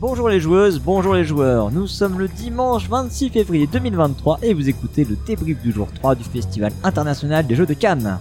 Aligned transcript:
Bonjour 0.00 0.28
les 0.28 0.38
joueuses, 0.38 0.78
bonjour 0.78 1.14
les 1.14 1.24
joueurs. 1.24 1.72
Nous 1.72 1.88
sommes 1.88 2.20
le 2.20 2.28
dimanche 2.28 2.88
26 2.88 3.30
février 3.30 3.66
2023 3.66 4.38
et 4.42 4.54
vous 4.54 4.68
écoutez 4.68 5.04
le 5.04 5.16
débrief 5.26 5.60
du 5.60 5.72
jour 5.72 5.88
3 5.92 6.14
du 6.14 6.22
Festival 6.22 6.70
international 6.84 7.44
des 7.44 7.56
jeux 7.56 7.66
de 7.66 7.74
Cannes. 7.74 8.20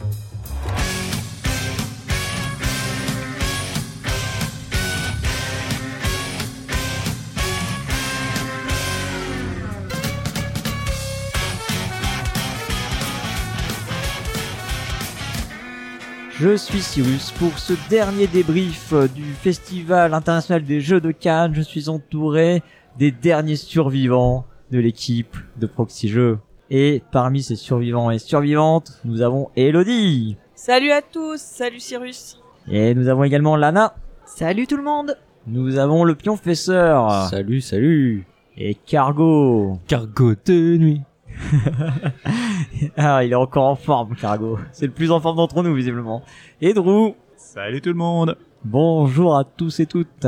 Je 16.40 16.56
suis 16.56 16.82
Cyrus 16.82 17.32
pour 17.32 17.58
ce 17.58 17.74
dernier 17.90 18.28
débrief 18.28 18.94
euh, 18.94 19.08
du 19.08 19.24
Festival 19.24 20.14
international 20.14 20.64
des 20.64 20.82
jeux 20.82 21.02
de 21.02 21.10
Cannes. 21.10 21.56
Je 21.56 21.64
suis 21.64 21.90
entouré 21.90 22.62
des 23.00 23.10
derniers 23.10 23.56
survivants 23.56 24.46
de 24.70 24.78
l'équipe 24.78 25.36
de 25.60 25.66
Proxy 25.66 26.10
Jeux. 26.10 26.38
Et 26.70 27.02
parmi 27.12 27.42
ces 27.42 27.56
survivants 27.56 28.12
et 28.12 28.20
survivantes, 28.20 29.00
nous 29.04 29.24
avons 29.24 29.50
Elodie. 29.56 30.38
Salut 30.54 30.92
à 30.92 31.02
tous, 31.02 31.42
salut 31.42 31.80
Cyrus. 31.80 32.40
Et 32.70 32.94
nous 32.94 33.08
avons 33.08 33.24
également 33.24 33.56
Lana. 33.56 33.96
Salut 34.24 34.68
tout 34.68 34.78
le 34.78 34.84
monde 34.84 35.18
Nous 35.48 35.80
avons 35.80 36.04
le 36.04 36.14
pionfesseur. 36.14 37.30
Salut, 37.32 37.62
salut. 37.62 38.28
Et 38.56 38.76
Cargo. 38.76 39.80
Cargo 39.88 40.36
de 40.46 40.78
nuit. 40.78 41.02
ah, 42.98 43.24
il 43.24 43.32
est 43.32 43.36
encore 43.36 43.66
en 43.66 43.76
forme, 43.76 44.16
Cargo. 44.16 44.60
C'est 44.72 44.86
le 44.86 44.92
plus 44.92 45.12
en 45.12 45.20
forme 45.20 45.38
d'entre 45.38 45.64
nous, 45.64 45.74
visiblement. 45.74 46.24
Et 46.62 46.74
Drew. 46.74 47.14
Salut 47.36 47.82
tout 47.82 47.90
le 47.90 47.96
monde. 47.96 48.38
Bonjour 48.64 49.38
à 49.38 49.44
tous 49.44 49.80
et 49.80 49.86
toutes. 49.86 50.28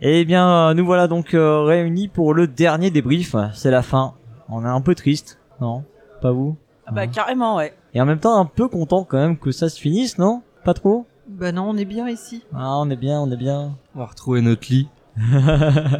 Eh 0.00 0.24
bien, 0.24 0.74
nous 0.74 0.84
voilà 0.84 1.08
donc 1.08 1.34
euh, 1.34 1.62
réunis 1.62 2.08
pour 2.08 2.34
le 2.34 2.46
dernier 2.46 2.90
débrief. 2.90 3.34
C'est 3.54 3.70
la 3.70 3.82
fin. 3.82 4.14
On 4.48 4.64
est 4.64 4.68
un 4.68 4.80
peu 4.80 4.94
triste, 4.94 5.38
non? 5.60 5.84
Pas 6.22 6.32
vous? 6.32 6.56
Ah 6.86 6.92
bah 6.92 7.06
carrément 7.06 7.56
ouais. 7.56 7.74
Et 7.94 8.00
en 8.00 8.06
même 8.06 8.20
temps, 8.20 8.38
un 8.38 8.44
peu 8.44 8.68
content 8.68 9.04
quand 9.04 9.18
même 9.18 9.38
que 9.38 9.50
ça 9.50 9.68
se 9.68 9.80
finisse, 9.80 10.18
non? 10.18 10.42
Pas 10.64 10.74
trop? 10.74 11.06
Bah 11.28 11.50
non, 11.50 11.70
on 11.70 11.76
est 11.76 11.84
bien 11.84 12.08
ici. 12.08 12.44
Ah, 12.54 12.78
on 12.78 12.88
est 12.90 12.96
bien, 12.96 13.20
on 13.20 13.30
est 13.30 13.36
bien. 13.36 13.76
On 13.94 13.98
va 13.98 14.06
retrouver 14.06 14.42
notre 14.42 14.70
lit. 14.70 14.88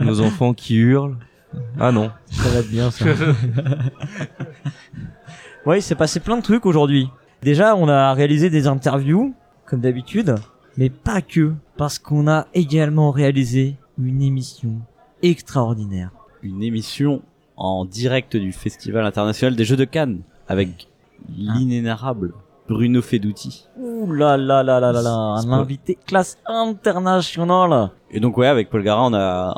Nos 0.00 0.20
enfants 0.20 0.54
qui 0.54 0.76
hurlent. 0.76 1.16
Ah 1.78 1.92
non. 1.92 2.10
Ça 2.30 2.48
va 2.48 2.60
être 2.60 2.70
bien 2.70 2.90
ça. 2.90 3.04
oui, 5.66 5.78
il 5.78 5.82
s'est 5.82 5.94
passé 5.94 6.20
plein 6.20 6.36
de 6.36 6.42
trucs 6.42 6.66
aujourd'hui. 6.66 7.08
Déjà, 7.42 7.76
on 7.76 7.88
a 7.88 8.12
réalisé 8.14 8.50
des 8.50 8.66
interviews, 8.66 9.34
comme 9.66 9.80
d'habitude, 9.80 10.36
mais 10.76 10.90
pas 10.90 11.22
que, 11.22 11.54
parce 11.76 11.98
qu'on 11.98 12.28
a 12.28 12.46
également 12.54 13.10
réalisé 13.10 13.76
une 13.98 14.22
émission 14.22 14.80
extraordinaire. 15.22 16.10
Une 16.42 16.62
émission 16.62 17.22
en 17.56 17.84
direct 17.84 18.36
du 18.36 18.52
Festival 18.52 19.04
international 19.04 19.56
des 19.56 19.64
jeux 19.64 19.76
de 19.76 19.84
Cannes 19.84 20.20
avec 20.48 20.88
l'inénarrable 21.36 22.32
Bruno 22.68 23.00
Fedouti. 23.02 23.66
Ouh 23.78 24.12
là 24.12 24.36
là 24.36 24.62
là 24.62 24.80
là 24.80 24.92
là 24.92 25.02
là, 25.02 25.10
un 25.10 25.52
invité 25.52 25.96
classe 26.06 26.36
internationale. 26.46 27.90
Et 28.10 28.20
donc 28.20 28.36
ouais, 28.38 28.46
avec 28.46 28.70
Paul 28.70 28.82
Gara, 28.82 29.04
on 29.06 29.14
a 29.14 29.54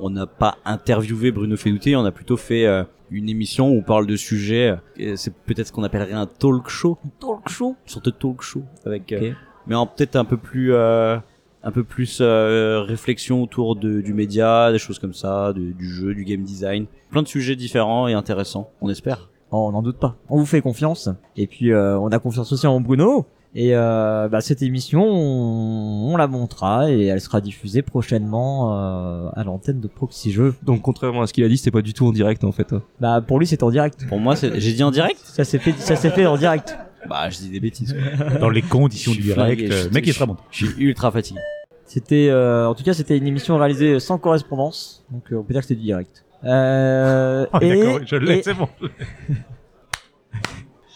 on 0.00 0.10
n'a 0.10 0.26
pas 0.26 0.56
interviewé 0.64 1.30
Bruno 1.32 1.56
Fedouti, 1.56 1.96
on 1.96 2.04
a 2.04 2.12
plutôt 2.12 2.36
fait 2.36 2.66
euh, 2.66 2.84
une 3.10 3.28
émission 3.28 3.68
où 3.70 3.78
on 3.78 3.82
parle 3.82 4.06
de 4.06 4.16
sujets. 4.16 4.76
euh, 5.00 5.14
C'est 5.16 5.34
peut-être 5.34 5.66
ce 5.68 5.72
qu'on 5.72 5.82
appellerait 5.82 6.12
un 6.12 6.26
talk 6.26 6.68
show, 6.68 6.98
Talk 7.20 7.48
show? 7.48 7.70
une 7.84 7.90
sorte 7.90 8.04
de 8.06 8.10
talk 8.10 8.42
show 8.42 8.62
avec, 8.86 9.12
euh, 9.12 9.32
mais 9.66 9.74
en 9.74 9.86
peut-être 9.86 10.16
un 10.16 10.24
peu 10.24 10.36
plus 10.36 10.72
euh, 10.72 11.16
un 11.64 11.70
peu 11.72 11.82
plus 11.82 12.18
euh, 12.20 12.82
réflexion 12.86 13.42
autour 13.42 13.74
de, 13.74 14.00
du 14.00 14.14
média, 14.14 14.70
des 14.70 14.78
choses 14.78 14.98
comme 15.00 15.14
ça, 15.14 15.52
de- 15.52 15.72
du 15.72 15.88
jeu, 15.92 16.14
du 16.14 16.24
game 16.24 16.42
design, 16.42 16.86
plein 17.10 17.22
de 17.22 17.28
sujets 17.28 17.56
différents 17.56 18.06
et 18.06 18.12
intéressants, 18.14 18.70
on 18.80 18.88
espère. 18.88 19.28
Oh, 19.50 19.66
on 19.68 19.72
n'en 19.72 19.82
doute 19.82 19.98
pas. 19.98 20.16
On 20.28 20.38
vous 20.38 20.46
fait 20.46 20.60
confiance. 20.60 21.08
Et 21.36 21.46
puis, 21.46 21.72
euh, 21.72 21.98
on 21.98 22.08
a 22.08 22.18
confiance 22.18 22.52
aussi 22.52 22.66
en 22.66 22.80
Bruno. 22.80 23.26
Et 23.54 23.70
euh, 23.74 24.28
bah, 24.28 24.42
cette 24.42 24.60
émission, 24.60 25.02
on, 25.02 26.12
on 26.12 26.16
la 26.18 26.26
montera 26.26 26.90
et 26.90 27.06
elle 27.06 27.20
sera 27.20 27.40
diffusée 27.40 27.80
prochainement 27.80 28.76
euh, 28.76 29.30
à 29.34 29.42
l'antenne 29.42 29.80
de 29.80 29.88
Proxy 29.88 30.30
Jeux. 30.32 30.54
Donc 30.62 30.82
contrairement 30.82 31.22
à 31.22 31.26
ce 31.26 31.32
qu'il 31.32 31.44
a 31.44 31.48
dit, 31.48 31.56
c'était 31.56 31.70
pas 31.70 31.80
du 31.80 31.94
tout 31.94 32.06
en 32.06 32.12
direct 32.12 32.44
en 32.44 32.52
fait. 32.52 32.72
hein. 32.74 32.82
Bah, 33.00 33.22
pour 33.26 33.38
lui, 33.38 33.46
c'est 33.46 33.62
en 33.62 33.70
direct. 33.70 34.06
Pour 34.06 34.18
moi, 34.20 34.36
c'est- 34.36 34.60
j'ai 34.60 34.74
dit 34.74 34.82
en 34.82 34.90
direct? 34.90 35.18
Ça 35.24 35.44
s'est 35.44 35.58
fait, 35.58 35.72
ça 35.78 35.96
s'est 35.96 36.10
fait 36.10 36.26
en 36.26 36.36
direct. 36.36 36.76
Bah, 37.08 37.30
je 37.30 37.38
dis 37.38 37.48
des 37.48 37.58
bêtises. 37.60 37.94
quoi. 37.94 38.38
Dans 38.38 38.50
les 38.50 38.60
conditions 38.62 39.12
du 39.12 39.22
direct, 39.22 39.62
euh, 39.72 39.88
mec, 39.92 40.04
il 40.06 40.12
je- 40.12 40.14
sera 40.18 40.26
bon. 40.26 40.36
Je 40.50 40.66
suis 40.66 40.84
ultra 40.84 41.10
fatigué. 41.10 41.40
C'était, 41.86 42.28
euh, 42.28 42.68
en 42.68 42.74
tout 42.74 42.84
cas, 42.84 42.92
c'était 42.92 43.16
une 43.16 43.26
émission 43.26 43.56
réalisée 43.56 43.98
sans 43.98 44.18
correspondance. 44.18 45.06
Donc, 45.10 45.22
euh, 45.32 45.36
on 45.36 45.42
peut 45.42 45.54
dire 45.54 45.62
que 45.62 45.68
c'était 45.68 45.80
du 45.80 45.86
direct. 45.86 46.22
Euh, 46.44 47.46
Ah, 47.52 47.58
et- 47.60 47.68
D'accord, 47.84 48.00
je 48.06 48.16
l'ai, 48.16 48.38
et- 48.38 48.42
c'est 48.42 48.54
bon. 48.54 48.68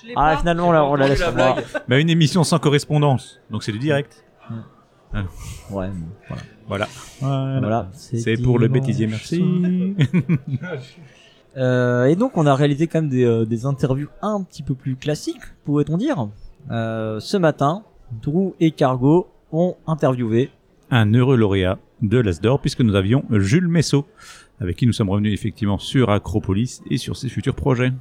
Je 0.04 0.12
Ah, 0.16 0.34
pas. 0.34 0.36
finalement, 0.38 0.69
on 0.69 0.72
la, 0.72 0.84
on 0.84 0.94
la 0.94 1.08
laisse 1.08 1.22
voir. 1.22 1.58
Bah, 1.88 1.98
une 1.98 2.10
émission 2.10 2.44
sans 2.44 2.58
correspondance, 2.58 3.41
donc 3.50 3.62
c'est 3.62 3.72
du 3.72 3.78
direct. 3.78 4.25
Ouais, 5.12 5.88
bon, 5.88 5.92
voilà. 6.28 6.42
Voilà. 6.69 6.88
Voilà. 7.20 7.58
Voilà, 7.60 7.88
C'est 7.92 8.36
pour 8.42 8.58
le 8.58 8.69
bêtisier, 8.69 9.06
merci. 9.06 9.42
Euh, 11.54 12.06
et 12.06 12.16
donc 12.16 12.38
on 12.38 12.47
a 12.47 12.54
réalisé 12.54 12.86
quand 12.86 13.03
même 13.03 13.10
des, 13.10 13.24
euh, 13.26 13.44
des 13.44 13.66
interviews 13.66 14.09
un 14.22 14.42
petit 14.42 14.62
peu 14.62 14.74
plus 14.74 14.97
classiques, 14.97 15.42
pourrait-on 15.66 15.98
dire. 15.98 16.28
Euh, 16.70 17.20
ce 17.20 17.36
matin, 17.36 17.82
Drew 18.22 18.54
et 18.59 18.70
Cargo 18.70 19.28
ont 19.53 19.76
interviewé. 19.86 20.48
Un 20.91 21.12
heureux 21.12 21.36
lauréat 21.36 21.78
de 22.00 22.16
l'Asdor, 22.19 22.59
puisque 22.59 22.80
nous 22.80 22.94
avions 22.94 23.22
Jules 23.30 23.69
Messot, 23.69 24.06
avec 24.62 24.76
qui 24.76 24.86
nous 24.86 24.92
sommes 24.92 25.10
revenus 25.10 25.32
effectivement 25.34 25.78
sur 25.78 26.10
Acropolis 26.10 26.82
et 26.90 26.96
sur 26.96 27.16
ses 27.16 27.28
futurs 27.28 27.54
projets. 27.54 27.92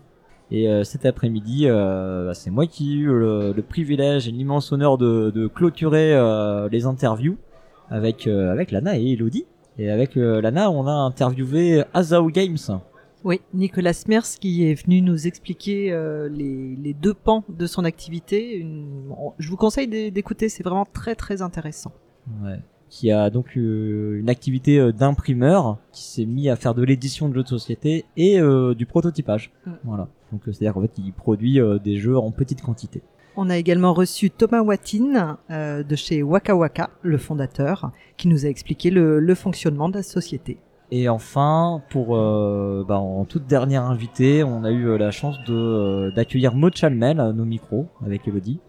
Et 0.51 0.69
euh, 0.69 0.83
cet 0.83 1.05
après-midi, 1.05 1.63
euh, 1.65 2.27
bah, 2.27 2.33
c'est 2.33 2.51
moi 2.51 2.67
qui 2.67 2.91
ai 2.93 2.95
eu 2.97 3.07
le, 3.07 3.53
le 3.55 3.61
privilège 3.61 4.27
et 4.27 4.31
l'immense 4.31 4.71
honneur 4.71 4.97
de, 4.97 5.31
de 5.33 5.47
clôturer 5.47 6.13
euh, 6.13 6.67
les 6.69 6.85
interviews 6.85 7.37
avec 7.89 8.27
euh, 8.27 8.51
avec 8.51 8.71
Lana 8.71 8.97
et 8.99 9.11
Elodie. 9.13 9.45
Et 9.77 9.89
avec 9.89 10.17
euh, 10.17 10.41
Lana, 10.41 10.69
on 10.69 10.85
a 10.87 10.91
interviewé 10.91 11.83
Azao 11.93 12.27
Games. 12.29 12.57
Oui, 13.23 13.39
Nicolas 13.53 13.93
Smers 13.93 14.23
qui 14.41 14.65
est 14.69 14.73
venu 14.73 15.01
nous 15.01 15.25
expliquer 15.27 15.91
euh, 15.91 16.27
les, 16.27 16.75
les 16.75 16.93
deux 16.93 17.13
pans 17.13 17.43
de 17.47 17.65
son 17.67 17.85
activité. 17.85 18.57
Une- 18.57 19.11
on- 19.11 19.31
Je 19.39 19.49
vous 19.49 19.57
conseille 19.57 19.87
d'é- 19.87 20.11
d'écouter, 20.11 20.49
c'est 20.49 20.63
vraiment 20.63 20.85
très 20.91 21.15
très 21.15 21.41
intéressant. 21.41 21.93
Ouais. 22.43 22.59
Qui 22.91 23.09
a 23.09 23.29
donc 23.29 23.55
euh, 23.55 24.19
une 24.19 24.29
activité 24.29 24.77
euh, 24.77 24.91
d'imprimeur, 24.91 25.77
qui 25.93 26.03
s'est 26.03 26.25
mis 26.25 26.49
à 26.49 26.57
faire 26.57 26.75
de 26.75 26.83
l'édition 26.83 27.29
de 27.29 27.33
jeux 27.33 27.43
de 27.43 27.47
société 27.47 28.03
et 28.17 28.37
euh, 28.37 28.75
du 28.75 28.85
prototypage. 28.85 29.53
Mm. 29.65 29.71
Voilà. 29.85 30.07
Donc 30.33 30.41
euh, 30.41 30.51
c'est-à-dire 30.51 30.73
qu'en 30.73 30.81
fait, 30.81 30.91
il 30.97 31.13
produit 31.13 31.61
euh, 31.61 31.79
des 31.79 31.95
jeux 31.95 32.17
en 32.17 32.31
petite 32.31 32.61
quantité. 32.61 33.01
On 33.37 33.49
a 33.49 33.55
également 33.55 33.93
reçu 33.93 34.29
Thomas 34.29 34.61
Wattin 34.61 35.37
euh, 35.49 35.83
de 35.83 35.95
chez 35.95 36.21
Waka 36.21 36.53
Waka, 36.53 36.89
le 37.01 37.17
fondateur, 37.17 37.91
qui 38.17 38.27
nous 38.27 38.45
a 38.45 38.49
expliqué 38.49 38.89
le, 38.91 39.21
le 39.21 39.35
fonctionnement 39.35 39.87
de 39.87 39.95
la 39.95 40.03
société. 40.03 40.57
Et 40.91 41.07
enfin, 41.07 41.81
pour 41.91 42.17
euh, 42.17 42.83
bah, 42.85 42.99
en 42.99 43.23
toute 43.23 43.47
dernière 43.47 43.83
invitée, 43.83 44.43
on 44.43 44.65
a 44.65 44.71
eu 44.71 44.97
la 44.97 45.11
chance 45.11 45.37
de 45.47 45.55
euh, 45.55 46.11
d'accueillir 46.11 46.53
Maud 46.55 46.75
Chalmel 46.75 47.21
à 47.21 47.31
nos 47.31 47.45
micros 47.45 47.87
avec 48.05 48.27
Elodie. 48.27 48.59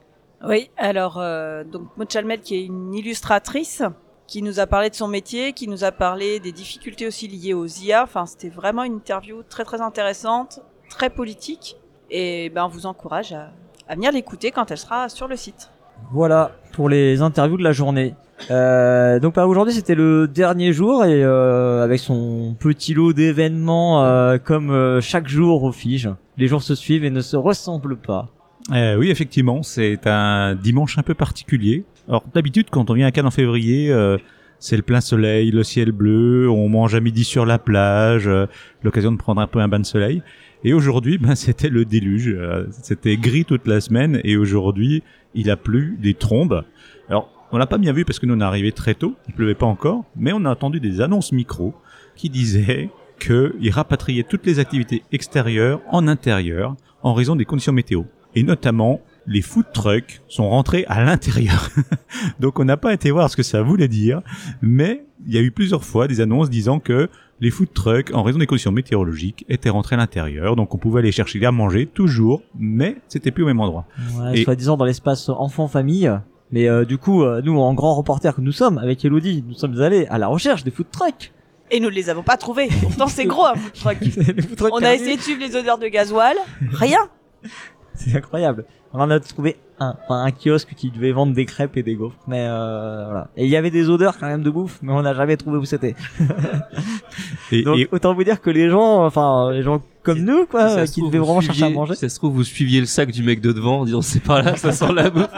Oui, 0.47 0.71
alors 0.77 1.19
euh, 1.19 1.65
donc 1.65 1.89
Maud 1.97 2.09
Chalmel 2.09 2.41
qui 2.41 2.55
est 2.55 2.65
une 2.65 2.95
illustratrice 2.95 3.83
qui 4.33 4.41
nous 4.41 4.61
a 4.61 4.67
parlé 4.67 4.89
de 4.89 4.95
son 4.95 5.09
métier, 5.09 5.53
qui 5.53 5.69
nous 5.69 5.85
a 5.85 5.93
parlé 5.93 6.41
des 6.41 6.53
difficultés 6.53 7.07
aussi 7.07 7.29
liées 7.29 7.53
aux 7.53 7.67
IA. 7.67 8.03
Enfin, 8.03 8.25
c'était 8.25 8.49
vraiment 8.49 8.83
une 8.83 8.95
interview 8.95 9.43
très 9.47 9.63
très 9.63 9.83
intéressante, 9.83 10.61
très 10.89 11.11
politique. 11.11 11.77
Et 12.11 12.49
ben, 12.49 12.65
on 12.65 12.69
vous 12.69 12.87
encourage 12.87 13.35
à, 13.35 13.51
à 13.89 13.95
venir 13.95 14.11
l'écouter 14.11 14.51
quand 14.51 14.71
elle 14.71 14.79
sera 14.79 15.11
sur 15.11 15.29
le 15.29 15.37
site. 15.37 15.71
Voilà 16.13 16.53
pour 16.73 16.89
les 16.89 17.21
interviews 17.21 17.59
de 17.59 17.63
la 17.63 17.73
journée. 17.73 18.15
Euh, 18.51 19.21
donc 19.21 19.35
bah, 19.35 19.47
aujourd'hui 19.47 19.75
c'était 19.75 19.95
le 19.95 20.27
dernier 20.27 20.73
jour 20.73 21.05
et 21.05 21.23
euh, 21.23 21.85
avec 21.85 22.01
son 22.01 22.57
petit 22.59 22.95
lot 22.95 23.13
d'événements 23.13 24.03
euh, 24.03 24.39
comme 24.39 24.71
euh, 24.71 25.03
chaque 25.03 25.29
jour 25.29 25.63
au 25.63 25.73
Fige. 25.73 26.09
Les 26.39 26.49
jours 26.49 26.63
se 26.63 26.75
suivent 26.75 27.05
et 27.05 27.11
ne 27.11 27.21
se 27.21 27.37
ressemblent 27.37 27.99
pas. 27.99 28.31
Euh, 28.71 28.97
oui, 28.97 29.11
effectivement, 29.11 29.63
c'est 29.63 30.07
un 30.07 30.55
dimanche 30.55 30.97
un 30.97 31.03
peu 31.03 31.15
particulier. 31.15 31.85
Alors 32.09 32.25
d'habitude, 32.35 32.69
quand 32.71 32.91
on 32.91 32.95
vient 32.95 33.07
à 33.07 33.11
Cannes 33.13 33.27
en 33.27 33.31
février, 33.31 33.91
euh, 33.93 34.19
c'est 34.59 34.77
le 34.77 34.83
plein 34.83 35.01
soleil, 35.01 35.51
le 35.51 35.63
ciel 35.63 35.93
bleu, 35.93 36.49
on 36.51 36.69
mange 36.69 36.95
à 36.95 37.01
midi 37.01 37.25
sur 37.25 37.47
la 37.47 37.59
plage, 37.59 38.27
euh, 38.27 38.47
l'occasion 38.83 39.13
de 39.13 39.17
prendre 39.17 39.41
un 39.41 39.47
peu 39.47 39.61
un 39.61 39.69
bain 39.69 39.81
de 39.81 39.87
soleil. 39.87 40.23
Et 40.65 40.73
aujourd'hui, 40.73 41.19
ben, 41.23 41.35
c'était 41.35 41.69
le 41.69 41.85
déluge. 41.85 42.29
Euh, 42.29 42.67
C'était 42.71 43.17
gris 43.17 43.45
toute 43.45 43.67
la 43.67 43.81
semaine 43.81 44.21
et 44.25 44.37
aujourd'hui, 44.37 45.03
il 45.35 45.51
a 45.51 45.57
plu 45.57 45.97
des 46.01 46.15
trombes. 46.15 46.65
Alors, 47.09 47.29
on 47.53 47.59
l'a 47.59 47.67
pas 47.67 47.79
bien 47.79 47.93
vu 47.93 48.05
parce 48.05 48.19
que 48.19 48.27
nous 48.27 48.35
on 48.35 48.41
est 48.41 48.45
arrivé 48.45 48.73
très 48.73 48.95
tôt, 48.95 49.15
il 49.29 49.35
pleuvait 49.35 49.55
pas 49.55 49.67
encore, 49.67 50.05
mais 50.17 50.33
on 50.33 50.45
a 50.45 50.51
entendu 50.51 50.81
des 50.81 51.01
annonces 51.01 51.33
micro 51.33 51.75
qui 52.17 52.31
disaient 52.31 52.89
qu'ils 53.21 53.71
rapatriaient 53.71 54.23
toutes 54.23 54.47
les 54.47 54.59
activités 54.59 55.03
extérieures 55.13 55.81
en 55.91 56.09
intérieur 56.09 56.75
en 57.03 57.15
raison 57.15 57.37
des 57.37 57.45
conditions 57.45 57.73
météo. 57.73 58.05
Et 58.35 58.43
notamment 58.43 59.01
les 59.27 59.43
food 59.43 59.67
trucks 59.73 60.21
sont 60.29 60.49
rentrés 60.49 60.85
à 60.89 61.05
l'intérieur. 61.05 61.71
Donc 62.41 62.59
on 62.59 62.65
n'a 62.65 62.77
pas 62.77 62.93
été 62.93 63.11
voir 63.11 63.31
ce 63.31 63.37
que 63.37 63.43
ça 63.43 63.63
voulait 63.63 63.89
dire, 63.89 64.21
mais 64.61 65.05
il 65.27 65.35
y 65.35 65.39
a 65.39 65.41
eu 65.41 65.51
plusieurs 65.51 65.85
fois 65.85 66.09
des 66.09 66.21
annonces 66.21 66.51
disant 66.51 66.81
que 66.81 67.09
les 67.41 67.51
food 67.51 67.73
trucks, 67.73 68.13
en 68.15 68.23
raison 68.23 68.39
des 68.39 68.47
conditions 68.47 68.71
météorologiques, 68.73 69.45
étaient 69.49 69.71
rentrés 69.71 69.95
à 69.97 69.99
l'intérieur. 69.99 70.55
Donc 70.57 70.75
on 70.75 70.79
pouvait 70.79 71.01
aller 71.01 71.13
chercher 71.13 71.45
à 71.45 71.51
manger 71.53 71.87
toujours, 71.87 72.43
mais 72.59 72.97
c'était 73.09 73.31
plus 73.31 73.43
au 73.43 73.47
même 73.47 73.61
endroit. 73.61 73.85
Ouais, 74.17 74.41
Et- 74.41 74.45
soi-disant 74.45 74.77
dans 74.77 74.85
l'espace 74.85 75.29
enfant-famille. 75.29 76.11
Mais 76.53 76.69
euh, 76.69 76.85
du 76.85 76.99
coup, 76.99 77.23
euh, 77.23 77.41
nous, 77.43 77.59
en 77.59 77.73
grand 77.73 77.95
reporter 77.95 78.35
que 78.35 78.43
nous 78.43 78.53
sommes, 78.53 78.77
avec 78.77 79.03
Elodie, 79.05 79.43
nous 79.49 79.55
sommes 79.55 79.81
allés 79.81 80.07
à 80.09 80.19
la 80.19 80.27
recherche 80.29 80.65
des 80.65 80.71
food 80.71 80.87
trucks. 80.93 81.33
Et 81.71 81.81
nous 81.81 81.89
ne 81.89 81.95
les 81.95 82.11
avons 82.11 82.23
pas 82.23 82.37
trouvés. 82.37 82.69
Pourtant, 82.83 83.07
c'est 83.07 83.25
gros 83.25 83.47
un 83.47 83.55
food 83.55 83.73
truck. 83.75 84.71
On 84.73 84.83
a 84.85 84.93
essayé 84.95 85.17
de 85.17 85.23
suivre 85.23 85.41
les 85.41 85.57
odeurs 85.57 85.79
de 85.79 85.87
gasoil. 85.89 86.37
Rien. 86.71 86.99
C'est 87.95 88.15
incroyable. 88.17 88.67
On 88.95 89.01
en 89.01 89.11
a 89.11 89.19
trouvé 89.21 89.57
un, 89.81 89.95
enfin, 90.05 90.23
un 90.25 90.31
kiosque 90.31 90.75
qui 90.77 90.91
devait 90.91 91.13
vendre 91.13 91.33
des 91.35 91.47
crêpes 91.47 91.77
et 91.77 91.83
des 91.83 91.95
gaufres. 91.95 92.17
Mais 92.29 92.47
euh, 92.49 93.05
voilà. 93.07 93.29
Et 93.37 93.45
il 93.45 93.51
y 93.51 93.57
avait 93.57 93.71
des 93.71 93.89
odeurs 93.89 94.19
quand 94.19 94.27
même 94.27 94.43
de 94.43 94.51
bouffe, 94.51 94.79
mais 94.83 94.93
on 94.93 95.03
n'a 95.03 95.15
jamais 95.15 95.37
trouvé 95.37 95.59
où 95.59 95.65
c'était. 95.65 95.95
Et, 97.53 97.63
Donc 97.63 97.79
et- 97.79 97.89
autant 97.93 98.15
vous 98.15 98.25
dire 98.25 98.41
que 98.41 98.49
les 98.51 98.71
gens, 98.71 99.05
enfin 99.05 99.51
les 99.53 99.63
gens 99.63 99.83
comme 100.03 100.21
nous, 100.21 100.47
quoi, 100.47 100.63
euh, 100.71 100.87
qui 100.87 101.01
trouve, 101.01 101.13
devaient 101.13 101.25
vraiment 101.25 101.41
chercher 101.43 101.65
à 101.65 101.71
manger. 101.71 101.95
Si 101.95 102.01
ça 102.01 102.09
se 102.09 102.17
trouve, 102.17 102.33
vous 102.35 102.45
suiviez 102.45 102.81
le 102.81 102.87
sac 102.87 103.11
du 103.11 103.23
mec 103.23 103.41
de 103.43 103.53
devant 103.53 103.81
en 103.81 103.85
disant 103.85 104.01
c'est 104.03 104.21
par 104.23 104.43
là, 104.43 104.57
ça 104.57 104.73
sent 104.73 104.93
la 104.95 105.11
bouffe. 105.11 105.29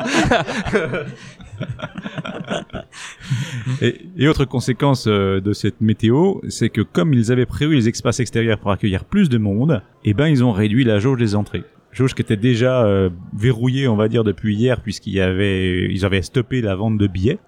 Et, 3.80 4.00
et 4.16 4.28
autre 4.28 4.44
conséquence 4.44 5.06
euh, 5.08 5.40
de 5.40 5.52
cette 5.52 5.80
météo, 5.80 6.34
c'est 6.48 6.68
que 6.68 6.80
comme 6.82 7.12
ils 7.14 7.32
avaient 7.32 7.46
prévu 7.46 7.74
les 7.76 7.88
espaces 7.88 8.20
extérieurs 8.20 8.58
pour 8.58 8.70
accueillir 8.70 9.04
plus 9.04 9.28
de 9.28 9.38
monde, 9.38 9.82
eh 10.04 10.14
ben 10.14 10.26
ils 10.28 10.44
ont 10.44 10.52
réduit 10.52 10.84
la 10.84 10.98
jauge 10.98 11.18
des 11.18 11.34
entrées. 11.34 11.64
Jauge 11.94 12.14
qui 12.14 12.22
était 12.22 12.36
déjà 12.36 12.84
euh, 12.84 13.08
verrouillée, 13.34 13.88
on 13.88 13.96
va 13.96 14.08
dire, 14.08 14.24
depuis 14.24 14.54
hier, 14.54 14.80
puisqu'il 14.80 15.12
y 15.14 15.20
avait, 15.20 15.84
ils 15.90 16.04
avaient 16.04 16.22
stoppé 16.22 16.60
la 16.60 16.74
vente 16.74 16.98
de 16.98 17.06
billets. 17.06 17.38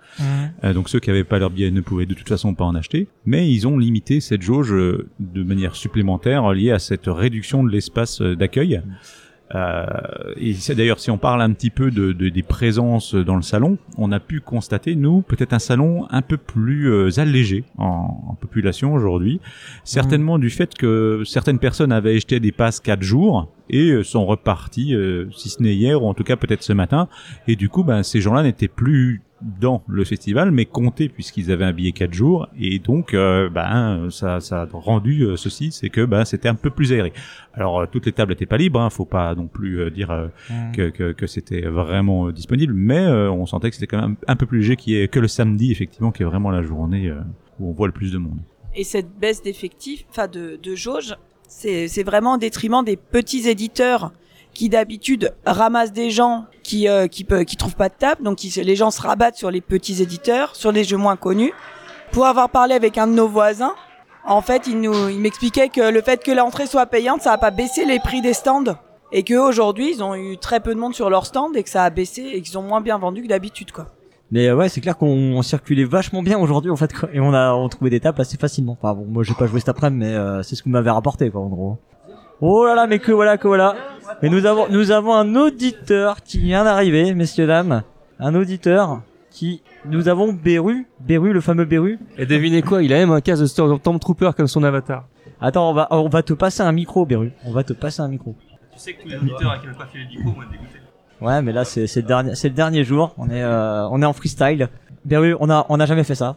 Euh, 0.65 0.73
donc 0.73 0.89
ceux 0.89 1.01
qui 1.01 1.11
n'avaient 1.11 1.25
pas 1.25 1.39
leur 1.39 1.51
billet 1.51 1.71
ne 1.71 1.81
pouvaient 1.81 2.07
de 2.07 2.15
toute 2.15 2.29
façon 2.29 2.55
pas 2.55 2.65
en 2.65 2.75
acheter. 2.77 3.09
Mais 3.27 3.51
ils 3.51 3.67
ont 3.67 3.77
limité 3.77 4.21
cette 4.21 4.43
jauge 4.43 4.73
euh, 4.73 5.09
de 5.21 5.43
manière 5.43 5.75
supplémentaire 5.77 6.53
liée 6.53 6.71
à 6.71 6.79
cette 6.79 7.07
réduction 7.09 7.65
de 7.65 7.71
l'espace 7.71 8.21
euh, 8.23 8.37
d'accueil. 8.37 8.81
Euh, 9.55 9.87
et 10.37 10.55
c'est 10.55 10.75
d'ailleurs 10.75 10.99
si 10.99 11.09
on 11.13 11.19
parle 11.19 11.41
un 11.41 11.53
petit 11.53 11.71
peu 11.71 11.93
de, 11.93 12.11
de- 12.13 12.29
des 12.31 12.43
présences 12.43 13.15
dans 13.15 13.37
le 13.37 13.43
salon, 13.43 13.79
on 13.97 14.11
a 14.11 14.19
pu 14.19 14.41
constater 14.41 14.97
nous 14.97 15.23
peut-être 15.23 15.53
un 15.53 15.61
salon 15.61 16.07
un 16.11 16.21
peu 16.21 16.37
plus 16.37 16.91
euh, 16.91 17.11
allégé 17.21 17.63
en, 17.79 18.25
en 18.31 18.35
population 18.35 18.93
aujourd'hui, 18.93 19.41
certainement 19.85 20.41
du 20.41 20.51
fait 20.51 20.75
que 20.75 21.23
certaines 21.25 21.61
personnes 21.61 21.93
avaient 21.93 22.17
acheté 22.17 22.41
des 22.41 22.51
passes 22.51 22.81
4 22.81 23.03
jours 23.03 23.53
et 23.71 23.91
euh, 23.91 24.03
sont 24.05 24.25
repartis, 24.27 24.95
euh, 24.95 25.27
si 25.33 25.49
ce 25.49 25.63
n'est 25.63 25.75
hier 25.75 26.03
ou 26.03 26.07
en 26.07 26.15
tout 26.15 26.25
cas 26.25 26.37
peut-être 26.37 26.63
ce 26.63 26.73
matin, 26.73 27.09
et 27.49 27.57
du 27.57 27.69
coup 27.69 27.85
ben 27.85 28.03
ces 28.03 28.21
gens-là 28.21 28.43
n'étaient 28.43 28.69
plus 28.69 29.23
dans 29.61 29.83
le 29.87 30.03
festival 30.05 30.51
mais 30.51 30.65
comptés 30.65 31.11
puisqu'ils 31.11 31.53
avaient 31.53 31.67
un 31.67 31.73
billet 31.75 31.93
4 31.93 32.15
jours. 32.15 32.49
Et 32.59 32.79
donc 32.79 33.13
euh, 33.13 33.51
ben 33.51 34.09
ça 34.11 34.41
ça 34.41 34.63
a 34.63 34.69
rendu 34.73 35.23
euh, 35.25 35.37
ceci 35.37 35.73
c'est 35.73 35.91
que 35.91 36.05
ben 36.07 36.25
c'était 36.25 36.49
un 36.49 36.55
peu 36.55 36.71
plus 36.71 36.93
aéré. 36.93 37.13
Alors 37.53 37.81
euh, 37.81 37.87
toutes 37.91 38.07
les 38.07 38.13
tables 38.13 38.33
n'étaient 38.33 38.47
pas 38.47 38.57
libres, 38.57 38.81
hein, 38.81 38.89
faut 38.89 39.05
pas 39.05 39.35
non 39.35 39.47
plus 39.47 39.81
euh, 39.81 39.91
dire 39.91 40.11
euh, 40.11 40.29
que, 40.75 40.89
que, 40.89 41.13
que 41.13 41.27
c'était 41.27 41.63
vraiment 41.63 42.29
euh, 42.29 42.33
disponible, 42.33 42.73
mais 42.73 43.05
euh, 43.05 43.31
on 43.31 43.45
sentait 43.45 43.69
que 43.69 43.77
c'était 43.77 43.87
quand 43.87 44.01
même 44.01 44.17
un 44.27 44.37
peu 44.37 44.47
plus 44.47 44.61
léger 44.61 44.77
qui 44.77 44.97
est 44.97 45.09
que 45.09 45.21
le 45.21 45.29
samedi 45.29 45.71
effectivement 45.71 46.13
qui 46.13 46.23
est 46.23 46.27
vraiment 46.27 46.51
la 46.51 46.63
journée 46.63 47.09
euh, 47.09 47.21
où 47.61 47.69
on 47.69 47.73
voit 47.73 47.89
le 47.89 47.93
plus 47.93 48.13
de 48.13 48.19
monde. 48.19 48.39
Et 48.75 48.85
cette 48.85 49.19
baisse 49.19 49.43
d'effectifs, 49.43 50.05
enfin 50.11 50.29
de, 50.29 50.59
de 50.63 50.75
jauge, 50.75 51.15
c'est 51.49 52.03
vraiment 52.03 52.35
au 52.35 52.39
détriment 52.39 52.85
des 52.85 52.97
petits 52.97 53.49
éditeurs 53.49 54.13
qui 54.53 54.69
d'habitude 54.69 55.35
ramassent 55.45 55.93
des 55.93 56.11
gens 56.11 56.47
qui 56.63 56.89
euh, 56.89 57.09
qui 57.09 57.27
qui 57.47 57.57
trouvent 57.57 57.77
pas 57.77 57.89
de 57.89 57.95
table, 57.99 58.23
donc 58.23 58.41
se- 58.41 58.61
les 58.61 58.77
gens 58.77 58.91
se 58.91 59.01
rabattent 59.03 59.37
sur 59.37 59.51
les 59.51 59.61
petits 59.61 60.03
éditeurs, 60.03 60.57
sur 60.57 60.73
les 60.73 60.83
jeux 60.85 60.97
moins 60.97 61.17
connus. 61.17 61.53
Pour 62.13 62.27
avoir 62.27 62.49
parlé 62.49 62.75
avec 62.75 62.97
un 62.99 63.07
de 63.07 63.13
nos 63.13 63.29
voisins, 63.29 63.75
en 64.25 64.41
fait, 64.43 64.67
il 64.67 64.81
nous 64.81 65.09
il 65.11 65.19
m'expliquait 65.21 65.69
que 65.69 65.83
le 65.91 66.01
fait 66.03 66.23
que 66.25 66.31
l'entrée 66.33 66.67
soit 66.67 66.87
payante, 66.87 67.23
ça 67.23 67.33
a 67.33 67.39
pas 67.39 67.51
baissé 67.51 67.85
les 67.85 67.99
prix 68.01 68.23
des 68.23 68.33
stands 68.33 68.77
et 69.13 69.23
que 69.23 69.35
aujourd'hui 69.35 69.91
ils 69.93 70.03
ont 70.03 70.15
eu 70.15 70.39
très 70.39 70.61
peu 70.61 70.75
de 70.75 70.81
monde 70.81 70.95
sur 70.95 71.11
leur 71.11 71.27
stand 71.27 71.57
et 71.57 71.63
que 71.63 71.71
ça 71.71 71.85
a 71.85 71.91
baissé 71.91 72.23
et 72.23 72.43
qu'ils 72.43 72.57
ont 72.59 72.63
moins 72.63 72.81
bien 72.81 72.99
vendu 72.99 73.23
que 73.23 73.29
d'habitude 73.29 73.73
quoi. 73.73 73.87
Mais 74.31 74.49
euh, 74.49 74.57
ouais, 74.57 74.69
c'est 74.69 74.81
clair 74.81 74.97
qu'on 74.97 75.07
on 75.07 75.43
circulait 75.43 75.85
vachement 75.85 76.23
bien 76.23 76.39
aujourd'hui 76.39 76.71
en 76.71 76.77
fait, 76.77 76.93
quoi. 76.93 77.09
et 77.13 77.21
on 77.21 77.33
a 77.33 77.53
on 77.55 77.69
trouvait 77.69 77.91
des 77.91 78.01
tables 78.01 78.21
assez 78.21 78.37
facilement. 78.37 78.77
Enfin 78.81 78.95
bon, 78.95 79.07
moi 79.09 79.23
j'ai 79.23 79.35
pas 79.35 79.47
joué 79.47 79.61
cet 79.61 79.69
après-midi, 79.69 80.05
mais 80.05 80.15
euh, 80.15 80.43
c'est 80.43 80.57
ce 80.57 80.63
que 80.63 80.69
m'avait 80.69 80.91
rapporté 80.91 81.31
quoi 81.31 81.43
en 81.43 81.49
gros. 81.49 81.79
Oh 82.41 82.67
là 82.67 82.75
là, 82.75 82.87
mais 82.87 82.99
que 82.99 83.13
voilà, 83.13 83.39
que 83.39 83.47
voilà. 83.47 83.77
Mais 84.23 84.29
nous 84.29 84.45
avons 84.47 84.69
nous 84.69 84.91
avons 84.91 85.15
un 85.15 85.35
auditeur 85.37 86.23
qui 86.23 86.39
vient 86.39 86.65
d'arriver, 86.65 87.15
messieurs 87.15 87.47
dames, 87.47 87.83
un 88.19 88.35
auditeur 88.35 89.03
qui 89.31 89.63
nous 89.85 90.09
avons 90.09 90.33
Beru, 90.33 90.87
Beru 91.01 91.33
le 91.33 91.41
fameux 91.41 91.65
Beru. 91.65 91.99
Et 92.19 92.27
devinez 92.27 92.63
quoi, 92.63 92.83
il 92.83 92.93
a 92.93 92.97
même 92.97 93.13
un 93.13 93.21
casque 93.21 93.43
de 93.43 93.47
Stormtrooper 93.47 94.31
comme 94.37 94.47
son 94.49 94.65
avatar. 94.65 95.07
Attends, 95.41 95.71
on 95.71 95.75
va 95.75 95.89
on 95.91 96.09
va 96.09 96.23
te 96.23 96.33
passer 96.33 96.63
un 96.63 96.73
micro, 96.73 97.07
Beru. 97.07 97.33
On 97.45 97.53
va 97.53 97.63
te 97.63 97.73
passer 97.75 98.01
un 98.01 98.09
micro. 98.09 98.35
Tu 98.73 98.79
sais 98.81 98.95
que 98.95 99.03
tous 99.03 99.09
les 99.09 99.17
auditeurs 99.17 99.53
à 99.53 99.59
qui 99.59 99.67
on 99.73 99.79
pas 99.79 99.87
fait 99.87 99.99
les 99.99 100.07
micros 100.07 100.33
vont 100.33 100.43
être 100.43 100.51
dégoûtés. 100.51 100.86
Ouais, 101.21 101.41
mais 101.43 101.53
là 101.53 101.65
c'est 101.65 101.87
le 101.97 102.03
dernier 102.03 102.35
c'est 102.35 102.49
le 102.49 102.55
dernier 102.55 102.85
jour. 102.85 103.15
On 103.19 103.29
est 103.31 103.43
euh, 103.43 103.89
on 103.91 104.03
est 104.03 104.07
en 104.07 104.13
freestyle. 104.13 104.69
Beru, 105.05 105.37
on 105.41 105.49
a 105.51 105.67
on 105.69 105.81
a 105.81 105.87
jamais 105.87 106.05
fait 106.05 106.15
ça. 106.15 106.37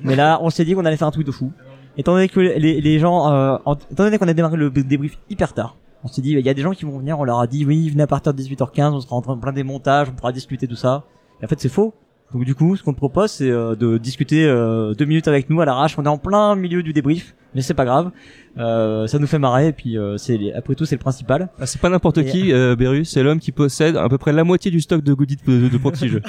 Mais 0.00 0.16
là, 0.16 0.38
on 0.42 0.50
s'est 0.50 0.64
dit 0.64 0.74
qu'on 0.74 0.84
allait 0.84 0.96
faire 0.96 1.08
un 1.08 1.12
truc 1.12 1.26
de 1.26 1.32
fou. 1.32 1.52
Étant 1.96 2.12
donné 2.12 2.28
que 2.28 2.40
les, 2.40 2.80
les 2.80 2.98
gens, 2.98 3.32
euh, 3.32 3.56
étant 3.90 4.04
donné 4.04 4.18
qu'on 4.18 4.28
a 4.28 4.32
démarré 4.32 4.56
le 4.56 4.70
débrief 4.70 5.18
hyper 5.28 5.52
tard, 5.52 5.76
on 6.04 6.08
s'est 6.08 6.22
dit 6.22 6.30
il 6.32 6.40
y 6.40 6.48
a 6.48 6.54
des 6.54 6.62
gens 6.62 6.72
qui 6.72 6.84
vont 6.84 6.98
venir. 6.98 7.18
On 7.18 7.24
leur 7.24 7.40
a 7.40 7.46
dit 7.46 7.64
oui, 7.64 7.90
venez 7.90 8.02
à 8.02 8.06
partir 8.06 8.32
de 8.32 8.42
18h15, 8.42 8.92
on 8.92 9.00
sera 9.00 9.16
en 9.16 9.22
train 9.22 9.36
de 9.36 9.40
plein 9.40 9.52
des 9.52 9.64
montages, 9.64 10.08
on 10.10 10.12
pourra 10.12 10.32
discuter 10.32 10.66
tout 10.66 10.76
ça. 10.76 11.04
Et 11.40 11.44
en 11.44 11.48
fait, 11.48 11.60
c'est 11.60 11.68
faux. 11.68 11.94
Donc 12.32 12.44
du 12.44 12.54
coup, 12.54 12.76
ce 12.76 12.82
qu'on 12.82 12.92
te 12.92 12.98
propose, 12.98 13.30
c'est 13.30 13.50
euh, 13.50 13.74
de 13.74 13.98
discuter 13.98 14.44
euh, 14.46 14.94
deux 14.94 15.04
minutes 15.04 15.28
avec 15.28 15.50
nous 15.50 15.60
à 15.60 15.64
l'arrache. 15.66 15.98
On 15.98 16.04
est 16.04 16.08
en 16.08 16.16
plein 16.18 16.54
milieu 16.54 16.82
du 16.82 16.92
débrief, 16.94 17.34
mais 17.54 17.60
c'est 17.60 17.74
pas 17.74 17.84
grave. 17.84 18.10
Euh, 18.58 19.06
ça 19.06 19.18
nous 19.18 19.26
fait 19.26 19.38
marrer 19.38 19.68
et 19.68 19.72
puis 19.72 19.98
euh, 19.98 20.16
c'est 20.16 20.36
les- 20.38 20.52
après 20.52 20.74
tout 20.74 20.84
c'est 20.86 20.94
le 20.96 21.00
principal. 21.00 21.50
Ah, 21.60 21.66
c'est 21.66 21.80
pas 21.80 21.88
n'importe 21.90 22.18
Et- 22.18 22.24
qui, 22.24 22.52
euh, 22.52 22.74
Beru, 22.76 23.04
c'est 23.04 23.22
l'homme 23.22 23.38
qui 23.38 23.52
possède 23.52 23.96
à 23.96 24.08
peu 24.08 24.16
près 24.18 24.32
la 24.32 24.44
moitié 24.44 24.70
du 24.70 24.80
stock 24.80 25.02
de 25.02 25.12
goodies 25.12 25.36
de, 25.46 25.58
de, 25.64 25.68
de 25.68 25.78
Proxy 25.78 26.08
Jeux. 26.08 26.22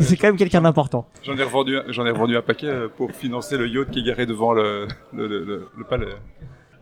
c'est 0.00 0.16
quand 0.16 0.28
même 0.28 0.36
quelqu'un 0.36 0.60
d'important. 0.62 1.06
J'en 1.22 1.36
ai 1.36 1.42
revendu, 1.42 1.76
j'en 1.88 2.04
ai 2.06 2.10
revendu 2.10 2.36
un 2.36 2.42
paquet 2.42 2.66
euh, 2.68 2.88
pour 2.94 3.10
financer 3.12 3.56
le 3.56 3.66
yacht 3.68 3.90
qui 3.90 4.00
est 4.00 4.04
garé 4.04 4.26
devant 4.26 4.52
le, 4.52 4.86
le, 5.14 5.26
le, 5.26 5.44
le- 5.44 5.68
le 5.76 5.84
palais. 5.84 6.06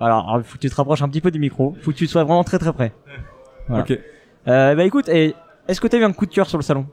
Alors, 0.01 0.29
alors, 0.29 0.45
faut 0.45 0.57
que 0.57 0.61
tu 0.63 0.69
te 0.71 0.75
rapproches 0.75 1.03
un 1.03 1.09
petit 1.09 1.21
peu 1.21 1.31
du 1.31 1.39
micro. 1.39 1.77
Faut 1.81 1.93
que 1.93 1.97
tu 1.97 2.07
sois 2.09 2.25
vraiment 2.25 2.43
très 2.45 2.59
très 2.59 2.73
près. 2.73 2.93
Voilà. 3.69 3.85
Ok. 3.85 3.99
Euh, 4.49 4.75
bah 4.75 4.85
écoute, 4.85 5.09
est-ce 5.09 5.81
que 5.81 5.87
t'as 5.87 5.99
eu 5.99 6.03
un 6.05 6.13
coup 6.13 6.27
de 6.27 6.33
cœur 6.33 6.49
sur 6.49 6.59
le 6.59 6.65
salon? 6.65 6.87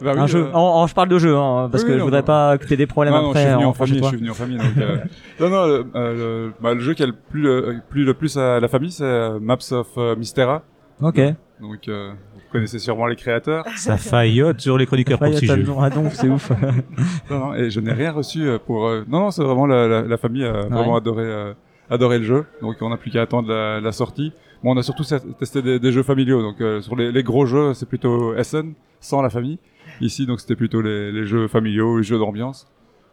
Bah 0.00 0.12
oui, 0.14 0.20
Un 0.20 0.26
jeu. 0.26 0.44
euh, 0.46 0.52
En, 0.52 0.82
en- 0.82 0.86
je 0.86 0.94
parle 0.94 1.08
de 1.08 1.18
jeu, 1.18 1.34
hein, 1.36 1.68
parce 1.70 1.82
oui, 1.84 1.88
que 1.88 1.94
je 1.94 1.98
non, 1.98 2.04
voudrais 2.04 2.20
non. 2.20 2.26
pas 2.26 2.58
que 2.58 2.66
t'aies 2.66 2.76
des 2.76 2.86
problèmes 2.86 3.14
non, 3.14 3.22
non, 3.22 3.32
je 3.32 3.38
après. 3.38 3.42
suis 3.44 3.52
venu 3.54 3.64
en 3.66 3.72
famille, 3.72 3.98
je 4.02 4.04
suis 4.08 4.16
venu 4.18 4.30
en 4.30 4.34
famille. 4.34 4.58
Donc, 4.58 4.76
euh, 4.78 4.96
non, 5.40 5.48
non, 5.48 5.66
le, 5.66 5.86
euh, 5.94 6.46
le, 6.48 6.52
bah, 6.60 6.74
le 6.74 6.80
jeu 6.80 6.94
qui 6.94 7.02
a 7.02 7.06
le 7.06 7.12
plus, 7.14 7.42
le, 7.42 7.80
plus 7.88 8.04
le 8.04 8.14
plus 8.14 8.36
à 8.36 8.60
la 8.60 8.68
famille, 8.68 8.90
c'est 8.92 9.04
euh, 9.04 9.38
Maps 9.40 9.56
of 9.72 9.86
euh, 9.96 10.14
Mystera. 10.16 10.62
Ok. 11.02 11.20
Donc, 11.60 11.88
euh, 11.88 12.10
vous 12.34 12.40
connaissez 12.52 12.78
sûrement 12.78 13.06
les 13.06 13.16
créateurs. 13.16 13.64
Ça 13.76 13.96
faillote 13.96 14.60
sur 14.60 14.76
les 14.76 14.84
chroniqueurs 14.86 15.18
t'as 15.18 15.28
le 15.30 15.36
jeux. 15.36 15.62
nom. 15.62 15.80
Ah 15.80 15.88
donc 15.88 16.12
c'est 16.12 16.28
ouf. 16.28 16.50
non, 17.30 17.38
non, 17.38 17.54
et 17.54 17.70
je 17.70 17.80
n'ai 17.80 17.92
rien 17.92 18.12
reçu 18.12 18.42
euh, 18.46 18.58
pour. 18.58 18.86
euh, 18.88 19.04
Non, 19.08 19.20
non, 19.20 19.30
c'est 19.30 19.42
vraiment 19.42 19.66
la, 19.66 19.86
la, 19.88 20.02
la 20.02 20.16
famille 20.18 20.44
a 20.44 20.52
vraiment 20.66 20.96
adoré, 20.96 21.24
euh, 21.24 21.52
adoré 21.90 22.18
le 22.18 22.24
jeu. 22.24 22.44
Donc, 22.60 22.76
on 22.82 22.90
n'a 22.90 22.96
plus 22.98 23.10
qu'à 23.10 23.22
attendre 23.22 23.48
la, 23.48 23.80
la 23.80 23.92
sortie. 23.92 24.32
Bon, 24.62 24.74
on 24.74 24.76
a 24.78 24.82
surtout 24.82 25.04
testé 25.38 25.62
des, 25.62 25.78
des 25.78 25.92
jeux 25.92 26.02
familiaux. 26.02 26.42
Donc, 26.42 26.60
euh, 26.60 26.80
sur 26.82 26.96
les, 26.96 27.12
les 27.12 27.22
gros 27.22 27.46
jeux, 27.46 27.72
c'est 27.74 27.88
plutôt 27.88 28.34
Essen, 28.34 28.74
sans 29.00 29.22
la 29.22 29.30
famille. 29.30 29.58
Ici, 30.00 30.26
donc, 30.26 30.40
c'était 30.40 30.56
plutôt 30.56 30.80
les, 30.82 31.12
les 31.12 31.24
jeux 31.26 31.48
familiaux, 31.48 31.98
les 31.98 32.02
jeux 32.02 32.18
d'ambiance. 32.18 32.66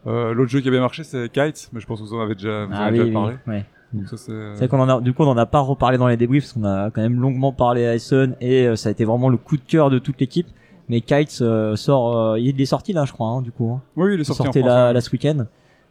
Euh, 0.06 0.34
L'autre 0.34 0.50
jeu 0.50 0.60
qui 0.60 0.68
avait 0.68 0.80
marché, 0.80 1.02
c'est 1.04 1.30
Kites, 1.32 1.70
mais 1.72 1.80
je 1.80 1.86
pense 1.86 2.00
que 2.00 2.04
vous 2.06 2.14
en 2.14 2.20
avez 2.20 2.34
déjà, 2.34 2.66
vous 2.66 2.72
en 2.72 2.76
ah 2.76 2.84
avez 2.84 2.98
oui, 3.00 3.04
déjà 3.06 3.18
oui. 3.18 3.24
parlé. 3.24 3.36
Ouais. 3.46 3.64
Donc, 3.92 4.08
ça, 4.08 4.16
c'est. 4.56 4.68
qu'on 4.68 4.80
en 4.80 4.88
a, 4.88 5.00
du 5.00 5.12
coup, 5.14 5.22
on 5.22 5.28
en 5.28 5.36
a 5.36 5.46
pas 5.46 5.60
reparlé 5.60 5.96
dans 5.98 6.08
les 6.08 6.16
débriefs, 6.16 6.44
parce 6.44 6.52
qu'on 6.54 6.64
a 6.64 6.90
quand 6.90 7.00
même 7.00 7.20
longuement 7.20 7.52
parlé 7.52 7.86
à 7.86 7.94
Essen, 7.94 8.36
et 8.40 8.66
euh, 8.66 8.76
ça 8.76 8.88
a 8.88 8.92
été 8.92 9.04
vraiment 9.04 9.28
le 9.28 9.36
coup 9.36 9.56
de 9.56 9.62
cœur 9.62 9.88
de 9.90 9.98
toute 9.98 10.20
l'équipe. 10.20 10.48
Mais 10.90 11.00
Kites 11.00 11.38
euh, 11.40 11.76
sort, 11.76 12.14
euh, 12.16 12.38
il 12.38 12.60
est 12.60 12.66
sorti 12.66 12.92
là, 12.92 13.04
je 13.06 13.12
crois, 13.12 13.28
hein, 13.28 13.40
du 13.40 13.50
coup. 13.52 13.70
hein. 13.72 13.80
Oui, 13.96 14.12
il 14.12 14.18
est 14.18 14.22
Il 14.22 14.24
sorti 14.26 14.42
en 14.42 14.44
sortait 14.44 14.60
France. 14.60 14.70
là, 14.72 14.86
ouais. 14.88 14.92
là 14.92 15.00
ce 15.00 15.10
week-end. 15.10 15.46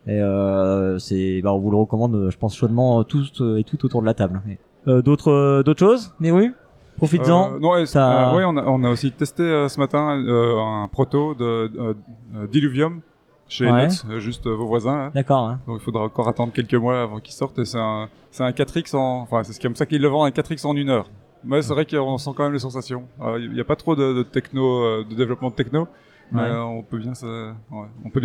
Et 0.05 0.19
euh, 0.21 0.99
c'est, 0.99 1.41
bah, 1.41 1.53
on 1.53 1.59
vous 1.59 1.71
le 1.71 1.77
recommande, 1.77 2.27
je 2.29 2.37
pense 2.37 2.55
chaudement 2.55 2.99
euh, 2.99 3.03
tous 3.03 3.41
euh, 3.41 3.57
et 3.57 3.63
tout 3.63 3.83
autour 3.85 4.01
de 4.01 4.05
la 4.05 4.13
table. 4.13 4.41
Et, 4.49 4.59
euh, 4.87 5.01
d'autres, 5.01 5.31
euh, 5.31 5.63
d'autres 5.63 5.79
choses, 5.79 6.13
Meru 6.19 6.53
Profites-en. 6.97 7.59
Euh, 7.61 7.85
Ça- 7.85 8.31
euh, 8.31 8.37
ouais, 8.37 8.43
on 8.45 8.55
a, 8.57 8.63
on 8.65 8.83
a 8.83 8.89
aussi 8.89 9.11
testé 9.11 9.43
euh, 9.43 9.67
ce 9.67 9.79
matin 9.79 10.07
un 10.09 10.87
proto 10.87 11.33
de 11.33 11.71
Diluvium 12.51 13.01
chez 13.47 13.69
Ouais. 13.69 13.87
Nuts, 13.87 14.19
juste 14.19 14.47
vos 14.47 14.65
voisins. 14.65 15.11
D'accord. 15.13 15.47
Hein. 15.47 15.59
Donc 15.67 15.77
il 15.81 15.83
faudra 15.83 16.03
encore 16.03 16.27
attendre 16.27 16.53
quelques 16.53 16.73
mois 16.75 17.01
avant 17.03 17.19
qu'il 17.19 17.33
sorte. 17.33 17.63
C'est 17.63 17.77
un, 17.79 18.07
un 18.39 18.51
4x 18.51 18.95
en, 18.95 19.21
enfin 19.21 19.43
c'est 19.43 19.61
comme 19.61 19.75
ça 19.75 19.85
qu'ils 19.85 20.01
le 20.01 20.07
vendent 20.07 20.27
un 20.27 20.29
4x 20.31 20.65
en 20.65 20.75
une 20.75 20.89
heure. 20.89 21.09
Mais 21.43 21.61
c'est 21.61 21.73
vrai 21.73 21.85
qu'on 21.85 22.17
sent 22.17 22.31
quand 22.35 22.43
même 22.43 22.53
les 22.53 22.59
sensations. 22.59 23.03
Il 23.37 23.51
n'y 23.51 23.59
a 23.59 23.65
pas 23.65 23.75
trop 23.75 23.95
de, 23.95 24.13
de 24.13 24.23
techno, 24.23 25.03
de 25.03 25.13
développement 25.15 25.49
de 25.49 25.55
techno, 25.55 25.87
mais 26.31 26.49
on 26.51 26.81
peut 26.83 26.97
bien 26.97 27.13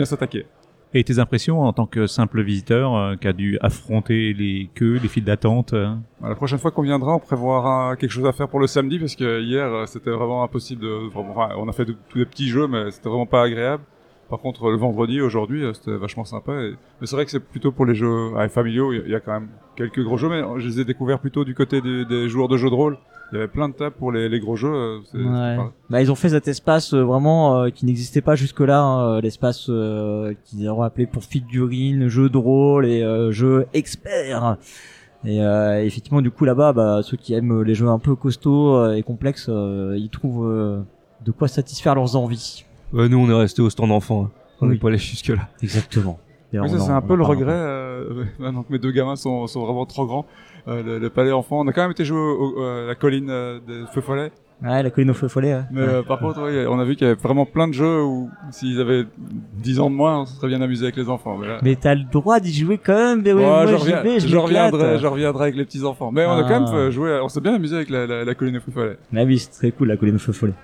s'attaquer. 0.04 0.46
Et 0.95 1.04
tes 1.04 1.18
impressions 1.18 1.61
en 1.61 1.73
tant 1.75 1.87
que 1.87 2.07
simple 2.07 2.42
visiteur 2.42 2.97
euh, 2.97 3.16
qui 3.16 3.28
a 3.28 3.35
dû 3.35 3.59
affronter 3.61 4.33
les 4.33 4.71
queues, 4.75 4.99
les 5.02 5.09
files 5.09 5.25
d'attente 5.25 5.75
euh? 5.75 5.95
La 6.23 6.35
prochaine 6.35 6.59
fois 6.59 6.71
qu'on 6.71 6.83
viendra, 6.83 7.14
on 7.14 7.18
prévoira 7.18 7.95
quelque 7.97 8.11
chose 8.11 8.26
à 8.26 8.33
faire 8.33 8.49
pour 8.49 8.59
le 8.59 8.66
samedi 8.66 8.99
parce 8.99 9.14
que 9.14 9.42
hier 9.42 9.66
euh, 9.66 9.85
c'était 9.85 10.11
vraiment 10.11 10.42
impossible 10.42 10.83
de. 10.83 11.09
Enfin, 11.14 11.50
on 11.59 11.68
a 11.68 11.73
fait 11.73 11.85
tous 11.85 12.18
des 12.18 12.25
petits 12.25 12.49
jeux, 12.49 12.66
mais 12.66 12.90
c'était 12.90 13.11
vraiment 13.11 13.26
pas 13.26 13.42
agréable. 13.42 13.83
Par 14.30 14.38
contre, 14.40 14.71
le 14.71 14.76
vendredi, 14.76 15.21
aujourd'hui, 15.21 15.64
c'était 15.75 15.97
vachement 15.97 16.25
sympa. 16.25 16.52
Et... 16.52 16.75
Mais 17.00 17.07
c'est 17.07 17.16
vrai 17.16 17.25
que 17.25 17.30
c'est 17.30 17.40
plutôt 17.40 17.73
pour 17.73 17.87
les 17.87 17.95
jeux 17.95 18.30
familiaux. 18.50 18.92
Il 18.92 19.11
y 19.11 19.14
a 19.14 19.21
quand 19.21 19.33
même 19.33 19.49
quelques 19.75 20.02
gros 20.02 20.18
jeux, 20.18 20.28
mais 20.28 20.42
je 20.59 20.66
les 20.66 20.80
ai 20.80 20.85
découverts 20.85 21.18
plutôt 21.18 21.45
du 21.47 21.54
côté 21.54 21.80
des, 21.80 22.04
des 22.04 22.28
joueurs 22.28 22.49
de 22.49 22.59
jeux 22.59 22.68
de 22.68 22.75
rôle. 22.75 22.99
Il 23.30 23.35
y 23.35 23.38
avait 23.38 23.49
plein 23.49 23.68
de 23.68 23.75
tables 23.75 23.94
pour 23.99 24.11
les, 24.11 24.28
les 24.28 24.40
gros 24.40 24.56
jeux. 24.56 24.73
euh, 24.73 24.99
Ouais. 25.14 25.56
pas- 25.56 25.73
Bah, 25.90 26.00
ils 26.02 26.11
ont 26.11 26.14
fait 26.14 26.30
cet 26.30 26.49
espace 26.49 26.94
euh, 26.94 27.02
vraiment 27.02 27.61
euh, 27.61 27.68
qui 27.70 27.85
n'existait 27.85 28.23
pas 28.23 28.35
jusque-là, 28.37 28.80
hein, 28.80 29.16
euh, 29.16 29.20
l'espace 29.20 29.66
euh, 29.68 30.32
qu'ils 30.44 30.68
ont 30.70 30.80
appelé 30.82 31.06
pour 31.06 31.23
figurines, 31.25 32.08
jeux 32.08 32.30
de 32.30 32.38
rôle 32.38 32.87
et 32.87 33.02
euh, 33.02 33.30
jeux 33.30 33.66
experts. 33.75 34.56
Et 35.25 35.42
euh, 35.42 35.85
effectivement, 35.85 36.23
du 36.23 36.30
coup, 36.30 36.44
là-bas, 36.47 36.73
bah, 36.73 37.00
ceux 37.02 37.16
qui 37.18 37.35
aiment 37.35 37.62
les 37.62 37.75
jeux 37.75 37.88
un 37.88 37.99
peu 37.99 38.14
costauds 38.14 38.92
et 38.92 39.02
complexes, 39.02 39.47
euh, 39.50 39.94
ils 39.99 40.08
trouvent 40.11 40.49
euh, 40.49 40.80
de 41.26 41.30
quoi 41.32 41.49
satisfaire 41.49 41.94
leurs 41.94 42.16
envies. 42.16 42.64
Ouais, 42.92 43.08
nous, 43.08 43.18
on 43.18 43.28
est 43.28 43.35
resté 43.38 43.61
au 43.61 43.68
stand 43.68 43.90
enfant. 43.90 44.25
hein. 44.25 44.30
On 44.61 44.66
n'est 44.66 44.73
Oui. 44.73 44.78
pas 44.78 44.88
allé 44.88 44.97
jusque-là. 44.99 45.49
Exactement. 45.62 46.18
Et 46.52 46.59
Oui, 46.59 46.69
c'est 46.71 46.90
un 46.90 47.00
peu 47.02 47.14
le 47.14 47.25
regret. 47.25 47.52
Euh, 47.52 48.25
maintenant 48.38 48.62
que 48.62 48.73
mes 48.73 48.78
deux 48.78 48.90
gamins 48.93 49.17
sont, 49.17 49.47
sont 49.47 49.64
vraiment 49.64 49.85
trop 49.87 50.07
grands, 50.07 50.26
euh, 50.67 50.83
le, 50.83 50.99
le 50.99 51.11
palais 51.11 51.33
enfant. 51.33 51.61
On 51.61 51.69
a 51.69 51.73
quand 51.73 51.83
même 51.83 51.90
été 51.90 52.05
jouer 52.05 52.19
au, 52.19 52.55
au- 52.59 52.62
à 52.62 52.87
la 52.87 52.95
colline 52.95 53.28
euh, 53.31 53.59
des 53.67 53.83
Feux 53.93 54.00
Follets. 54.00 54.33
Ouais, 54.61 54.83
la 54.83 54.90
colline 54.90 55.11
au 55.11 55.14
feu 55.14 55.28
follet. 55.28 55.55
ouais. 55.55 55.62
Mais 55.71 55.83
euh, 55.83 56.02
par 56.02 56.19
contre, 56.19 56.40
oui, 56.43 56.67
on 56.69 56.81
a 56.81 56.85
vu 56.85 56.97
qu'il 56.97 57.07
y 57.07 57.11
avait 57.11 57.21
vraiment 57.21 57.47
plein 57.47 57.69
de 57.69 57.75
jeux 57.75 58.02
où 58.02 58.28
s'ils 58.50 58.81
avaient 58.81 59.05
10 59.62 59.78
ans 59.78 59.88
de 59.88 59.95
moins, 59.95 60.23
on 60.23 60.26
se 60.26 60.35
serait 60.35 60.49
bien 60.49 60.61
amusé 60.61 60.83
avec 60.87 60.97
les 60.97 61.09
enfants. 61.09 61.37
Mais 61.38 61.47
là, 61.47 61.59
Mais 61.62 61.76
t'as 61.76 61.95
le 61.95 62.02
droit 62.11 62.40
d'y 62.40 62.52
jouer 62.52 62.76
quand 62.76 62.97
même, 62.97 63.23
mais 63.23 63.33
oui, 63.33 63.43
Ouais, 63.43 63.47
moi 63.47 63.67
je, 63.67 63.75
reviens- 63.76 64.02
vais, 64.02 64.19
je 64.19 64.26
je 64.26 64.37
reviendrai, 64.37 64.99
je 64.99 65.07
reviendrai 65.07 65.45
avec 65.45 65.55
les 65.55 65.64
petits 65.64 65.85
enfants. 65.85 66.11
Mais 66.11 66.26
on 66.26 66.31
a 66.33 66.38
Ah. 66.38 66.43
quand 66.49 66.61
même 66.61 66.67
fait 66.67 66.90
joué, 66.90 67.21
on 67.23 67.28
s'est 67.28 67.40
bien 67.40 67.55
amusé 67.55 67.76
avec 67.76 67.88
la, 67.88 68.05
la, 68.09 68.25
la 68.25 68.35
colline 68.35 68.55
des 68.55 68.61
Feux 68.61 68.73
Follets. 68.73 68.99
Ah 69.14 69.23
oui, 69.25 69.38
c'est 69.38 69.50
très 69.50 69.71
cool 69.71 69.87
la 69.87 69.97
colline 69.97 70.17
au 70.17 70.19
feu 70.19 70.33
follet. 70.33 70.55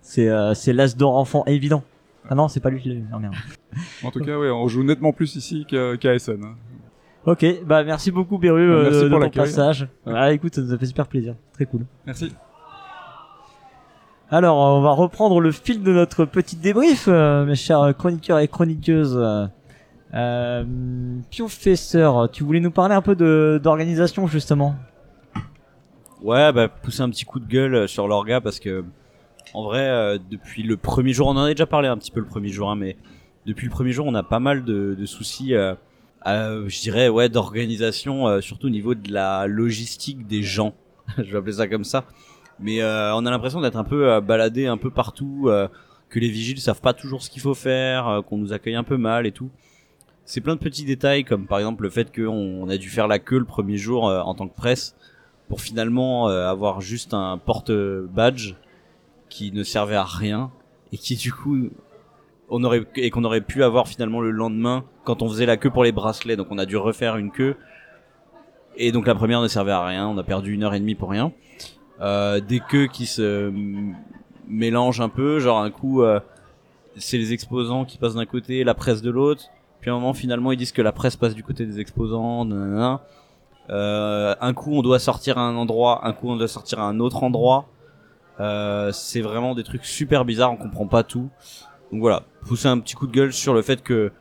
C'est 0.00 0.28
euh, 0.28 0.54
c'est 0.54 0.72
l'as 0.72 0.96
d'or 0.96 1.16
enfant 1.16 1.42
évident. 1.46 1.82
Ah 2.30 2.34
non, 2.36 2.48
c'est 2.48 2.60
pas 2.60 2.70
lui 2.70 2.80
qui 2.80 2.88
l'a 2.88 2.94
eu. 2.94 3.04
Ah 3.12 3.18
merde. 3.18 3.34
En 4.04 4.10
tout 4.10 4.20
cas, 4.20 4.38
oui, 4.38 4.48
on 4.48 4.66
joue 4.68 4.82
nettement 4.84 5.12
plus 5.12 5.34
ici 5.36 5.66
qu'à 5.66 6.14
Essen. 6.14 6.42
hein. 6.44 6.54
Ok, 7.26 7.44
bah 7.66 7.84
merci 7.84 8.10
beaucoup 8.10 8.38
Beru 8.38 8.66
Bah, 8.66 8.72
euh, 8.74 8.90
de, 8.90 9.08
pour 9.08 9.18
ton 9.18 9.24
l'accueil. 9.24 9.42
passage. 9.44 9.88
Ah 10.06 10.32
écoute, 10.32 10.54
ça 10.54 10.62
nous 10.62 10.72
a 10.72 10.78
fait 10.78 10.86
super 10.86 11.06
plaisir, 11.06 11.34
très 11.52 11.66
cool. 11.66 11.84
Merci. 12.06 12.32
Alors, 14.30 14.56
on 14.56 14.80
va 14.80 14.92
reprendre 14.92 15.40
le 15.40 15.50
fil 15.52 15.82
de 15.82 15.92
notre 15.92 16.24
petit 16.24 16.56
débrief, 16.56 17.06
euh, 17.08 17.44
mes 17.44 17.56
chers 17.56 17.94
chroniqueurs 17.96 18.38
et 18.38 18.46
chroniqueuses. 18.48 19.20
Euh, 20.14 20.64
Professeur, 21.36 22.30
tu 22.30 22.42
voulais 22.44 22.60
nous 22.60 22.70
parler 22.70 22.94
un 22.94 23.02
peu 23.02 23.14
de 23.16 23.60
d'organisation 23.62 24.26
justement? 24.26 24.74
Ouais, 26.22 26.52
bah 26.52 26.68
pousser 26.68 27.02
un 27.02 27.10
petit 27.10 27.24
coup 27.24 27.40
de 27.40 27.46
gueule 27.46 27.74
euh, 27.74 27.86
sur 27.86 28.06
l'orga 28.06 28.40
parce 28.40 28.60
que 28.60 28.84
en 29.54 29.64
vrai, 29.64 29.80
euh, 29.80 30.18
depuis 30.30 30.62
le 30.62 30.76
premier 30.76 31.12
jour, 31.12 31.28
on 31.28 31.32
en 31.32 31.44
a 31.44 31.50
déjà 31.50 31.66
parlé 31.66 31.88
un 31.88 31.96
petit 31.96 32.10
peu 32.10 32.20
le 32.20 32.26
premier 32.26 32.48
jour, 32.48 32.70
hein, 32.70 32.76
mais 32.76 32.96
depuis 33.46 33.66
le 33.66 33.70
premier 33.70 33.92
jour, 33.92 34.06
on 34.06 34.14
a 34.14 34.22
pas 34.22 34.38
mal 34.38 34.64
de, 34.64 35.04
soucis, 35.06 35.54
euh, 35.54 35.74
je 36.24 36.80
dirais, 36.80 37.08
ouais, 37.08 37.28
d'organisation, 37.28 38.28
euh, 38.28 38.40
surtout 38.40 38.66
au 38.66 38.70
niveau 38.70 38.94
de 38.94 39.12
la 39.12 39.46
logistique 39.46 40.26
des 40.26 40.42
gens. 40.42 40.74
je 41.18 41.22
vais 41.22 41.38
appeler 41.38 41.54
ça 41.54 41.66
comme 41.66 41.84
ça. 41.84 42.04
Mais 42.60 42.84
on 42.84 43.24
a 43.24 43.30
l'impression 43.30 43.62
d'être 43.62 43.78
un 43.78 43.84
peu 43.84 44.20
baladé 44.20 44.66
un 44.66 44.76
peu 44.76 44.90
partout, 44.90 45.50
que 46.10 46.18
les 46.18 46.28
vigiles 46.28 46.60
savent 46.60 46.82
pas 46.82 46.92
toujours 46.92 47.22
ce 47.22 47.30
qu'il 47.30 47.40
faut 47.40 47.54
faire, 47.54 48.22
qu'on 48.28 48.36
nous 48.36 48.52
accueille 48.52 48.74
un 48.74 48.84
peu 48.84 48.98
mal 48.98 49.26
et 49.26 49.32
tout. 49.32 49.48
C'est 50.26 50.42
plein 50.42 50.56
de 50.56 50.60
petits 50.60 50.84
détails, 50.84 51.24
comme 51.24 51.46
par 51.46 51.58
exemple 51.58 51.84
le 51.84 51.88
fait 51.88 52.14
qu'on 52.14 52.26
on 52.28 52.68
a 52.68 52.76
dû 52.76 52.90
faire 52.90 53.08
la 53.08 53.18
queue 53.18 53.38
le 53.38 53.46
premier 53.46 53.78
jour 53.78 54.04
en 54.04 54.34
tant 54.34 54.46
que 54.46 54.54
presse 54.54 54.94
pour 55.48 55.62
finalement 55.62 56.26
avoir 56.26 56.82
juste 56.82 57.14
un 57.14 57.38
porte 57.38 57.72
badge 57.72 58.56
qui 59.30 59.52
ne 59.52 59.62
servait 59.62 59.96
à 59.96 60.04
rien 60.04 60.50
et 60.92 60.98
qui 60.98 61.16
du 61.16 61.32
coup 61.32 61.70
on 62.50 62.62
aurait 62.64 62.84
et 62.96 63.10
qu'on 63.10 63.24
aurait 63.24 63.40
pu 63.40 63.62
avoir 63.62 63.88
finalement 63.88 64.20
le 64.20 64.32
lendemain 64.32 64.84
quand 65.04 65.22
on 65.22 65.28
faisait 65.28 65.46
la 65.46 65.56
queue 65.56 65.70
pour 65.70 65.84
les 65.84 65.92
bracelets. 65.92 66.36
Donc 66.36 66.48
on 66.50 66.58
a 66.58 66.66
dû 66.66 66.76
refaire 66.76 67.16
une 67.16 67.30
queue. 67.30 67.56
Et 68.76 68.92
donc 68.92 69.06
la 69.06 69.14
première 69.14 69.40
ne 69.40 69.48
servait 69.48 69.72
à 69.72 69.84
rien. 69.84 70.08
On 70.08 70.18
a 70.18 70.24
perdu 70.24 70.52
une 70.52 70.64
heure 70.64 70.74
et 70.74 70.80
demie 70.80 70.96
pour 70.96 71.10
rien. 71.10 71.32
Euh, 72.00 72.40
des 72.40 72.60
queues 72.60 72.88
qui 72.88 73.06
se 73.06 73.52
mélangent 74.48 75.00
un 75.00 75.08
peu. 75.08 75.38
Genre 75.38 75.60
un 75.60 75.70
coup 75.70 76.02
euh, 76.02 76.20
c'est 76.96 77.18
les 77.18 77.32
exposants 77.32 77.84
qui 77.84 77.98
passent 77.98 78.16
d'un 78.16 78.26
côté 78.26 78.64
la 78.64 78.74
presse 78.74 79.00
de 79.00 79.10
l'autre. 79.10 79.44
Puis 79.80 79.90
à 79.90 79.94
un 79.94 79.96
moment 79.96 80.12
finalement 80.12 80.50
ils 80.50 80.58
disent 80.58 80.72
que 80.72 80.82
la 80.82 80.92
presse 80.92 81.16
passe 81.16 81.34
du 81.34 81.44
côté 81.44 81.64
des 81.66 81.78
exposants 81.80 82.44
nanana. 82.44 83.02
Euh, 83.70 84.34
un 84.40 84.52
coup 84.54 84.72
on 84.72 84.82
doit 84.82 84.98
sortir 84.98 85.38
à 85.38 85.42
un 85.42 85.54
endroit, 85.54 86.04
un 86.04 86.12
coup 86.12 86.28
on 86.28 86.36
doit 86.36 86.48
sortir 86.48 86.80
à 86.80 86.88
un 86.88 86.98
autre 86.98 87.22
endroit. 87.22 87.68
Euh, 88.40 88.90
c'est 88.92 89.20
vraiment 89.20 89.54
des 89.54 89.64
trucs 89.64 89.84
super 89.84 90.24
bizarres, 90.24 90.52
on 90.52 90.56
comprend 90.56 90.86
pas 90.86 91.02
tout. 91.02 91.28
Donc 91.92 92.00
voilà, 92.00 92.22
pousser 92.46 92.68
un 92.68 92.78
petit 92.78 92.94
coup 92.94 93.06
de 93.06 93.12
gueule 93.12 93.32
sur 93.32 93.52
le 93.52 93.62
fait 93.62 93.82
que 93.82 94.12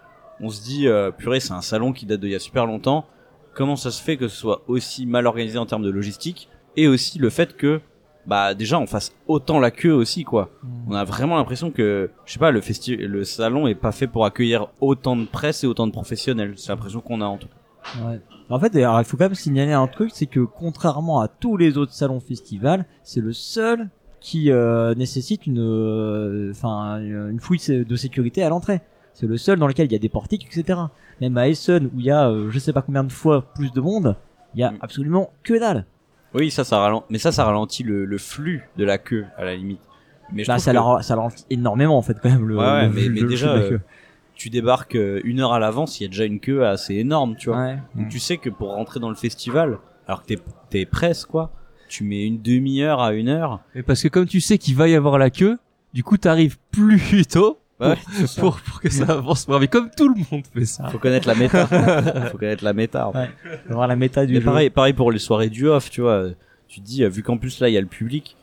on 0.42 0.50
se 0.50 0.62
dit 0.62 0.88
euh, 0.88 1.12
purée 1.12 1.40
c'est 1.40 1.54
un 1.54 1.62
salon 1.62 1.94
qui 1.94 2.06
date 2.06 2.20
d'il 2.20 2.32
y 2.32 2.36
a 2.36 2.40
super 2.40 2.66
longtemps. 2.66 3.06
Comment 3.54 3.76
ça 3.76 3.92
se 3.92 4.02
fait 4.02 4.18
que 4.18 4.28
ce 4.28 4.36
soit 4.36 4.62
aussi 4.68 5.06
mal 5.06 5.26
organisé 5.26 5.58
en 5.58 5.66
termes 5.66 5.84
de 5.84 5.90
logistique 5.90 6.50
et 6.76 6.88
aussi 6.88 7.20
le 7.20 7.30
fait 7.30 7.56
que 7.56 7.82
bah 8.26 8.54
déjà 8.54 8.78
on 8.78 8.86
fasse 8.86 9.14
autant 9.28 9.60
la 9.60 9.72
queue 9.72 9.94
aussi 9.94 10.24
quoi. 10.24 10.50
On 10.88 10.94
a 10.94 11.04
vraiment 11.04 11.38
l'impression 11.38 11.72
que 11.72 12.12
je 12.26 12.34
sais 12.34 12.40
pas 12.40 12.52
le 12.52 12.62
festi 12.62 12.96
le 12.96 13.24
salon 13.24 13.68
est 13.68 13.76
pas 13.76 13.92
fait 13.92 14.08
pour 14.08 14.26
accueillir 14.26 14.68
autant 14.82 15.16
de 15.16 15.26
presse 15.26 15.64
et 15.64 15.68
autant 15.68 15.88
de 15.88 15.92
professionnels. 15.92 16.54
C'est 16.58 16.70
l'impression 16.70 17.00
qu'on 17.00 17.22
a 17.22 17.26
en 17.26 17.38
tout 17.38 17.48
cas. 17.48 18.06
Ouais. 18.06 18.20
En 18.50 18.60
fait, 18.60 18.76
alors, 18.76 19.00
il 19.00 19.06
faut 19.06 19.16
quand 19.16 19.26
même 19.26 19.36
signaler 19.36 19.74
un 19.74 19.88
truc, 19.88 20.12
c'est 20.14 20.26
que 20.26 20.40
contrairement 20.40 21.22
à 21.22 21.28
tous 21.28 21.56
les 21.56 21.78
autres 21.78 21.94
salons 21.94 22.20
festivals, 22.20 22.86
c'est 23.04 23.22
le 23.22 23.32
seul 23.32 23.90
qui 24.22 24.52
euh, 24.52 24.94
nécessite 24.96 25.46
une, 25.48 25.60
euh, 25.60 26.52
enfin, 26.52 27.00
une 27.00 27.40
fouille 27.40 27.60
de 27.68 27.96
sécurité 27.96 28.44
à 28.44 28.50
l'entrée. 28.50 28.82
C'est 29.14 29.28
le 29.28 29.38
seul 29.38 29.60
dans 29.60 29.68
lequel 29.68 29.88
il 29.88 29.92
y 29.92 29.96
a 29.96 30.00
des 30.00 30.10
portiques, 30.10 30.46
etc. 30.46 30.80
Même 31.22 31.38
à 31.38 31.48
Essen, 31.50 31.88
où 31.88 32.00
il 32.00 32.06
y 32.06 32.12
a, 32.12 32.30
euh, 32.30 32.50
je 32.52 32.60
sais 32.60 32.72
pas 32.74 32.82
combien 32.82 33.04
de 33.04 33.12
fois 33.12 33.42
plus 33.54 33.72
de 33.74 33.82
monde, 33.82 34.16
il 34.56 34.62
y 34.62 34.64
a 34.64 34.72
Mm. 34.72 34.78
absolument 34.82 35.32
que 35.44 35.60
dalle. 35.60 35.86
Oui, 36.34 36.52
ça, 36.52 36.64
ça 36.64 36.80
ralentit, 36.80 37.06
mais 37.10 37.18
ça, 37.18 37.32
ça 37.32 37.44
ralentit 37.44 37.84
le, 37.84 38.06
le 38.06 38.18
flux 38.18 38.70
de 38.78 38.86
la 38.86 38.98
queue, 38.98 39.26
à 39.38 39.44
la 39.46 39.56
limite. 39.56 39.82
Mais 40.32 40.44
je 40.44 40.48
Bah, 40.48 40.54
trouve 40.56 40.64
ça, 40.66 40.72
que 40.72 40.76
la- 40.98 41.02
ça 41.02 41.16
ralentit 41.16 41.46
énormément, 41.50 41.98
en 41.98 42.02
fait, 42.02 42.18
quand 42.22 42.30
même, 42.30 42.48
le, 42.48 42.56
Ouais, 42.58 42.64
ouais, 42.64 42.88
le- 42.88 42.94
mais- 42.94 43.02
le- 43.06 43.10
mais 43.14 43.22
le 43.22 43.28
déjà, 43.28 43.48
flux 43.48 43.56
de 43.56 43.60
la 43.60 43.66
euh, 43.66 43.70
queue. 43.78 43.82
tu 44.36 44.50
débarques 44.50 44.96
euh, 44.96 45.22
une 45.24 45.40
heure 45.42 45.54
à 45.54 45.60
l'avance, 45.60 46.00
il 46.00 46.04
y 46.04 46.06
a 46.06 46.10
déjà 46.10 46.26
une 46.26 46.40
queue 46.40 46.66
assez 46.66 46.96
énorme, 46.96 47.36
tu 47.36 47.50
vois. 47.50 47.58
Ouais. 47.60 47.78
Donc 47.96 48.10
tu 48.10 48.20
sais 48.20 48.38
que 48.38 48.50
pour 48.50 48.70
rentrer 48.74 49.00
dans 49.00 49.10
le 49.10 49.16
festival, 49.16 49.80
alors 50.08 50.22
que 50.22 50.28
t'es, 50.28 50.40
t'es 50.70 50.86
presse, 50.86 51.26
quoi, 51.26 51.52
tu 51.90 52.04
mets 52.06 52.26
une 52.26 52.42
demi-heure 52.42 53.02
à 53.02 53.14
une 53.14 53.28
heure. 53.28 53.60
Et 53.76 53.84
parce 53.84 54.02
que 54.02 54.08
comme 54.08 54.26
tu 54.28 54.40
sais 54.40 54.58
qu'il 54.58 54.76
va 54.76 54.88
y 54.88 54.96
avoir 54.96 55.18
la 55.18 55.30
queue, 55.30 55.58
du 55.94 56.04
coup, 56.04 56.18
t'arrives 56.18 56.58
plus 56.72 57.26
tôt 57.30 57.60
Ouais, 57.82 57.96
pour, 58.40 58.60
pour 58.60 58.82
que 58.82 58.90
ça 58.90 59.06
avance. 59.06 59.48
Mais 59.48 59.70
comme 59.70 59.90
tout 59.96 60.10
le 60.10 60.16
monde 60.30 60.44
fait 60.54 60.66
ça. 60.66 60.90
faut 60.90 60.98
connaître 61.00 61.28
la 61.30 61.36
méta. 61.36 61.66
faut 62.32 62.38
connaître 62.38 62.64
la 62.64 62.74
méta. 62.74 63.08
en 63.08 63.14
fait. 63.14 63.20
Ouais. 63.20 63.30
Faut 63.70 63.74
voir 63.76 63.88
la 63.88 63.96
méta 63.96 64.26
du 64.26 64.34
Mais 64.34 64.40
jeu. 64.42 64.46
pareil, 64.46 64.70
pareil 64.70 64.92
pour 64.94 65.14
les 65.14 65.20
soirées 65.20 65.50
du 65.50 65.66
off, 65.70 65.90
tu 65.90 66.02
vois. 66.02 66.26
Tu 66.68 66.82
te 66.82 66.86
dis, 66.86 67.06
vu 67.06 67.24
qu'en 67.24 67.38
plus 67.38 67.62
là, 67.62 67.70
il 67.70 67.74
y 67.74 67.78
a 67.78 67.82
le 67.82 67.88
public, 67.88 68.36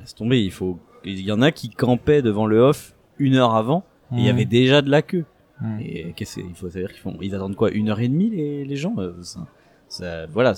laisse 0.00 0.14
tomber, 0.14 0.42
il 0.42 0.50
faut, 0.50 0.78
il 1.04 1.20
y 1.20 1.30
en 1.30 1.42
a 1.42 1.52
qui 1.52 1.68
campaient 1.68 2.22
devant 2.22 2.46
le 2.46 2.60
off 2.60 2.94
une 3.18 3.34
heure 3.34 3.54
avant, 3.54 3.84
et 4.12 4.14
il 4.16 4.20
y 4.20 4.24
Mhm. 4.24 4.30
avait 4.30 4.44
déjà 4.46 4.80
de 4.80 4.90
la 4.90 5.02
queue. 5.02 5.26
Mhm. 5.60 5.80
Et 5.82 6.12
qu'est-ce 6.16 6.36
que- 6.36 6.40
il 6.48 6.54
faut 6.54 6.70
savoir 6.70 6.90
qu'ils 6.90 7.00
font, 7.02 7.18
ils 7.20 7.34
attendent 7.34 7.56
quoi, 7.56 7.70
une 7.70 7.90
heure 7.90 8.00
et 8.00 8.08
demie 8.08 8.30
les, 8.30 8.64
les 8.64 8.76
gens? 8.76 8.94
euh, 8.98 9.12
ça, 9.20 9.40
ça- 9.88 10.26
voilà. 10.28 10.54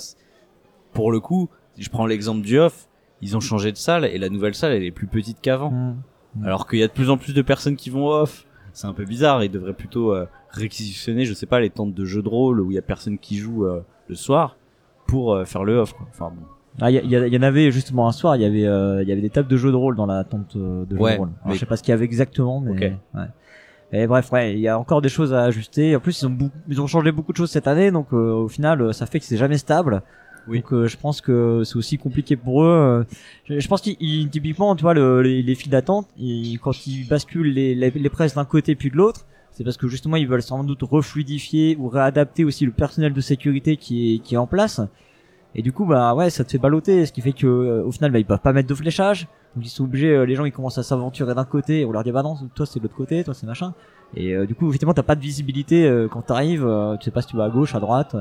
Pour 0.92 1.10
le 1.10 1.18
coup, 1.18 1.48
je 1.78 1.88
prends 1.90 2.06
l'exemple 2.06 2.42
du 2.42 2.58
off, 2.58 2.88
ils 3.22 3.36
ont 3.36 3.40
changé 3.40 3.72
de 3.72 3.76
salle 3.76 4.04
et 4.04 4.18
la 4.18 4.28
nouvelle 4.28 4.54
salle 4.54 4.72
elle 4.72 4.82
est 4.84 4.90
plus 4.90 5.06
petite 5.06 5.38
qu'avant. 5.42 5.70
Mhm. 5.70 5.96
Mm. 6.36 6.44
Alors 6.44 6.66
qu'il 6.68 6.78
y 6.78 6.82
a 6.82 6.86
de 6.86 6.92
plus 6.92 7.10
en 7.10 7.16
plus 7.18 7.34
de 7.34 7.42
personnes 7.42 7.76
qui 7.76 7.90
vont 7.90 8.06
off. 8.08 8.46
C'est 8.72 8.86
un 8.86 8.92
peu 8.92 9.04
bizarre. 9.04 9.42
Ils 9.42 9.50
devraient 9.50 9.72
plutôt 9.74 10.14
euh, 10.14 10.26
réquisitionner, 10.50 11.24
je 11.24 11.34
sais 11.34 11.46
pas, 11.46 11.58
les 11.60 11.70
tentes 11.70 11.92
de 11.94 12.04
jeux 12.04 12.22
de 12.22 12.28
rôle 12.28 12.60
où 12.60 12.70
il 12.70 12.74
y 12.74 12.78
a 12.78 12.82
personne 12.82 13.18
qui 13.18 13.36
joue 13.38 13.66
euh, 13.66 13.80
le 14.08 14.14
soir 14.14 14.56
pour 15.08 15.34
euh, 15.34 15.44
faire 15.44 15.64
le 15.64 15.76
off. 15.78 15.92
Quoi. 15.92 16.06
Enfin 16.10 16.30
bon. 16.34 16.42
Ah, 16.80 16.88
il 16.90 16.94
y, 16.94 16.98
a- 16.98 17.02
il 17.26 17.32
y 17.32 17.34
y 17.34 17.38
en 17.38 17.42
avait 17.42 17.72
justement 17.72 18.06
un 18.06 18.12
soir, 18.12 18.36
il 18.36 18.42
y 18.42 18.44
avait, 18.44 18.60
il 19.02 19.08
y 19.08 19.12
avait 19.12 19.20
des 19.20 19.28
tables 19.30 19.48
de 19.48 19.56
jeux 19.56 19.72
de 19.72 19.76
rôle 19.76 19.96
dans 19.96 20.06
la 20.06 20.22
tente 20.22 20.56
de 20.56 20.86
jeux 20.96 21.02
Ouais, 21.02 21.14
de 21.14 21.18
rôle. 21.18 21.28
Alors, 21.28 21.48
mais- 21.48 21.54
Je 21.54 21.58
sais 21.58 21.66
pas 21.66 21.76
ce 21.76 21.82
qu'il 21.82 21.90
y 21.90 21.94
avait 21.94 22.04
exactement, 22.04 22.60
mais 22.60 22.70
ouais. 23.14 23.26
Et 23.92 24.06
bref, 24.06 24.30
ouais, 24.30 24.54
il 24.54 24.60
y 24.60 24.68
a 24.68 24.78
encore 24.78 25.02
des 25.02 25.08
choses 25.08 25.34
à 25.34 25.42
ajuster. 25.42 25.96
En 25.96 26.00
plus, 26.00 26.22
ils 26.22 26.26
ont, 26.28 26.38
ils 26.68 26.80
ont 26.80 26.86
changé 26.86 27.10
beaucoup 27.10 27.32
de 27.32 27.36
choses 27.36 27.50
cette 27.50 27.66
année, 27.66 27.90
donc 27.90 28.12
euh, 28.12 28.30
au 28.34 28.46
final, 28.48 28.94
ça 28.94 29.06
fait 29.06 29.18
que 29.18 29.24
c'est 29.26 29.36
jamais 29.36 29.58
stable. 29.58 30.02
Oui. 30.50 30.58
Donc 30.60 30.72
euh, 30.72 30.86
je 30.88 30.96
pense 30.96 31.20
que 31.20 31.62
c'est 31.64 31.76
aussi 31.76 31.96
compliqué 31.98 32.36
pour 32.36 32.64
eux. 32.64 32.68
euh. 32.68 33.04
Je, 33.44 33.60
je 33.60 33.68
pense 33.68 33.80
qu'ils 33.80 33.96
ils- 34.00 34.28
typiquement, 34.28 34.74
tu 34.76 34.82
vois, 34.82 34.94
le- 34.94 35.22
les, 35.22 35.42
les 35.42 35.54
files 35.54 35.70
d'attente, 35.70 36.08
quand 36.62 36.86
ils 36.86 37.06
basculent 37.08 37.52
les, 37.52 37.74
les, 37.74 37.90
les 37.90 38.08
presses 38.10 38.34
d'un 38.34 38.44
côté 38.44 38.74
puis 38.74 38.90
de 38.90 38.96
l'autre, 38.96 39.26
c'est 39.52 39.64
parce 39.64 39.76
que 39.76 39.88
justement 39.88 40.16
ils 40.16 40.26
veulent 40.28 40.42
sans 40.42 40.62
doute 40.64 40.82
refluidifier 40.82 41.76
ou 41.78 41.88
réadapter 41.88 42.44
aussi 42.44 42.64
le 42.66 42.72
personnel 42.72 43.12
de 43.12 43.20
sécurité 43.20 43.76
qui 43.76 44.14
est 44.14 44.18
qui 44.18 44.34
est 44.34 44.38
en 44.38 44.46
place. 44.46 44.80
Et 45.54 45.62
du 45.62 45.72
coup, 45.72 45.84
bah 45.84 46.14
ouais, 46.14 46.30
ça 46.30 46.44
te 46.44 46.50
fait 46.52 46.58
balloter, 46.58 47.06
ce 47.06 47.12
qui 47.12 47.20
fait 47.20 47.32
que 47.32 47.46
euh, 47.46 47.82
au 47.84 47.90
final, 47.92 48.12
bah, 48.12 48.18
ils 48.20 48.24
peuvent 48.24 48.38
pas 48.38 48.52
mettre 48.52 48.68
de 48.68 48.74
fléchage. 48.74 49.26
Donc 49.56 49.64
ils 49.66 49.68
sont 49.68 49.84
obligés, 49.84 50.10
euh, 50.14 50.24
les 50.24 50.36
gens 50.36 50.44
ils 50.44 50.52
commencent 50.52 50.78
à 50.78 50.84
s'aventurer 50.84 51.34
d'un 51.34 51.44
côté, 51.44 51.84
on 51.84 51.90
leur 51.92 52.04
dit 52.04 52.12
bah 52.12 52.22
non, 52.22 52.36
toi 52.54 52.66
c'est 52.66 52.78
de 52.78 52.84
l'autre 52.84 52.94
côté, 52.94 53.24
toi 53.24 53.34
c'est 53.34 53.46
machin. 53.46 53.74
Et 54.14 54.32
euh, 54.34 54.46
du 54.46 54.54
coup, 54.54 54.68
effectivement, 54.68 54.94
t'as 54.94 55.02
pas 55.04 55.16
de 55.16 55.20
visibilité 55.20 55.86
euh, 55.88 56.06
quand 56.08 56.22
t'arrives. 56.22 56.66
Tu 57.00 57.04
sais 57.04 57.10
pas 57.10 57.22
si 57.22 57.28
tu 57.28 57.36
vas 57.36 57.44
à 57.44 57.50
gauche, 57.50 57.74
à 57.74 57.80
droite. 57.80 58.14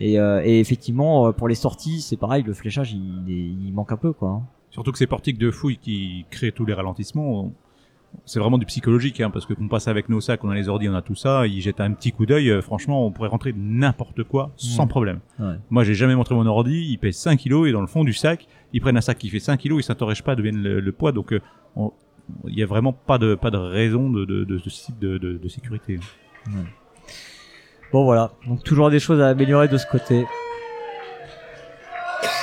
Euh, 0.00 0.40
et, 0.44 0.56
et 0.56 0.60
effectivement, 0.60 1.28
euh, 1.28 1.32
pour 1.32 1.48
les 1.48 1.54
sorties, 1.54 2.00
c'est 2.00 2.16
pareil. 2.16 2.42
Le 2.42 2.52
fléchage, 2.54 2.92
il, 2.92 3.72
manque 3.72 3.92
un 3.92 3.96
peu, 3.96 4.12
quoi. 4.12 4.28
hein. 4.30 4.42
Surtout 4.70 4.90
que 4.92 4.98
ces 4.98 5.06
portiques 5.06 5.38
de 5.38 5.50
fouille 5.50 5.76
qui 5.78 6.24
créent 6.30 6.50
tous 6.52 6.64
les 6.64 6.74
ralentissements, 6.74 7.52
c'est 8.24 8.38
vraiment 8.40 8.58
du 8.58 8.66
psychologique, 8.66 9.20
hein, 9.20 9.30
parce 9.30 9.44
que 9.46 9.54
qu'on 9.54 9.68
passe 9.68 9.88
avec 9.88 10.08
nos 10.08 10.20
sacs, 10.20 10.42
on 10.44 10.50
a 10.50 10.54
les 10.54 10.68
ordi, 10.68 10.88
on 10.88 10.94
a 10.94 11.02
tout 11.02 11.14
ça, 11.16 11.46
ils 11.46 11.60
jettent 11.60 11.80
un 11.80 11.92
petit 11.92 12.12
coup 12.12 12.26
d'œil, 12.26 12.50
euh, 12.50 12.60
franchement, 12.62 13.06
on 13.06 13.10
pourrait 13.12 13.28
rentrer 13.28 13.52
n'importe 13.56 14.22
quoi 14.24 14.52
sans 14.56 14.86
problème. 14.86 15.18
Ouais. 15.40 15.54
Moi, 15.70 15.82
j'ai 15.84 15.94
jamais 15.94 16.14
montré 16.14 16.34
mon 16.34 16.46
ordi, 16.46 16.86
il 16.90 16.98
pèse 16.98 17.16
5 17.16 17.36
kilos, 17.38 17.68
et 17.68 17.72
dans 17.72 17.80
le 17.80 17.86
fond 17.88 18.04
du 18.04 18.12
sac, 18.12 18.46
ils 18.72 18.80
prennent 18.80 18.96
un 18.96 19.00
sac 19.00 19.18
qui 19.18 19.28
fait 19.30 19.40
5 19.40 19.56
kilos, 19.58 19.80
ils 19.80 19.86
s'interrogent 19.86 20.22
pas, 20.22 20.36
deviennent 20.36 20.62
le, 20.62 20.80
le 20.80 20.92
poids, 20.92 21.12
donc 21.12 21.32
euh, 21.32 21.40
on- 21.76 21.92
il 22.48 22.54
y 22.58 22.62
a 22.62 22.66
vraiment 22.66 22.92
pas 22.94 23.18
de 23.18 23.34
pas 23.34 23.50
de 23.50 23.58
raison 23.58 24.08
de 24.08 24.24
de, 24.24 24.44
de, 24.44 24.58
ce 24.58 24.68
type 24.86 24.98
de, 24.98 25.18
de, 25.18 25.36
de 25.36 25.48
sécurité. 25.48 25.98
Bon, 27.94 28.02
voilà. 28.02 28.32
Donc 28.48 28.64
toujours 28.64 28.90
des 28.90 28.98
choses 28.98 29.20
à 29.20 29.28
améliorer 29.28 29.68
de 29.68 29.78
ce 29.78 29.86
côté. 29.86 30.26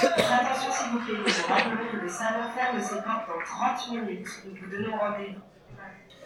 Attention 0.01 0.71
s'il 0.71 0.91
vous 0.93 0.99
plaît, 0.99 1.13
nous 1.17 1.25
vous 1.25 1.31
rappelons 1.49 1.91
que 1.91 1.97
le 2.03 2.07
salon 2.07 2.43
ferme 2.55 2.79
ses 2.81 2.95
portes 2.95 3.27
dans 3.27 3.43
30 3.43 3.91
minutes. 3.91 4.29
Nous 4.45 4.53
vous 4.55 4.69
donnons 4.71 4.95
rendez-vous. 4.97 5.41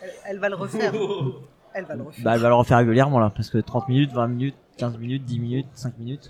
Elle, 0.04 0.12
elle 0.28 0.38
va 0.38 0.50
le 0.50 0.56
refaire. 0.56 0.94
Elle 1.74 1.86
va 1.86 1.96
le 1.96 2.04
refaire. 2.04 2.24
Bah, 2.24 2.36
elle 2.36 2.42
va 2.42 2.50
le 2.50 2.54
refaire 2.54 2.78
régulièrement 2.78 3.18
là, 3.20 3.32
parce 3.36 3.50
que 3.50 3.58
30 3.58 3.90
minutes, 3.90 4.14
20 4.14 4.28
minutes, 4.28 4.56
15 4.78 5.00
minutes, 5.00 5.26
10 5.26 5.40
minutes, 5.40 5.68
5 5.74 5.98
minutes. 5.98 6.30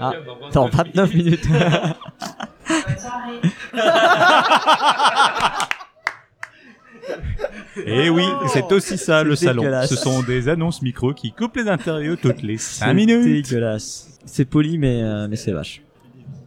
Ah, 0.00 0.12
attends, 0.48 0.68
29 0.68 1.14
minutes. 1.14 1.46
Bonne 1.46 1.60
soirée. 2.98 3.40
Et 7.86 8.10
oui, 8.10 8.24
c'est 8.52 8.70
aussi 8.72 8.98
ça 8.98 9.22
le 9.24 9.34
C'est 9.36 9.46
salon. 9.46 9.64
Ce 9.86 9.96
sont 9.96 10.22
des 10.22 10.48
annonces 10.48 10.82
micro 10.82 11.12
qui 11.14 11.32
coupent 11.32 11.56
les 11.56 11.68
interviews 11.68 12.16
toutes 12.16 12.42
les 12.42 12.58
5 12.58 12.86
C'est 12.86 12.94
minutes. 12.94 13.24
dégueulasse. 13.48 14.18
C'est 14.24 14.44
poli, 14.44 14.78
mais, 14.78 15.02
euh, 15.02 15.26
mais 15.28 15.36
c'est 15.36 15.52
vache. 15.52 15.82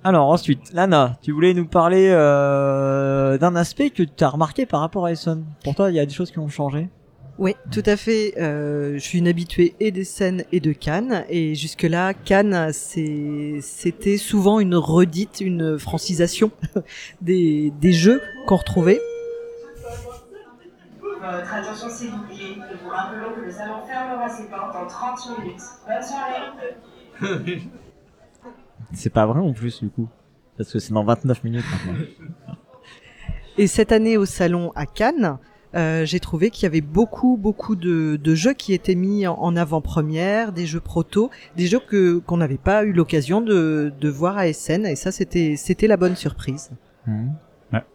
Alors 0.03 0.29
ensuite, 0.29 0.71
Lana, 0.73 1.17
tu 1.23 1.31
voulais 1.31 1.53
nous 1.55 1.65
parler 1.65 2.09
euh, 2.11 3.37
d'un 3.39 3.55
aspect 3.55 3.89
que 3.89 4.03
tu 4.03 4.23
as 4.23 4.29
remarqué 4.29 4.65
par 4.65 4.79
rapport 4.81 5.05
à 5.05 5.11
Essen. 5.11 5.43
Pour 5.63 5.73
toi, 5.75 5.89
il 5.89 5.95
y 5.95 5.99
a 5.99 6.05
des 6.05 6.13
choses 6.13 6.29
qui 6.31 6.39
ont 6.39 6.47
changé? 6.49 6.89
Oui, 7.37 7.53
tout 7.71 7.83
à 7.85 7.97
fait. 7.97 8.33
Euh, 8.39 8.93
je 8.93 8.99
suis 8.99 9.17
une 9.19 9.27
habituée 9.27 9.73
et 9.81 9.91
des 9.91 10.05
scènes 10.05 10.45
et 10.53 10.59
de 10.61 10.71
Cannes. 10.71 11.25
Et 11.29 11.53
jusque-là, 11.55 12.13
Cannes, 12.13 12.69
c'est- 12.71 13.59
c'était 13.61 14.17
souvent 14.17 14.59
une 14.59 14.75
redite, 14.75 15.41
une 15.41 15.77
francisation 15.77 16.51
des, 17.21 17.73
des 17.81 17.91
jeux 17.91 18.21
qu'on 18.47 18.55
retrouvait. 18.57 19.01
Votre 21.31 21.53
attention 21.53 21.89
s'il 21.89 22.11
vous 22.11 22.23
plaît. 22.23 22.55
Nous 22.57 22.77
vous 22.83 22.89
rappelons 22.89 23.33
que 23.35 23.41
le 23.41 23.51
salon 23.51 23.85
fermera 23.85 24.29
ses 24.29 24.47
portes 24.47 24.73
dans 24.73 24.85
30 24.85 25.39
minutes. 25.39 25.61
Bonne 25.87 26.03
soirée. 26.03 27.61
C'est 28.93 29.09
pas 29.09 29.25
vrai 29.25 29.39
en 29.39 29.53
plus 29.53 29.81
du 29.81 29.89
coup. 29.89 30.07
Parce 30.57 30.71
que 30.71 30.79
c'est 30.79 30.93
dans 30.93 31.03
29 31.03 31.43
minutes 31.43 31.65
maintenant. 31.71 32.05
Et 33.57 33.67
cette 33.67 33.91
année 33.91 34.17
au 34.17 34.25
salon 34.25 34.71
à 34.75 34.85
Cannes, 34.85 35.37
euh, 35.75 36.05
j'ai 36.05 36.19
trouvé 36.19 36.49
qu'il 36.49 36.63
y 36.63 36.65
avait 36.67 36.81
beaucoup, 36.81 37.37
beaucoup 37.37 37.75
de, 37.75 38.17
de 38.21 38.35
jeux 38.35 38.53
qui 38.53 38.73
étaient 38.73 38.95
mis 38.95 39.27
en, 39.27 39.35
en 39.35 39.55
avant-première, 39.55 40.53
des 40.53 40.65
jeux 40.65 40.79
proto, 40.79 41.29
des 41.57 41.67
jeux 41.67 41.79
que 41.79 42.19
qu'on 42.19 42.37
n'avait 42.37 42.57
pas 42.57 42.83
eu 42.83 42.93
l'occasion 42.93 43.41
de, 43.41 43.91
de 43.99 44.09
voir 44.09 44.37
à 44.37 44.47
Essen. 44.47 44.85
Et 44.85 44.95
ça, 44.95 45.11
c'était 45.11 45.55
c'était 45.57 45.87
la 45.87 45.97
bonne 45.97 46.15
surprise. 46.15 46.71
Hmm. 47.07 47.29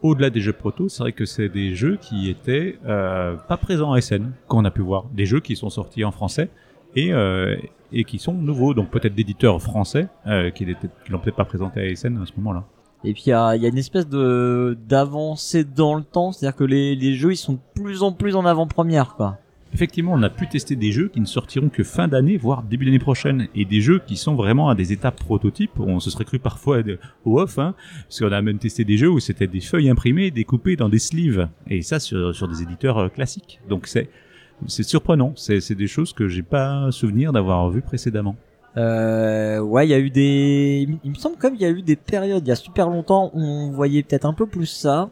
Au-delà 0.02 0.30
des 0.30 0.40
jeux 0.40 0.52
proto, 0.52 0.88
c'est 0.88 1.02
vrai 1.02 1.12
que 1.12 1.24
c'est 1.24 1.48
des 1.48 1.74
jeux 1.74 1.96
qui 2.00 2.28
étaient 2.28 2.78
euh, 2.86 3.36
pas 3.36 3.56
présents 3.56 3.92
à 3.92 4.00
SN, 4.00 4.32
qu'on 4.48 4.64
a 4.64 4.70
pu 4.70 4.82
voir. 4.82 5.04
Des 5.12 5.26
jeux 5.26 5.40
qui 5.40 5.56
sont 5.56 5.70
sortis 5.70 6.04
en 6.04 6.10
français 6.10 6.50
et, 6.96 7.12
euh, 7.12 7.56
et 7.92 8.04
qui 8.04 8.18
sont 8.18 8.34
nouveaux, 8.34 8.74
donc 8.74 8.90
peut-être 8.90 9.14
d'éditeurs 9.14 9.60
français 9.62 10.08
euh, 10.26 10.50
qui 10.50 10.66
qui 10.66 11.12
l'ont 11.12 11.18
peut-être 11.18 11.36
pas 11.36 11.44
présenté 11.44 11.80
à 11.80 11.96
SN 11.96 12.18
à 12.22 12.26
ce 12.26 12.32
moment-là. 12.36 12.64
Et 13.04 13.14
puis 13.14 13.24
il 13.26 13.28
y 13.28 13.30
y 13.30 13.32
a 13.32 13.68
une 13.68 13.78
espèce 13.78 14.06
de 14.08 14.76
d'avancée 14.86 15.64
dans 15.64 15.94
le 15.94 16.02
temps, 16.02 16.32
c'est-à-dire 16.32 16.56
que 16.56 16.64
les, 16.64 16.94
les 16.94 17.14
jeux 17.14 17.32
ils 17.32 17.36
sont 17.36 17.54
de 17.54 17.60
plus 17.74 18.02
en 18.02 18.12
plus 18.12 18.36
en 18.36 18.44
avant-première 18.44 19.14
quoi. 19.14 19.38
Effectivement, 19.72 20.12
on 20.12 20.22
a 20.22 20.30
pu 20.30 20.48
tester 20.48 20.74
des 20.74 20.90
jeux 20.90 21.08
qui 21.08 21.20
ne 21.20 21.26
sortiront 21.26 21.68
que 21.68 21.84
fin 21.84 22.08
d'année, 22.08 22.36
voire 22.36 22.62
début 22.62 22.84
d'année 22.84 22.98
prochaine, 22.98 23.46
et 23.54 23.64
des 23.64 23.80
jeux 23.80 24.00
qui 24.04 24.16
sont 24.16 24.34
vraiment 24.34 24.68
à 24.68 24.74
des 24.74 24.92
étapes 24.92 25.20
prototypes. 25.20 25.78
On 25.78 26.00
se 26.00 26.10
serait 26.10 26.24
cru 26.24 26.38
parfois 26.38 26.82
au 27.24 27.40
off, 27.40 27.58
hein, 27.58 27.74
parce 28.02 28.18
qu'on 28.18 28.32
a 28.32 28.42
même 28.42 28.58
testé 28.58 28.84
des 28.84 28.96
jeux 28.96 29.08
où 29.10 29.20
c'était 29.20 29.46
des 29.46 29.60
feuilles 29.60 29.88
imprimées, 29.88 30.30
découpées 30.30 30.76
dans 30.76 30.88
des 30.88 30.98
sleeves, 30.98 31.48
et 31.68 31.82
ça 31.82 32.00
sur, 32.00 32.34
sur 32.34 32.48
des 32.48 32.62
éditeurs 32.62 32.98
euh, 32.98 33.08
classiques. 33.08 33.60
Donc 33.68 33.86
c'est 33.86 34.08
surprenant. 34.82 35.34
C'est 35.36 35.74
des 35.74 35.86
choses 35.86 36.12
que 36.12 36.28
j'ai 36.28 36.42
pas 36.42 36.90
souvenir 36.90 37.32
d'avoir 37.32 37.70
vu 37.70 37.80
précédemment. 37.80 38.36
Euh, 38.76 39.60
ouais, 39.60 39.86
il 39.86 39.90
y 39.90 39.94
a 39.94 39.98
eu 39.98 40.10
des, 40.10 40.88
il 41.02 41.10
me 41.10 41.16
semble 41.16 41.36
comme 41.36 41.54
il 41.54 41.60
y 41.60 41.64
a 41.64 41.70
eu 41.70 41.82
des 41.82 41.96
périodes 41.96 42.46
il 42.46 42.48
y 42.48 42.52
a 42.52 42.56
super 42.56 42.88
longtemps 42.88 43.30
où 43.34 43.40
on 43.40 43.70
voyait 43.72 44.02
peut-être 44.02 44.26
un 44.26 44.32
peu 44.34 44.46
plus 44.46 44.66
ça. 44.66 45.10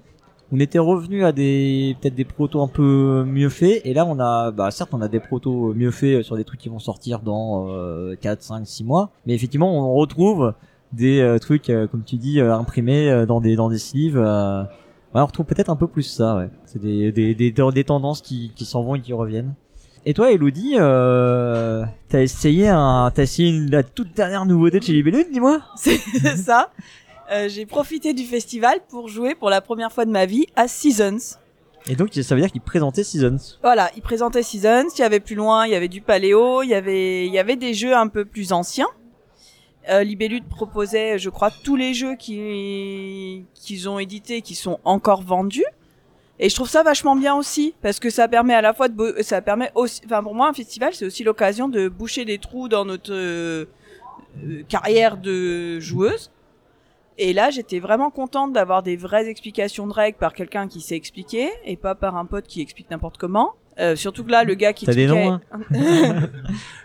On 0.50 0.60
était 0.60 0.78
revenu 0.78 1.24
à 1.24 1.32
des 1.32 1.94
peut-être 2.00 2.14
des 2.14 2.24
protos 2.24 2.62
un 2.62 2.68
peu 2.68 3.22
mieux 3.26 3.50
faits 3.50 3.82
et 3.84 3.92
là 3.92 4.06
on 4.06 4.18
a 4.18 4.50
bah 4.50 4.70
certes 4.70 4.90
on 4.94 5.02
a 5.02 5.08
des 5.08 5.20
protos 5.20 5.74
mieux 5.74 5.90
faits 5.90 6.22
sur 6.22 6.36
des 6.36 6.44
trucs 6.44 6.60
qui 6.60 6.70
vont 6.70 6.78
sortir 6.78 7.20
dans 7.20 7.66
euh, 7.68 8.16
4 8.20 8.42
5 8.42 8.66
6 8.66 8.84
mois 8.84 9.10
mais 9.26 9.34
effectivement 9.34 9.70
on 9.78 9.94
retrouve 9.94 10.54
des 10.94 11.20
euh, 11.20 11.38
trucs 11.38 11.68
euh, 11.68 11.86
comme 11.86 12.02
tu 12.02 12.16
dis 12.16 12.40
euh, 12.40 12.54
imprimés 12.54 13.26
dans 13.26 13.42
des 13.42 13.56
dans 13.56 13.68
des 13.68 13.76
sleeves 13.78 14.16
on 14.18 15.24
retrouve 15.26 15.46
peut-être 15.46 15.68
un 15.70 15.76
peu 15.76 15.86
plus 15.86 16.04
ça 16.04 16.36
ouais. 16.36 16.48
C'est 16.64 16.80
des 16.80 17.12
des 17.12 17.34
des, 17.34 17.84
tendances 17.84 18.22
qui 18.22 18.52
qui 18.56 18.64
s'en 18.64 18.82
vont 18.82 18.94
et 18.94 19.00
qui 19.00 19.12
reviennent. 19.12 19.54
Et 20.06 20.14
toi, 20.14 20.30
Elodie, 20.30 20.76
euh, 20.78 21.84
t'as 22.08 22.22
essayé 22.22 22.68
un, 22.68 23.10
t'as 23.14 23.24
essayé 23.24 23.50
une- 23.50 23.70
la 23.70 23.82
toute 23.82 24.14
dernière 24.14 24.46
nouveauté 24.46 24.78
de 24.78 24.84
chez 24.84 24.92
Libellule, 24.92 25.26
dis-moi? 25.30 25.60
C'est 25.76 25.98
ça. 26.36 26.70
Euh, 27.30 27.48
j'ai 27.48 27.66
profité 27.66 28.14
du 28.14 28.24
festival 28.24 28.80
pour 28.88 29.08
jouer 29.08 29.34
pour 29.34 29.50
la 29.50 29.60
première 29.60 29.92
fois 29.92 30.04
de 30.04 30.10
ma 30.10 30.24
vie 30.26 30.46
à 30.56 30.66
Seasons. 30.68 31.36
Et 31.88 31.94
donc, 31.94 32.12
ça 32.14 32.34
veut 32.34 32.40
dire 32.40 32.50
qu'il 32.50 32.60
présentait 32.60 33.04
Seasons. 33.04 33.56
Voilà, 33.62 33.90
ils 33.96 34.02
présentaient 34.02 34.42
Seasons, 34.42 34.88
il 34.96 35.00
y 35.00 35.04
avait 35.04 35.20
plus 35.20 35.34
loin, 35.34 35.66
il 35.66 35.72
y 35.72 35.74
avait 35.74 35.88
du 35.88 36.00
paléo, 36.00 36.62
il 36.62 36.68
y 36.70 36.74
avait, 36.74 37.26
il 37.26 37.32
y 37.32 37.38
avait 37.38 37.56
des 37.56 37.74
jeux 37.74 37.94
un 37.94 38.08
peu 38.08 38.24
plus 38.24 38.52
anciens. 38.52 38.88
Euh, 39.90 40.02
Libellude 40.02 40.44
proposait, 40.48 41.18
je 41.18 41.30
crois, 41.30 41.50
tous 41.64 41.76
les 41.76 41.94
jeux 41.94 42.14
qui- 42.16 43.44
qu'ils 43.54 43.88
ont 43.88 43.98
édités, 43.98 44.42
qui 44.42 44.54
sont 44.54 44.78
encore 44.84 45.22
vendus. 45.22 45.64
Et 46.38 46.48
je 46.50 46.54
trouve 46.54 46.68
ça 46.68 46.82
vachement 46.82 47.16
bien 47.16 47.34
aussi, 47.34 47.74
parce 47.82 47.98
que 47.98 48.10
ça 48.10 48.28
permet 48.28 48.54
à 48.54 48.60
la 48.60 48.72
fois 48.74 48.88
de, 48.88 49.16
ça 49.22 49.40
permet 49.42 49.72
aussi, 49.74 50.00
enfin 50.04 50.22
pour 50.22 50.34
moi 50.36 50.48
un 50.48 50.52
festival 50.52 50.94
c'est 50.94 51.04
aussi 51.04 51.24
l'occasion 51.24 51.68
de 51.68 51.88
boucher 51.88 52.24
des 52.24 52.38
trous 52.38 52.68
dans 52.68 52.84
notre 52.84 53.12
euh, 53.12 53.64
carrière 54.68 55.16
de 55.16 55.80
joueuse. 55.80 56.30
Et 57.18 57.32
là, 57.32 57.50
j'étais 57.50 57.80
vraiment 57.80 58.10
contente 58.10 58.52
d'avoir 58.52 58.84
des 58.84 58.96
vraies 58.96 59.28
explications 59.28 59.88
de 59.88 59.92
règles 59.92 60.18
par 60.18 60.32
quelqu'un 60.32 60.68
qui 60.68 60.80
sait 60.80 60.94
expliquer 60.94 61.50
et 61.64 61.76
pas 61.76 61.96
par 61.96 62.16
un 62.16 62.24
pote 62.24 62.46
qui 62.46 62.60
explique 62.60 62.90
n'importe 62.90 63.18
comment. 63.18 63.54
Euh, 63.80 63.96
surtout 63.96 64.24
que 64.24 64.30
là, 64.30 64.44
le 64.44 64.54
gars 64.54 64.72
qui 64.72 64.86
T'as 64.86 64.94
des 64.94 65.06
noms, 65.06 65.40
hein 65.50 65.60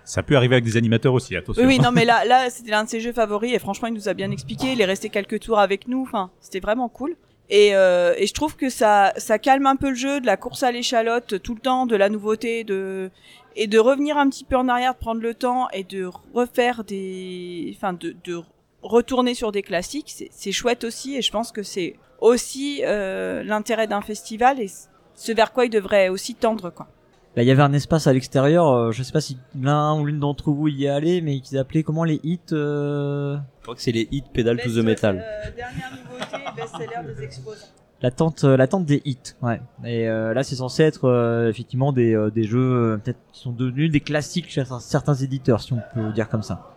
Ça 0.03 0.21
peut 0.21 0.35
arriver 0.35 0.55
avec 0.55 0.65
des 0.65 0.77
animateurs 0.77 1.13
aussi, 1.13 1.35
attention. 1.35 1.63
Oui, 1.63 1.67
oui, 1.67 1.79
non, 1.79 1.91
mais 1.91 2.05
là, 2.05 2.25
là, 2.25 2.49
c'était 2.49 2.71
l'un 2.71 2.83
de 2.83 2.89
ses 2.89 2.99
jeux 2.99 3.13
favoris 3.13 3.53
et 3.53 3.59
franchement, 3.59 3.87
il 3.87 3.93
nous 3.93 4.09
a 4.09 4.13
bien 4.13 4.31
expliqué. 4.31 4.73
Il 4.73 4.81
est 4.81 4.85
resté 4.85 5.09
quelques 5.09 5.39
tours 5.39 5.59
avec 5.59 5.87
nous. 5.87 6.01
Enfin, 6.01 6.31
c'était 6.39 6.59
vraiment 6.59 6.89
cool. 6.89 7.15
Et, 7.49 7.75
euh, 7.75 8.13
et 8.17 8.25
je 8.25 8.33
trouve 8.33 8.55
que 8.55 8.69
ça, 8.69 9.13
ça 9.17 9.37
calme 9.37 9.67
un 9.67 9.75
peu 9.75 9.89
le 9.89 9.95
jeu 9.95 10.19
de 10.19 10.25
la 10.25 10.37
course 10.37 10.63
à 10.63 10.71
l'échalote 10.71 11.41
tout 11.41 11.53
le 11.53 11.61
temps, 11.61 11.85
de 11.85 11.95
la 11.95 12.09
nouveauté, 12.09 12.63
de 12.63 13.11
et 13.55 13.67
de 13.67 13.77
revenir 13.77 14.17
un 14.17 14.29
petit 14.29 14.45
peu 14.45 14.55
en 14.55 14.67
arrière, 14.67 14.93
de 14.93 14.99
prendre 14.99 15.21
le 15.21 15.35
temps 15.35 15.67
et 15.73 15.83
de 15.83 16.09
refaire 16.33 16.83
des, 16.83 17.71
enfin, 17.75 17.93
de, 17.93 18.15
de 18.23 18.41
retourner 18.83 19.33
sur 19.33 19.51
des 19.51 19.61
classiques. 19.63 20.13
C'est- 20.31 20.51
chouette 20.51 20.83
aussi 20.83 21.15
et 21.15 21.21
je 21.21 21.31
pense 21.31 21.51
que 21.51 21.63
c'est 21.63 21.95
aussi 22.19 22.81
euh, 22.85 23.43
l'intérêt 23.43 23.87
d'un 23.87 24.01
festival 24.01 24.59
et 24.59 24.69
ce 25.15 25.31
vers 25.31 25.51
quoi 25.53 25.65
il 25.65 25.69
devrait 25.69 26.09
aussi 26.09 26.35
tendre, 26.35 26.69
quoi. 26.69 26.87
Bah, 27.35 27.41
il 27.41 27.47
y 27.47 27.51
avait 27.51 27.63
un 27.63 27.73
espace 27.73 28.05
à 28.05 28.13
l'extérieur, 28.13 28.67
euh, 28.69 28.91
je 28.91 29.01
sais 29.01 29.11
pas 29.11 29.19
si 29.21 29.37
l'un 29.59 29.99
ou 29.99 30.05
l'une 30.05 30.19
d'entre 30.19 30.51
vous 30.51 30.67
y 30.67 30.85
est 30.85 30.89
allé, 30.89 31.19
mais 31.21 31.39
qu'ils 31.39 31.57
appelaient 31.57 31.81
comment 31.81 32.03
les 32.03 32.19
hits, 32.23 32.39
euh, 32.51 33.37
Je 33.59 33.63
crois 33.63 33.73
que 33.75 33.81
c'est 33.81 33.91
les 33.91 34.07
hits 34.11 34.23
Pedal 34.31 34.57
to 34.61 34.69
the 34.69 34.83
Metal. 34.85 35.17
Euh, 35.17 35.51
dernière 35.55 35.91
nouveauté, 35.91 36.37
best-seller 36.55 37.13
des 37.15 37.23
exposants. 37.23 37.65
la 38.03 38.11
tente, 38.11 38.43
euh, 38.43 38.55
la 38.55 38.67
tente 38.67 38.85
des 38.85 39.01
hits, 39.05 39.33
ouais. 39.41 39.59
Et 39.83 40.07
euh, 40.07 40.33
là, 40.35 40.43
c'est 40.43 40.57
censé 40.57 40.83
être 40.83 41.05
euh, 41.05 41.49
effectivement 41.49 41.91
des, 41.91 42.13
euh, 42.13 42.29
des 42.29 42.43
jeux 42.43 42.59
euh, 42.59 42.97
peut-être 42.97 43.17
qui 43.31 43.39
sont 43.41 43.51
devenus 43.51 43.89
des 43.91 44.01
classiques 44.01 44.49
chez 44.51 44.63
certains 44.79 45.15
éditeurs, 45.15 45.61
si 45.61 45.73
on 45.73 45.81
peut 45.95 46.11
dire 46.11 46.29
comme 46.29 46.43
ça. 46.43 46.72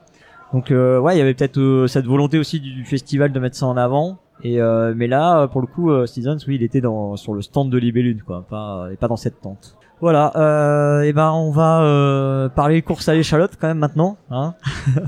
Donc 0.52 0.70
euh, 0.70 0.98
ouais, 0.98 1.14
il 1.14 1.18
y 1.18 1.20
avait 1.20 1.34
peut-être 1.34 1.58
euh, 1.58 1.86
cette 1.86 2.06
volonté 2.06 2.38
aussi 2.38 2.60
du, 2.60 2.72
du 2.72 2.84
festival 2.84 3.32
de 3.32 3.40
mettre 3.40 3.56
ça 3.56 3.66
en 3.66 3.76
avant. 3.76 4.18
Et 4.42 4.60
euh, 4.60 4.92
mais 4.94 5.06
là, 5.06 5.40
euh, 5.40 5.46
pour 5.46 5.60
le 5.60 5.66
coup, 5.66 5.90
euh, 5.90 6.06
Seasons, 6.06 6.38
oui, 6.46 6.56
il 6.56 6.62
était 6.62 6.80
dans 6.80 7.16
sur 7.16 7.34
le 7.34 7.42
stand 7.42 7.70
de 7.70 7.78
Libellune, 7.78 8.22
quoi, 8.22 8.44
pas 8.48 8.88
et 8.92 8.96
pas 8.96 9.08
dans 9.08 9.16
cette 9.16 9.40
tente. 9.40 9.76
Voilà, 10.02 10.32
euh, 10.36 11.00
et 11.02 11.14
ben 11.14 11.30
on 11.32 11.50
va 11.50 11.80
euh, 11.80 12.50
parler 12.50 12.82
course 12.82 13.08
à 13.08 13.14
l'échalote 13.14 13.52
quand 13.58 13.66
même 13.66 13.78
maintenant, 13.78 14.18
hein. 14.30 14.52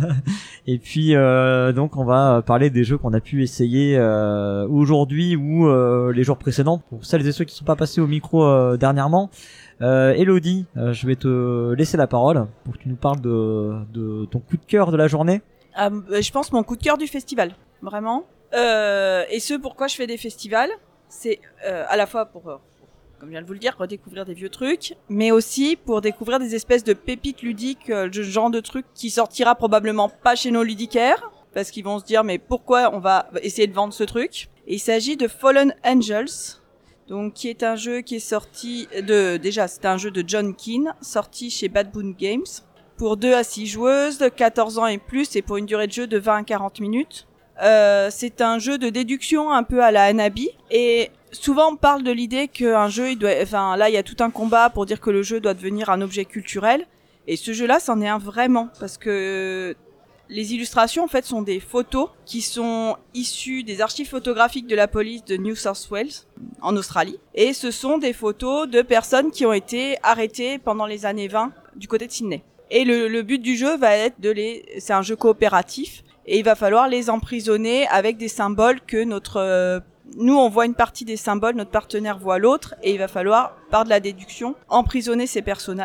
et 0.66 0.79
puis 0.79 1.14
euh, 1.14 1.72
donc 1.72 1.98
on 1.98 2.07
va 2.07 2.40
parler 2.40 2.70
des 2.70 2.85
jeux 2.85 2.96
qu'on 2.96 3.12
a 3.12 3.20
pu 3.20 3.42
essayer 3.42 3.98
euh, 3.98 4.66
aujourd'hui 4.66 5.37
ou 5.37 5.68
euh, 5.68 6.11
les 6.14 6.24
jours 6.24 6.38
précédents. 6.38 6.79
Pour 6.88 7.05
celles 7.05 7.27
et 7.27 7.33
ceux 7.33 7.44
qui 7.44 7.55
sont 7.55 7.66
pas 7.66 7.77
passés 7.77 8.01
au 8.01 8.07
micro 8.07 8.42
euh, 8.42 8.79
dernièrement, 8.79 9.29
Euh, 9.81 10.12
Elodie, 10.12 10.67
euh, 10.77 10.93
je 10.93 11.07
vais 11.07 11.14
te 11.17 11.73
laisser 11.75 11.97
la 11.97 12.07
parole 12.07 12.47
pour 12.64 12.75
que 12.75 12.79
tu 12.79 12.88
nous 12.88 12.97
parles 12.97 13.21
de, 13.21 13.77
de 13.93 14.25
ton 14.27 14.41
coup 14.41 14.57
de 14.57 14.64
cœur 14.64 14.91
de 14.91 14.97
la 14.97 15.07
journée. 15.07 15.41
Ah, 15.75 15.91
bah, 15.91 16.21
je 16.21 16.31
pense 16.33 16.51
mon 16.53 16.64
coup 16.64 16.77
de 16.77 16.83
cœur 16.83 16.99
du 16.99 17.07
festival, 17.07 17.55
vraiment. 17.83 18.25
Euh, 18.55 19.25
et 19.31 19.38
ce 19.41 19.55
pourquoi 19.55 19.87
je 19.87 19.95
fais 19.95 20.07
des 20.07 20.17
festivals, 20.17 20.71
c'est 21.09 21.38
euh, 21.64 21.85
à 21.88 21.97
la 21.97 22.07
fois 22.07 22.27
pour, 22.27 22.49
euh, 22.49 22.57
comme 23.21 23.29
je 23.29 23.33
viens 23.33 23.43
de 23.43 23.47
vous 23.47 23.53
le 23.53 23.59
dire, 23.61 23.77
redécouvrir 23.79 24.25
des 24.25 24.35
vieux 24.35 24.49
trucs, 24.49 24.97
mais 25.09 25.31
aussi 25.31 25.77
pour 25.77 26.01
découvrir 26.01 26.41
des 26.41 26.55
espèces 26.57 26.83
de 26.83 26.93
pépites 26.95 27.43
ludiques, 27.43 27.91
euh, 27.91 28.09
le 28.12 28.23
genre 28.23 28.51
de 28.51 28.61
trucs 28.61 28.87
qui 28.95 29.11
sortira 29.11 29.55
probablement 29.55 30.09
pas 30.09 30.35
chez 30.35 30.51
nos 30.51 30.64
ludicaires, 30.64 31.31
parce 31.55 31.71
qu'ils 31.71 31.85
vont 31.85 32.01
se 32.01 32.05
dire 32.05 32.25
mais 32.25 32.38
pourquoi 32.38 32.91
on 32.93 32.99
va 32.99 33.29
essayer 33.43 33.69
de 33.69 33.75
vendre 33.75 33.93
ce 33.95 34.05
truc? 34.05 34.49
Et 34.67 34.75
il 34.75 34.81
s'agit 34.81 35.17
de 35.17 35.29
Fallen 35.29 35.75
Angels, 35.85 36.59
donc 37.09 37.35
qui 37.35 37.49
est 37.49 37.62
un 37.62 37.77
jeu 37.77 38.03
qui 38.03 38.16
est 38.16 38.21
sorti 38.21 38.87
de 38.94 39.38
déjà 39.38 39.66
c'est 39.66 39.87
un 39.87 39.97
jeu 39.97 40.11
de 40.11 40.23
John 40.27 40.55
Keane, 40.55 40.94
sorti 41.01 41.51
chez 41.51 41.68
Bad 41.68 41.90
Boon 41.90 42.14
Games 42.18 42.47
pour 42.97 43.16
2 43.16 43.33
à 43.33 43.44
6 43.44 43.66
joueuses 43.66 44.18
de 44.18 44.29
14 44.29 44.79
ans 44.79 44.87
et 44.87 44.99
plus 44.99 45.35
et 45.37 45.42
pour 45.42 45.57
une 45.57 45.66
durée 45.66 45.87
de 45.87 45.92
jeu 45.92 46.07
de 46.07 46.18
20 46.18 46.37
à 46.37 46.42
40 46.42 46.81
minutes. 46.81 47.27
Euh, 47.62 48.09
c'est 48.11 48.40
un 48.40 48.59
jeu 48.59 48.79
de 48.79 48.88
déduction 48.88 49.51
un 49.51 49.62
peu 49.62 49.83
à 49.83 49.90
la 49.90 50.05
Hanabi 50.05 50.51
et 50.71 51.11
souvent 51.33 51.73
on 51.73 51.77
parle 51.77 52.05
de 52.05 52.12
l'idée 52.12 52.47
qu'un 52.47 52.88
jeu 52.88 53.11
il 53.11 53.18
doit 53.18 53.33
enfin 53.42 53.77
là 53.77 53.88
il 53.88 53.94
y 53.94 53.99
a 53.99 54.05
tout 54.05 54.16
un 54.21 54.31
combat 54.31 54.71
pour 54.71 54.87
dire 54.87 55.01
que 55.01 55.11
le 55.11 55.23
jeu 55.23 55.40
doit 55.40 55.55
devenir 55.55 55.90
un 55.90 56.01
objet 56.01 56.25
culturel 56.25 56.87
et 57.27 57.37
ce 57.37 57.53
jeu-là 57.53 57.81
c'en 57.81 58.01
est 58.01 58.07
un 58.07 58.18
vraiment 58.18 58.68
parce 58.79 58.97
que 58.97 59.75
les 60.29 60.55
illustrations 60.55 61.05
en 61.05 61.09
fait 61.09 61.25
sont 61.25 61.43
des 61.43 61.61
photos 61.61 62.11
qui 62.27 62.43
sont 62.43 62.97
issues 63.14 63.62
des 63.64 63.81
archives 63.81 64.09
photographiques 64.09 64.67
de 64.67 64.77
la 64.77 64.88
police 64.88 65.25
de 65.25 65.37
New 65.37 65.55
South 65.55 65.88
Wales 65.91 66.27
en 66.61 66.77
Australie 66.77 67.19
et 67.35 67.53
ce 67.53 67.71
sont 67.71 67.99
des 67.99 68.12
photos 68.12 68.69
de 68.69 68.83
personnes 68.83 69.31
qui 69.31 69.47
ont 69.47 69.53
été 69.53 69.97
arrêtées 70.03 70.59
pendant 70.59 70.87
les 70.87 71.07
années 71.07 71.29
20 71.29 71.53
du 71.77 71.88
côté 71.88 72.07
de 72.07 72.12
Sydney. 72.12 72.43
Et 72.71 72.85
le, 72.85 73.09
le 73.09 73.23
but 73.23 73.38
du 73.38 73.57
jeu 73.57 73.77
va 73.77 73.97
être 73.97 74.21
de 74.21 74.31
les 74.31 74.64
c'est 74.79 74.93
un 74.93 75.03
jeu 75.03 75.17
coopératif 75.17 76.05
et 76.27 76.38
il 76.38 76.45
va 76.45 76.55
falloir 76.55 76.88
les 76.88 77.09
emprisonner 77.09 77.87
avec 77.88 78.19
des 78.19 78.29
symboles 78.29 78.81
que 78.87 79.03
notre 79.03 79.38
euh, 79.38 79.81
nous 80.17 80.37
on 80.37 80.49
voit 80.49 80.67
une 80.67 80.75
partie 80.75 81.05
des 81.05 81.17
symboles, 81.17 81.55
notre 81.55 81.71
partenaire 81.71 82.19
voit 82.19 82.38
l'autre 82.38 82.75
et 82.83 82.93
il 82.93 82.99
va 82.99 83.09
falloir 83.09 83.57
par 83.71 83.85
de 83.85 83.91
la 83.91 84.01
déduction 84.01 84.55
emprisonner 84.69 85.27
ces 85.27 85.43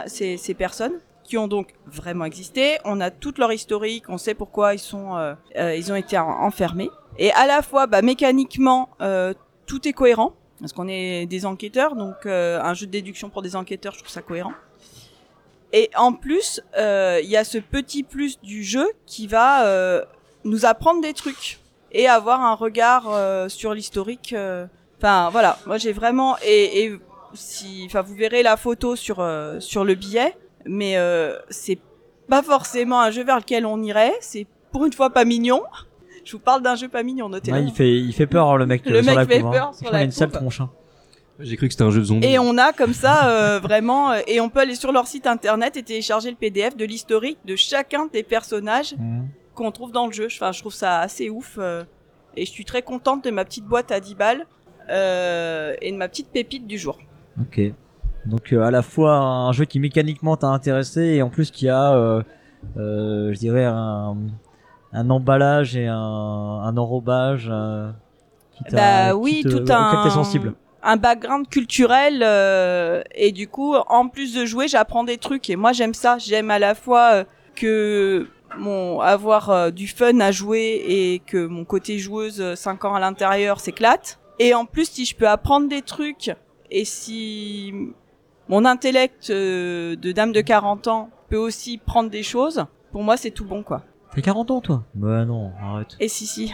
ces, 0.07 0.37
ces 0.37 0.53
personnes 0.53 0.99
ont 1.37 1.47
donc 1.47 1.73
vraiment 1.85 2.25
existé, 2.25 2.77
on 2.85 3.01
a 3.01 3.11
toute 3.11 3.37
leur 3.37 3.51
historique, 3.51 4.05
on 4.09 4.17
sait 4.17 4.33
pourquoi 4.33 4.73
ils 4.73 4.79
sont 4.79 5.15
euh, 5.15 5.33
euh, 5.57 5.75
ils 5.75 5.91
ont 5.91 5.95
été 5.95 6.17
en- 6.17 6.27
enfermés 6.27 6.89
et 7.17 7.31
à 7.33 7.45
la 7.45 7.61
fois 7.61 7.87
bah, 7.87 8.01
mécaniquement 8.01 8.89
euh, 9.01 9.33
tout 9.65 9.87
est 9.87 9.93
cohérent 9.93 10.33
parce 10.59 10.73
qu'on 10.73 10.87
est 10.87 11.25
des 11.25 11.45
enquêteurs 11.45 11.95
donc 11.95 12.25
un 12.25 12.73
jeu 12.73 12.85
de 12.85 12.91
déduction 12.91 13.29
pour 13.29 13.41
des 13.41 13.55
enquêteurs, 13.55 13.93
je 13.93 13.99
trouve 13.99 14.11
ça 14.11 14.21
cohérent. 14.21 14.53
Et 15.73 15.89
en 15.95 16.13
plus, 16.13 16.61
il 16.77 17.25
y 17.25 17.35
a 17.35 17.43
ce 17.43 17.57
petit 17.57 18.03
plus 18.03 18.39
du 18.41 18.63
jeu 18.63 18.87
qui 19.05 19.27
va 19.27 19.65
nous 20.45 20.65
apprendre 20.65 21.01
des 21.01 21.13
trucs 21.13 21.59
et 21.91 22.07
avoir 22.07 22.41
un 22.41 22.53
regard 22.53 23.49
sur 23.49 23.73
l'historique. 23.73 24.33
Enfin 24.99 25.29
voilà, 25.31 25.57
moi 25.65 25.77
j'ai 25.77 25.91
vraiment 25.91 26.37
et, 26.45 26.93
si, 27.33 27.83
enfin 27.87 28.01
vous 28.01 28.15
verrez 28.15 28.43
la 28.43 28.55
photo 28.55 28.95
sur 28.95 29.15
sur 29.59 29.83
le 29.83 29.95
billet, 29.95 30.37
mais 30.65 30.97
euh, 30.97 31.37
c'est 31.49 31.79
pas 32.29 32.41
forcément 32.41 33.01
un 33.01 33.11
jeu 33.11 33.23
vers 33.23 33.37
lequel 33.37 33.65
on 33.65 33.81
irait. 33.81 34.13
C'est 34.21 34.47
pour 34.71 34.85
une 34.85 34.93
fois 34.93 35.09
pas 35.11 35.25
mignon. 35.25 35.61
Je 36.25 36.31
vous 36.33 36.39
parle 36.39 36.61
d'un 36.61 36.75
jeu 36.75 36.87
pas 36.87 37.03
mignon, 37.03 37.27
notez. 37.29 37.51
Ouais, 37.51 37.63
il 37.63 37.71
fait, 37.73 37.91
il 37.91 38.13
fait 38.13 38.27
peur 38.27 38.57
le 38.57 38.65
mec 38.65 38.85
Le 38.85 39.03
sur 39.03 39.05
mec 39.07 39.15
la 39.15 39.25
fait 39.25 39.41
couve. 39.41 39.51
peur 39.51 39.67
hein. 39.67 39.73
sur 39.73 39.91
la 39.91 39.99
il 39.99 40.01
a 40.01 40.05
une 40.05 40.11
sale 40.11 40.31
tronche. 40.31 40.61
hein. 40.61 40.69
J'ai 41.39 41.57
cru 41.57 41.67
que 41.67 41.73
c'était 41.73 41.83
un 41.83 41.89
jeu 41.91 41.99
de 41.99 42.05
zombies. 42.05 42.27
Et 42.27 42.39
on 42.39 42.57
a 42.57 42.71
comme 42.73 42.93
ça 42.93 43.27
euh, 43.27 43.59
vraiment, 43.63 44.11
euh, 44.11 44.19
et 44.27 44.39
on 44.39 44.49
peut 44.49 44.59
aller 44.61 44.75
sur 44.75 44.91
leur 44.91 45.07
site 45.07 45.27
internet 45.27 45.75
et 45.75 45.83
télécharger 45.83 46.29
le 46.29 46.37
PDF 46.37 46.77
de 46.77 46.85
l'historique 46.85 47.39
de 47.43 47.55
chacun 47.55 48.05
des 48.13 48.23
personnages 48.23 48.93
Mhm. 48.97 49.27
qu'on 49.55 49.71
trouve 49.71 49.91
dans 49.91 50.05
le 50.07 50.13
jeu. 50.13 50.27
Enfin, 50.27 50.51
je 50.53 50.59
trouve 50.61 50.73
ça 50.73 50.99
assez 50.99 51.29
ouf. 51.29 51.55
euh, 51.57 51.83
et 52.37 52.45
je 52.45 52.51
suis 52.51 52.65
très 52.65 52.81
contente 52.83 53.23
de 53.25 53.29
ma 53.31 53.43
petite 53.45 53.65
boîte 53.65 53.91
à 53.91 53.99
10 53.99 54.15
balles 54.15 54.45
euh, 54.89 55.75
et 55.81 55.91
de 55.91 55.97
ma 55.97 56.07
petite 56.07 56.29
pépite 56.29 56.65
du 56.67 56.77
jour. 56.77 56.97
Ok. 57.41 57.59
Donc 58.25 58.53
euh, 58.53 58.61
à 58.61 58.71
la 58.71 58.81
fois 58.81 59.17
un 59.17 59.51
jeu 59.51 59.65
qui 59.65 59.79
mécaniquement 59.79 60.37
t'a 60.37 60.47
intéressé 60.47 61.01
et 61.01 61.21
en 61.21 61.29
plus 61.29 61.51
qui 61.51 61.67
a, 61.69 61.93
euh, 61.93 62.23
euh, 62.77 63.33
je 63.33 63.39
dirais 63.39 63.65
un, 63.65 64.15
un 64.93 65.09
emballage 65.09 65.75
et 65.75 65.87
un, 65.87 65.95
un 65.97 66.77
enrobage 66.77 67.49
euh, 67.51 67.91
qui 68.53 68.63
Bah 68.71 69.09
qui 69.09 69.15
oui, 69.19 69.41
te- 69.43 69.49
tout 69.49 69.73
un 69.73 70.09
sensible. 70.09 70.53
un 70.83 70.95
background 70.97 71.47
culturel 71.49 72.21
euh, 72.23 73.01
et 73.13 73.31
du 73.31 73.47
coup, 73.47 73.75
en 73.75 74.07
plus 74.07 74.33
de 74.33 74.45
jouer, 74.45 74.67
j'apprends 74.67 75.03
des 75.03 75.17
trucs 75.17 75.49
et 75.49 75.55
moi 75.55 75.73
j'aime 75.73 75.93
ça. 75.93 76.17
J'aime 76.17 76.49
à 76.49 76.59
la 76.59 76.75
fois 76.75 77.09
euh, 77.13 77.23
que 77.55 78.27
mon 78.57 79.01
avoir 79.01 79.49
euh, 79.49 79.69
du 79.71 79.87
fun 79.87 80.19
à 80.21 80.31
jouer 80.31 80.81
et 80.87 81.19
que 81.25 81.45
mon 81.45 81.65
côté 81.65 81.97
joueuse 81.99 82.53
5 82.55 82.85
ans 82.85 82.95
à 82.95 82.99
l'intérieur 82.99 83.59
s'éclate. 83.59 84.19
Et 84.39 84.53
en 84.53 84.65
plus, 84.65 84.89
si 84.89 85.05
je 85.05 85.15
peux 85.15 85.27
apprendre 85.27 85.67
des 85.67 85.81
trucs 85.81 86.31
et 86.71 86.85
si 86.85 87.73
mon 88.53 88.65
intellect 88.65 89.31
euh, 89.31 89.95
de 89.95 90.11
dame 90.11 90.31
de 90.31 90.41
40 90.41 90.87
ans 90.87 91.09
peut 91.27 91.37
aussi 91.37 91.79
prendre 91.79 92.11
des 92.11 92.21
choses, 92.21 92.63
pour 92.91 93.01
moi 93.01 93.17
c'est 93.17 93.31
tout 93.31 93.45
bon 93.45 93.63
quoi. 93.63 93.81
T'as 94.13 94.21
40 94.21 94.51
ans 94.51 94.61
toi? 94.61 94.83
Bah 94.93 95.25
non, 95.25 95.51
arrête. 95.59 95.95
Et 95.99 96.07
si 96.07 96.27
si. 96.27 96.53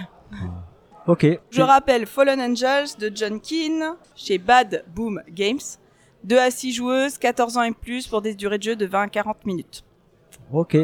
Ok. 1.07 1.27
Je 1.49 1.62
rappelle 1.62 2.05
Fallen 2.05 2.39
Angels 2.39 2.97
de 2.97 3.12
John 3.13 3.41
Keane 3.41 3.95
chez 4.15 4.38
Bad 4.38 4.85
Boom 4.95 5.21
Games. 5.29 5.59
2 6.23 6.38
à 6.38 6.51
6 6.51 6.71
joueuses, 6.71 7.17
14 7.17 7.57
ans 7.57 7.63
et 7.63 7.73
plus 7.73 8.07
pour 8.07 8.21
des 8.21 8.33
durées 8.33 8.59
de 8.59 8.63
jeu 8.63 8.75
de 8.77 8.85
20 8.85 9.01
à 9.01 9.07
40 9.09 9.45
minutes. 9.45 9.83
Ok. 10.53 10.77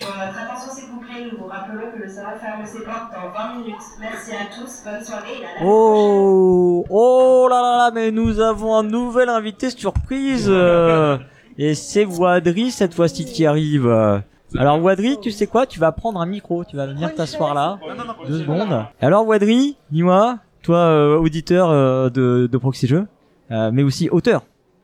Pour 0.00 0.08
votre 0.08 0.38
attention 0.38 0.72
s'il 0.72 0.95
vous 1.16 1.22
plaît, 1.24 1.30
nous 1.32 1.38
vous 1.38 1.46
rappelons 1.50 1.92
que 1.96 2.02
le 2.02 2.08
salon 2.08 2.38
ferme 2.40 2.64
ses 2.66 2.84
portes 2.84 3.12
dans 3.14 3.30
20 3.32 3.58
minutes. 3.58 3.74
Merci 4.00 4.32
à 4.32 4.46
tous, 4.54 4.82
bonne 4.84 5.04
soirée 5.04 5.26
et 5.40 5.44
à 5.44 5.48
la 5.48 5.54
prochaine. 5.54 5.66
Oh, 5.68 6.84
oh 6.90 7.46
là 7.50 7.62
là 7.62 7.76
là, 7.78 7.90
mais 7.94 8.10
nous 8.10 8.40
avons 8.40 8.74
un 8.76 8.82
nouvel 8.82 9.28
invité 9.28 9.70
surprise. 9.70 10.46
euh, 10.48 11.18
et 11.58 11.74
c'est 11.74 12.04
Wadri 12.04 12.70
cette 12.70 12.94
fois-ci 12.94 13.24
qui 13.24 13.46
arrive. 13.46 13.86
Alors 14.58 14.82
Wadri, 14.82 15.18
tu 15.20 15.30
sais 15.30 15.46
quoi? 15.46 15.66
Tu 15.66 15.78
vas 15.80 15.92
prendre 15.92 16.20
un 16.20 16.26
micro, 16.26 16.64
tu 16.64 16.76
vas 16.76 16.86
venir 16.86 17.14
t'asseoir 17.14 17.54
là. 17.54 17.78
Deux 18.26 18.40
secondes. 18.40 18.84
Alors 19.00 19.26
Wadri, 19.26 19.76
dis-moi, 19.90 20.38
toi 20.62 20.76
euh, 20.78 21.18
auditeur 21.18 21.70
euh, 21.70 22.10
de, 22.10 22.48
de 22.50 22.58
Proxy 22.58 22.86
Jeux, 22.86 23.06
euh, 23.50 23.70
mais 23.72 23.82
aussi 23.82 24.08
auteur. 24.10 24.42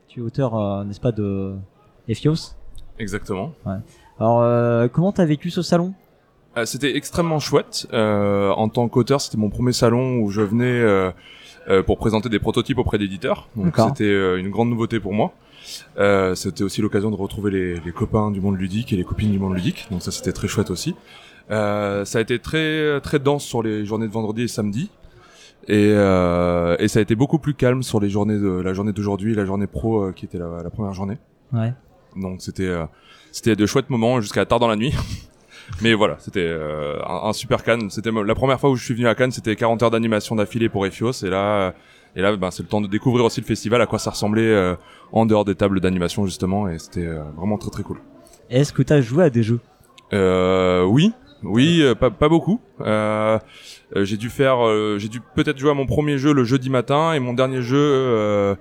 Tu 0.09 0.21
es 0.21 0.23
auteur, 0.23 0.55
euh, 0.59 0.85
n'est-ce 0.85 1.01
pas, 1.01 1.13
de 1.13 1.55
Ephios? 2.09 2.55
Exactement. 2.99 3.53
Alors 4.19 4.41
euh, 4.43 4.89
comment 4.89 5.13
t'as 5.13 5.25
vécu 5.25 5.51
ce 5.51 5.63
salon? 5.63 5.93
Euh, 6.57 6.65
c'était 6.67 6.97
extrêmement 6.97 7.39
chouette. 7.39 7.87
Euh, 7.93 8.51
en 8.51 8.69
tant 8.69 8.89
qu'auteur, 8.89 9.21
c'était 9.21 9.39
mon 9.39 9.51
premier 9.51 9.73
salon 9.73 10.19
où 10.19 10.31
je 10.31 10.43
venais 10.43 10.65
euh, 10.65 11.11
euh, 11.69 11.83
pour 11.83 11.99
présenter 11.99 12.29
des 12.29 12.39
prototypes 12.39 12.79
auprès 12.79 12.99
d'éditeurs. 12.99 13.49
Donc 13.57 13.75
c'était 13.89 14.05
euh, 14.05 14.39
une 14.39 14.51
grande 14.51 14.69
nouveauté 14.69 15.01
pour 15.01 15.15
moi. 15.15 15.33
Euh, 15.99 16.35
c'était 16.35 16.65
aussi 16.65 16.83
l'occasion 16.83 17.11
de 17.11 17.17
retrouver 17.17 17.51
les, 17.51 17.75
les 17.81 17.93
copains 17.93 18.31
du 18.31 18.41
monde 18.41 18.59
ludique 18.59 18.93
et 18.93 18.97
les 18.97 19.05
copines 19.05 19.31
du 19.31 19.39
monde 19.39 19.55
ludique. 19.55 19.87
Donc 19.91 20.03
ça 20.03 20.11
c'était 20.11 20.33
très 20.33 20.49
chouette 20.49 20.71
aussi. 20.71 20.95
Euh, 21.51 22.05
ça 22.05 22.19
a 22.19 22.21
été 22.21 22.39
très 22.39 23.01
très 23.01 23.19
dense 23.19 23.45
sur 23.45 23.63
les 23.63 23.85
journées 23.87 24.07
de 24.07 24.13
vendredi 24.13 24.43
et 24.43 24.49
samedi. 24.49 24.91
Et, 25.69 25.93
euh, 25.95 26.75
et 26.81 26.89
ça 26.89 26.99
a 26.99 27.03
été 27.03 27.15
beaucoup 27.15 27.39
plus 27.39 27.55
calme 27.55 27.85
sur 27.85 28.01
les 28.01 28.11
journées 28.11 28.37
de 28.39 28.49
la 28.49 28.75
journée 28.75 28.93
d'aujourd'hui, 28.93 29.33
et 29.33 29.37
la 29.37 29.45
journée 29.45 29.69
pro 29.69 30.11
qui 30.13 30.25
était 30.25 30.39
la, 30.39 30.63
la 30.63 30.71
première 30.71 30.93
journée. 30.93 31.19
Ouais. 31.53 31.73
Donc 32.17 32.43
c'était 32.43 32.67
euh, 32.67 32.85
c'était 33.31 33.55
de 33.57 33.65
chouettes 33.67 33.89
moments 33.89 34.21
jusqu'à 34.21 34.45
tard 34.45 34.59
dans 34.59 34.69
la 34.69 34.77
nuit. 34.77 34.93
Mais 35.81 35.95
voilà, 35.95 36.17
c'était 36.19 36.47
euh, 36.47 37.01
un, 37.07 37.29
un 37.29 37.33
super 37.33 37.63
Cannes. 37.65 37.91
C'était 37.91 38.11
la 38.13 38.35
première 38.35 38.61
fois 38.61 38.71
où 38.71 38.77
je 38.77 38.85
suis 38.85 38.95
venu 38.95 39.07
à 39.09 39.15
Cannes, 39.15 39.33
c'était 39.33 39.57
40 39.57 39.83
heures 39.83 39.91
d'animation 39.91 40.37
d'affilée 40.37 40.69
pour 40.69 40.87
Ephios. 40.87 41.25
Et 41.25 41.31
là, 41.31 41.75
et 42.15 42.21
là, 42.21 42.37
ben, 42.37 42.51
c'est 42.51 42.63
le 42.63 42.69
temps 42.69 42.81
de 42.81 42.87
découvrir 42.87 43.25
aussi 43.25 43.41
le 43.41 43.47
festival, 43.47 43.81
à 43.81 43.87
quoi 43.87 43.99
ça 43.99 44.11
ressemblait 44.11 44.43
euh, 44.43 44.75
en 45.13 45.27
dehors 45.27 45.45
des 45.45 45.55
tables 45.55 45.81
d'animation 45.81 46.27
justement. 46.27 46.69
Et 46.69 46.79
c'était 46.79 47.07
euh, 47.07 47.23
vraiment 47.37 47.59
très 47.59 47.71
très 47.71 47.83
cool. 47.83 47.99
Est-ce 48.51 48.73
que 48.73 48.83
t'as 48.83 49.01
joué 49.01 49.25
à 49.25 49.31
des 49.31 49.43
jeux? 49.43 49.61
Euh, 50.13 50.85
oui, 50.85 51.13
oui, 51.43 51.81
euh, 51.81 51.95
pas, 51.95 52.11
pas 52.11 52.29
beaucoup. 52.29 52.61
Euh, 52.81 53.39
euh, 53.97 54.05
j'ai 54.05 54.19
dû 54.19 54.29
faire, 54.29 54.67
euh, 54.67 54.99
j'ai 54.99 55.09
dû 55.09 55.21
peut-être 55.35 55.59
jouer 55.59 55.71
à 55.71 55.75
mon 55.75 55.87
premier 55.87 56.19
jeu 56.19 56.35
le 56.35 56.45
jeudi 56.45 56.69
matin 56.69 57.15
et 57.15 57.19
mon 57.19 57.33
dernier 57.33 57.63
jeu 57.63 58.57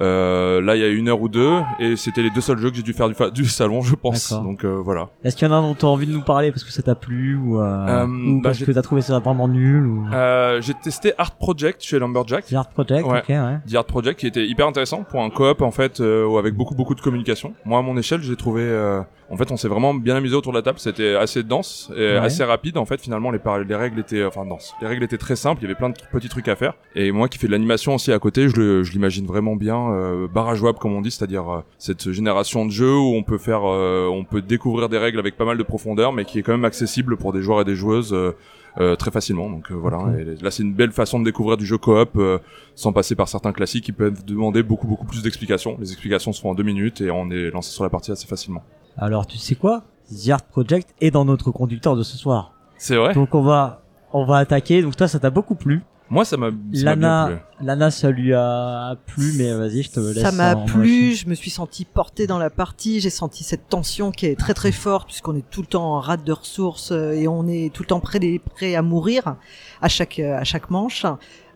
euh, 0.00 0.60
là, 0.60 0.76
il 0.76 0.80
y 0.82 0.84
a 0.84 0.88
une 0.88 1.08
heure 1.08 1.20
ou 1.20 1.28
deux, 1.28 1.60
et 1.78 1.96
c'était 1.96 2.22
les 2.22 2.30
deux 2.30 2.40
seuls 2.40 2.58
jeux 2.58 2.70
que 2.70 2.76
j'ai 2.76 2.82
dû 2.82 2.92
faire 2.92 3.08
du, 3.30 3.44
salon, 3.46 3.80
je 3.82 3.94
pense. 3.94 4.32
Donc 4.32 4.64
euh, 4.64 4.80
voilà. 4.84 5.08
Est-ce 5.24 5.36
qu'il 5.36 5.48
y 5.48 5.50
en 5.50 5.54
a 5.54 5.56
un 5.58 5.62
dont 5.62 5.74
tu 5.74 5.84
as 5.84 5.88
envie 5.88 6.06
de 6.06 6.12
nous 6.12 6.22
parler 6.22 6.50
parce 6.50 6.64
que 6.64 6.70
ça 6.72 6.82
t'a 6.82 6.94
plu 6.94 7.36
ou, 7.36 7.58
euh, 7.60 7.86
Euh, 7.86 8.06
ou 8.06 8.36
bah, 8.40 8.50
parce 8.50 8.58
que 8.62 8.70
t'as 8.72 8.82
trouvé 8.82 9.00
ça 9.02 9.18
vraiment 9.18 9.48
nul 9.48 9.86
ou... 9.86 10.06
Euh, 10.12 10.60
j'ai 10.60 10.74
testé 10.74 11.12
Art 11.18 11.36
Project 11.36 11.82
chez 11.82 11.98
Lumberjack. 11.98 12.46
The 12.46 12.54
Art 12.54 12.68
Project, 12.70 13.06
Ouais. 13.06 13.18
ok, 13.20 13.28
ouais. 13.28 13.58
The 13.70 13.74
Art 13.76 13.84
Project 13.84 14.20
qui 14.20 14.26
était 14.26 14.46
hyper 14.46 14.66
intéressant 14.66 15.02
pour 15.04 15.22
un 15.22 15.30
coop 15.30 15.62
en 15.62 15.70
fait 15.70 16.00
euh, 16.00 16.38
avec 16.38 16.54
beaucoup 16.54 16.74
beaucoup 16.74 16.94
de 16.94 17.00
communication. 17.00 17.54
Moi 17.64 17.78
à 17.78 17.82
mon 17.82 17.96
échelle 17.96 18.22
j'ai 18.22 18.36
trouvé 18.36 18.62
euh, 18.62 19.00
en 19.30 19.36
fait 19.36 19.50
on 19.50 19.56
s'est 19.56 19.68
vraiment 19.68 19.94
bien 19.94 20.16
amusé 20.16 20.34
autour 20.34 20.52
de 20.52 20.58
la 20.58 20.62
table. 20.62 20.78
C'était 20.78 21.14
assez 21.14 21.42
dense 21.42 21.90
et 21.96 22.06
Ouais. 22.06 22.16
assez 22.18 22.44
rapide 22.44 22.76
en 22.78 22.84
fait 22.84 23.00
finalement 23.00 23.30
les, 23.30 23.40
règles 23.76 24.00
étaient 24.00 24.24
enfin 24.24 24.44
denses. 24.46 24.74
Les 24.80 24.86
règles 24.86 25.04
étaient 25.04 25.18
très 25.18 25.36
simples. 25.36 25.60
Il 25.60 25.64
y 25.64 25.66
avait 25.66 25.74
plein 25.74 25.90
de 25.90 25.94
petits 26.12 26.28
trucs 26.28 26.48
à 26.48 26.56
faire. 26.56 26.74
Et 26.94 27.12
moi 27.12 27.28
qui 27.28 27.38
fais 27.38 27.46
de 27.46 27.52
l'animation 27.52 27.94
aussi 27.94 28.12
à 28.12 28.18
côté, 28.18 28.48
je 28.48 28.90
l'imagine 28.92 29.26
vraiment 29.26 29.56
bien 29.56 29.85
euh, 29.94 30.26
barre 30.32 30.48
à 30.48 30.54
jouable 30.54 30.78
comme 30.78 30.94
on 30.94 31.00
dit, 31.00 31.10
c'est-à-dire 31.10 31.48
euh, 31.50 31.60
cette 31.78 32.10
génération 32.12 32.64
de 32.66 32.70
jeux 32.70 32.96
où 32.96 33.14
on 33.14 33.22
peut 33.22 33.38
faire 33.38 33.62
euh, 33.64 34.08
on 34.08 34.24
peut 34.24 34.42
découvrir 34.42 34.88
des 34.88 34.98
règles 34.98 35.18
avec 35.18 35.36
pas 35.36 35.44
mal 35.44 35.58
de 35.58 35.62
profondeur 35.62 36.12
mais 36.12 36.24
qui 36.24 36.38
est 36.38 36.42
quand 36.42 36.52
même 36.52 36.64
accessible 36.64 37.16
pour 37.16 37.32
des 37.32 37.42
joueurs 37.42 37.60
et 37.60 37.64
des 37.64 37.76
joueuses. 37.76 38.12
euh, 38.12 38.32
euh, 38.78 38.94
très 38.94 39.10
facilement 39.10 39.48
donc 39.48 39.70
euh, 39.70 39.74
voilà 39.74 40.00
et 40.18 40.36
là 40.42 40.50
c'est 40.50 40.62
une 40.62 40.74
belle 40.74 40.92
façon 40.92 41.18
de 41.18 41.24
découvrir 41.24 41.56
du 41.56 41.64
jeu 41.64 41.78
coop 41.78 42.10
euh, 42.16 42.36
sans 42.74 42.92
passer 42.92 43.14
par 43.14 43.26
certains 43.26 43.52
classiques 43.54 43.84
qui 43.84 43.92
peuvent 43.92 44.22
demander 44.26 44.62
beaucoup 44.62 44.86
beaucoup 44.86 45.06
plus 45.06 45.22
d'explications 45.22 45.78
les 45.80 45.92
explications 45.92 46.30
se 46.34 46.42
font 46.42 46.50
en 46.50 46.54
deux 46.54 46.62
minutes 46.62 47.00
et 47.00 47.10
on 47.10 47.30
est 47.30 47.50
lancé 47.50 47.70
sur 47.70 47.84
la 47.84 47.88
partie 47.88 48.12
assez 48.12 48.26
facilement 48.26 48.62
Alors 48.98 49.26
tu 49.26 49.38
sais 49.38 49.54
quoi? 49.54 49.84
The 50.14 50.28
Art 50.28 50.42
Project 50.42 50.94
est 51.00 51.10
dans 51.10 51.24
notre 51.24 51.50
conducteur 51.52 51.96
de 51.96 52.02
ce 52.02 52.18
soir. 52.18 52.52
c'est 52.76 52.96
vrai? 52.96 53.14
Donc 53.14 53.34
on 53.34 53.40
va 53.40 53.80
on 54.12 54.26
va 54.26 54.36
attaquer. 54.36 54.82
Donc 54.82 54.94
toi 54.94 55.08
ça 55.08 55.18
t'a 55.20 55.30
beaucoup 55.30 55.54
plu. 55.54 55.80
Moi 56.10 56.24
ça 56.24 56.36
m'a 56.36 56.50
ça 56.72 56.84
m'a 56.84 56.96
bien 56.96 57.08
Lana 57.08 57.26
plu 57.58 57.66
Lana 57.66 57.90
ça 57.90 58.10
lui 58.10 58.32
a 58.32 58.96
plu 59.06 59.32
mais 59.36 59.52
vas-y 59.54 59.82
je 59.82 59.90
te 59.90 60.00
laisse. 60.00 60.22
Ça 60.22 60.30
m'a 60.32 60.54
plu, 60.56 61.14
je 61.14 61.26
me 61.28 61.34
suis 61.34 61.50
senti 61.50 61.84
porté 61.84 62.26
dans 62.26 62.38
la 62.38 62.50
partie, 62.50 63.00
j'ai 63.00 63.10
senti 63.10 63.42
cette 63.44 63.68
tension 63.68 64.10
qui 64.12 64.26
est 64.26 64.38
très 64.38 64.54
très 64.54 64.72
forte 64.72 65.06
puisqu'on 65.08 65.34
est 65.36 65.48
tout 65.50 65.62
le 65.62 65.66
temps 65.66 65.94
en 65.96 66.00
rate 66.00 66.22
de 66.24 66.32
ressources 66.32 66.92
euh, 66.92 67.12
et 67.12 67.26
on 67.28 67.46
est 67.48 67.72
tout 67.72 67.82
le 67.82 67.88
temps 67.88 68.00
prêt, 68.00 68.18
des- 68.18 68.38
prêt 68.38 68.74
à 68.74 68.82
mourir 68.82 69.36
à 69.82 69.88
chaque 69.88 70.18
euh, 70.18 70.36
à 70.38 70.44
chaque 70.44 70.70
manche. 70.70 71.04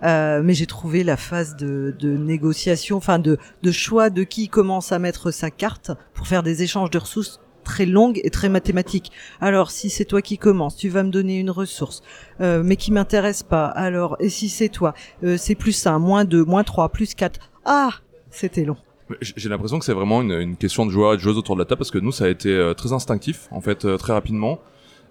Euh, 0.02 0.40
mais 0.42 0.54
j'ai 0.54 0.64
trouvé 0.64 1.04
la 1.04 1.18
phase 1.18 1.56
de, 1.56 1.94
de 1.98 2.16
négociation, 2.16 2.96
enfin 2.96 3.18
de, 3.18 3.36
de 3.62 3.70
choix 3.70 4.08
de 4.08 4.22
qui 4.24 4.48
commence 4.48 4.92
à 4.92 4.98
mettre 4.98 5.30
sa 5.30 5.50
carte 5.50 5.90
pour 6.14 6.26
faire 6.26 6.42
des 6.42 6.62
échanges 6.62 6.88
de 6.88 6.96
ressources 6.96 7.38
très 7.70 7.86
longues 7.86 8.20
et 8.24 8.30
très 8.30 8.48
mathématiques. 8.48 9.12
Alors 9.40 9.70
si 9.70 9.90
c'est 9.90 10.04
toi 10.04 10.22
qui 10.22 10.38
commence, 10.38 10.76
tu 10.76 10.88
vas 10.88 11.04
me 11.04 11.10
donner 11.10 11.38
une 11.38 11.50
ressource, 11.50 12.02
euh, 12.40 12.62
mais 12.64 12.74
qui 12.74 12.90
m'intéresse 12.90 13.44
pas. 13.44 13.66
Alors 13.66 14.16
et 14.18 14.28
si 14.28 14.48
c'est 14.48 14.68
toi, 14.68 14.92
euh, 15.22 15.36
c'est 15.38 15.54
plus 15.54 15.86
1, 15.86 16.00
moins 16.00 16.24
2, 16.24 16.44
moins 16.44 16.64
3, 16.64 16.88
plus 16.88 17.14
4. 17.14 17.38
Ah, 17.64 17.90
c'était 18.30 18.64
long. 18.64 18.76
J'ai 19.20 19.48
l'impression 19.48 19.78
que 19.78 19.84
c'est 19.84 19.92
vraiment 19.92 20.20
une, 20.20 20.56
question 20.56 20.84
de 20.84 20.90
joueurs 20.90 21.14
et 21.14 21.16
de 21.16 21.22
joueuses 21.22 21.38
autour 21.38 21.54
de 21.54 21.60
la 21.60 21.64
table 21.64 21.78
parce 21.78 21.92
que 21.92 21.98
nous 21.98 22.12
ça 22.12 22.24
a 22.24 22.28
été 22.28 22.48
euh, 22.48 22.74
très 22.74 22.92
instinctif 22.92 23.46
en 23.52 23.60
fait 23.60 23.86
très 23.98 24.12
rapidement 24.12 24.60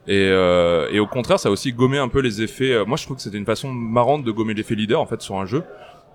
et, 0.07 0.27
et 0.91 0.99
au 0.99 1.07
contraire 1.07 1.37
ça 1.39 1.49
a 1.49 1.51
aussi 1.51 1.73
gommé 1.73 1.97
un 1.97 2.07
peu 2.07 2.21
les 2.21 2.41
effets 2.41 2.83
moi 2.87 2.95
je 2.97 3.03
trouve 3.03 3.17
que 3.17 3.21
c'était 3.21 3.37
une 3.37 3.45
façon 3.45 3.71
marrante 3.71 4.23
de 4.23 4.31
gommer 4.31 4.53
l'effet 4.53 4.75
leader 4.75 5.01
en 5.01 5.05
fait 5.05 5.21
sur 5.21 5.35
un 5.35 5.45
jeu 5.45 5.63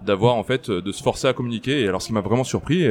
d'avoir 0.02 0.34
en 0.34 0.42
fait 0.42 0.70
de 0.70 0.92
se 0.92 1.02
forcer 1.02 1.28
à 1.28 1.34
communiquer 1.34 1.82
et 1.82 1.88
alors 1.88 2.00
ce 2.00 2.06
qui 2.06 2.14
m'a 2.14 2.22
vraiment 2.22 2.42
surpris 2.42 2.86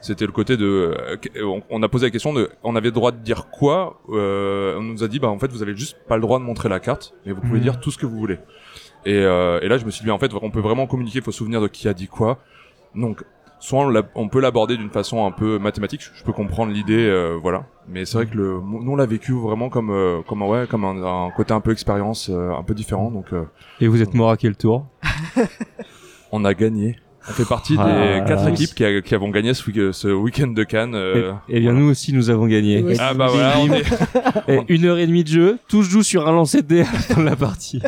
c'était 0.00 0.26
le 0.26 0.32
côté 0.32 0.56
de 0.56 0.94
euh, 1.36 1.60
on, 1.70 1.82
a 1.82 1.88
posé 1.88 2.06
la 2.06 2.10
question 2.10 2.32
de 2.32 2.50
on 2.62 2.74
avait 2.76 2.88
le 2.88 2.92
droit 2.92 3.12
de 3.12 3.18
dire 3.18 3.48
quoi 3.50 4.00
euh, 4.10 4.76
on 4.78 4.82
nous 4.82 5.02
a 5.04 5.08
dit 5.08 5.18
bah 5.18 5.28
en 5.28 5.38
fait 5.38 5.50
vous 5.52 5.62
avez 5.62 5.76
juste 5.76 5.96
pas 6.08 6.16
le 6.16 6.22
droit 6.22 6.38
de 6.38 6.44
montrer 6.44 6.68
la 6.68 6.80
carte 6.80 7.14
mais 7.26 7.32
vous 7.32 7.40
pouvez 7.40 7.58
Mhm. 7.58 7.62
dire 7.62 7.80
tout 7.80 7.90
ce 7.90 7.98
que 7.98 8.06
vous 8.06 8.16
voulez 8.18 8.38
et, 9.04 9.14
euh, 9.14 9.60
et 9.60 9.68
là 9.68 9.78
je 9.78 9.84
me 9.84 9.90
suis 9.90 10.04
dit 10.04 10.10
en 10.10 10.18
fait 10.18 10.32
on 10.40 10.50
peut 10.50 10.60
vraiment 10.60 10.86
communiquer 10.86 11.18
il 11.18 11.24
faut 11.24 11.32
se 11.32 11.38
souvenir 11.38 11.60
de 11.60 11.68
qui 11.68 11.88
a 11.88 11.94
dit 11.94 12.08
quoi 12.08 12.38
donc 12.94 13.24
soit 13.60 13.86
on, 14.14 14.28
peut 14.28 14.40
l'aborder 14.40 14.76
d'une 14.78 14.88
façon 14.88 15.26
un 15.26 15.30
peu 15.30 15.58
mathématique, 15.58 16.00
je 16.14 16.24
peux 16.24 16.32
comprendre 16.32 16.72
l'idée, 16.72 17.06
euh, 17.06 17.38
voilà. 17.40 17.66
Mais 17.88 18.06
c'est 18.06 18.16
vrai 18.16 18.26
que 18.26 18.34
le, 18.34 18.54
nous 18.58 18.90
on 18.90 18.96
l'a 18.96 19.04
vécu 19.04 19.32
vraiment 19.32 19.68
comme, 19.68 19.90
euh, 19.90 20.22
comme 20.26 20.40
ouais, 20.42 20.66
comme 20.66 20.84
un, 20.86 21.26
un 21.26 21.30
côté 21.30 21.52
un 21.52 21.60
peu 21.60 21.70
expérience, 21.70 22.30
euh, 22.30 22.52
un 22.52 22.62
peu 22.62 22.72
différent. 22.74 23.10
Donc 23.10 23.34
euh, 23.34 23.44
Et 23.80 23.86
vous 23.86 24.00
êtes 24.00 24.14
mort 24.14 24.30
à 24.30 24.38
quel 24.38 24.56
tour? 24.56 24.86
On 26.32 26.44
a 26.46 26.54
gagné. 26.54 26.96
On 27.30 27.32
fait 27.32 27.48
partie 27.48 27.76
Ah, 27.78 27.86
des 27.86 28.24
quatre 28.26 28.48
équipes 28.48 28.74
qui, 28.74 28.84
a- 28.84 29.00
qui 29.00 29.14
avons 29.14 29.28
gagné 29.30 29.54
ce, 29.54 29.64
week- 29.70 29.94
ce 29.94 30.08
week-end 30.08 30.48
de 30.48 30.64
Cannes. 30.64 30.94
euh, 30.94 31.32
Eh 31.48 31.56
eh 31.56 31.60
bien, 31.60 31.72
nous 31.72 31.90
aussi, 31.90 32.12
nous 32.12 32.28
avons 32.30 32.46
gagné. 32.46 32.82
Oui. 32.82 32.96
Ah 32.98 33.14
bah 33.14 33.28
voilà, 33.28 33.54
on 33.60 33.72
est... 33.72 33.84
Et 34.48 34.60
une 34.68 34.84
heure 34.86 34.98
et 34.98 35.06
demie 35.06 35.22
de 35.24 35.28
jeu, 35.28 35.58
tous 35.68 35.82
jouent 35.82 36.02
sur 36.02 36.26
un 36.28 36.32
lancer 36.32 36.62
de 36.62 36.66
dés 36.68 36.84
dans 37.14 37.22
la 37.22 37.36
partie. 37.36 37.80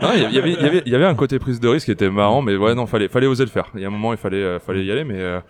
Non, 0.00 0.10
il 0.14 0.22
y 0.32 0.38
avait, 0.38 0.52
il 0.52 0.62
y 0.62 0.66
avait, 0.66 0.82
il 0.86 0.92
y 0.92 0.94
avait 0.94 1.06
un 1.06 1.14
côté 1.14 1.38
prise 1.38 1.58
de 1.60 1.68
risque 1.68 1.86
qui 1.86 1.92
était 1.92 2.10
marrant, 2.10 2.42
mais 2.42 2.56
ouais, 2.56 2.74
non, 2.74 2.86
fallait, 2.86 3.08
fallait 3.08 3.26
oser 3.26 3.44
le 3.44 3.50
faire. 3.50 3.66
Il 3.74 3.80
y 3.80 3.84
a 3.84 3.88
un 3.88 3.90
moment, 3.90 4.12
il 4.12 4.18
fallait, 4.18 4.36
euh, 4.42 4.58
fallait 4.58 4.84
y 4.84 4.90
aller, 4.92 5.04
mais, 5.04 5.18
euh, 5.18 5.40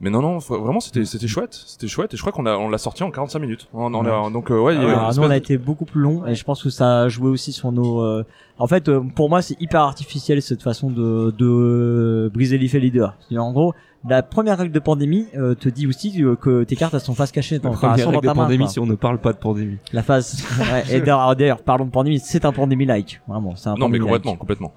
mais 0.00 0.10
non, 0.10 0.22
non, 0.22 0.38
vra- 0.38 0.60
vraiment, 0.62 0.80
c'était, 0.80 1.04
c'était 1.04 1.26
chouette, 1.26 1.54
c'était 1.66 1.88
chouette, 1.88 2.14
et 2.14 2.16
je 2.16 2.22
crois 2.22 2.32
qu'on 2.32 2.46
a, 2.46 2.56
on 2.56 2.68
l'a 2.68 2.78
sorti 2.78 3.02
en 3.02 3.10
45 3.10 3.38
minutes. 3.40 3.68
On, 3.74 3.92
on 3.94 4.04
a- 4.06 4.30
donc, 4.30 4.50
euh, 4.50 4.60
ouais, 4.60 4.74
il 4.74 4.80
y 4.80 4.84
avait 4.84 4.92
Alors, 4.92 5.10
une 5.10 5.16
nous, 5.20 5.26
on 5.26 5.30
a 5.30 5.36
été 5.36 5.58
beaucoup 5.58 5.84
plus 5.84 6.00
long 6.00 6.26
et 6.26 6.34
je 6.34 6.44
pense 6.44 6.62
que 6.62 6.70
ça 6.70 7.00
a 7.02 7.08
joué 7.08 7.28
aussi 7.30 7.52
sur 7.52 7.72
nos. 7.72 8.00
euh, 8.02 8.24
En 8.58 8.66
fait, 8.66 8.88
euh, 8.88 9.00
pour 9.14 9.28
moi, 9.28 9.42
c'est 9.42 9.60
hyper 9.60 9.80
artificiel 9.82 10.40
cette 10.42 10.62
façon 10.62 10.90
de, 10.90 11.34
de 11.36 12.30
briser 12.32 12.58
l'effet 12.58 12.78
leader. 12.80 13.16
En 13.36 13.52
gros, 13.52 13.74
la 14.08 14.22
première 14.22 14.56
règle 14.58 14.72
de 14.72 14.78
pandémie 14.78 15.26
euh, 15.36 15.54
te 15.56 15.68
dit 15.68 15.86
aussi 15.88 16.22
euh, 16.22 16.36
que 16.36 16.62
tes 16.64 16.76
cartes 16.76 16.94
elles 16.94 17.00
sont 17.00 17.14
face 17.14 17.32
cachée, 17.32 17.58
dans, 17.58 17.70
elles 17.72 17.76
Première 17.78 17.98
sont 17.98 18.04
dans 18.04 18.10
règle 18.18 18.22
de 18.22 18.26
ta 18.28 18.34
main. 18.34 18.42
pandémie 18.44 18.64
quoi. 18.64 18.72
si 18.72 18.78
on 18.78 18.86
ne 18.86 18.94
parle 18.94 19.18
pas 19.18 19.32
de 19.32 19.38
pandémie. 19.38 19.78
La 19.92 20.02
phase. 20.04 20.44
ouais, 20.60 20.96
et 20.96 21.00
d'ailleurs, 21.00 21.62
parlons 21.62 21.84
de 21.86 21.90
pandémie, 21.90 22.20
c'est 22.20 22.44
un 22.44 22.52
pandémie-like, 22.52 23.20
vraiment. 23.26 23.56
C'est 23.56 23.68
un 23.70 23.74
Non, 23.74 23.88
mais 23.88 23.98
complètement, 23.98 24.36
complètement. 24.36 24.72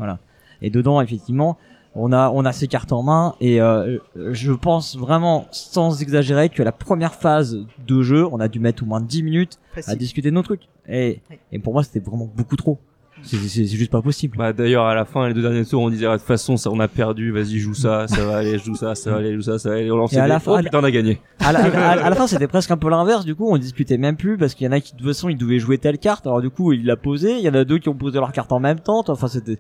Et 0.64 0.70
dedans, 0.70 1.02
effectivement, 1.02 1.58
on 1.96 2.12
a 2.14 2.30
on 2.30 2.46
a 2.46 2.52
ces 2.54 2.68
cartes 2.68 2.92
en 2.94 3.04
main 3.04 3.36
et 3.42 3.62
euh, 3.62 3.98
je 4.32 4.52
pense 4.54 4.98
vraiment, 4.98 5.46
sans 5.52 6.02
exagérer, 6.02 6.50
que 6.50 6.64
la 6.64 6.72
première 6.72 7.14
phase 7.16 7.58
de 7.88 8.02
jeu, 8.02 8.26
on 8.32 8.40
a 8.40 8.48
dû 8.48 8.60
mettre 8.60 8.84
au 8.84 8.86
moins 8.86 9.02
10 9.02 9.24
minutes 9.24 9.60
à 9.88 9.96
discuter 9.96 10.30
de 10.30 10.36
nos 10.36 10.44
trucs. 10.44 10.68
Et, 10.88 11.20
et 11.52 11.60
pour 11.60 11.74
moi, 11.74 11.84
c'était 11.84 12.00
vraiment 12.00 12.30
beaucoup 12.34 12.56
trop. 12.56 12.80
C'est 13.24 13.66
juste 13.66 13.92
pas 13.92 14.02
possible. 14.02 14.36
Bah 14.36 14.52
d'ailleurs 14.52 14.86
à 14.88 14.96
la 14.96 15.06
fin 15.06 15.28
les 15.28 15.36
deux 15.36 15.44
derniers 15.44 15.64
tours 15.64 15.84
on 15.84 15.92
disait 15.92 16.08
ah, 16.08 16.14
de 16.14 16.18
toute 16.18 16.26
façon 16.26 16.58
ça 16.58 16.72
on 16.72 16.80
a 16.80 16.88
perdu 16.88 17.32
vas-y 17.32 17.60
joue 17.60 17.76
ça 17.76 18.08
ça 18.08 18.26
va 18.26 18.38
aller 18.38 18.58
joue 18.58 18.74
ça 18.74 18.96
ça 18.96 19.12
va 19.12 19.18
aller 19.18 19.36
joue 19.36 19.44
ça 19.44 19.60
ça 19.60 19.70
va 19.70 19.76
aller 19.76 19.92
on 19.92 19.98
lance 19.98 20.12
Et 20.14 20.18
à 20.18 20.26
la 20.26 20.40
fin- 20.40 20.54
oh 20.60 20.64
putain 20.64 20.80
on 20.80 20.84
a 20.84 20.90
gagné 20.90 21.22
À 21.40 21.52
la, 21.52 21.60
à 21.66 21.96
la- 21.98 22.06
à 22.06 22.10
la 22.10 22.16
fin, 22.16 22.26
c'était 22.34 22.48
presque 22.48 22.72
un 22.72 22.78
peu 22.78 22.90
l'inverse. 22.90 23.24
Du 23.24 23.36
coup, 23.36 23.48
on 23.52 23.58
discutait 23.60 24.00
même 24.00 24.16
plus 24.18 24.38
parce 24.38 24.56
qu'il 24.56 24.66
y 24.66 24.68
en 24.68 24.72
a 24.72 24.80
qui 24.80 24.94
de 24.94 24.98
toute 24.98 25.06
façon 25.08 25.30
ils 25.30 25.38
devaient 25.38 25.60
jouer 25.60 25.78
telle 25.78 26.00
carte. 26.00 26.26
Alors 26.26 26.42
du 26.42 26.50
coup, 26.50 26.74
il 26.74 26.84
l'a 26.84 26.96
posé. 26.96 27.34
Il 27.38 27.42
y 27.44 27.50
en 27.50 27.54
a 27.54 27.64
deux 27.64 27.78
qui 27.78 27.90
ont 27.90 27.94
posé 27.94 28.18
leur 28.18 28.32
carte 28.32 28.52
en 28.54 28.60
même 28.60 28.80
temps. 28.80 29.04
Enfin, 29.08 29.28
c'était 29.28 29.60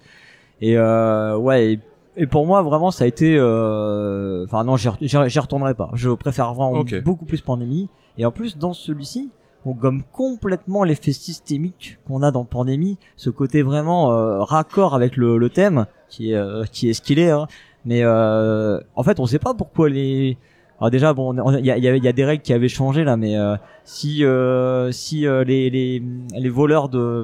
et 0.59 0.75
euh, 0.77 1.37
ouais. 1.37 1.73
Et, 1.73 1.79
et 2.17 2.27
pour 2.27 2.45
moi, 2.45 2.61
vraiment, 2.61 2.91
ça 2.91 3.03
a 3.03 3.07
été. 3.07 3.35
euh, 3.37 4.43
Enfin 4.45 4.63
non, 4.63 4.75
j'y 4.77 4.87
re- 4.89 4.97
j'y 5.01 5.29
j'y 5.29 5.39
retournerai 5.39 5.73
pas. 5.73 5.89
Je 5.93 6.09
préfère 6.09 6.53
vraiment 6.53 6.79
beaucoup 7.01 7.25
plus 7.25 7.41
Pandémie. 7.41 7.89
Et 8.17 8.25
en 8.25 8.31
plus, 8.31 8.57
dans 8.57 8.73
celui-ci, 8.73 9.29
on 9.65 9.71
gomme 9.71 10.03
complètement 10.11 10.83
l'effet 10.83 11.13
systémique 11.13 11.97
qu'on 12.07 12.21
a 12.23 12.31
dans 12.31 12.43
Pandémie. 12.45 12.97
Ce 13.15 13.29
côté 13.29 13.61
vraiment 13.61 14.11
euh, 14.11 14.41
raccord 14.43 14.95
avec 14.95 15.15
le, 15.17 15.37
le 15.37 15.49
thème 15.49 15.85
qui 16.09 16.31
est 16.31 16.35
euh, 16.35 16.63
qui 16.71 16.89
est 16.89 16.93
ce 16.93 17.01
qu'il 17.01 17.19
est. 17.19 17.29
Hein. 17.31 17.47
Mais 17.85 18.01
euh, 18.03 18.79
en 18.95 19.03
fait, 19.03 19.19
on 19.19 19.25
sait 19.25 19.39
pas 19.39 19.53
pourquoi 19.53 19.89
les 19.89 20.37
alors 20.81 20.89
déjà 20.91 21.13
bon, 21.13 21.37
on- 21.39 21.57
il 21.57 21.65
y 21.65 21.71
a, 21.71 21.77
il 21.77 21.83
y, 21.83 21.87
a, 21.87 21.95
il 21.95 22.03
y 22.03 22.07
a 22.07 22.11
des 22.11 22.25
règles 22.25 22.41
qui 22.43 22.51
avaient 22.53 22.67
changé 22.67 23.03
là, 23.03 23.15
mais 23.15 23.37
euh, 23.37 23.55
si 23.85 24.25
euh, 24.25 24.91
si 24.91 25.25
euh, 25.27 25.43
les, 25.43 25.69
les 25.69 26.01
les 26.37 26.49
voleurs 26.49 26.89
de 26.89 27.23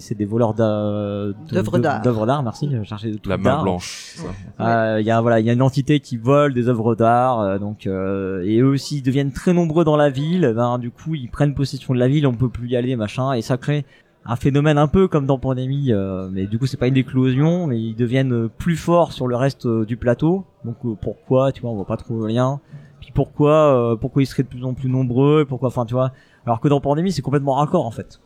c'est 0.00 0.16
des 0.16 0.24
voleurs 0.24 0.54
D'œuvres 0.54 1.78
d'art. 1.78 2.02
d'œuvres 2.02 2.26
d'art, 2.26 2.42
merci, 2.42 2.68
je 2.72 2.82
cherchais 2.82 3.10
de 3.10 3.18
La 3.28 3.36
main 3.36 3.62
blanche. 3.62 4.16
Euh, 4.60 4.96
Il 5.00 5.06
y 5.06 5.10
a 5.10 5.20
voilà, 5.20 5.38
il 5.40 5.46
y 5.46 5.50
a 5.50 5.52
une 5.52 5.62
entité 5.62 6.00
qui 6.00 6.16
vole 6.16 6.54
des 6.54 6.68
œuvres 6.68 6.94
d'art, 6.94 7.40
euh, 7.40 7.58
donc 7.58 7.86
euh, 7.86 8.42
et 8.44 8.58
eux 8.60 8.66
aussi 8.68 8.98
ils 8.98 9.02
deviennent 9.02 9.32
très 9.32 9.52
nombreux 9.52 9.84
dans 9.84 9.96
la 9.96 10.10
ville. 10.10 10.52
Ben 10.56 10.78
du 10.78 10.90
coup 10.90 11.14
ils 11.14 11.28
prennent 11.30 11.54
possession 11.54 11.92
de 11.94 11.98
la 11.98 12.08
ville, 12.08 12.26
on 12.26 12.34
peut 12.34 12.48
plus 12.48 12.68
y 12.70 12.76
aller 12.76 12.96
machin, 12.96 13.34
et 13.34 13.42
ça 13.42 13.56
crée 13.58 13.84
un 14.30 14.36
phénomène 14.36 14.76
un 14.78 14.88
peu 14.88 15.08
comme 15.08 15.26
dans 15.26 15.38
Pandémie, 15.38 15.92
euh, 15.92 16.28
mais 16.30 16.46
du 16.46 16.58
coup 16.58 16.66
c'est 16.66 16.76
pas 16.76 16.88
une 16.88 16.96
éclosion, 16.96 17.66
mais 17.66 17.78
ils 17.80 17.94
deviennent 17.94 18.48
plus 18.48 18.76
forts 18.76 19.12
sur 19.12 19.26
le 19.26 19.36
reste 19.36 19.66
euh, 19.66 19.84
du 19.84 19.96
plateau. 19.96 20.44
Donc 20.68 20.76
euh, 20.84 20.94
pourquoi, 21.00 21.50
tu 21.52 21.62
vois, 21.62 21.70
on 21.70 21.74
voit 21.74 21.86
pas 21.86 21.96
trop 21.96 22.14
le 22.20 22.26
lien. 22.28 22.60
Puis 23.00 23.10
pourquoi, 23.14 23.52
euh, 23.52 23.96
pourquoi 23.96 24.22
ils 24.22 24.26
seraient 24.26 24.42
de 24.42 24.48
plus 24.48 24.64
en 24.64 24.74
plus 24.74 24.90
nombreux, 24.90 25.46
pourquoi, 25.48 25.68
enfin 25.68 25.86
tu 25.86 25.94
vois, 25.94 26.12
alors 26.44 26.60
que 26.60 26.68
dans 26.68 26.80
Pandémie 26.80 27.12
c'est 27.12 27.22
complètement 27.22 27.54
raccord 27.54 27.86
en 27.86 27.90
fait. 27.90 28.20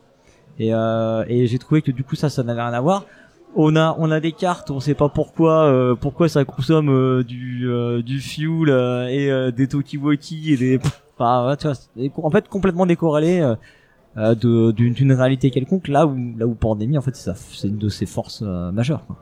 Et, 0.59 0.73
euh, 0.73 1.23
et 1.27 1.47
j'ai 1.47 1.59
trouvé 1.59 1.81
que 1.81 1.91
du 1.91 2.03
coup 2.03 2.15
ça, 2.15 2.29
ça 2.29 2.43
n'avait 2.43 2.61
rien 2.61 2.73
à 2.73 2.81
voir. 2.81 3.05
On 3.55 3.75
a, 3.75 3.95
on 3.99 4.09
a 4.09 4.19
des 4.19 4.31
cartes, 4.31 4.71
on 4.71 4.79
sait 4.79 4.95
pas 4.95 5.09
pourquoi, 5.09 5.65
euh, 5.65 5.95
pourquoi 5.95 6.27
ça 6.27 6.43
consomme 6.43 6.89
euh, 6.89 7.23
du, 7.23 7.69
euh, 7.69 8.01
du 8.01 8.19
fuel 8.19 8.69
et 9.11 9.51
des 9.51 9.67
talkie-walkie 9.67 10.53
et 10.53 10.57
des, 10.57 10.79
enfin, 11.17 11.55
tu 11.55 11.67
vois, 11.67 12.25
en 12.25 12.31
fait 12.31 12.49
complètement 12.49 12.87
décorrélé 12.87 13.53
d'une 14.15 15.13
réalité 15.13 15.51
quelconque. 15.51 15.87
Là 15.87 16.07
où, 16.07 16.17
là 16.35 16.47
où 16.47 16.55
pandémie, 16.55 16.97
en 16.97 17.01
fait, 17.01 17.15
c'est 17.15 17.67
une 17.67 17.77
de 17.77 17.89
ses 17.89 18.07
forces 18.07 18.41
majeures. 18.41 19.05
Quoi. 19.05 19.17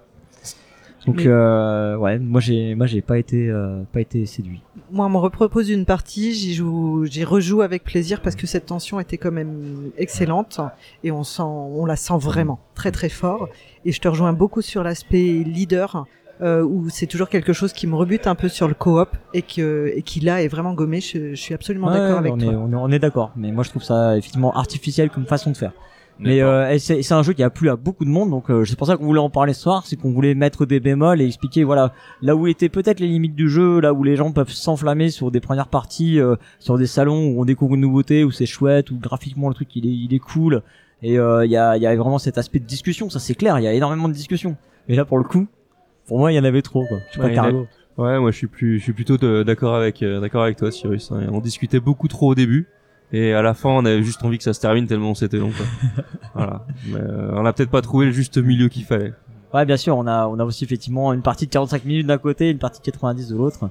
Donc, 1.07 1.17
Mais- 1.17 1.27
euh, 1.27 1.97
ouais, 1.97 2.19
moi 2.19 2.39
j'ai, 2.41 2.75
moi 2.75 2.85
j'ai 2.85 3.01
pas 3.01 3.17
été, 3.17 3.49
euh, 3.49 3.81
pas 3.91 4.01
été 4.01 4.25
séduit. 4.27 4.61
Moi, 4.91 5.05
on 5.05 5.09
me 5.09 5.17
repropose 5.17 5.69
une 5.69 5.85
partie, 5.85 6.33
j'y 6.33 6.53
joue, 6.53 7.05
j'y 7.05 7.23
rejoue 7.23 7.61
avec 7.61 7.83
plaisir 7.83 8.21
parce 8.21 8.35
que 8.35 8.45
cette 8.45 8.67
tension 8.67 8.99
était 8.99 9.17
quand 9.17 9.31
même 9.31 9.89
excellente 9.97 10.59
et 11.03 11.11
on 11.11 11.23
sent, 11.23 11.41
on 11.43 11.85
la 11.85 11.95
sent 11.95 12.13
vraiment 12.19 12.59
très 12.75 12.91
très 12.91 13.09
fort. 13.09 13.49
Et 13.85 13.91
je 13.91 13.99
te 13.99 14.07
rejoins 14.07 14.33
beaucoup 14.33 14.61
sur 14.61 14.83
l'aspect 14.83 15.43
leader. 15.45 16.05
euh, 16.43 16.63
où 16.63 16.89
c'est 16.89 17.05
toujours 17.05 17.29
quelque 17.29 17.53
chose 17.53 17.71
qui 17.71 17.85
me 17.85 17.93
rebute 17.95 18.25
un 18.25 18.33
peu 18.33 18.47
sur 18.49 18.67
le 18.67 18.73
coop 18.73 19.09
et 19.31 19.43
que 19.43 19.91
et 19.95 20.01
qui 20.01 20.21
là 20.21 20.41
est 20.41 20.47
vraiment 20.47 20.73
gommé. 20.73 20.99
Je, 20.99 21.29
je 21.31 21.35
suis 21.35 21.53
absolument 21.53 21.85
Ouais, 21.87 21.93
d'accord 21.99 22.17
avec 22.17 22.33
on 22.33 22.37
toi. 22.37 22.51
Est, 22.51 22.55
on 22.55 22.71
est, 22.71 22.75
on 22.75 22.89
est 22.89 22.97
d'accord. 22.97 23.31
Mais 23.35 23.51
moi, 23.51 23.63
je 23.63 23.69
trouve 23.69 23.83
ça 23.83 24.17
effectivement 24.17 24.51
artificiel 24.55 25.11
comme 25.11 25.27
façon 25.27 25.51
de 25.51 25.57
faire. 25.57 25.71
Mais 26.19 26.41
euh, 26.41 26.69
et 26.69 26.77
c'est 26.77 27.11
un 27.13 27.23
jeu 27.23 27.33
qui 27.33 27.41
a 27.41 27.49
plu 27.49 27.69
à 27.69 27.75
beaucoup 27.75 28.05
de 28.05 28.09
monde, 28.09 28.29
donc 28.29 28.51
euh, 28.51 28.63
c'est 28.63 28.77
pour 28.77 28.85
ça 28.85 28.95
qu'on 28.95 29.05
voulait 29.05 29.19
en 29.19 29.31
parler 29.31 29.53
ce 29.53 29.61
soir, 29.61 29.87
c'est 29.87 29.95
qu'on 29.95 30.11
voulait 30.11 30.35
mettre 30.35 30.67
des 30.67 30.79
bémols 30.79 31.19
et 31.19 31.25
expliquer 31.25 31.63
voilà 31.63 31.93
là 32.21 32.35
où 32.35 32.45
étaient 32.45 32.69
peut-être 32.69 32.99
les 32.99 33.07
limites 33.07 33.33
du 33.33 33.49
jeu, 33.49 33.79
là 33.79 33.91
où 33.91 34.03
les 34.03 34.15
gens 34.15 34.31
peuvent 34.31 34.51
s'enflammer 34.51 35.09
sur 35.09 35.31
des 35.31 35.39
premières 35.39 35.67
parties, 35.67 36.19
euh, 36.19 36.35
sur 36.59 36.77
des 36.77 36.85
salons 36.85 37.25
où 37.29 37.41
on 37.41 37.45
découvre 37.45 37.73
une 37.73 37.81
nouveauté, 37.81 38.23
où 38.23 38.29
c'est 38.29 38.45
chouette, 38.45 38.91
où 38.91 38.99
graphiquement 38.99 39.47
le 39.47 39.55
truc 39.55 39.75
il 39.75 39.87
est 39.87 39.89
il 39.93 40.13
est 40.13 40.19
cool 40.19 40.61
et 41.01 41.17
euh, 41.17 41.43
il 41.43 41.51
y 41.51 41.57
a 41.57 41.75
y 41.77 41.87
a 41.87 41.95
vraiment 41.95 42.19
cet 42.19 42.37
aspect 42.37 42.59
de 42.59 42.65
discussion, 42.65 43.09
ça 43.09 43.17
c'est 43.19 43.33
clair, 43.35 43.57
il 43.57 43.63
y 43.63 43.67
a 43.67 43.73
énormément 43.73 44.07
de 44.07 44.13
discussions. 44.13 44.55
Mais 44.87 44.95
là 44.95 45.05
pour 45.05 45.17
le 45.17 45.23
coup, 45.23 45.47
pour 46.05 46.19
moi 46.19 46.31
il 46.31 46.35
y 46.35 46.39
en 46.39 46.43
avait 46.43 46.61
trop 46.61 46.85
quoi. 46.87 46.99
Je 47.13 47.19
pas 47.19 47.25
Ouais, 47.25 47.33
Cargo. 47.33 47.65
Ouais, 47.97 48.19
moi 48.19 48.31
je 48.31 48.37
suis 48.37 48.47
plus, 48.47 48.77
je 48.79 48.83
suis 48.83 48.93
plutôt 48.93 49.17
d'accord 49.43 49.75
avec, 49.75 50.01
euh, 50.01 50.19
d'accord 50.21 50.43
avec 50.43 50.57
toi, 50.57 50.71
Cyrus. 50.71 51.11
hein. 51.11 51.27
On 51.31 51.39
discutait 51.39 51.79
beaucoup 51.79 52.07
trop 52.07 52.29
au 52.31 52.35
début, 52.35 52.67
et 53.11 53.33
à 53.33 53.41
la 53.41 53.53
fin, 53.53 53.69
on 53.69 53.85
avait 53.85 54.03
juste 54.03 54.23
envie 54.23 54.37
que 54.37 54.43
ça 54.43 54.53
se 54.53 54.59
termine 54.61 54.87
tellement 54.87 55.13
c'était 55.15 55.37
long. 55.37 55.51
Quoi. 55.51 55.65
voilà. 56.33 56.65
Mais, 56.87 56.99
euh, 56.99 57.31
on 57.33 57.45
a 57.45 57.53
peut-être 57.53 57.69
pas 57.69 57.81
trouvé 57.81 58.05
le 58.05 58.11
juste 58.11 58.37
milieu 58.37 58.69
qu'il 58.69 58.85
fallait. 58.85 59.13
Ouais, 59.53 59.65
bien 59.65 59.77
sûr, 59.77 59.97
on 59.97 60.07
a 60.07 60.27
on 60.27 60.39
a 60.39 60.45
aussi 60.45 60.63
effectivement 60.63 61.11
une 61.11 61.21
partie 61.21 61.45
de 61.45 61.51
45 61.51 61.83
minutes 61.83 62.07
d'un 62.07 62.17
côté, 62.17 62.49
une 62.49 62.57
partie 62.57 62.79
de 62.79 62.85
90 62.85 63.27
de 63.27 63.35
l'autre. 63.35 63.69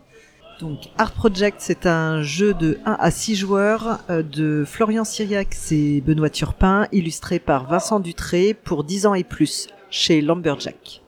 Donc 0.61 0.79
Art 0.99 1.13
Project, 1.13 1.57
c'est 1.61 1.87
un 1.87 2.21
jeu 2.21 2.53
de 2.53 2.79
1 2.85 2.93
à 3.01 3.11
6 3.11 3.35
joueurs 3.35 4.01
euh, 4.11 4.23
de 4.23 4.65
Florian 4.67 5.05
Syriac 5.05 5.57
et 5.71 6.03
Benoît 6.03 6.29
Turpin, 6.29 6.87
illustré 6.93 7.39
par 7.39 7.67
Vincent 7.67 7.99
Dutré 7.99 8.53
pour 8.53 8.85
10 8.85 9.07
ans 9.07 9.15
et 9.15 9.25
plus 9.25 9.69
chez 9.89 10.21
Lumberjack, 10.21 11.01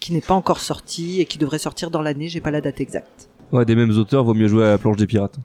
qui 0.00 0.12
n'est 0.12 0.20
pas 0.20 0.34
encore 0.34 0.58
sorti 0.58 1.20
et 1.20 1.24
qui 1.24 1.38
devrait 1.38 1.58
sortir 1.58 1.92
dans 1.92 2.02
l'année, 2.02 2.28
j'ai 2.28 2.40
pas 2.40 2.50
la 2.50 2.60
date 2.60 2.80
exacte. 2.80 3.28
Ouais, 3.52 3.64
des 3.64 3.76
mêmes 3.76 3.96
auteurs, 3.96 4.24
vaut 4.24 4.34
mieux 4.34 4.48
jouer 4.48 4.64
à 4.64 4.70
la 4.70 4.78
planche 4.78 4.96
des 4.96 5.06
pirates. 5.06 5.38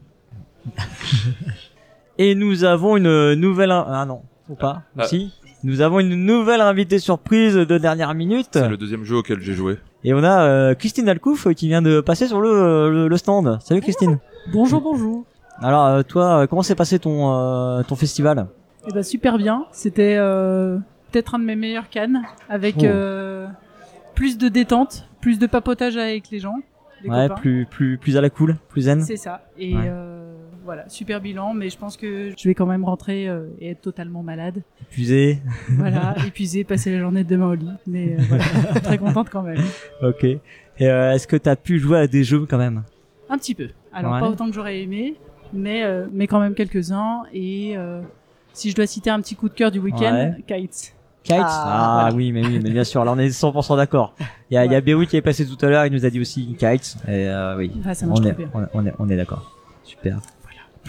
Et 2.21 2.35
nous 2.35 2.63
avons 2.65 2.97
une 2.97 3.33
nouvelle 3.35 3.71
ah 3.71 4.05
non, 4.05 4.21
ou 4.49 4.55
pas 4.55 4.83
Ah. 4.97 5.05
Si. 5.05 5.33
Nous 5.63 5.81
avons 5.81 5.99
une 5.99 6.15
nouvelle 6.25 6.61
invitée 6.61 6.99
surprise 6.99 7.55
de 7.55 7.77
dernière 7.77 8.13
minute. 8.13 8.49
C'est 8.53 8.69
le 8.69 8.77
deuxième 8.77 9.03
jeu 9.03 9.15
auquel 9.17 9.39
j'ai 9.41 9.53
joué. 9.53 9.77
Et 10.03 10.13
on 10.13 10.23
a 10.23 10.41
euh, 10.43 10.73
Christine 10.75 11.09
Alcouf 11.09 11.47
euh, 11.47 11.53
qui 11.53 11.67
vient 11.67 11.81
de 11.81 11.99
passer 12.01 12.27
sur 12.27 12.39
le, 12.39 12.89
le, 12.91 13.07
le 13.07 13.17
stand. 13.17 13.57
Salut 13.61 13.81
Christine. 13.81 14.19
Bonjour, 14.53 14.79
bonjour. 14.81 15.25
Alors 15.61 15.85
euh, 15.87 16.03
toi, 16.03 16.41
euh, 16.43 16.47
comment 16.47 16.61
s'est 16.61 16.75
passé 16.75 16.99
ton 16.99 17.33
euh, 17.33 17.83
ton 17.83 17.95
festival? 17.95 18.47
Eh 18.87 18.93
ben 18.93 19.03
super 19.03 19.37
bien. 19.37 19.65
C'était 19.73 20.15
euh, 20.17 20.77
peut-être 21.11 21.35
un 21.35 21.39
de 21.39 21.43
mes 21.45 21.55
meilleurs 21.57 21.89
cannes, 21.89 22.21
avec 22.49 22.75
Oh. 22.79 22.85
euh, 22.85 23.47
plus 24.15 24.37
de 24.37 24.47
détente, 24.47 25.07
plus 25.21 25.39
de 25.39 25.47
papotage 25.47 25.97
avec 25.97 26.29
les 26.31 26.39
gens. 26.39 26.55
Les 27.03 27.09
Ouais, 27.09 27.27
copains. 27.27 27.41
plus 27.41 27.65
plus 27.69 27.97
plus 27.97 28.15
à 28.17 28.21
la 28.21 28.29
cool, 28.29 28.55
plus 28.69 28.83
zen. 28.83 29.01
C'est 29.01 29.15
ça. 29.17 29.41
Et 29.57 29.75
Ouais. 29.75 29.89
Voilà, 30.69 30.87
super 30.89 31.19
bilan. 31.19 31.53
Mais 31.53 31.69
je 31.69 31.77
pense 31.77 31.97
que 31.97 32.31
je 32.37 32.47
vais 32.47 32.53
quand 32.53 32.65
même 32.67 32.83
rentrer 32.85 33.27
euh, 33.27 33.47
et 33.59 33.71
être 33.71 33.81
totalement 33.81 34.21
malade. 34.23 34.61
Épuisé. 34.83 35.39
Voilà, 35.77 36.15
épuisé, 36.27 36.63
passer 36.63 36.91
la 36.91 36.99
journée 36.99 37.23
de 37.23 37.29
demain 37.29 37.47
au 37.47 37.55
lit. 37.55 37.69
Mais 37.87 38.15
euh, 38.19 38.21
voilà, 38.27 38.43
très 38.83 38.97
contente 38.97 39.29
quand 39.31 39.41
même. 39.43 39.61
Ok. 40.03 40.23
Et 40.23 40.39
euh, 40.81 41.13
est-ce 41.13 41.27
que 41.27 41.35
t'as 41.35 41.55
pu 41.55 41.79
jouer 41.79 41.97
à 41.99 42.07
des 42.07 42.23
jeux 42.23 42.45
quand 42.47 42.57
même? 42.59 42.83
Un 43.29 43.37
petit 43.37 43.55
peu. 43.55 43.69
Alors 43.91 44.13
Ouais. 44.13 44.19
pas 44.19 44.29
autant 44.29 44.47
que 44.47 44.53
j'aurais 44.53 44.79
aimé, 44.81 45.15
mais 45.53 45.83
euh, 45.83 46.05
mais 46.13 46.27
quand 46.27 46.39
même 46.39 46.53
quelques 46.53 46.91
uns. 46.91 47.23
Et 47.33 47.73
euh, 47.75 48.01
si 48.53 48.69
je 48.69 48.75
dois 48.75 48.85
citer 48.87 49.09
un 49.09 49.19
petit 49.21 49.35
coup 49.35 49.49
de 49.49 49.53
cœur 49.55 49.71
du 49.71 49.79
week-end, 49.79 50.33
Ouais. 50.47 50.61
Kites. 50.61 50.93
Kites? 51.23 51.35
Ah, 51.41 52.07
Ah, 52.07 52.11
oui, 52.15 52.31
mais 52.31 52.45
oui, 52.45 52.59
mais 52.63 52.69
bien 52.71 52.85
sûr. 52.85 53.03
Là, 53.03 53.11
on 53.11 53.19
est 53.19 53.27
100% 53.27 53.75
d'accord. 53.75 54.15
Il 54.49 54.53
y 54.55 54.57
a, 54.57 54.65
il 54.65 54.71
y 54.71 54.75
a 54.75 54.79
Béoui 54.81 55.05
qui 55.05 55.17
est 55.17 55.21
passé 55.21 55.45
tout 55.45 55.63
à 55.63 55.69
l'heure. 55.69 55.85
Il 55.85 55.91
nous 55.91 56.05
a 56.05 56.09
dit 56.09 56.19
aussi 56.21 56.55
Kites. 56.57 56.95
Et 57.07 57.27
euh, 57.27 57.57
oui, 57.57 57.71
Ah, 57.85 57.93
ça 57.93 58.05
marche 58.05 58.19
on 58.19 58.21
très 58.23 58.31
est, 58.31 58.35
bien. 58.35 58.49
on, 58.53 58.63
est- 58.63 58.67
on 58.73 58.85
est, 58.85 58.93
on 58.99 59.09
est 59.09 59.17
d'accord. 59.17 59.51
Super. 59.83 60.19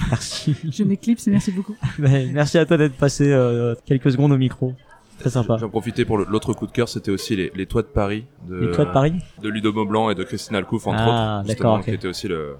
Merci. 0.08 0.56
Je 0.70 0.84
m'éclipse, 0.84 1.26
merci 1.26 1.52
beaucoup. 1.52 1.76
Ouais, 1.98 2.28
Merci 2.32 2.58
à 2.58 2.66
toi 2.66 2.76
d'être 2.76 2.96
passé 2.96 3.30
euh, 3.32 3.74
quelques 3.84 4.10
secondes 4.12 4.32
au 4.32 4.38
micro. 4.38 4.74
Très 5.18 5.30
sympa. 5.30 5.58
J'en 5.58 5.68
profitais 5.68 6.06
pour 6.06 6.16
l'autre 6.18 6.54
coup 6.54 6.66
de 6.66 6.72
cœur, 6.72 6.88
c'était 6.88 7.10
aussi 7.10 7.36
les, 7.36 7.52
les 7.54 7.66
toits 7.66 7.82
de 7.82 7.88
Paris 7.88 8.24
de, 8.48 8.56
Les 8.56 8.70
toits 8.70 8.86
de 8.86 8.92
Paris 8.92 9.12
de 9.42 9.48
Ludo 9.50 9.72
Maublanc 9.72 10.08
et 10.10 10.14
de 10.14 10.24
Christine 10.24 10.56
Alcouf 10.56 10.86
entre 10.86 10.98
Ah, 10.98 11.38
autres, 11.40 11.48
d'accord, 11.48 11.84
qui 11.84 11.90
était 11.90 12.08
aussi 12.08 12.26
le, 12.26 12.56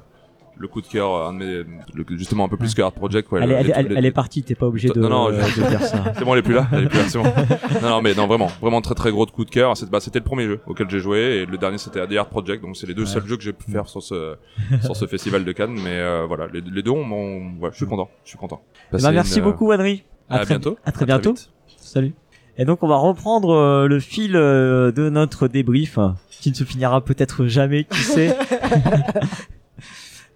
le 0.61 0.69
coup 0.69 0.83
de 0.83 0.87
cœur, 0.87 1.27
un 1.27 1.33
de 1.33 1.39
mes, 1.39 1.55
le- 1.95 2.05
justement 2.19 2.45
un 2.45 2.49
peu 2.49 2.59
plus 2.59 2.75
que 2.75 2.83
Art 2.83 2.93
Project. 2.93 3.33
Ouais, 3.33 3.41
elle, 3.43 3.49
le- 3.49 3.55
est- 3.55 3.59
elle, 3.61 3.67
les- 3.67 3.73
elle- 3.75 3.87
les- 3.89 3.95
elle 3.97 4.05
est 4.07 4.11
partie, 4.13 4.43
t'es 4.43 4.55
pas 4.55 4.67
obligé 4.67 4.89
de, 4.91 5.01
Non, 5.01 5.09
non, 5.09 5.29
euh, 5.31 5.41
je- 5.57 5.63
de 5.63 5.67
dire 5.69 5.83
ça. 5.83 6.05
C'est 6.19 6.25
bon, 6.25 6.35
elle 6.35 6.41
est 6.41 6.43
plus 6.43 6.55
là, 6.55 6.69
elle 6.73 6.85
est 6.85 6.89
plus 6.89 6.99
là, 6.99 7.05
c'est 7.09 7.19
bon. 7.19 7.25
non, 7.83 7.89
non, 7.89 8.03
mais 8.03 8.15
non, 8.15 8.27
vraiment, 8.27 8.49
vraiment 8.61 8.81
très 8.83 8.95
très 8.95 9.11
gros 9.11 9.25
de 9.25 9.31
coup 9.31 9.45
de 9.47 9.51
cœur. 9.51 9.75
C'est- 9.77 9.91
Bah, 9.91 10.01
c'était 10.01 10.19
le 10.19 10.25
premier 10.25 10.45
jeu 10.45 10.61
auquel 10.67 10.89
j'ai 10.91 11.01
joué 11.01 11.19
et 11.19 11.47
le 11.47 11.57
dernier 11.57 11.79
c'était 11.79 12.07
The 12.07 12.17
Art 12.19 12.29
Project, 12.29 12.63
donc 12.63 12.77
c'est 12.77 12.87
les 12.87 12.93
deux 12.95 13.03
Ouais. 13.05 13.09
seuls 13.09 13.27
jeux 13.27 13.37
que 13.39 13.43
j'ai 13.43 13.55
pu 13.55 13.71
faire 13.73 13.89
sur 13.89 14.03
ce 14.03 14.37
sur 14.85 14.95
ce 14.95 15.07
festival 15.07 15.45
de 15.45 15.53
Cannes. 15.53 15.75
Mais 15.83 15.99
euh, 15.99 16.27
voilà, 16.29 16.47
les, 16.53 16.61
les 16.61 16.83
deux, 16.83 16.91
on 16.91 17.57
ouais, 17.61 17.71
je 17.73 17.77
suis 17.77 17.87
content, 17.87 18.11
je 18.25 18.29
suis 18.29 18.39
content. 18.39 18.61
Ben, 18.93 19.11
merci 19.13 19.39
une, 19.39 19.45
euh, 19.47 19.51
beaucoup, 19.51 19.71
Adri. 19.73 20.05
À, 20.29 20.41
très, 20.41 20.55
bientôt. 20.55 20.77
À 20.85 20.93
très 20.93 21.07
bientôt. 21.07 21.35
Salut. 21.79 22.13
Et 22.59 22.65
donc, 22.67 22.83
on 22.83 22.89
va 22.89 22.97
reprendre 22.97 23.51
euh, 23.55 23.89
le 23.89 23.99
fil 24.01 24.37
euh, 24.37 24.93
de 24.93 25.09
notre 25.09 25.49
débrief, 25.49 25.97
euh, 25.97 26.09
qui 26.31 26.51
ne 26.51 26.55
se 26.55 26.65
finira 26.65 27.01
peut-être 27.03 27.47
jamais, 27.47 27.85
qui 27.85 27.99
sait? 28.01 28.37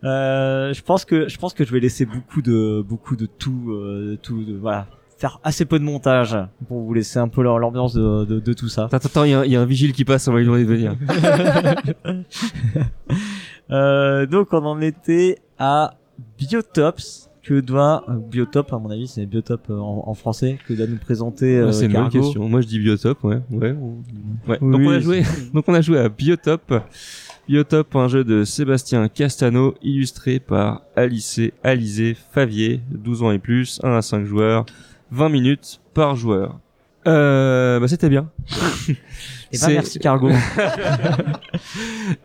Euh, 0.04 0.72
je 0.74 0.82
pense 0.82 1.04
que 1.04 1.28
je 1.28 1.38
pense 1.38 1.54
que 1.54 1.64
je 1.64 1.72
vais 1.72 1.80
laisser 1.80 2.04
beaucoup 2.04 2.42
de 2.42 2.84
beaucoup 2.86 3.16
de 3.16 3.26
tout 3.26 3.70
euh, 3.70 4.10
de 4.12 4.16
tout 4.16 4.44
de, 4.44 4.52
voilà 4.54 4.86
faire 5.16 5.38
assez 5.44 5.64
peu 5.64 5.78
de 5.78 5.84
montage 5.84 6.36
pour 6.68 6.80
vous 6.82 6.92
laisser 6.92 7.18
un 7.18 7.28
peu 7.28 7.42
l'am- 7.42 7.56
l'ambiance 7.58 7.94
de, 7.94 8.24
de, 8.24 8.40
de 8.40 8.52
tout 8.52 8.68
ça. 8.68 8.84
Attends, 8.92 8.96
attends, 8.98 9.24
il 9.24 9.30
y, 9.30 9.34
a 9.34 9.40
un- 9.40 9.44
il 9.44 9.52
y 9.52 9.56
a 9.56 9.60
un 9.62 9.64
vigile 9.64 9.92
qui 9.92 10.04
passe, 10.04 10.26
on 10.28 10.32
va 10.32 10.38
lui 10.40 10.44
demander 10.46 10.64
de 10.64 10.68
venir. 10.68 10.96
Euh, 13.70 14.26
donc 14.26 14.48
on 14.52 14.62
en 14.66 14.80
était 14.82 15.38
à 15.58 15.94
Biotops 16.38 17.30
que 17.42 17.60
doit 17.60 18.04
euh, 18.10 18.14
Biotop 18.18 18.70
à 18.74 18.78
mon 18.78 18.90
avis 18.90 19.08
c'est 19.08 19.24
Biotop 19.24 19.62
euh, 19.70 19.78
en, 19.78 20.04
en 20.06 20.12
français 20.14 20.58
que 20.68 20.74
doit 20.74 20.86
nous 20.86 20.96
présenter 20.98 21.56
euh, 21.58 21.66
Ouais, 21.66 21.72
c'est 21.72 21.86
une 21.86 21.92
bonne 21.92 22.10
question. 22.10 22.46
Moi, 22.48 22.60
je 22.60 22.66
dis 22.66 22.78
Biotop, 22.78 23.24
ouais. 23.24 23.40
ouais, 23.50 23.72
on- 23.80 24.02
ouais. 24.50 24.58
Oui, 24.60 24.70
donc, 24.72 24.80
on 24.84 24.90
a 24.90 25.00
joué, 25.00 25.22
donc, 25.54 25.64
on 25.66 25.74
a 25.74 25.80
joué 25.80 25.98
à 25.98 26.08
Biotop. 26.10 26.74
Biotop, 27.48 27.94
un 27.96 28.08
jeu 28.08 28.24
de 28.24 28.44
Sébastien 28.44 29.08
Castano, 29.08 29.74
illustré 29.82 30.38
par 30.38 30.82
Alice, 30.96 31.40
Alizé 31.62 32.16
Favier, 32.32 32.80
12 32.90 33.22
ans 33.22 33.30
et 33.32 33.38
plus, 33.38 33.80
1 33.82 33.92
à 33.96 34.02
5 34.02 34.24
joueurs, 34.24 34.64
20 35.10 35.28
minutes 35.28 35.80
par 35.92 36.16
joueur. 36.16 36.58
Euh, 37.06 37.78
bah, 37.80 37.88
c'était 37.88 38.08
bien. 38.08 38.30
Ben, 38.88 39.58
C'est- 39.58 39.72
merci 39.74 39.98
Cargo. 40.00 40.30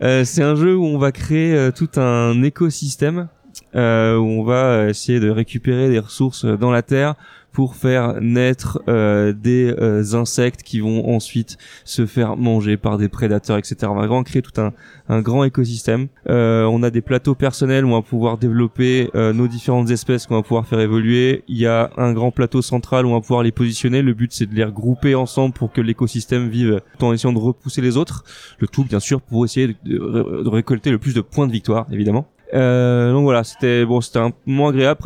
Euh, 0.02 0.24
c'est 0.24 0.42
un 0.42 0.54
jeu 0.56 0.76
où 0.76 0.84
on 0.84 0.98
va 0.98 1.12
créer 1.12 1.54
euh, 1.54 1.70
tout 1.70 1.88
un 1.96 2.42
écosystème 2.42 3.28
euh, 3.74 4.16
où 4.16 4.24
on 4.24 4.42
va 4.44 4.88
essayer 4.88 5.20
de 5.20 5.30
récupérer 5.30 5.88
des 5.88 5.98
ressources 5.98 6.44
dans 6.44 6.70
la 6.70 6.82
terre 6.82 7.14
pour 7.52 7.74
faire 7.76 8.20
naître 8.20 8.80
euh, 8.88 9.32
des 9.32 9.74
euh, 9.78 10.02
insectes 10.14 10.62
qui 10.62 10.80
vont 10.80 11.08
ensuite 11.14 11.56
se 11.84 12.06
faire 12.06 12.36
manger 12.36 12.76
par 12.76 12.96
des 12.98 13.08
prédateurs, 13.08 13.58
etc. 13.58 13.76
On 13.84 13.94
va 13.94 14.00
vraiment 14.06 14.22
créer 14.22 14.42
tout 14.42 14.60
un, 14.60 14.72
un 15.08 15.20
grand 15.20 15.44
écosystème. 15.44 16.08
Euh, 16.28 16.64
on 16.64 16.82
a 16.82 16.90
des 16.90 17.00
plateaux 17.00 17.34
personnels 17.34 17.84
où 17.84 17.88
on 17.88 17.96
va 17.96 18.02
pouvoir 18.02 18.38
développer 18.38 19.10
euh, 19.14 19.32
nos 19.32 19.48
différentes 19.48 19.90
espèces 19.90 20.26
qu'on 20.26 20.36
va 20.36 20.42
pouvoir 20.42 20.66
faire 20.66 20.80
évoluer. 20.80 21.42
Il 21.48 21.56
y 21.58 21.66
a 21.66 21.90
un 21.96 22.12
grand 22.12 22.30
plateau 22.30 22.62
central 22.62 23.04
où 23.06 23.10
on 23.10 23.14
va 23.14 23.20
pouvoir 23.20 23.42
les 23.42 23.52
positionner. 23.52 24.02
Le 24.02 24.14
but 24.14 24.32
c'est 24.32 24.46
de 24.46 24.54
les 24.54 24.64
regrouper 24.64 25.14
ensemble 25.14 25.52
pour 25.54 25.72
que 25.72 25.80
l'écosystème 25.80 26.48
vive 26.48 26.80
tout 26.98 27.04
en 27.06 27.12
essayant 27.12 27.32
de 27.32 27.38
repousser 27.38 27.80
les 27.82 27.96
autres. 27.96 28.24
Le 28.58 28.68
tout 28.68 28.84
bien 28.84 29.00
sûr 29.00 29.20
pour 29.20 29.44
essayer 29.44 29.68
de, 29.68 29.74
de- 29.84 30.42
de 30.44 30.48
récolter 30.48 30.90
le 30.90 30.98
plus 30.98 31.14
de 31.14 31.20
points 31.20 31.46
de 31.46 31.52
victoire 31.52 31.86
évidemment. 31.90 32.26
Euh, 32.52 33.12
donc 33.12 33.22
voilà, 33.22 33.44
c'était 33.44 33.84
bon, 33.84 34.00
c'était 34.00 34.18
un 34.18 34.32
moment 34.46 34.68
agréable. 34.68 34.98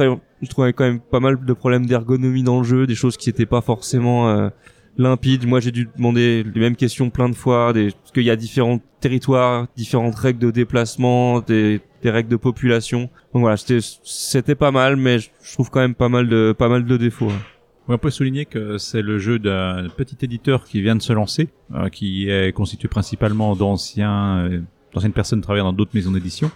Je 0.44 0.50
trouvais 0.50 0.72
quand 0.72 0.84
même 0.84 1.00
pas 1.00 1.20
mal 1.20 1.44
de 1.44 1.52
problèmes 1.52 1.86
d'ergonomie 1.86 2.42
dans 2.42 2.58
le 2.58 2.64
jeu, 2.64 2.86
des 2.86 2.94
choses 2.94 3.16
qui 3.16 3.28
n'étaient 3.28 3.46
pas 3.46 3.60
forcément 3.60 4.28
euh, 4.28 4.48
limpides. 4.96 5.46
Moi, 5.46 5.60
j'ai 5.60 5.72
dû 5.72 5.88
demander 5.96 6.44
les 6.44 6.60
mêmes 6.60 6.76
questions 6.76 7.10
plein 7.10 7.28
de 7.28 7.34
fois, 7.34 7.72
des, 7.72 7.90
parce 7.90 8.12
qu'il 8.12 8.24
y 8.24 8.30
a 8.30 8.36
différents 8.36 8.80
territoires, 9.00 9.66
différentes 9.76 10.14
règles 10.14 10.38
de 10.38 10.50
déplacement, 10.50 11.40
des, 11.40 11.80
des 12.02 12.10
règles 12.10 12.28
de 12.28 12.36
population. 12.36 13.10
Donc 13.32 13.42
voilà, 13.42 13.56
c'était 13.56 13.80
c'était 14.02 14.54
pas 14.54 14.70
mal, 14.70 14.96
mais 14.96 15.18
je 15.18 15.52
trouve 15.52 15.70
quand 15.70 15.80
même 15.80 15.94
pas 15.94 16.08
mal 16.08 16.28
de 16.28 16.54
pas 16.56 16.68
mal 16.68 16.84
de 16.84 16.96
défauts. 16.96 17.30
hein. 17.30 17.42
On 17.86 17.98
peut 17.98 18.08
souligner 18.10 18.46
que 18.46 18.78
c'est 18.78 19.02
le 19.02 19.18
jeu 19.18 19.38
d'un 19.38 19.88
petit 19.94 20.16
éditeur 20.22 20.64
qui 20.64 20.80
vient 20.80 20.96
de 20.96 21.02
se 21.02 21.12
lancer, 21.12 21.50
euh, 21.74 21.90
qui 21.90 22.30
est 22.30 22.50
constitué 22.54 22.88
principalement 22.88 23.54
d'anciens, 23.54 24.38
euh, 24.38 24.60
d'anciennes 24.94 25.12
personnes 25.12 25.42
travaillant 25.42 25.66
dans 25.66 25.74
d'autres 25.74 25.90
maisons 25.92 26.12
d'édition, 26.12 26.50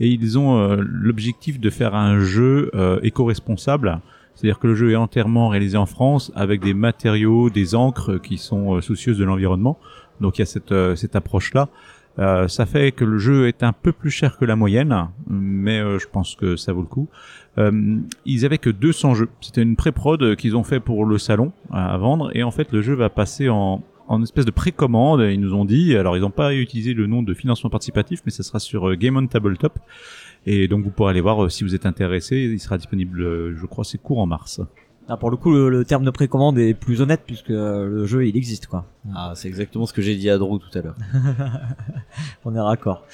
et 0.00 0.08
ils 0.08 0.38
ont 0.38 0.58
euh, 0.58 0.76
l'objectif 0.80 1.60
de 1.60 1.70
faire 1.70 1.94
un 1.94 2.20
jeu 2.20 2.70
euh, 2.74 2.98
éco-responsable. 3.02 4.00
C'est-à-dire 4.34 4.58
que 4.58 4.66
le 4.66 4.74
jeu 4.74 4.92
est 4.92 4.96
entièrement 4.96 5.48
réalisé 5.48 5.76
en 5.76 5.86
France 5.86 6.32
avec 6.34 6.62
des 6.62 6.74
matériaux, 6.74 7.50
des 7.50 7.74
encres 7.74 8.20
qui 8.20 8.38
sont 8.38 8.76
euh, 8.76 8.80
soucieuses 8.80 9.18
de 9.18 9.24
l'environnement. 9.24 9.78
Donc 10.20 10.38
il 10.38 10.40
y 10.40 10.42
a 10.42 10.46
cette, 10.46 10.74
cette 10.96 11.16
approche-là. 11.16 11.68
Euh, 12.18 12.48
ça 12.48 12.66
fait 12.66 12.92
que 12.92 13.04
le 13.04 13.18
jeu 13.18 13.48
est 13.48 13.62
un 13.62 13.72
peu 13.72 13.92
plus 13.92 14.10
cher 14.10 14.36
que 14.36 14.44
la 14.44 14.56
moyenne, 14.56 15.08
mais 15.28 15.78
euh, 15.78 15.98
je 15.98 16.06
pense 16.06 16.34
que 16.34 16.56
ça 16.56 16.72
vaut 16.72 16.82
le 16.82 16.86
coup. 16.86 17.08
Euh, 17.58 17.98
ils 18.26 18.44
avaient 18.44 18.58
que 18.58 18.70
200 18.70 19.14
jeux. 19.14 19.28
C'était 19.40 19.62
une 19.62 19.76
pré-prod 19.76 20.36
qu'ils 20.36 20.56
ont 20.56 20.64
fait 20.64 20.80
pour 20.80 21.06
le 21.06 21.18
salon 21.18 21.52
à 21.70 21.96
vendre, 21.98 22.30
et 22.34 22.42
en 22.42 22.50
fait 22.50 22.72
le 22.72 22.82
jeu 22.82 22.94
va 22.94 23.08
passer 23.08 23.48
en, 23.48 23.82
en 24.10 24.22
espèce 24.22 24.44
de 24.44 24.50
précommande. 24.50 25.20
Ils 25.20 25.40
nous 25.40 25.54
ont 25.54 25.64
dit, 25.64 25.96
alors 25.96 26.16
ils 26.16 26.20
n'ont 26.20 26.30
pas 26.30 26.52
utilisé 26.52 26.92
le 26.94 27.06
nom 27.06 27.22
de 27.22 27.32
financement 27.32 27.70
participatif, 27.70 28.20
mais 28.26 28.32
ça 28.32 28.42
sera 28.42 28.58
sur 28.58 28.90
euh, 28.90 28.96
Game 28.96 29.16
on 29.16 29.26
Tabletop. 29.26 29.78
Et 30.46 30.68
donc 30.68 30.84
vous 30.84 30.90
pourrez 30.90 31.10
aller 31.10 31.20
voir 31.20 31.44
euh, 31.44 31.48
si 31.48 31.62
vous 31.62 31.74
êtes 31.74 31.86
intéressé. 31.86 32.36
Il 32.36 32.58
sera 32.58 32.76
disponible, 32.76 33.22
euh, 33.22 33.56
je 33.56 33.66
crois, 33.66 33.84
c'est 33.84 33.98
court 33.98 34.18
en 34.18 34.26
mars. 34.26 34.60
Ah, 35.08 35.16
pour 35.16 35.30
le 35.30 35.36
coup, 35.36 35.52
le, 35.52 35.70
le 35.70 35.84
terme 35.84 36.04
de 36.04 36.10
précommande 36.10 36.58
est 36.58 36.74
plus 36.74 37.00
honnête 37.00 37.22
puisque 37.24 37.48
le 37.48 38.04
jeu 38.04 38.26
il 38.26 38.36
existe 38.36 38.66
quoi. 38.66 38.84
Ah, 39.14 39.32
c'est 39.34 39.48
exactement 39.48 39.86
ce 39.86 39.92
que 39.92 40.02
j'ai 40.02 40.16
dit 40.16 40.28
à 40.28 40.38
Drew 40.38 40.58
tout 40.58 40.76
à 40.78 40.82
l'heure. 40.82 40.96
On 42.44 42.54
est 42.54 42.60
raccord. 42.60 43.04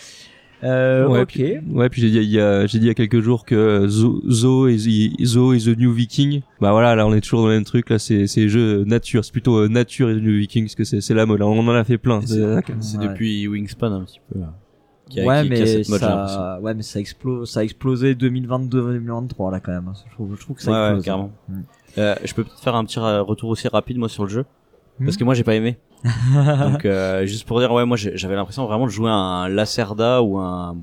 Euh, 0.67 1.07
ouais, 1.09 1.21
ok. 1.21 1.29
puis, 1.29 1.59
ouais, 1.71 1.89
puis 1.89 2.01
j'ai 2.03 2.11
dit 2.11 2.17
il 2.19 2.31
y 2.31 2.41
a 2.41 2.67
j'ai 2.67 2.79
dit 2.79 2.87
il 2.87 2.89
y 2.89 2.91
a 2.91 2.95
quelques 2.95 3.21
jours 3.21 3.45
que 3.45 3.87
Zo, 3.89 4.21
Zo 4.29 4.69
is 4.69 5.13
the, 5.19 5.25
Zo 5.25 5.53
is 5.53 5.65
the 5.65 5.79
new 5.79 5.93
Viking. 5.93 6.41
Bah 6.61 6.73
voilà, 6.73 6.95
là 6.97 7.07
on 7.07 7.15
est 7.15 7.21
toujours 7.21 7.43
dans 7.43 7.49
le 7.49 7.55
même 7.55 7.65
truc. 7.65 7.89
Là 7.91 7.99
c'est 7.99 8.27
c'est 8.27 8.49
jeu 8.49 8.85
nature, 8.85 9.25
c'est 9.25 9.33
plutôt 9.33 9.59
euh, 9.59 9.69
nature 9.69 10.11
et 10.11 10.15
the 10.15 10.23
new 10.23 10.37
Viking 10.39 10.65
parce 10.65 10.75
que 10.75 10.85
c'est 10.85 11.01
c'est 11.01 11.15
la 11.15 11.27
mode. 11.27 11.39
Là, 11.41 11.47
on 11.47 11.59
en 11.59 11.69
a 11.69 11.85
fait 11.85 11.99
plein. 11.99 12.21
C'est 12.23 12.37
c'est 12.81 12.99
Ouais. 12.99 13.09
depuis 13.09 13.47
Wingspan 13.47 13.93
un 13.93 14.05
petit 14.05 14.21
peu. 14.33 14.41
là, 14.41 14.55
qui 15.09 15.21
a- 15.21 15.25
ouais, 15.25 15.43
qui- 15.43 15.49
qui 15.51 15.55
a 15.55 15.65
mais 15.65 15.83
mode, 15.89 16.01
ça, 16.01 16.59
ouais, 16.63 16.75
mais 16.75 16.83
ça 16.83 16.99
explose, 16.99 17.49
ça 17.51 17.61
a 17.61 17.63
explosé 17.63 18.15
2022-2023 18.17 19.51
là 19.53 19.61
quand 19.61 19.73
même. 19.73 19.93
Je 20.09 20.15
trouve, 20.15 20.35
je 20.37 20.41
trouve 20.41 20.57
que 20.57 20.63
ça 20.63 20.71
Ouais, 20.73 20.77
ouais, 20.79 20.85
explose. 20.97 21.05
carrément. 21.05 21.31
Mm. 21.49 21.61
Euh, 21.99 22.15
je 22.25 22.35
peux 22.35 22.45
peut-être 22.45 22.61
faire 22.61 22.75
un 22.75 22.85
petit 22.85 22.99
retour 22.99 23.51
aussi 23.51 23.69
rapide 23.69 23.99
moi 23.99 24.09
sur 24.09 24.25
le 24.25 24.31
jeu. 24.31 24.45
Parce 25.05 25.17
que 25.17 25.25
moi 25.25 25.35
j'ai 25.35 25.45
pas 25.45 25.55
aimé. 25.55 25.77
Donc 26.35 26.85
euh, 26.85 27.27
juste 27.27 27.47
pour 27.47 27.59
dire 27.61 27.73
ouais 27.73 27.85
moi 27.85 27.97
j'avais 27.97 28.35
l'impression 28.37 28.65
vraiment 28.67 28.87
de 28.87 28.91
jouer 28.91 29.11
à 29.11 29.15
un 29.15 29.49
Lacerda 29.49 30.23
ou 30.23 30.39
un 30.39 30.77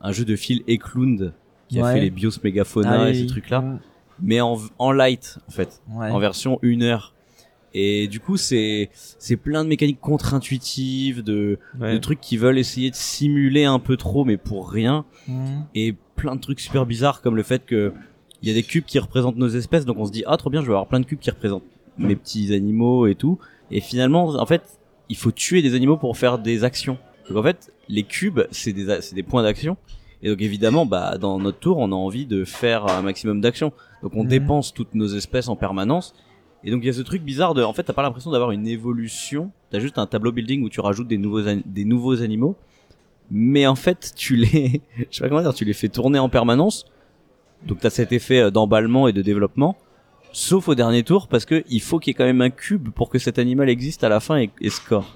un 0.00 0.12
jeu 0.12 0.24
de 0.24 0.36
Phil 0.36 0.62
Eklund 0.68 1.32
qui 1.68 1.80
a 1.80 1.92
fait 1.92 2.00
les 2.00 2.10
BIOS 2.10 2.32
Megafauna 2.44 2.92
Ah 3.02 3.08
et 3.08 3.12
oui, 3.12 3.18
ces 3.20 3.26
trucs 3.26 3.50
là 3.50 3.60
Mm. 3.60 3.78
mais 4.22 4.40
en 4.40 4.56
en 4.78 4.92
light 4.92 5.38
en 5.48 5.50
fait 5.50 5.80
Ouais. 5.92 6.10
en 6.10 6.18
version 6.18 6.58
1 6.62 6.80
heure 6.82 7.12
et 7.74 8.06
du 8.08 8.20
coup 8.20 8.36
c'est 8.36 8.88
c'est 8.94 9.36
plein 9.36 9.64
de 9.64 9.68
mécaniques 9.68 10.00
contre-intuitives 10.00 11.22
de, 11.22 11.58
Ouais. 11.80 11.92
de 11.92 11.98
trucs 11.98 12.20
qui 12.20 12.36
veulent 12.36 12.58
essayer 12.58 12.90
de 12.90 12.94
simuler 12.96 13.64
un 13.64 13.78
peu 13.78 13.96
trop 13.96 14.24
mais 14.24 14.36
pour 14.36 14.70
rien 14.70 15.04
Mm. 15.28 15.62
et 15.74 15.94
plein 16.14 16.36
de 16.36 16.40
trucs 16.40 16.60
super 16.60 16.86
bizarres 16.86 17.20
comme 17.20 17.36
le 17.36 17.42
fait 17.42 17.64
que 17.66 17.92
il 18.42 18.48
y 18.48 18.52
a 18.52 18.54
des 18.54 18.62
cubes 18.62 18.84
qui 18.84 18.98
représentent 18.98 19.36
nos 19.36 19.48
espèces 19.48 19.84
donc 19.84 19.96
on 19.98 20.06
se 20.06 20.12
dit 20.12 20.22
ah 20.26 20.36
trop 20.36 20.50
bien 20.50 20.60
je 20.60 20.66
vais 20.66 20.72
avoir 20.72 20.86
plein 20.86 21.00
de 21.00 21.04
cubes 21.06 21.18
qui 21.18 21.30
représentent 21.30 21.64
mes 21.98 22.16
petits 22.16 22.52
animaux 22.54 23.06
et 23.06 23.14
tout. 23.14 23.38
Et 23.70 23.80
finalement 23.80 24.28
en 24.28 24.46
fait 24.46 24.62
il 25.08 25.16
faut 25.16 25.30
tuer 25.30 25.62
des 25.62 25.74
animaux 25.74 25.96
pour 25.96 26.16
faire 26.16 26.38
des 26.38 26.64
actions. 26.64 26.98
Donc 27.28 27.38
en 27.38 27.42
fait 27.42 27.72
les 27.88 28.02
cubes 28.02 28.40
c'est 28.50 28.72
des 28.72 29.00
c'est 29.00 29.14
des 29.14 29.22
points 29.22 29.42
d'action. 29.42 29.76
Et 30.22 30.30
donc 30.30 30.40
évidemment 30.40 30.86
bah 30.86 31.18
dans 31.18 31.38
notre 31.38 31.58
tour 31.58 31.78
on 31.78 31.92
a 31.92 31.94
envie 31.94 32.26
de 32.26 32.44
faire 32.44 32.86
un 32.86 33.02
maximum 33.02 33.40
d'actions. 33.40 33.72
Donc 34.02 34.12
on 34.14 34.24
dépense 34.24 34.72
toutes 34.72 34.94
nos 34.94 35.08
espèces 35.08 35.48
en 35.48 35.56
permanence. 35.56 36.14
Et 36.64 36.70
donc 36.70 36.82
il 36.82 36.86
y 36.86 36.90
a 36.90 36.92
ce 36.92 37.02
truc 37.02 37.22
bizarre 37.22 37.54
de 37.54 37.62
en 37.62 37.72
fait 37.72 37.82
t'as 37.82 37.92
pas 37.92 38.02
l'impression 38.02 38.30
d'avoir 38.30 38.50
une 38.50 38.66
évolution. 38.66 39.50
T'as 39.70 39.78
juste 39.78 39.98
un 39.98 40.06
tableau 40.06 40.32
building 40.32 40.62
où 40.62 40.68
tu 40.68 40.80
rajoutes 40.80 41.08
des 41.08 41.18
nouveaux 41.18 41.42
des 41.42 41.84
nouveaux 41.84 42.22
animaux. 42.22 42.56
Mais 43.30 43.66
en 43.66 43.74
fait 43.74 44.12
tu 44.16 44.36
les 44.36 44.80
je 45.10 45.16
sais 45.16 45.22
pas 45.22 45.28
comment 45.28 45.42
dire 45.42 45.54
tu 45.54 45.64
les 45.64 45.72
fais 45.72 45.88
tourner 45.88 46.18
en 46.18 46.28
permanence. 46.28 46.86
Donc 47.66 47.80
t'as 47.80 47.90
cet 47.90 48.12
effet 48.12 48.40
euh, 48.40 48.50
d'emballement 48.50 49.08
et 49.08 49.12
de 49.12 49.22
développement 49.22 49.76
sauf 50.38 50.68
au 50.68 50.74
dernier 50.74 51.02
tour 51.02 51.28
parce 51.28 51.44
que 51.46 51.64
il 51.70 51.80
faut 51.80 51.98
qu'il 51.98 52.10
y 52.10 52.12
ait 52.12 52.14
quand 52.14 52.24
même 52.32 52.42
un 52.42 52.50
cube 52.50 52.90
pour 52.90 53.08
que 53.08 53.18
cet 53.18 53.38
animal 53.38 53.68
existe 53.70 54.04
à 54.04 54.10
la 54.10 54.20
fin 54.20 54.36
et, 54.38 54.50
et 54.60 54.68
score 54.70 55.06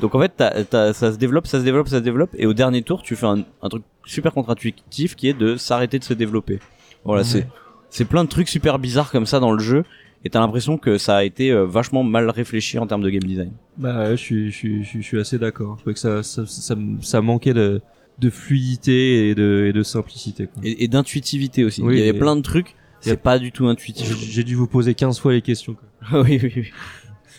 donc 0.00 0.14
en 0.14 0.20
fait 0.20 0.32
ça 0.70 1.12
se 1.12 1.18
développe 1.18 1.46
ça 1.46 1.58
se 1.60 1.64
développe 1.64 1.88
ça 1.88 1.98
se 1.98 2.02
développe 2.02 2.30
et 2.38 2.46
au 2.46 2.54
dernier 2.54 2.80
tour 2.82 3.02
tu 3.02 3.14
fais 3.14 3.26
un, 3.26 3.44
un 3.62 3.68
truc 3.68 3.82
super 4.06 4.32
contre-intuitif 4.32 5.16
qui 5.16 5.28
est 5.28 5.34
de 5.34 5.56
s'arrêter 5.56 5.98
de 5.98 6.04
se 6.04 6.14
développer 6.14 6.60
voilà 7.04 7.24
c'est 7.24 7.46
c'est 7.90 8.06
plein 8.06 8.24
de 8.24 8.28
trucs 8.30 8.48
super 8.48 8.78
bizarres 8.78 9.10
comme 9.10 9.26
ça 9.26 9.38
dans 9.38 9.52
le 9.52 9.58
jeu 9.58 9.84
et 10.24 10.30
t'as 10.30 10.40
l'impression 10.40 10.78
que 10.78 10.96
ça 10.98 11.16
a 11.18 11.24
été 11.24 11.50
euh, 11.52 11.64
vachement 11.66 12.02
mal 12.02 12.30
réfléchi 12.30 12.78
en 12.78 12.86
termes 12.86 13.02
de 13.02 13.10
game 13.10 13.22
design 13.22 13.52
Bah 13.76 13.98
ouais, 14.04 14.10
je 14.16 14.22
suis 14.22 14.50
je 14.50 14.56
suis 14.82 15.02
je 15.02 15.16
assez 15.18 15.38
d'accord. 15.38 15.74
Je 15.76 15.82
trouvais 15.82 15.94
que 15.94 16.00
ça 16.00 16.22
ça 16.22 16.44
ça, 16.46 16.74
ça 17.02 17.20
manquait 17.20 17.54
de 17.54 17.80
de 18.18 18.30
fluidité 18.30 19.28
et 19.28 19.34
de 19.36 19.66
et 19.68 19.72
de 19.72 19.82
simplicité. 19.84 20.46
Quoi. 20.48 20.60
et, 20.64 20.82
et 20.84 20.88
d'intuitivité 20.88 21.64
aussi 21.64 21.82
Oui, 21.82 21.94
il 21.94 21.98
y 22.00 22.02
avait 22.08 22.16
et- 22.16 22.20
plein 22.20 22.34
de 22.34 22.40
trucs 22.42 22.74
c'est 23.00 23.20
pas 23.20 23.38
du 23.38 23.52
tout 23.52 23.66
intuitif 23.66 24.16
j'ai 24.18 24.44
dû 24.44 24.54
vous 24.54 24.66
poser 24.66 24.94
15 24.94 25.18
fois 25.18 25.32
les 25.32 25.42
questions. 25.42 25.74
Quoi. 25.74 26.22
oui 26.22 26.40
oui 26.42 26.52
oui 26.56 26.70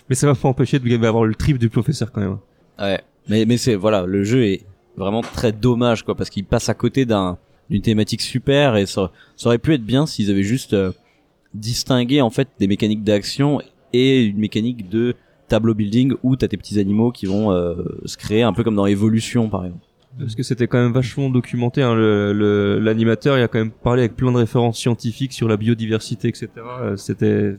Mais 0.10 0.16
ça 0.16 0.28
m'a 0.28 0.36
pas 0.36 0.48
empêché 0.48 0.80
de 0.80 1.06
avoir 1.06 1.26
le 1.26 1.36
trip 1.36 1.58
du 1.58 1.70
professeur 1.70 2.12
quand 2.12 2.22
même. 2.22 2.38
Ouais, 2.80 3.02
mais 3.28 3.46
mais 3.46 3.58
c'est 3.58 3.76
voilà, 3.76 4.06
le 4.06 4.24
jeu 4.24 4.46
est 4.46 4.66
vraiment 4.98 5.22
très 5.22 5.52
dommage 5.52 6.04
quoi 6.04 6.16
parce 6.16 6.30
qu'il 6.30 6.46
passe 6.46 6.70
à 6.70 6.74
côté 6.74 7.06
d'un 7.06 7.38
d'une 7.70 7.82
thématique 7.82 8.22
super 8.22 8.76
et 8.76 8.86
ça, 8.86 9.12
ça 9.36 9.50
aurait 9.50 9.60
pu 9.60 9.74
être 9.74 9.84
bien 9.84 10.06
s'ils 10.06 10.32
avaient 10.32 10.44
juste 10.44 10.74
euh, 10.74 10.92
distingué 11.54 12.22
en 12.22 12.30
fait 12.30 12.48
des 12.60 12.68
mécaniques 12.68 13.04
d'action 13.04 13.62
et 13.94 14.24
une 14.24 14.38
mécanique 14.38 14.90
de 14.90 15.16
tableau 15.48 15.74
building 15.74 16.14
où 16.24 16.36
t'as 16.36 16.48
tes 16.48 16.58
petits 16.58 16.80
animaux 16.80 17.12
qui 17.12 17.26
vont 17.26 17.52
euh, 17.52 17.76
se 18.06 18.18
créer 18.18 18.44
un 18.44 18.54
peu 18.54 18.64
comme 18.64 18.76
dans 18.76 18.86
Evolution 18.86 19.50
par 19.50 19.66
exemple. 19.66 19.86
Parce 20.20 20.36
que 20.36 20.44
c'était 20.44 20.68
quand 20.68 20.78
même 20.82 20.92
vachement 20.92 21.30
documenté. 21.30 21.82
Hein, 21.82 21.96
le 21.96 22.34
le- 22.34 22.80
l'animateur, 22.80 23.38
il 23.38 23.42
a 23.42 23.48
quand 23.48 23.60
même 23.60 23.72
parlé 23.72 24.02
avec 24.04 24.16
plein 24.16 24.32
de 24.32 24.38
références 24.38 24.78
scientifiques 24.78 25.34
sur 25.34 25.48
la 25.48 25.56
biodiversité, 25.58 26.28
etc. 26.28 26.48
Euh, 26.58 26.96
C'était 26.98 27.58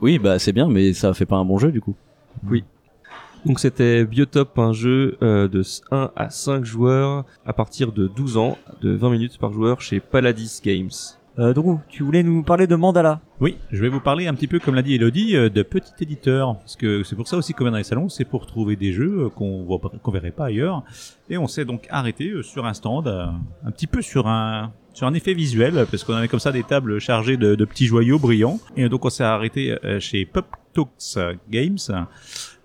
Oui, 0.00 0.18
bah 0.18 0.38
c'est 0.38 0.52
bien, 0.52 0.68
mais 0.68 0.92
ça 0.92 1.14
fait 1.14 1.26
pas 1.26 1.36
un 1.36 1.44
bon 1.44 1.58
jeu 1.58 1.70
du 1.72 1.80
coup. 1.80 1.94
donc 3.46 3.60
c'était 3.60 4.04
Biotop, 4.04 4.58
un 4.58 4.72
jeu 4.72 5.16
euh, 5.22 5.48
de 5.48 5.62
1 5.90 6.10
à 6.16 6.30
5 6.30 6.64
joueurs 6.64 7.24
à 7.46 7.52
partir 7.52 7.92
de 7.92 8.08
12 8.08 8.36
ans, 8.38 8.58
de 8.82 8.90
20 8.94 9.10
minutes 9.10 9.38
par 9.38 9.52
joueur 9.52 9.80
chez 9.80 10.00
Paladis 10.00 10.60
Games. 10.64 10.90
Euh, 11.36 11.52
Drew, 11.52 11.80
tu 11.88 12.04
voulais 12.04 12.22
nous 12.22 12.44
parler 12.44 12.68
de 12.68 12.76
Mandala 12.76 13.20
Oui, 13.40 13.56
je 13.72 13.82
vais 13.82 13.88
vous 13.88 13.98
parler 13.98 14.28
un 14.28 14.34
petit 14.34 14.46
peu, 14.46 14.60
comme 14.60 14.76
l'a 14.76 14.82
dit 14.82 14.94
Elodie, 14.94 15.36
euh, 15.36 15.48
de 15.50 15.62
petit 15.64 15.92
éditeur. 16.00 16.56
Parce 16.58 16.76
que 16.76 17.02
c'est 17.02 17.16
pour 17.16 17.26
ça 17.26 17.36
aussi 17.36 17.54
qu'on 17.54 17.64
vient 17.64 17.72
dans 17.72 17.78
les 17.78 17.82
salons, 17.82 18.08
c'est 18.08 18.24
pour 18.24 18.46
trouver 18.46 18.76
des 18.76 18.92
jeux 18.92 19.24
euh, 19.24 19.28
qu'on 19.30 19.66
qu'on 19.66 20.10
verrait 20.12 20.30
pas 20.30 20.46
ailleurs. 20.46 20.84
Et 21.28 21.36
on 21.36 21.48
s'est 21.48 21.64
donc 21.64 21.88
arrêté 21.90 22.30
euh, 22.30 22.42
sur 22.44 22.66
un 22.66 22.74
stand, 22.74 23.08
un 23.08 23.70
petit 23.72 23.88
peu 23.88 24.00
sur 24.00 24.28
un, 24.28 24.72
sur 24.92 25.08
un 25.08 25.14
effet 25.14 25.34
visuel, 25.34 25.86
parce 25.90 26.04
qu'on 26.04 26.14
avait 26.14 26.28
comme 26.28 26.38
ça 26.38 26.52
des 26.52 26.62
tables 26.62 27.00
chargées 27.00 27.36
de, 27.36 27.56
de 27.56 27.64
petits 27.64 27.86
joyaux 27.86 28.20
brillants. 28.20 28.60
Et 28.76 28.88
donc 28.88 29.04
on 29.04 29.10
s'est 29.10 29.24
arrêté 29.24 29.76
chez 29.98 30.26
Pop 30.26 30.46
Talks 30.74 31.18
Games 31.50 31.78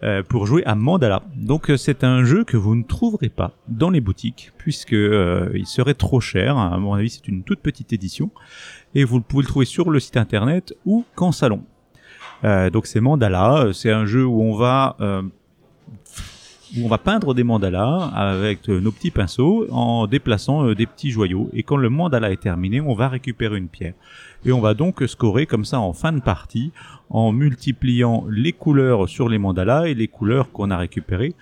euh, 0.04 0.24
pour 0.24 0.46
jouer 0.46 0.64
à 0.66 0.76
Mandala. 0.76 1.24
Donc 1.36 1.70
euh, 1.70 1.78
c'est 1.78 2.04
un 2.04 2.24
jeu 2.24 2.44
que 2.44 2.58
vous 2.58 2.76
ne 2.76 2.84
trouverez 2.84 3.30
pas 3.30 3.52
dans 3.68 3.90
les 3.90 4.02
boutiques, 4.02 4.52
puisque 4.58 4.94
euh, 4.94 5.52
il 5.54 5.66
serait 5.66 5.94
trop 5.94 6.20
cher. 6.20 6.58
À 6.58 6.78
mon 6.78 6.94
avis, 6.94 7.10
c'est 7.10 7.28
une 7.28 7.44
toute 7.44 7.60
petite 7.60 7.94
édition 7.94 8.32
et 8.96 9.04
vous 9.04 9.22
pouvez 9.22 9.44
le 9.44 9.48
trouver 9.48 9.66
sur 9.66 9.90
le 9.90 10.00
site 10.00 10.18
internet 10.18 10.74
ou 10.86 11.06
qu'en 11.16 11.32
salon. 11.32 11.64
Donc 12.44 12.88
c'est 12.88 13.02
Mandala, 13.02 13.72
c'est 13.74 13.92
un 13.92 14.06
jeu 14.06 14.26
où 14.26 14.42
on 14.42 14.56
va 14.56 14.96
où 16.78 16.86
on 16.86 16.88
va 16.88 16.98
peindre 16.98 17.34
des 17.34 17.44
mandalas 17.44 18.12
avec 18.14 18.70
euh, 18.70 18.80
nos 18.80 18.92
petits 18.92 19.12
pinceaux 19.12 19.68
en 19.72 20.08
déplaçant 20.08 20.66
euh, 20.66 20.76
des 20.76 20.86
petits 20.86 21.12
joyaux. 21.12 21.50
Et 21.54 21.64
quand 21.64 21.78
le 21.78 21.90
mandala 21.90 22.32
est 22.32 22.42
terminé, 22.42 22.82
on 22.82 22.94
va 22.94 23.10
récupérer 23.10 23.58
une 23.58 23.68
pierre. 23.68 23.94
Et 24.46 24.52
on 24.52 24.62
va 24.62 24.74
donc 24.74 25.04
scorer 25.08 25.46
comme 25.46 25.66
ça 25.66 25.80
en 25.80 25.94
fin 25.94 26.12
de 26.12 26.22
partie 26.22 26.72
en 27.10 27.32
multipliant 27.32 28.26
les 28.30 28.54
couleurs 28.54 29.10
sur 29.10 29.30
les 29.30 29.38
mandalas 29.38 29.88
et 29.88 29.94
les 29.94 30.08
couleurs 30.08 30.52
qu'on 30.52 30.72
a 30.72 30.78
récupérées 30.78 31.34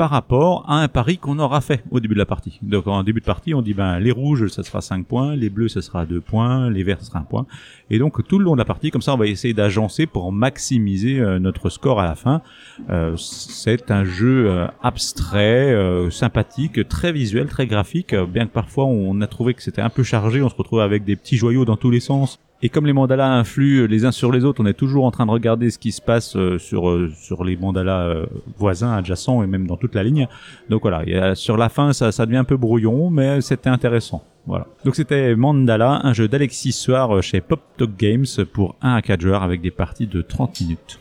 par 0.00 0.08
rapport 0.08 0.64
à 0.66 0.76
un 0.76 0.88
pari 0.88 1.18
qu'on 1.18 1.38
aura 1.38 1.60
fait 1.60 1.84
au 1.90 2.00
début 2.00 2.14
de 2.14 2.20
la 2.20 2.24
partie. 2.24 2.58
Donc 2.62 2.86
en 2.86 3.02
début 3.02 3.20
de 3.20 3.26
partie, 3.26 3.52
on 3.52 3.60
dit 3.60 3.74
ben 3.74 3.98
les 3.98 4.12
rouges 4.12 4.46
ça 4.46 4.62
sera 4.62 4.80
5 4.80 5.04
points, 5.04 5.36
les 5.36 5.50
bleus 5.50 5.68
ça 5.68 5.82
sera 5.82 6.06
2 6.06 6.22
points, 6.22 6.70
les 6.70 6.82
verts 6.84 7.00
ça 7.00 7.08
sera 7.08 7.18
1 7.18 7.24
point. 7.24 7.44
Et 7.90 7.98
donc 7.98 8.26
tout 8.26 8.38
le 8.38 8.46
long 8.46 8.54
de 8.54 8.58
la 8.60 8.64
partie, 8.64 8.90
comme 8.90 9.02
ça 9.02 9.12
on 9.12 9.18
va 9.18 9.26
essayer 9.26 9.52
d'agencer 9.52 10.06
pour 10.06 10.32
maximiser 10.32 11.20
euh, 11.20 11.38
notre 11.38 11.68
score 11.68 12.00
à 12.00 12.06
la 12.06 12.14
fin. 12.14 12.40
Euh, 12.88 13.14
c'est 13.18 13.90
un 13.90 14.04
jeu 14.04 14.46
euh, 14.48 14.68
abstrait, 14.82 15.70
euh, 15.70 16.08
sympathique, 16.08 16.88
très 16.88 17.12
visuel, 17.12 17.48
très 17.48 17.66
graphique, 17.66 18.14
bien 18.14 18.46
que 18.46 18.52
parfois 18.52 18.86
on 18.86 19.20
a 19.20 19.26
trouvé 19.26 19.52
que 19.52 19.62
c'était 19.62 19.82
un 19.82 19.90
peu 19.90 20.02
chargé, 20.02 20.40
on 20.40 20.48
se 20.48 20.56
retrouve 20.56 20.80
avec 20.80 21.04
des 21.04 21.16
petits 21.16 21.36
joyaux 21.36 21.66
dans 21.66 21.76
tous 21.76 21.90
les 21.90 22.00
sens. 22.00 22.38
Et 22.62 22.68
comme 22.68 22.86
les 22.86 22.92
mandalas 22.92 23.32
influent 23.32 23.86
les 23.86 24.04
uns 24.04 24.12
sur 24.12 24.30
les 24.32 24.44
autres, 24.44 24.62
on 24.62 24.66
est 24.66 24.74
toujours 24.74 25.06
en 25.06 25.10
train 25.10 25.24
de 25.24 25.30
regarder 25.30 25.70
ce 25.70 25.78
qui 25.78 25.92
se 25.92 26.02
passe 26.02 26.36
euh, 26.36 26.58
sur 26.58 26.90
euh, 26.90 27.10
sur 27.16 27.42
les 27.42 27.56
mandalas 27.56 28.02
euh, 28.02 28.26
voisins, 28.58 28.92
adjacents 28.92 29.42
et 29.42 29.46
même 29.46 29.66
dans 29.66 29.76
toute 29.78 29.94
la 29.94 30.02
ligne. 30.02 30.28
Donc 30.68 30.82
voilà, 30.82 30.98
a- 31.30 31.34
sur 31.34 31.56
la 31.56 31.70
fin 31.70 31.94
ça, 31.94 32.12
ça 32.12 32.26
devient 32.26 32.36
un 32.38 32.44
peu 32.44 32.58
brouillon, 32.58 33.08
mais 33.08 33.40
c'était 33.40 33.70
intéressant. 33.70 34.22
Voilà. 34.46 34.66
Donc 34.84 34.94
c'était 34.94 35.34
Mandala, 35.36 36.00
un 36.04 36.12
jeu 36.12 36.28
d'Alexis 36.28 36.72
Soir 36.72 37.22
chez 37.22 37.40
Pop 37.40 37.60
Talk 37.78 37.96
Games 37.96 38.26
pour 38.52 38.76
1 38.82 38.94
à 38.96 39.02
4 39.02 39.20
joueurs 39.22 39.42
avec 39.42 39.62
des 39.62 39.70
parties 39.70 40.06
de 40.06 40.20
30 40.20 40.60
minutes. 40.60 41.00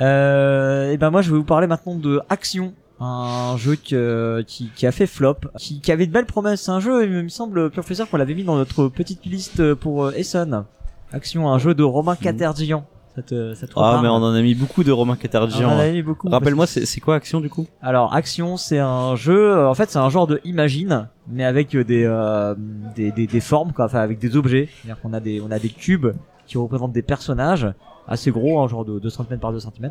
Euh, 0.00 0.92
et 0.92 0.96
ben 0.96 1.10
moi 1.10 1.22
je 1.22 1.30
vais 1.30 1.36
vous 1.36 1.44
parler 1.44 1.66
maintenant 1.66 1.94
de 1.96 2.20
Action, 2.28 2.72
un 3.00 3.56
jeu 3.58 3.76
que- 3.76 4.42
qui, 4.46 4.70
qui 4.74 4.86
a 4.86 4.92
fait 4.92 5.06
flop, 5.06 5.36
qui, 5.58 5.80
qui 5.80 5.92
avait 5.92 6.06
de 6.06 6.12
belles 6.12 6.26
promesses. 6.26 6.68
Un 6.68 6.80
jeu, 6.80 7.04
il 7.06 7.10
me 7.10 7.28
semble, 7.28 7.70
professeur, 7.70 8.08
qu'on 8.08 8.16
l'avait 8.18 8.34
mis 8.34 8.44
dans 8.44 8.56
notre 8.56 8.88
petite 8.88 9.24
liste 9.26 9.74
pour 9.74 10.12
Essen. 10.12 10.64
Action, 11.12 11.48
un 11.50 11.58
jeu 11.58 11.74
de 11.74 11.82
Romain 11.82 12.16
Catergian. 12.16 12.84
Ça 13.16 13.22
te, 13.22 13.54
ça 13.54 13.66
te 13.66 13.72
Ah 13.76 13.98
mais 14.00 14.08
on 14.08 14.12
en 14.14 14.32
a 14.34 14.40
mis 14.40 14.54
beaucoup 14.54 14.84
de 14.84 14.92
Romain 14.92 15.14
On 15.14 15.16
Catergian. 15.20 15.68
en 15.68 15.78
a 15.78 15.82
hein. 15.82 15.92
mis 15.92 16.02
beaucoup. 16.02 16.28
Rappelle-moi 16.28 16.66
c'est 16.68 16.86
c'est 16.86 17.00
quoi 17.00 17.16
Action 17.16 17.40
du 17.40 17.50
coup? 17.50 17.66
Alors 17.82 18.14
Action, 18.14 18.56
c'est 18.56 18.78
un 18.78 19.16
jeu. 19.16 19.50
euh, 19.50 19.68
En 19.68 19.74
fait, 19.74 19.90
c'est 19.90 19.98
un 19.98 20.08
genre 20.10 20.28
de 20.28 20.40
Imagine, 20.44 21.08
mais 21.28 21.44
avec 21.44 21.74
euh, 21.74 21.82
des 21.82 22.04
euh, 22.04 22.54
des, 22.94 23.10
des, 23.10 23.26
des 23.26 23.40
formes, 23.40 23.72
quoi. 23.72 23.86
Enfin, 23.86 23.98
avec 24.00 24.20
des 24.20 24.36
objets. 24.36 24.68
C'est-à-dire 24.82 25.00
qu'on 25.02 25.12
a 25.12 25.18
des 25.20 25.40
on 25.40 25.50
a 25.50 25.58
des 25.58 25.70
cubes 25.70 26.08
qui 26.46 26.56
représentent 26.56 26.92
des 26.92 27.02
personnages 27.02 27.66
assez 28.06 28.30
gros, 28.30 28.60
hein, 28.60 28.68
genre 28.68 28.84
de 28.84 28.98
2 29.00 29.10
cm 29.10 29.38
par 29.40 29.52
2 29.52 29.58
cm. 29.60 29.90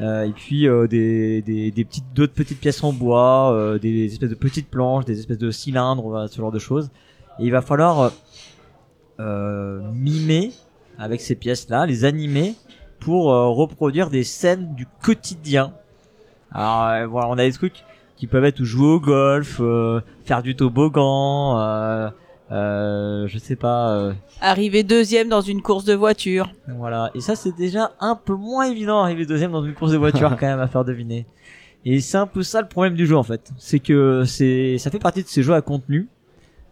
Euh, 0.00 0.24
et 0.24 0.30
puis 0.32 0.68
euh, 0.68 0.86
des, 0.86 1.42
des, 1.42 1.70
des 1.72 1.84
petites 1.84 2.12
d'autres 2.14 2.34
petites 2.34 2.60
pièces 2.60 2.84
en 2.84 2.92
bois, 2.92 3.52
euh, 3.52 3.78
des 3.78 4.04
espèces 4.04 4.30
de 4.30 4.34
petites 4.36 4.68
planches, 4.70 5.04
des 5.04 5.18
espèces 5.18 5.38
de 5.38 5.50
cylindres, 5.50 6.02
voilà, 6.08 6.28
ce 6.28 6.36
genre 6.36 6.52
de 6.52 6.58
choses. 6.60 6.90
Et 7.38 7.44
il 7.44 7.50
va 7.50 7.60
falloir 7.62 8.00
euh, 8.00 8.08
mimer 9.18 10.52
avec 10.98 11.20
ces 11.20 11.34
pièces-là, 11.34 11.86
les 11.86 12.04
animer 12.04 12.54
pour 13.00 13.32
euh, 13.32 13.48
reproduire 13.48 14.08
des 14.10 14.24
scènes 14.24 14.74
du 14.74 14.86
quotidien. 15.02 15.72
Alors 16.52 16.86
euh, 16.88 17.06
voilà, 17.06 17.28
on 17.28 17.34
a 17.38 17.44
des 17.44 17.52
trucs 17.52 17.84
qui 18.16 18.26
peuvent 18.26 18.44
être 18.44 18.64
jouer 18.64 18.86
au 18.88 19.00
golf, 19.00 19.58
euh, 19.60 20.00
faire 20.24 20.42
du 20.42 20.56
toboggan, 20.56 21.58
euh, 21.60 22.08
euh, 22.50 23.26
je 23.28 23.38
sais 23.38 23.56
pas. 23.56 23.90
euh, 23.90 24.12
Arriver 24.40 24.82
deuxième 24.82 25.28
dans 25.28 25.42
une 25.42 25.60
course 25.60 25.84
de 25.84 25.92
voiture. 25.94 26.50
voilà. 26.68 27.10
Et 27.14 27.20
ça, 27.20 27.36
c'est 27.36 27.54
déjà 27.54 27.92
un 28.00 28.14
peu 28.14 28.34
moins 28.34 28.64
évident 28.70 29.00
d'arriver 29.02 29.26
deuxième 29.26 29.52
dans 29.52 29.64
une 29.64 29.74
course 29.74 29.92
de 29.92 29.98
voiture 29.98 30.30
quand 30.40 30.46
même 30.46 30.60
à 30.60 30.66
faire 30.68 30.84
deviner. 30.84 31.26
Et 31.84 32.00
c'est 32.00 32.16
un 32.18 32.26
peu 32.26 32.42
ça 32.42 32.62
le 32.62 32.68
problème 32.68 32.94
du 32.94 33.06
jeu 33.06 33.16
en 33.16 33.22
fait. 33.22 33.50
C'est 33.58 33.78
que 33.80 34.24
c'est, 34.24 34.78
ça 34.78 34.90
fait 34.90 34.98
partie 34.98 35.22
de 35.22 35.28
ces 35.28 35.42
jeux 35.42 35.54
à 35.54 35.60
contenu, 35.60 36.08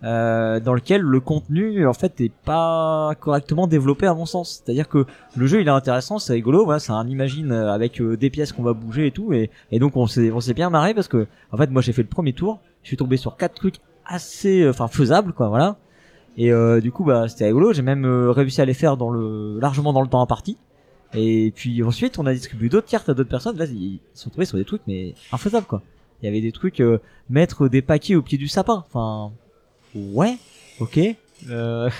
euh, 0.04 0.60
dans 0.60 0.74
lequel 0.74 1.00
le 1.00 1.20
contenu 1.20 1.86
en 1.86 1.94
fait 1.94 2.20
est 2.20 2.32
pas 2.44 3.12
correctement 3.20 3.66
développé 3.66 4.06
à 4.06 4.14
mon 4.14 4.26
sens. 4.26 4.62
C'est-à-dire 4.62 4.88
que 4.88 5.06
le 5.34 5.46
jeu 5.46 5.60
il 5.60 5.66
est 5.66 5.70
intéressant, 5.70 6.18
c'est 6.18 6.34
rigolo, 6.34 6.64
voilà, 6.64 6.78
c'est 6.78 6.92
un 6.92 7.08
imagine 7.08 7.52
euh, 7.52 7.72
avec 7.72 8.00
euh, 8.00 8.16
des 8.16 8.30
pièces 8.30 8.52
qu'on 8.52 8.62
va 8.62 8.74
bouger 8.74 9.06
et 9.06 9.10
tout, 9.10 9.32
et, 9.32 9.50
et 9.72 9.78
donc 9.78 9.96
on 9.96 10.06
s'est, 10.06 10.30
on 10.30 10.40
s'est 10.40 10.54
bien 10.54 10.70
marré 10.70 10.94
parce 10.94 11.08
que 11.08 11.26
en 11.52 11.56
fait 11.56 11.70
moi 11.70 11.82
j'ai 11.82 11.92
fait 11.92 12.02
le 12.02 12.08
premier 12.08 12.32
tour, 12.32 12.60
je 12.82 12.88
suis 12.88 12.96
tombé 12.96 13.16
sur 13.16 13.36
quatre 13.36 13.54
trucs 13.54 13.76
assez, 14.04 14.68
enfin 14.68 14.88
faisables 14.88 15.32
quoi, 15.32 15.48
voilà. 15.48 15.76
Et 16.36 16.52
euh, 16.52 16.80
du 16.80 16.90
coup, 16.90 17.04
bah, 17.04 17.28
c'était 17.28 17.46
rigolo. 17.46 17.72
J'ai 17.72 17.82
même 17.82 18.04
réussi 18.04 18.60
à 18.60 18.64
les 18.64 18.74
faire 18.74 18.96
dans 18.96 19.08
le 19.08 19.60
largement 19.60 19.92
dans 19.92 20.02
le 20.02 20.08
temps 20.08 20.20
imparti. 20.20 20.58
Et 21.14 21.52
puis 21.54 21.80
ensuite, 21.84 22.18
on 22.18 22.26
a 22.26 22.32
distribué 22.32 22.68
d'autres 22.68 22.88
cartes 22.88 23.08
à 23.08 23.14
d'autres 23.14 23.30
personnes. 23.30 23.56
Là, 23.56 23.66
ils 23.66 24.00
sont 24.14 24.30
trouvés 24.30 24.46
sur 24.46 24.58
des 24.58 24.64
trucs 24.64 24.82
mais 24.88 25.14
infaisables 25.30 25.66
quoi. 25.66 25.80
Il 26.22 26.26
y 26.26 26.28
avait 26.28 26.40
des 26.40 26.52
trucs 26.52 26.80
euh, 26.80 26.98
mettre 27.28 27.68
des 27.68 27.82
paquets 27.82 28.14
au 28.14 28.22
pied 28.22 28.38
du 28.38 28.48
sapin. 28.48 28.84
Enfin, 28.86 29.32
ouais, 29.94 30.36
ok. 30.80 30.98
Euh, 31.50 31.90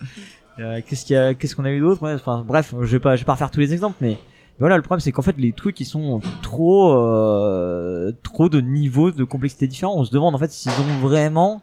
euh, 0.58 0.80
qu'est-ce 0.86 1.04
qu'il 1.04 1.14
y 1.14 1.18
a, 1.18 1.34
qu'est-ce 1.34 1.56
qu'on 1.56 1.64
a 1.64 1.70
eu 1.70 1.80
d'autre? 1.80 2.00
Bref, 2.46 2.74
je 2.80 2.86
vais 2.86 3.00
pas, 3.00 3.16
je 3.16 3.22
vais 3.22 3.26
pas 3.26 3.32
refaire 3.32 3.50
tous 3.50 3.60
les 3.60 3.72
exemples, 3.72 3.96
mais 4.00 4.18
voilà, 4.58 4.76
le 4.76 4.82
problème 4.82 5.00
c'est 5.00 5.12
qu'en 5.12 5.22
fait 5.22 5.36
les 5.36 5.52
trucs 5.52 5.80
ils 5.80 5.84
sont 5.84 6.20
trop, 6.42 6.94
euh, 6.94 8.12
trop 8.22 8.48
de 8.48 8.60
niveaux 8.60 9.10
de 9.10 9.24
complexité 9.24 9.66
différents. 9.66 9.96
On 9.96 10.04
se 10.04 10.12
demande 10.12 10.34
en 10.34 10.38
fait 10.38 10.50
s'ils 10.50 10.72
ont 10.72 10.98
vraiment 11.00 11.62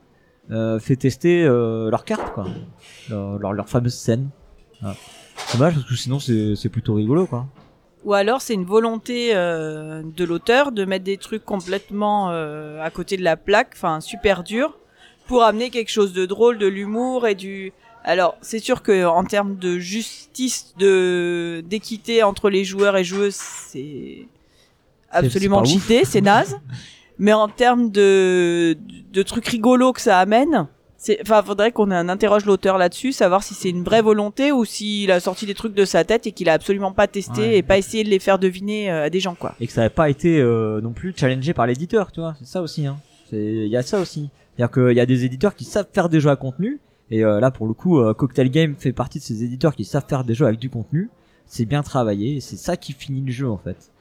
fait 0.81 0.97
tester 0.97 1.45
leurs 1.45 2.03
cartes 2.03 2.33
quoi, 2.33 2.45
leur, 3.09 3.39
leur, 3.39 3.53
leur 3.53 3.69
fameuse 3.69 3.93
scène. 3.93 4.29
Voilà. 4.81 4.97
Dommage 5.53 5.75
parce 5.75 5.85
que 5.85 5.95
sinon 5.95 6.19
c'est 6.19 6.55
c'est 6.55 6.67
plutôt 6.67 6.95
rigolo 6.95 7.25
quoi. 7.25 7.47
Ou 8.03 8.13
alors 8.13 8.41
c'est 8.41 8.55
une 8.55 8.65
volonté 8.65 9.33
de 9.33 10.23
l'auteur 10.25 10.73
de 10.73 10.83
mettre 10.83 11.05
des 11.05 11.17
trucs 11.17 11.45
complètement 11.45 12.27
à 12.27 12.89
côté 12.89 13.15
de 13.15 13.23
la 13.23 13.37
plaque, 13.37 13.69
enfin 13.71 14.01
super 14.01 14.43
dur, 14.43 14.77
pour 15.31 15.43
amener 15.43 15.69
quelque 15.69 15.89
chose 15.91 16.11
de 16.11 16.25
drôle, 16.25 16.57
de 16.57 16.67
l'humour 16.67 17.25
et 17.25 17.35
du. 17.35 17.71
Alors 18.03 18.35
c'est 18.41 18.59
sûr 18.59 18.81
que 18.83 19.05
en 19.05 19.23
termes 19.23 19.55
de 19.55 19.79
justice, 19.79 20.73
de 20.77 21.63
d'équité 21.65 22.21
entre 22.21 22.49
les 22.49 22.65
joueurs 22.65 22.97
et 22.97 23.05
joueuses, 23.05 23.35
c'est 23.35 24.25
absolument 25.09 25.63
cheaté, 25.63 26.03
c'est 26.03 26.19
naze. 26.19 26.59
Mais 27.17 27.31
en 27.31 27.47
termes 27.47 27.91
de 27.91 28.75
de 29.13 29.23
trucs 29.23 29.47
rigolos 29.47 29.93
que 29.93 30.01
ça 30.01 30.19
amène, 30.19 30.67
c'est 30.97 31.19
enfin 31.21 31.41
faudrait 31.43 31.71
qu'on 31.71 31.91
interroge 31.91 32.43
l'auteur 32.43 32.77
là-dessus, 32.77 33.13
savoir 33.13 33.41
si 33.41 33.53
c'est 33.53 33.69
une 33.69 33.83
vraie 33.85 34.01
volonté 34.01 34.51
ou 34.51 34.65
s'il 34.65 35.11
a 35.11 35.21
sorti 35.21 35.45
des 35.45 35.53
trucs 35.53 35.73
de 35.75 35.85
sa 35.85 36.03
tête 36.03 36.27
et 36.27 36.33
qu'il 36.33 36.49
a 36.49 36.53
absolument 36.53 36.91
pas 36.91 37.07
testé 37.07 37.41
Ouais. 37.41 37.57
et 37.59 37.61
pas 37.63 37.77
essayé 37.77 38.03
de 38.03 38.09
les 38.09 38.19
faire 38.19 38.37
deviner 38.37 38.91
euh, 38.91 39.05
à 39.05 39.09
des 39.09 39.21
gens 39.21 39.35
quoi. 39.35 39.55
et 39.61 39.67
que 39.67 39.71
ça 39.71 39.79
n'avait 39.81 39.93
pas 39.93 40.09
été 40.09 40.39
euh, 40.41 40.81
non 40.81 40.91
plus 40.91 41.13
challengé 41.15 41.53
par 41.53 41.67
l'éditeur, 41.67 42.11
tu 42.11 42.19
vois. 42.19 42.35
C'est 42.39 42.47
ça 42.47 42.61
aussi, 42.61 42.85
hein. 42.85 42.97
Il 43.31 43.67
y 43.67 43.77
a 43.77 43.81
ça 43.81 43.97
aussi. 44.01 44.29
C'est-à-dire 44.55 44.71
qu'il 44.71 44.97
y 44.97 44.99
a 44.99 45.05
des 45.05 45.25
éditeurs 45.25 45.55
qui 45.55 45.65
savent 45.65 45.87
faire 45.91 46.09
des 46.09 46.19
jeux 46.19 46.29
à 46.29 46.35
contenu, 46.35 46.79
et 47.11 47.25
euh, 47.25 47.39
là 47.39 47.51
pour 47.51 47.67
le 47.67 47.73
coup, 47.73 47.99
euh, 47.99 48.13
Cocktail 48.13 48.49
Game 48.49 48.75
fait 48.77 48.93
partie 48.93 49.19
de 49.19 49.23
ces 49.23 49.43
éditeurs 49.43 49.75
qui 49.75 49.85
savent 49.85 50.05
faire 50.07 50.23
des 50.23 50.33
jeux 50.33 50.45
avec 50.45 50.59
du 50.59 50.69
contenu. 50.69 51.09
C'est 51.45 51.65
bien 51.65 51.83
travaillé, 51.83 52.39
c'est 52.39 52.55
ça 52.55 52.77
qui 52.77 52.93
finit 52.93 53.21
le 53.21 53.31
jeu 53.31 53.49
en 53.49 53.57
fait. 53.57 53.91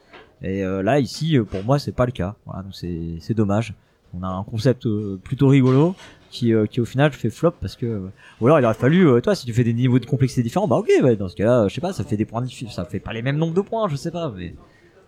Et 0.41 0.63
euh, 0.63 0.81
là 0.81 0.99
ici, 0.99 1.37
pour 1.49 1.63
moi, 1.63 1.77
c'est 1.77 1.91
pas 1.91 2.05
le 2.05 2.13
cas. 2.13 2.35
Voilà, 2.45 2.63
donc 2.63 2.73
c'est, 2.73 3.33
dommage. 3.33 3.73
On 4.13 4.23
a 4.23 4.27
un 4.27 4.43
concept 4.43 4.87
plutôt 5.23 5.47
rigolo 5.47 5.95
qui, 6.31 6.53
qui 6.69 6.81
au 6.81 6.85
final 6.85 7.11
fait 7.11 7.29
flop 7.29 7.51
parce 7.59 7.75
que 7.75 8.09
ou 8.39 8.45
alors 8.45 8.59
il 8.59 8.65
aurait 8.65 8.73
fallu 8.73 9.21
toi 9.21 9.35
si 9.35 9.45
tu 9.45 9.53
fais 9.53 9.65
des 9.65 9.73
niveaux 9.73 9.99
de 9.99 10.05
complexité 10.05 10.43
différents 10.43 10.67
bah 10.67 10.77
ok 10.77 10.89
ouais, 11.03 11.15
dans 11.17 11.27
ce 11.27 11.35
cas-là 11.35 11.67
je 11.67 11.75
sais 11.75 11.81
pas 11.81 11.91
ça 11.91 12.05
fait 12.05 12.15
des 12.17 12.25
points 12.25 12.45
ça 12.69 12.85
fait 12.85 12.99
pas 12.99 13.11
les 13.11 13.21
mêmes 13.21 13.37
nombres 13.37 13.53
de 13.53 13.61
points 13.61 13.87
je 13.89 13.95
sais 13.97 14.11
pas 14.11 14.33
mais 14.35 14.53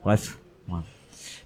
bref 0.03 0.37
voilà. 0.67 0.83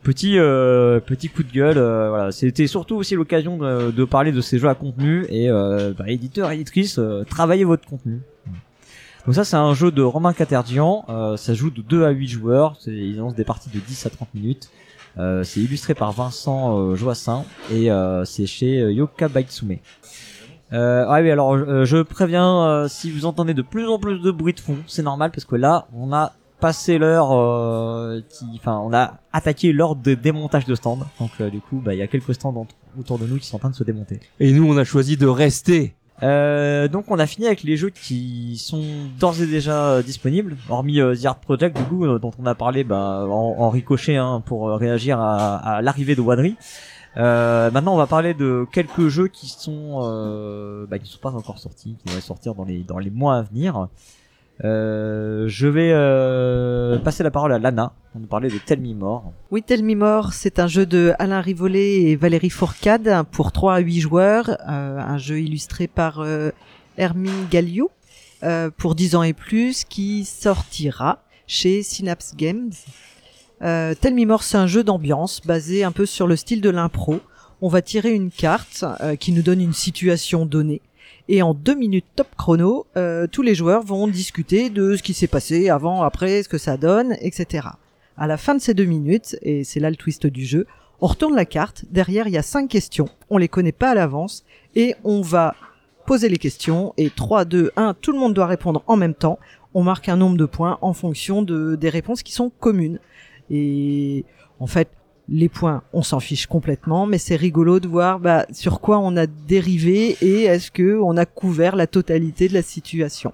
Petit 0.04 0.38
euh, 0.38 1.00
petit 1.00 1.30
coup 1.30 1.44
de 1.44 1.52
gueule 1.52 1.78
euh, 1.78 2.10
voilà. 2.10 2.32
C'était 2.32 2.68
surtout 2.68 2.96
aussi 2.96 3.16
l'occasion 3.16 3.58
de, 3.58 3.92
de 3.92 4.06
parler 4.06 4.32
de 4.32 4.42
ces 4.42 4.60
jeux 4.60 4.70
à 4.70 4.76
contenu 4.76 5.26
et 5.30 5.50
euh, 5.50 5.94
bah, 5.98 6.06
éditeur 6.08 6.52
éditrice 6.52 6.98
euh, 7.00 7.24
travaillez 7.30 7.64
votre 7.64 7.88
contenu. 7.88 8.22
Donc 9.26 9.36
ça 9.36 9.44
c'est 9.44 9.58
un 9.58 9.74
jeu 9.74 9.92
de 9.92 10.02
Romain 10.02 10.34
Caterdian 10.34 11.04
euh, 11.10 11.38
ça 11.38 11.54
joue 11.54 11.70
de 11.70 11.82
2 11.82 12.06
à 12.06 12.12
8 12.12 12.28
joueurs 12.28 12.76
c'est 12.80 12.92
ils 12.92 13.18
lancent 13.18 13.36
des 13.36 13.44
parties 13.44 13.70
de 13.70 13.80
10 13.80 14.06
à 14.06 14.10
30 14.10 14.34
minutes. 14.34 14.70
Euh, 15.18 15.44
c'est 15.44 15.62
illustré 15.62 15.96
par 15.96 16.12
Vincent 16.12 16.78
euh, 16.80 16.96
Joassin 16.96 17.44
et 17.72 17.90
euh, 17.90 18.24
c'est 18.24 18.46
chez 18.46 18.80
euh, 18.80 18.94
Yoka 18.94 19.28
Baitsume. 19.28 19.78
Euh, 20.74 21.10
ouais, 21.10 21.22
oui, 21.22 21.32
alors 21.32 21.54
euh, 21.54 21.86
je 21.86 21.98
préviens 21.98 22.64
euh, 22.64 22.88
si 22.88 23.10
vous 23.10 23.26
entendez 23.26 23.54
de 23.54 23.62
plus 23.62 23.88
en 23.88 24.00
plus 24.00 24.20
de 24.20 24.32
bruit 24.32 24.54
de 24.54 24.60
fond, 24.60 24.78
c'est 24.86 25.02
normal 25.02 25.32
parce 25.32 25.46
que 25.46 25.56
là, 25.56 25.88
on 25.94 26.12
a 26.14 26.34
passé 26.60 26.98
l'heure 26.98 27.32
euh, 27.32 28.22
qui 28.30 28.46
enfin, 28.56 28.80
on 28.84 28.94
a 28.94 29.20
attaqué 29.32 29.72
l'heure 29.72 29.96
de 29.96 30.14
démontage 30.14 30.66
de 30.66 30.76
stands. 30.76 31.00
Donc 31.20 31.32
euh, 31.40 31.50
du 31.50 31.60
coup, 31.60 31.82
bah 31.84 31.94
il 31.94 31.98
y 31.98 32.02
a 32.02 32.08
quelques 32.08 32.34
stands 32.34 32.66
autour 33.00 33.20
de 33.20 33.28
nous 33.28 33.38
qui 33.38 33.46
sont 33.46 33.58
en 33.58 33.60
train 33.60 33.70
de 33.70 33.76
se 33.76 33.84
démonter. 33.84 34.20
Et 34.40 34.52
nous, 34.52 34.68
on 34.68 34.78
a 34.78 34.84
choisi 34.84 35.18
de 35.18 35.28
rester. 35.28 35.94
Euh, 36.24 36.88
donc 36.88 37.12
on 37.12 37.20
a 37.20 37.28
fini 37.28 37.46
avec 37.46 37.62
les 37.62 37.78
jeux 37.78 37.92
qui 37.92 38.58
sont 38.58 38.84
d'ores 39.20 39.40
et 39.40 39.46
déjà 39.46 39.90
euh, 39.90 40.02
disponibles, 40.02 40.58
hormis 40.68 41.00
euh, 41.00 41.16
The 41.16 41.26
Art 41.28 41.40
Project 41.40 41.78
du 41.78 41.84
coup 41.84 42.08
dont 42.18 42.32
on 42.40 42.46
a 42.48 42.56
parlé 42.56 42.84
bah, 42.84 43.28
en, 43.30 43.56
en 43.60 43.70
ricochet 43.70 44.16
hein, 44.16 44.42
pour 44.44 44.68
réagir 44.70 45.20
à, 45.20 45.58
à 45.58 45.82
l'arrivée 45.84 46.16
de 46.16 46.22
Wadri. 46.22 46.56
Euh, 47.18 47.70
maintenant 47.70 47.94
on 47.94 47.98
va 47.98 48.08
parler 48.08 48.34
de 48.34 48.66
quelques 48.72 49.10
jeux 49.10 49.28
qui 49.28 49.48
sont 49.48 50.00
euh, 50.02 50.88
bah, 50.90 50.98
qui 50.98 51.08
sont 51.12 51.20
pas 51.20 51.36
encore 51.36 51.60
sortis, 51.60 51.96
qui 52.00 52.06
devraient 52.08 52.22
sortir 52.22 52.56
dans 52.56 52.66
les 52.66 52.80
dans 52.80 52.98
les 52.98 53.12
mois 53.12 53.36
à 53.38 53.42
venir. 53.44 53.88
Euh, 54.64 55.46
je 55.48 55.68
vais 55.68 55.92
euh, 55.94 56.98
passer 57.00 57.24
la 57.24 57.30
parole 57.30 57.54
à 57.54 57.60
Lana 57.60 57.94
pour 58.12 58.22
nous 58.22 58.28
parler 58.28 58.50
de 58.50 58.58
Tell 58.58 58.80
Me. 58.80 58.96
Oui, 59.52 59.62
Tell 59.62 59.84
Me 59.84 59.96
c'est 60.32 60.60
un 60.60 60.68
jeu 60.68 60.86
de 60.86 61.14
Alain 61.20 61.42
Rivollet 61.42 62.02
et 62.02 62.16
Valérie 62.16 62.50
Fourcade 62.50 63.24
pour 63.32 63.52
3 63.52 63.76
à 63.76 63.80
8 63.80 64.00
joueurs, 64.00 64.50
euh, 64.50 64.98
un 64.98 65.18
jeu 65.18 65.40
illustré 65.40 65.88
par 65.88 66.22
euh, 66.22 66.50
Hermine 66.98 67.46
Galliou 67.52 67.90
euh, 68.44 68.72
pour 68.76 68.96
10 68.96 69.16
ans 69.16 69.24
et 69.24 69.34
plus 69.34 69.84
qui 69.84 70.26
sortira 70.26 71.24
chez 71.46 71.84
Synapse 71.84 72.34
Games. 72.36 72.72
Tell 73.60 74.14
Me 74.14 74.26
More, 74.26 74.44
c'est 74.44 74.58
un 74.58 74.68
jeu 74.68 74.84
d'ambiance 74.84 75.42
basé 75.46 75.84
un 75.84 75.92
peu 75.92 76.06
sur 76.06 76.28
le 76.28 76.36
style 76.36 76.62
de 76.62 76.70
l'impro. 76.70 77.20
On 77.62 77.70
va 77.70 77.82
tirer 77.82 78.14
une 78.14 78.30
carte 78.30 78.86
qui 79.20 79.32
nous 79.32 79.42
donne 79.42 79.62
une 79.62 79.74
situation 79.74 80.46
donnée. 80.46 80.82
Et 81.30 81.42
en 81.42 81.54
deux 81.54 81.76
minutes 81.76 82.06
top 82.16 82.28
chrono, 82.38 82.86
euh, 82.96 83.28
tous 83.28 83.42
les 83.42 83.54
joueurs 83.54 83.84
vont 83.84 84.08
discuter 84.08 84.70
de 84.70 84.96
ce 84.96 85.04
qui 85.04 85.14
s'est 85.14 85.28
passé 85.28 85.70
avant, 85.70 86.04
après, 86.04 86.44
ce 86.44 86.50
que 86.50 86.58
ça 86.58 86.78
donne, 86.78 87.18
etc. 87.20 87.68
À 88.18 88.28
la 88.28 88.38
fin 88.38 88.56
de 88.56 88.62
ces 88.62 88.74
deux 88.74 88.86
minutes, 88.86 89.36
et 89.42 89.64
c'est 89.64 89.80
là 89.80 89.90
le 89.90 89.98
twist 89.98 90.26
du 90.26 90.46
jeu, 90.46 90.66
on 91.02 91.08
retourne 91.08 91.36
la 91.36 91.46
carte. 91.46 91.86
Derrière, 91.92 92.28
il 92.28 92.34
y 92.34 92.38
a 92.38 92.44
cinq 92.44 92.70
questions. 92.70 93.10
On 93.30 93.38
les 93.38 93.48
connaît 93.48 93.72
pas 93.72 93.92
à 93.92 93.96
l'avance 93.96 94.44
et 94.76 94.96
on 95.04 95.22
va 95.22 95.54
poser 96.06 96.30
les 96.30 96.38
questions. 96.38 96.94
Et 96.98 97.10
3, 97.10 97.46
2, 97.46 97.72
1, 97.76 97.94
tout 97.96 98.12
le 98.14 98.20
monde 98.20 98.34
doit 98.34 98.48
répondre 98.48 98.84
en 98.88 98.96
même 98.96 99.14
temps. 99.14 99.38
On 99.74 99.84
marque 99.84 100.10
un 100.10 100.16
nombre 100.16 100.38
de 100.38 100.46
points 100.46 100.80
en 100.82 100.94
fonction 100.94 101.44
de, 101.44 101.76
des 101.76 101.90
réponses 101.90 102.24
qui 102.24 102.32
sont 102.32 102.50
communes. 102.50 103.00
Et 103.52 104.26
en 104.60 104.66
fait, 104.66 104.90
les 105.30 105.50
points, 105.50 105.84
on 105.92 106.04
s'en 106.04 106.20
fiche 106.20 106.48
complètement, 106.48 107.06
mais 107.06 107.18
c'est 107.18 107.36
rigolo 107.36 107.80
de 107.80 107.88
voir 107.88 108.20
bah, 108.20 108.46
sur 108.52 108.80
quoi 108.80 109.00
on 109.00 109.18
a 109.18 109.28
dérivé 109.28 110.16
et 110.22 110.44
est-ce 110.44 110.72
que 110.72 111.00
on 111.02 111.18
a 111.18 111.26
couvert 111.26 111.76
la 111.76 111.86
totalité 111.88 112.48
de 112.48 112.54
la 112.54 112.62
situation. 112.62 113.34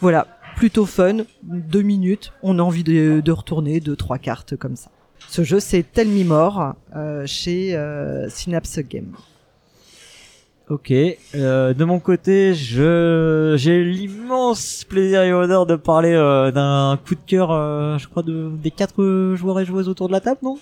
Voilà, 0.00 0.26
plutôt 0.56 0.86
fun, 0.86 1.18
deux 1.42 1.82
minutes, 1.82 2.32
on 2.42 2.58
a 2.58 2.62
envie 2.62 2.84
de, 2.84 3.20
de 3.20 3.32
retourner 3.32 3.80
deux 3.80 3.96
trois 3.96 4.18
cartes 4.18 4.56
comme 4.56 4.76
ça. 4.76 4.90
Ce 5.28 5.42
jeu 5.42 5.58
c'est 5.58 5.82
Tell 5.82 6.08
Me 6.08 6.24
More 6.24 6.74
euh, 6.94 7.26
chez 7.26 7.74
euh, 7.74 8.28
Synapse 8.28 8.78
Game. 8.80 9.16
Ok, 10.68 10.92
euh, 10.92 11.74
de 11.74 11.84
mon 11.84 11.98
côté, 11.98 12.54
je 12.54 13.56
j'ai 13.58 13.82
l'immense 13.84 14.84
plaisir 14.88 15.22
et 15.22 15.32
honneur 15.32 15.66
de 15.66 15.74
parler 15.74 16.12
euh, 16.12 16.52
d'un 16.52 16.98
coup 17.04 17.16
de 17.16 17.20
cœur, 17.26 17.48
je 17.98 18.06
crois, 18.06 18.22
de, 18.22 18.48
des 18.62 18.70
quatre 18.70 19.34
joueurs 19.34 19.58
et 19.58 19.64
joueuses 19.64 19.88
autour 19.88 20.06
de 20.06 20.12
la 20.12 20.20
table, 20.20 20.38
non? 20.42 20.58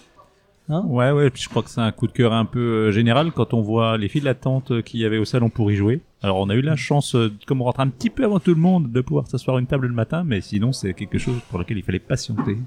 Hein 0.70 0.84
Ouais, 0.86 1.10
ouais, 1.10 1.30
puis 1.30 1.42
je 1.42 1.48
crois 1.48 1.62
que 1.62 1.70
c'est 1.70 1.80
un 1.80 1.92
coup 1.92 2.06
de 2.06 2.12
cœur 2.12 2.32
un 2.32 2.44
peu 2.44 2.60
euh, 2.60 2.92
général 2.92 3.32
quand 3.32 3.54
on 3.54 3.60
voit 3.60 3.98
les 3.98 4.08
files 4.08 4.24
d'attente 4.24 4.70
euh, 4.70 4.82
qu'il 4.82 5.00
y 5.00 5.04
avait 5.04 5.18
au 5.18 5.24
salon 5.24 5.48
pour 5.48 5.70
y 5.70 5.76
jouer. 5.76 6.00
Alors 6.22 6.38
on 6.38 6.48
a 6.48 6.54
eu 6.54 6.60
la 6.60 6.76
chance, 6.76 7.14
euh, 7.14 7.32
comme 7.46 7.60
on 7.60 7.64
rentre 7.64 7.80
un 7.80 7.88
petit 7.88 8.10
peu 8.10 8.24
avant 8.24 8.38
tout 8.38 8.54
le 8.54 8.60
monde, 8.60 8.92
de 8.92 9.00
pouvoir 9.00 9.26
s'asseoir 9.26 9.56
à 9.56 9.60
une 9.60 9.66
table 9.66 9.88
le 9.88 9.94
matin, 9.94 10.22
mais 10.24 10.40
sinon 10.40 10.72
c'est 10.72 10.94
quelque 10.94 11.18
chose 11.18 11.40
pour 11.48 11.58
lequel 11.58 11.78
il 11.78 11.82
fallait 11.82 11.98
patienter. 11.98 12.58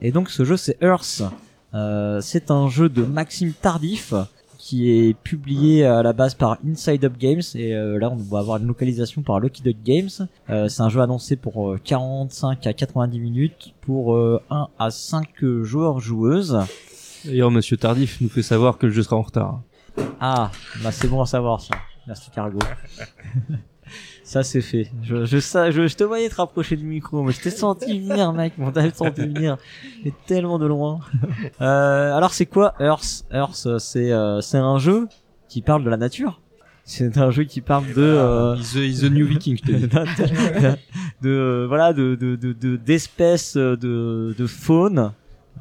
Et 0.00 0.10
donc 0.12 0.30
ce 0.30 0.44
jeu 0.44 0.56
c'est 0.56 0.78
Earth. 0.82 1.22
Euh, 1.74 2.20
c'est 2.20 2.50
un 2.50 2.68
jeu 2.68 2.88
de 2.88 3.02
Maxime 3.04 3.52
Tardif 3.52 4.14
qui 4.60 4.90
est 4.90 5.14
publié 5.14 5.86
à 5.86 6.02
la 6.02 6.12
base 6.12 6.34
par 6.34 6.58
Inside 6.68 7.04
Up 7.06 7.14
Games 7.18 7.40
et 7.54 7.74
euh, 7.74 7.98
là 7.98 8.10
on 8.10 8.16
va 8.16 8.40
avoir 8.40 8.58
une 8.58 8.66
localisation 8.66 9.22
par 9.22 9.40
Lucky 9.40 9.62
Duck 9.62 9.76
Games. 9.82 10.10
Euh, 10.50 10.68
c'est 10.68 10.82
un 10.82 10.90
jeu 10.90 11.00
annoncé 11.00 11.36
pour 11.36 11.70
euh, 11.70 11.80
45 11.82 12.66
à 12.66 12.72
90 12.74 13.18
minutes 13.18 13.74
pour 13.80 14.14
euh, 14.14 14.42
1 14.50 14.68
à 14.78 14.90
5 14.90 15.28
joueurs 15.62 15.98
joueuses. 15.98 16.58
D'ailleurs, 17.24 17.50
Monsieur 17.50 17.76
Tardif 17.76 18.20
nous 18.20 18.28
fait 18.28 18.42
savoir 18.42 18.78
que 18.78 18.86
le 18.86 18.92
jeu 18.92 19.02
sera 19.02 19.16
en 19.16 19.22
retard. 19.22 19.60
Ah, 20.20 20.50
bah 20.82 20.92
c'est 20.92 21.08
bon 21.08 21.20
à 21.20 21.26
savoir 21.26 21.60
ça. 21.60 21.74
Merci 22.06 22.30
Cargo. 22.30 22.58
ça 24.24 24.42
c'est 24.42 24.60
fait. 24.60 24.90
Je, 25.02 25.24
je, 25.24 25.38
sais- 25.38 25.72
je, 25.72 25.86
je 25.88 25.96
te 25.96 26.04
voyais 26.04 26.28
te 26.28 26.36
rapprocher 26.36 26.76
du 26.76 26.84
micro, 26.84 27.22
mais 27.22 27.32
je 27.32 27.40
t'ai 27.40 27.50
senti 27.50 27.98
venir, 28.00 28.32
mec. 28.32 28.56
Mon 28.56 28.70
t'avais 28.70 28.92
senti 28.92 29.22
venir. 29.22 29.56
Mais 30.04 30.12
tellement 30.26 30.58
de 30.58 30.66
loin. 30.66 31.00
Euh, 31.60 32.14
alors 32.16 32.32
c'est 32.32 32.46
quoi 32.46 32.74
Earth? 32.80 33.24
Earth, 33.32 33.64
euh, 33.66 33.78
c'est 33.78 34.12
euh, 34.12 34.40
c'est 34.40 34.58
un 34.58 34.78
jeu 34.78 35.08
qui 35.48 35.60
parle 35.62 35.84
de 35.84 35.90
la 35.90 35.96
nature. 35.96 36.40
C'est 36.84 37.18
un 37.18 37.30
jeu 37.30 37.44
qui 37.44 37.60
parle 37.60 37.86
de 37.88 37.92
euh, 37.98 38.56
Is 38.56 38.72
the, 38.72 38.76
is 38.76 39.00
the 39.00 39.12
new 39.12 39.26
Viking, 39.26 39.58
je 39.64 39.72
de, 39.72 39.86
de, 41.22 41.28
euh, 41.28 41.66
voilà 41.68 41.92
de 41.92 42.14
de 42.14 42.34
de 42.36 42.52
de- 42.52 42.76
d'espèces 42.76 43.56
euh, 43.56 43.76
de 43.76 44.34
de 44.36 44.46
faune. 44.46 45.12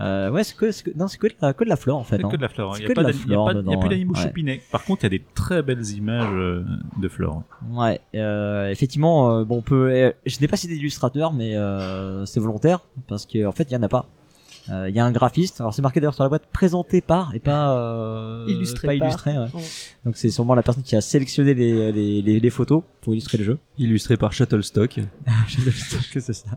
Euh, 0.01 0.29
ouais, 0.31 0.43
c'est 0.43 0.55
que, 0.55 0.71
c'est 0.71 0.83
que 0.83 0.97
non, 0.97 1.07
c'est 1.07 1.17
que 1.17 1.27
de 1.27 1.33
la 1.41 1.53
que 1.53 1.63
de 1.63 1.69
la 1.69 1.75
flore 1.75 1.97
en 1.97 2.03
fait. 2.03 2.17
C'est 2.17 2.25
hein. 2.25 2.29
que 2.29 2.37
de 2.37 2.41
la 2.41 2.47
flore. 2.49 2.75
Il 2.77 2.85
n'y 2.85 2.91
a, 2.91 3.77
plus 3.77 3.89
d'animaux 3.89 4.13
Ouais. 4.15 4.21
chopinets. 4.23 4.61
Par 4.71 4.83
contre, 4.85 5.03
il 5.03 5.05
y 5.05 5.07
a 5.07 5.17
des 5.17 5.23
très 5.35 5.61
belles 5.61 5.85
images 5.91 6.33
euh, 6.33 6.63
de 7.01 7.07
flore. 7.09 7.43
Ouais, 7.71 7.99
euh, 8.15 8.69
effectivement, 8.69 9.39
euh, 9.39 9.43
bon, 9.43 9.57
on 9.57 9.61
peut. 9.61 9.89
euh, 9.91 10.11
je 10.25 10.39
n'ai 10.39 10.47
pas 10.47 10.55
cité 10.57 10.73
d'illustrateur, 10.75 11.33
mais 11.33 11.55
euh, 11.55 12.25
c'est 12.25 12.39
volontaire 12.39 12.79
parce 13.07 13.25
que 13.25 13.45
en 13.45 13.51
fait, 13.51 13.63
il 13.69 13.73
y 13.73 13.77
en 13.77 13.83
a 13.83 13.89
pas. 13.89 14.05
Euh, 14.69 14.87
Il 14.87 14.95
y 14.95 14.99
a 14.99 15.05
un 15.05 15.11
graphiste. 15.11 15.61
Alors 15.61 15.73
c'est 15.73 15.81
marqué 15.81 15.99
d'ailleurs 15.99 16.13
sur 16.13 16.21
la 16.23 16.29
boîte 16.29 16.45
présenté 16.53 17.01
par 17.01 17.33
et 17.33 17.39
pas 17.39 17.75
euh, 17.75 18.45
Illustré 18.47 18.87
pas 18.87 18.97
par. 18.99 19.07
illustré. 19.07 19.31
ouais. 19.31 19.47
Ouais. 19.53 19.63
Donc 20.05 20.15
c'est 20.15 20.29
sûrement 20.29 20.53
la 20.53 20.61
personne 20.61 20.83
qui 20.83 20.95
a 20.95 21.01
sélectionné 21.01 21.55
les, 21.55 21.91
les, 21.91 22.21
les, 22.21 22.39
les 22.39 22.49
photos 22.51 22.83
pour 23.01 23.13
illustrer 23.13 23.39
le 23.39 23.43
jeu. 23.45 23.57
Illustré 23.79 24.15
par 24.15 24.31
Shuttlestok. 24.31 24.99
que 26.13 26.19
c'est 26.19 26.33
ça. 26.33 26.49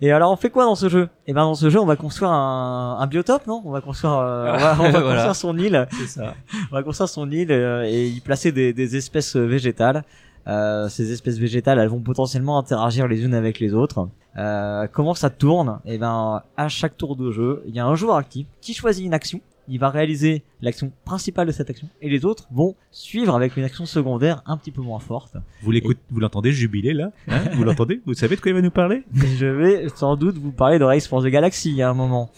Et 0.00 0.12
alors 0.12 0.32
on 0.32 0.36
fait 0.36 0.50
quoi 0.50 0.64
dans 0.64 0.74
ce 0.74 0.88
jeu? 0.88 1.08
Et 1.26 1.32
ben 1.32 1.42
dans 1.42 1.54
ce 1.54 1.68
jeu 1.70 1.78
on 1.80 1.86
va 1.86 1.96
construire 1.96 2.30
un, 2.30 2.98
un 3.00 3.06
biotope, 3.06 3.46
non? 3.46 3.62
On 3.64 3.70
va 3.70 3.80
construire, 3.80 4.14
euh, 4.14 4.52
on 4.54 4.58
va, 4.58 4.76
on 4.80 4.82
va 4.90 5.00
Voilà. 5.00 5.24
construire 5.24 5.36
son 5.36 5.58
île. 5.58 5.86
Ça. 6.06 6.34
On 6.70 6.74
va 6.74 6.82
construire 6.82 7.08
son 7.08 7.30
île 7.30 7.52
euh, 7.52 7.84
et 7.84 8.08
y 8.08 8.20
placer 8.20 8.52
des, 8.52 8.72
des 8.72 8.96
espèces 8.96 9.36
végétales. 9.36 10.04
Euh, 10.48 10.88
ces 10.88 11.12
espèces 11.12 11.38
végétales, 11.38 11.78
elles 11.78 11.88
vont 11.88 12.00
potentiellement 12.00 12.58
interagir 12.58 13.06
les 13.06 13.24
unes 13.24 13.34
avec 13.34 13.60
les 13.60 13.74
autres. 13.74 14.08
Euh, 14.38 14.88
comment 14.92 15.14
ça 15.14 15.30
tourne? 15.30 15.78
Et 15.84 15.98
ben, 15.98 16.42
à 16.56 16.68
chaque 16.68 16.96
tour 16.96 17.14
de 17.14 17.30
jeu, 17.30 17.62
il 17.68 17.74
y 17.74 17.78
a 17.80 17.86
un 17.86 17.94
joueur 17.94 18.16
actif 18.16 18.46
qui 18.60 18.74
choisit 18.74 19.04
une 19.06 19.14
action. 19.14 19.40
Il 19.72 19.78
va 19.78 19.88
réaliser 19.88 20.42
l'action 20.60 20.92
principale 21.06 21.46
de 21.46 21.52
cette 21.52 21.70
action, 21.70 21.88
et 22.02 22.10
les 22.10 22.26
autres 22.26 22.46
vont 22.50 22.74
suivre 22.90 23.34
avec 23.34 23.56
une 23.56 23.64
action 23.64 23.86
secondaire 23.86 24.42
un 24.44 24.58
petit 24.58 24.70
peu 24.70 24.82
moins 24.82 24.98
forte. 24.98 25.38
Vous 25.62 25.70
l'écoutez, 25.70 25.98
vous 26.10 26.20
l'entendez 26.20 26.52
jubiler 26.52 26.92
là 26.92 27.10
hein 27.26 27.44
Vous 27.54 27.64
l'entendez 27.64 28.02
Vous 28.04 28.12
savez 28.12 28.36
de 28.36 28.42
quoi 28.42 28.50
il 28.50 28.54
va 28.54 28.60
nous 28.60 28.70
parler? 28.70 29.02
Je 29.14 29.46
vais 29.46 29.88
sans 29.88 30.16
doute 30.16 30.36
vous 30.36 30.52
parler 30.52 30.78
de 30.78 30.84
Race 30.84 31.06
for 31.06 31.22
the 31.22 31.28
Galaxy 31.28 31.80
à 31.80 31.88
un 31.88 31.94
moment. 31.94 32.30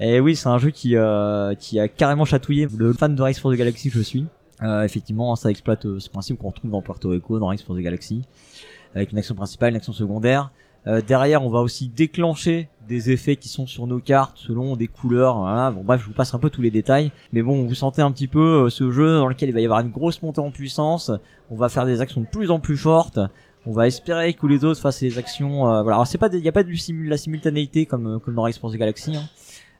Et 0.00 0.18
oui, 0.18 0.34
c'est 0.34 0.48
un 0.48 0.56
jeu 0.56 0.70
qui 0.70 0.96
euh, 0.96 1.54
qui 1.56 1.78
a 1.78 1.88
carrément 1.88 2.24
chatouillé 2.24 2.66
le 2.74 2.94
fan 2.94 3.14
de 3.14 3.20
Race 3.20 3.38
for 3.38 3.52
the 3.52 3.56
Galaxy 3.56 3.90
que 3.90 3.98
je 3.98 4.02
suis. 4.02 4.24
Euh, 4.62 4.82
effectivement, 4.82 5.36
ça 5.36 5.50
exploite 5.50 5.84
euh, 5.84 6.00
ce 6.00 6.08
principe 6.08 6.38
qu'on 6.38 6.48
retrouve 6.48 6.70
dans 6.70 6.80
Puerto 6.80 7.10
Rico, 7.10 7.38
dans 7.38 7.48
Race 7.48 7.62
for 7.62 7.76
the 7.76 7.80
Galaxy, 7.80 8.22
avec 8.94 9.12
une 9.12 9.18
action 9.18 9.34
principale, 9.34 9.72
une 9.72 9.76
action 9.76 9.92
secondaire. 9.92 10.50
Euh, 10.86 11.00
derrière, 11.00 11.44
on 11.44 11.48
va 11.48 11.60
aussi 11.60 11.88
déclencher 11.88 12.68
des 12.88 13.10
effets 13.10 13.36
qui 13.36 13.48
sont 13.48 13.66
sur 13.66 13.86
nos 13.86 14.00
cartes 14.00 14.36
selon 14.38 14.76
des 14.76 14.88
couleurs. 14.88 15.38
Voilà. 15.38 15.70
Bon, 15.70 15.82
bref, 15.82 16.00
je 16.02 16.06
vous 16.06 16.12
passe 16.12 16.34
un 16.34 16.38
peu 16.38 16.50
tous 16.50 16.62
les 16.62 16.70
détails. 16.70 17.12
Mais 17.32 17.42
bon, 17.42 17.64
vous 17.64 17.74
sentez 17.74 18.02
un 18.02 18.10
petit 18.10 18.26
peu 18.26 18.64
euh, 18.64 18.70
ce 18.70 18.90
jeu 18.90 19.16
dans 19.16 19.28
lequel 19.28 19.48
il 19.48 19.52
va 19.52 19.60
y 19.60 19.64
avoir 19.64 19.80
une 19.80 19.90
grosse 19.90 20.22
montée 20.22 20.40
en 20.40 20.50
puissance. 20.50 21.10
On 21.50 21.56
va 21.56 21.68
faire 21.68 21.86
des 21.86 22.00
actions 22.00 22.20
de 22.20 22.26
plus 22.26 22.50
en 22.50 22.58
plus 22.58 22.76
fortes. 22.76 23.20
On 23.64 23.72
va 23.72 23.86
espérer 23.86 24.34
que 24.34 24.46
les 24.46 24.64
autres 24.64 24.80
fassent 24.80 25.00
des 25.00 25.18
actions. 25.18 25.68
euh, 25.70 25.82
voilà. 25.82 25.96
Alors 25.96 26.06
c'est 26.06 26.18
pas, 26.18 26.28
il 26.32 26.40
y 26.40 26.48
a 26.48 26.52
pas 26.52 26.64
de 26.64 27.08
la 27.08 27.16
simultanéité 27.16 27.86
comme 27.86 28.18
comme 28.20 28.34
dans 28.34 28.48
the 28.48 28.76
Galaxy. 28.76 29.16
Hein. 29.16 29.22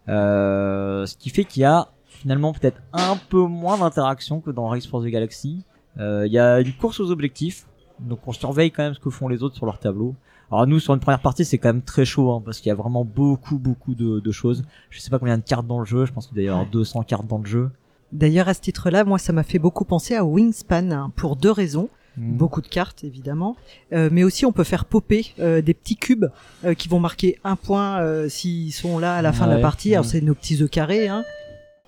Euh, 0.09 1.07
ce 1.07 1.17
qui 1.17 1.31
fait 1.31 1.45
qu'il 1.45 1.63
y 1.63 1.65
a 1.65 1.89
finalement 2.07 2.53
peut-être 2.53 2.81
un 2.93 3.17
peu 3.17 3.41
moins 3.41 3.79
d'interaction 3.79 4.41
que 4.41 4.51
dans 4.51 4.73
the 4.77 5.07
Galaxy. 5.07 5.65
Il 5.99 6.33
y 6.33 6.39
a 6.39 6.61
une 6.61 6.73
course 6.73 7.01
aux 7.01 7.11
objectifs, 7.11 7.67
donc 8.01 8.21
on 8.27 8.33
surveille 8.33 8.71
quand 8.71 8.83
même 8.83 8.95
ce 8.95 9.01
que 9.01 9.11
font 9.11 9.29
les 9.29 9.43
autres 9.43 9.57
sur 9.57 9.67
leur 9.67 9.79
tableau. 9.79 10.15
Alors 10.53 10.67
nous 10.67 10.79
sur 10.81 10.93
une 10.95 11.01
première 11.01 11.21
partie 11.23 11.45
c'est 11.45 11.57
quand 11.59 11.71
même 11.71 11.83
très 11.83 12.05
chaud 12.05 12.31
hein, 12.31 12.43
parce 12.45 12.61
qu'il 12.61 12.69
y 12.69 12.73
a 12.73 12.75
vraiment 12.75 13.05
beaucoup 13.05 13.59
beaucoup 13.59 13.95
de, 13.95 14.21
de 14.21 14.33
choses. 14.33 14.65
Je 14.91 15.01
sais 15.01 15.09
pas 15.11 15.19
combien 15.19 15.39
de 15.39 15.43
cartes 15.43 15.67
dans 15.67 15.79
le 15.81 15.87
jeu, 15.87 16.05
je 16.05 16.13
pense 16.13 16.27
qu'il 16.27 16.35
doit 16.35 16.45
y 16.45 16.49
avoir 16.49 16.67
200 16.67 17.03
cartes 17.05 17.27
dans 17.27 17.39
le 17.39 17.47
jeu. 17.47 17.71
D'ailleurs, 18.13 18.49
à 18.49 18.53
ce 18.55 18.61
titre-là, 18.61 19.05
moi, 19.05 19.19
ça 19.19 19.33
m'a 19.33 19.43
fait 19.43 19.59
beaucoup 19.59 19.87
penser 19.87 20.15
à 20.15 20.23
Wingspan 20.25 20.91
hein, 20.91 21.13
pour 21.17 21.37
deux 21.37 21.51
raisons. 21.51 21.89
Mhm. 22.19 22.37
Beaucoup 22.37 22.61
de 22.61 22.69
cartes, 22.69 23.05
évidemment. 23.05 23.57
Euh, 23.95 24.11
mais 24.13 24.23
aussi, 24.23 24.45
on 24.45 24.53
peut 24.53 24.65
faire 24.65 24.85
popper 24.85 25.33
euh, 25.41 25.63
des 25.63 25.73
petits 25.73 25.97
cubes 25.97 26.27
euh, 26.67 26.75
qui 26.75 26.89
vont 26.89 27.01
marquer 27.01 27.39
un 27.43 27.57
point 27.57 28.01
euh, 28.03 28.29
s'ils 28.29 28.75
sont 28.75 28.99
là 28.99 29.15
à 29.17 29.23
la 29.23 29.33
fin 29.33 29.47
de 29.47 29.53
la 29.53 29.59
partie. 29.61 29.95
Alors, 29.95 30.05
Mhm. 30.05 30.11
c'est 30.11 30.21
nos 30.21 30.35
petits 30.35 30.63
œufs 30.63 30.69
carrés. 30.69 31.09
Hein. 31.09 31.25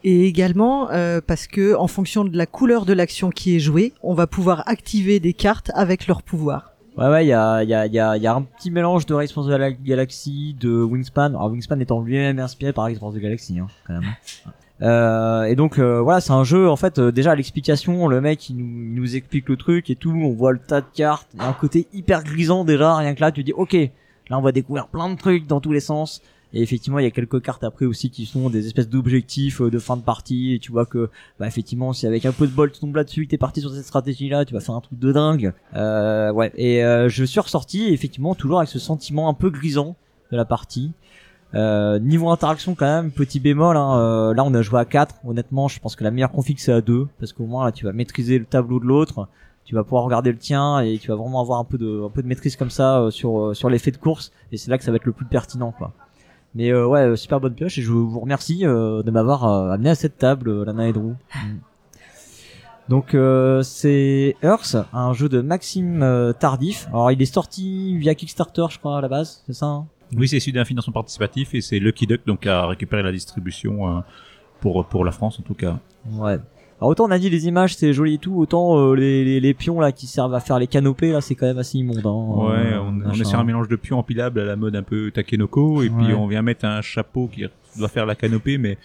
Et 0.03 0.27
également, 0.27 0.91
euh, 0.91 1.21
parce 1.27 1.47
que 1.47 1.75
en 1.77 1.89
fonction 1.89 2.25
de 2.25 2.37
la 2.39 2.47
couleur 2.47 2.87
de 2.87 2.95
l'action 2.95 3.29
qui 3.29 3.55
est 3.57 3.61
jouée, 3.61 3.93
on 4.03 4.15
va 4.15 4.27
pouvoir 4.27 4.63
activer 4.67 5.21
des 5.21 5.35
cartes 5.35 5.71
avec 5.75 6.07
leur 6.07 6.23
pouvoir. 6.23 6.74
Ouais 6.97 7.09
ouais, 7.09 7.25
il 7.25 7.29
y 7.29 7.33
a 7.33 7.65
y 7.65 7.75
a 7.75 7.87
y 7.87 7.99
a 7.99 8.17
y 8.17 8.27
a 8.27 8.35
un 8.35 8.43
petit 8.43 8.71
mélange 8.71 9.05
de 9.07 9.15
Race 9.15 9.33
the 9.33 9.49
Gal- 9.49 9.77
Galaxy, 9.83 10.55
de 10.61 10.71
Wingspan. 10.83 11.31
Alors 11.31 11.51
Wingspan 11.51 11.81
étant 11.81 12.01
lui-même 12.01 12.39
inspiré 12.39 12.73
par 12.73 12.85
Race 12.85 12.99
the 12.99 13.19
Galaxy 13.19 13.59
hein, 13.59 13.67
quand 13.87 13.95
même. 13.95 14.05
Euh, 14.83 15.45
et 15.45 15.55
donc 15.55 15.79
euh, 15.79 16.01
voilà, 16.01 16.21
c'est 16.21 16.33
un 16.33 16.43
jeu 16.43 16.69
en 16.69 16.75
fait 16.75 16.99
euh, 16.99 17.13
déjà 17.13 17.31
à 17.31 17.35
l'explication, 17.37 18.09
le 18.09 18.21
mec 18.21 18.51
il 18.51 18.57
nous, 18.57 18.65
il 18.65 18.95
nous 18.95 19.15
explique 19.15 19.49
le 19.49 19.57
truc 19.57 19.89
et 19.89 19.95
tout, 19.95 20.11
on 20.11 20.33
voit 20.33 20.51
le 20.53 20.59
tas 20.59 20.81
de 20.81 20.87
cartes, 20.93 21.29
il 21.33 21.41
y 21.41 21.45
a 21.45 21.47
un 21.49 21.53
côté 21.53 21.87
hyper 21.93 22.25
grisant 22.25 22.65
déjà, 22.65 22.97
rien 22.97 23.15
que 23.15 23.21
là 23.21 23.31
tu 23.31 23.45
dis 23.45 23.53
OK, 23.53 23.73
là 23.73 24.37
on 24.37 24.43
va 24.43 24.51
découvrir 24.51 24.89
plein 24.89 25.09
de 25.09 25.17
trucs 25.17 25.47
dans 25.47 25.61
tous 25.61 25.71
les 25.73 25.79
sens. 25.79 26.23
Et 26.55 26.63
effectivement, 26.63 27.01
il 27.01 27.05
y 27.05 27.09
a 27.09 27.11
quelques 27.11 27.43
cartes 27.43 27.65
après 27.65 27.85
aussi 27.85 28.11
qui 28.11 28.27
sont 28.27 28.49
des 28.49 28.67
espèces 28.67 28.89
d'objectifs 28.89 29.61
euh, 29.61 29.71
de 29.71 29.79
fin 29.81 29.97
de 29.97 30.03
partie. 30.03 30.55
Et 30.55 30.59
tu 30.61 30.71
vois 30.71 30.87
que, 30.87 31.11
bah 31.41 31.49
effectivement, 31.49 31.93
si 31.93 32.07
avec 32.07 32.25
un 32.27 32.33
peu 32.33 32.47
de 32.47 32.53
bol 32.53 32.71
tu 32.71 32.79
tombes 32.79 32.95
là-dessus, 32.95 33.25
que 33.25 33.31
t'es 33.31 33.39
parti 33.39 33.61
sur 33.61 33.75
cette 33.75 33.85
stratégie-là, 33.85 34.45
tu 34.45 34.55
vas 34.55 34.61
faire 34.61 34.77
un 34.77 34.81
truc 34.81 34.99
de 35.01 35.11
dingue. 35.11 35.53
Euh, 35.75 36.33
ouais. 36.33 36.53
Et 36.55 36.85
euh, 36.85 37.09
je 37.09 37.25
suis 37.25 37.41
ressorti 37.41 37.93
effectivement 37.93 38.37
toujours 38.37 38.59
avec 38.59 38.71
ce 38.71 38.79
sentiment 38.79 39.29
un 39.29 39.35
peu 39.35 39.51
grisant 39.51 39.97
de 40.31 40.37
la 40.37 40.45
partie. 40.45 40.93
Niveau 41.55 42.31
interaction 42.31 42.75
quand 42.75 42.87
même, 42.87 43.11
petit 43.11 43.41
bémol. 43.41 43.77
Hein, 43.77 44.33
là, 44.35 44.45
on 44.45 44.55
a 44.55 44.63
joué 44.63 44.81
à 44.81 44.85
4 44.85 45.17
Honnêtement, 45.25 45.69
je 45.69 45.79
pense 45.79 45.95
que 45.95 46.03
la 46.03 46.11
meilleure 46.11 46.33
config 46.33 46.59
c'est 46.59 46.73
à 46.73 46.81
2 46.81 47.07
parce 47.21 47.33
qu'au 47.33 47.47
moins 47.47 47.65
là, 47.65 47.71
tu 47.71 47.85
vas 47.85 47.93
maîtriser 47.93 48.41
le 48.41 48.45
tableau 48.45 48.81
de 48.81 48.87
l'autre. 48.87 49.29
Tu 49.65 49.75
vas 49.75 49.85
pouvoir 49.85 50.03
regarder 50.03 50.33
le 50.33 50.39
tien 50.39 50.81
et 50.81 50.99
tu 50.99 51.09
vas 51.09 51.15
vraiment 51.15 51.41
avoir 51.41 51.61
un 51.61 51.65
peu 51.65 51.79
de, 51.79 52.05
un 52.05 52.11
peu 52.11 52.23
de 52.23 52.27
maîtrise 52.27 52.57
comme 52.57 52.71
ça 52.71 53.07
sur 53.11 53.55
sur 53.55 53.71
l'effet 53.71 53.93
de 53.93 53.99
course. 53.99 54.33
Et 54.51 54.57
c'est 54.57 54.69
là 54.69 54.79
que 54.79 54.85
ça 54.85 54.91
va 54.91 54.97
être 54.97 55.05
le 55.05 55.13
plus 55.13 55.27
pertinent, 55.27 55.71
quoi. 55.71 55.93
Mais 56.55 56.71
euh, 56.71 56.87
ouais, 56.87 57.01
euh, 57.01 57.17
super 57.17 57.41
bonne 57.41 57.55
pioche 57.55 57.79
et 57.79 57.83
je 57.83 57.91
vous 57.91 58.21
remercie 58.21 58.65
euh, 58.65 59.03
de 59.03 59.11
m'avoir 59.11 59.45
euh, 59.45 59.71
amené 59.73 59.91
à 59.91 59.95
cette 59.95 60.19
table, 60.19 60.49
euh, 60.49 60.65
Lana 60.65 60.89
et 60.89 60.93
Drew. 60.93 61.15
Donc 62.89 63.15
euh, 63.15 63.63
c'est 63.63 64.37
Earth, 64.43 64.77
un 64.93 65.13
jeu 65.15 65.29
de 65.29 65.41
Maxime 65.41 66.03
euh, 66.03 66.33
Tardif. 66.33 66.87
Alors 66.89 67.11
il 67.11 67.21
est 67.21 67.33
sorti 67.33 67.97
via 67.97 68.15
Kickstarter, 68.15 68.67
je 68.71 68.79
crois 68.79 68.99
à 68.99 69.01
la 69.01 69.09
base, 69.09 69.43
c'est 69.47 69.55
ça 69.55 69.67
hein? 69.67 69.87
Oui, 70.17 70.29
c'est 70.29 70.37
issu 70.37 70.53
d'un 70.53 70.65
financement 70.67 70.93
participatif 70.93 71.55
et 71.55 71.61
c'est 71.61 71.79
Lucky 71.79 72.07
Duck 72.07 72.21
donc 72.27 72.47
à 72.47 72.67
récupérer 72.67 73.03
la 73.03 73.11
distribution 73.11 73.89
euh, 73.89 74.01
pour 74.61 74.85
pour 74.87 75.05
la 75.05 75.13
France 75.13 75.41
en 75.41 75.43
tout 75.43 75.55
cas. 75.55 75.79
Ouais. 76.13 76.39
Alors 76.85 76.91
autant 76.91 77.05
on 77.07 77.11
a 77.11 77.19
dit 77.19 77.31
les 77.31 77.47
images 77.49 77.77
c'est 77.77 77.95
joli 77.95 78.15
et 78.15 78.19
tout, 78.19 78.35
autant 78.37 78.77
euh, 78.79 78.95
les, 78.95 79.25
les, 79.25 79.41
les 79.41 79.55
pions 79.55 79.81
là 79.81 79.91
qui 79.91 80.07
servent 80.07 80.35
à 80.35 80.41
faire 80.41 80.59
les 80.59 80.67
canopées 80.67 81.13
là 81.13 81.23
c'est 81.23 81.35
quand 81.35 81.47
même 81.47 81.57
assez 81.57 81.79
immonde. 81.79 82.03
Hein, 82.05 82.45
Ouais, 82.45 82.75
Euh, 82.75 82.81
on, 82.81 83.09
on 83.11 83.15
sur 83.15 83.39
un 83.39 83.45
mélange 83.45 83.69
de 83.69 83.77
pions 83.77 83.99
empilables 83.99 84.39
à 84.39 84.45
la 84.45 84.55
mode 84.57 84.77
un 84.77 84.83
peu 84.83 85.11
takenoko 85.11 85.81
et 85.83 85.89
puis 85.89 86.13
on 86.13 86.27
vient 86.27 86.43
mettre 86.43 86.67
un 86.67 86.83
chapeau 86.83 87.29
qui 87.33 87.47
doit 87.79 87.89
faire 87.89 88.05
la 88.05 88.15
canopée 88.15 88.59
mais 88.59 88.77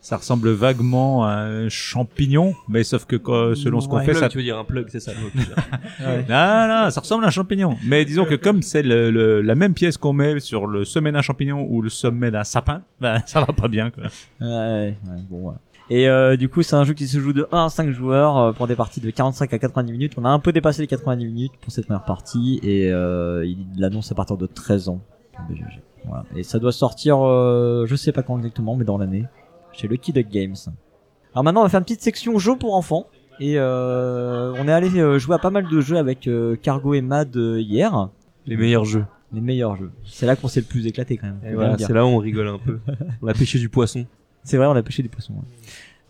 ça 0.00 0.16
ressemble 0.16 0.50
vaguement 0.50 1.24
à 1.26 1.32
un 1.42 1.68
champignon 1.68 2.54
mais 2.70 2.84
sauf 2.84 3.04
que 3.04 3.16
selon 3.54 3.80
ce 3.82 3.86
qu'on 3.88 3.98
fait 4.00 4.12
plug, 4.12 4.16
ça 4.22 4.28
tu 4.30 4.38
veux 4.38 4.44
dire 4.44 4.58
un 4.58 4.64
plug, 4.64 4.86
c'est 4.88 4.98
ça. 5.00 5.12
Ouais. 6.00 6.24
Non, 6.28 6.68
non, 6.68 6.90
ça 6.90 7.00
ressemble 7.02 7.24
à 7.24 7.28
un 7.28 7.30
champignon. 7.30 7.76
Mais 7.86 8.04
disons 8.06 8.24
que 8.24 8.34
comme 8.34 8.62
c'est 8.62 8.82
le, 8.82 9.10
le- 9.10 9.42
la 9.42 9.54
même 9.54 9.74
pièce 9.74 9.98
qu'on 9.98 10.12
met 10.14 10.40
sur 10.40 10.66
le 10.66 10.84
sommet 10.86 11.12
d'un 11.12 11.20
champignon 11.22 11.66
ou 11.68 11.82
le 11.82 11.90
sommet 11.90 12.30
d'un 12.30 12.44
sapin, 12.44 12.82
ben 13.00 13.22
ça 13.26 13.40
va 13.40 13.52
pas 13.52 13.68
bien 13.68 13.90
quoi. 13.90 14.04
Ouais, 14.40 14.96
ouais, 15.06 15.22
bon, 15.30 15.50
ouais. 15.50 15.54
Et 15.90 16.08
euh, 16.08 16.36
du 16.36 16.48
coup, 16.48 16.62
c'est 16.62 16.76
un 16.76 16.84
jeu 16.84 16.94
qui 16.94 17.06
se 17.06 17.18
joue 17.18 17.32
de 17.32 17.46
1 17.52 17.66
à 17.66 17.68
5 17.68 17.90
joueurs 17.90 18.38
euh, 18.38 18.52
pour 18.52 18.66
des 18.66 18.76
parties 18.76 19.00
de 19.00 19.10
45 19.10 19.52
à 19.52 19.58
90 19.58 19.92
minutes. 19.92 20.12
On 20.16 20.24
a 20.24 20.28
un 20.28 20.38
peu 20.38 20.52
dépassé 20.52 20.82
les 20.82 20.88
90 20.88 21.26
minutes 21.26 21.52
pour 21.60 21.72
cette 21.72 21.86
première 21.86 22.04
partie 22.04 22.60
et 22.62 22.90
euh, 22.90 23.44
il 23.44 23.66
l'annonce 23.76 24.10
à 24.12 24.14
partir 24.14 24.36
de 24.36 24.46
13 24.46 24.88
ans. 24.88 25.00
pour 25.34 25.44
BGG. 25.46 25.82
Voilà. 26.06 26.24
Et 26.34 26.42
ça 26.42 26.58
doit 26.58 26.72
sortir, 26.72 27.18
euh, 27.20 27.84
je 27.86 27.94
sais 27.94 28.12
pas 28.12 28.22
quand 28.22 28.36
exactement, 28.38 28.74
mais 28.76 28.84
dans 28.84 28.98
l'année. 28.98 29.24
chez 29.72 29.88
Lucky 29.88 30.12
Duck 30.12 30.28
Games. 30.28 30.56
Alors 31.34 31.44
maintenant, 31.44 31.60
on 31.60 31.64
va 31.64 31.68
faire 31.68 31.78
une 31.78 31.84
petite 31.84 32.02
section 32.02 32.38
jeux 32.38 32.56
pour 32.56 32.74
enfants. 32.74 33.06
Et 33.40 33.58
on 33.58 34.68
est 34.68 34.72
allé 34.72 35.18
jouer 35.18 35.34
à 35.34 35.38
pas 35.38 35.50
mal 35.50 35.68
de 35.68 35.80
jeux 35.80 35.96
avec 35.96 36.28
Cargo 36.62 36.94
et 36.94 37.00
Mad 37.00 37.34
hier. 37.34 38.08
Les 38.46 38.56
meilleurs 38.56 38.84
jeux. 38.84 39.04
Les 39.32 39.40
meilleurs 39.40 39.76
jeux. 39.76 39.90
C'est 40.04 40.26
là 40.26 40.36
qu'on 40.36 40.48
s'est 40.48 40.60
le 40.60 40.66
plus 40.66 40.86
éclaté 40.86 41.16
quand 41.16 41.26
même. 41.26 41.54
Voilà, 41.54 41.78
c'est 41.78 41.92
là 41.92 42.04
où 42.04 42.08
on 42.08 42.18
rigole 42.18 42.48
un 42.48 42.58
peu. 42.58 42.78
on 43.22 43.26
a 43.26 43.34
pêché 43.34 43.58
du 43.58 43.68
poisson. 43.68 44.06
C'est 44.44 44.56
vrai, 44.56 44.66
on 44.66 44.72
a 44.76 44.82
pêché 44.82 45.02
des 45.02 45.08
poissons. 45.08 45.34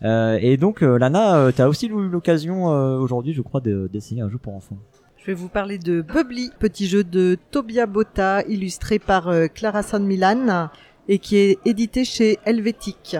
Euh, 0.03 0.37
et 0.41 0.57
donc, 0.57 0.83
euh, 0.83 0.97
Lana, 0.97 1.37
euh, 1.37 1.51
t'as 1.55 1.67
aussi 1.67 1.87
eu 1.87 2.09
l'occasion 2.09 2.65
aujourd'hui, 2.65 3.33
je 3.33 3.41
crois, 3.41 3.61
de- 3.61 3.89
d'essayer 3.91 4.21
un 4.21 4.29
jeu 4.29 4.37
pour 4.37 4.55
enfants. 4.55 4.77
Je 5.17 5.27
vais 5.27 5.33
vous 5.33 5.47
parler 5.47 5.77
de 5.77 6.01
Bubbly, 6.01 6.51
petit 6.59 6.87
jeu 6.87 7.03
de 7.05 7.37
Tobia 7.51 7.85
Botta, 7.85 8.43
illustré 8.47 8.99
par 8.99 9.31
Clara 9.53 9.81
San 9.81 10.03
Milan 10.05 10.69
et 11.07 11.17
qui 11.19 11.37
est 11.37 11.59
édité 11.63 12.03
chez 12.03 12.39
Helvetic. 12.45 13.15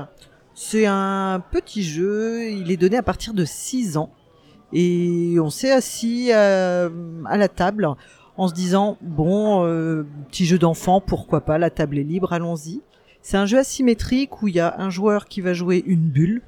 C'est 0.53 0.86
un 0.86 1.41
petit 1.51 1.84
jeu, 1.84 2.49
il 2.49 2.72
est 2.72 2.78
donné 2.78 2.97
à 2.97 3.03
partir 3.03 3.34
de 3.34 3.45
6 3.45 3.95
ans 3.95 4.09
et 4.74 5.38
on 5.39 5.49
s'est 5.49 5.72
assis 5.72 6.32
à 6.34 6.89
la 7.38 7.47
table 7.47 7.88
en 8.36 8.47
se 8.49 8.53
disant 8.53 8.97
bon, 9.01 9.61
petit 10.30 10.45
jeu 10.45 10.57
d'enfant, 10.59 10.99
pourquoi 10.99 11.39
pas, 11.41 11.57
la 11.57 11.70
table 11.70 11.97
est 11.99 12.03
libre, 12.03 12.34
allons-y. 12.34 12.82
C'est 13.24 13.38
un 13.38 13.45
jeu 13.45 13.59
asymétrique 13.59 14.41
où 14.41 14.49
il 14.49 14.55
y 14.55 14.59
a 14.59 14.76
un 14.80 14.89
joueur 14.89 15.28
qui 15.28 15.39
va 15.39 15.53
jouer 15.53 15.82
une 15.88 16.09
bulle 16.09 16.41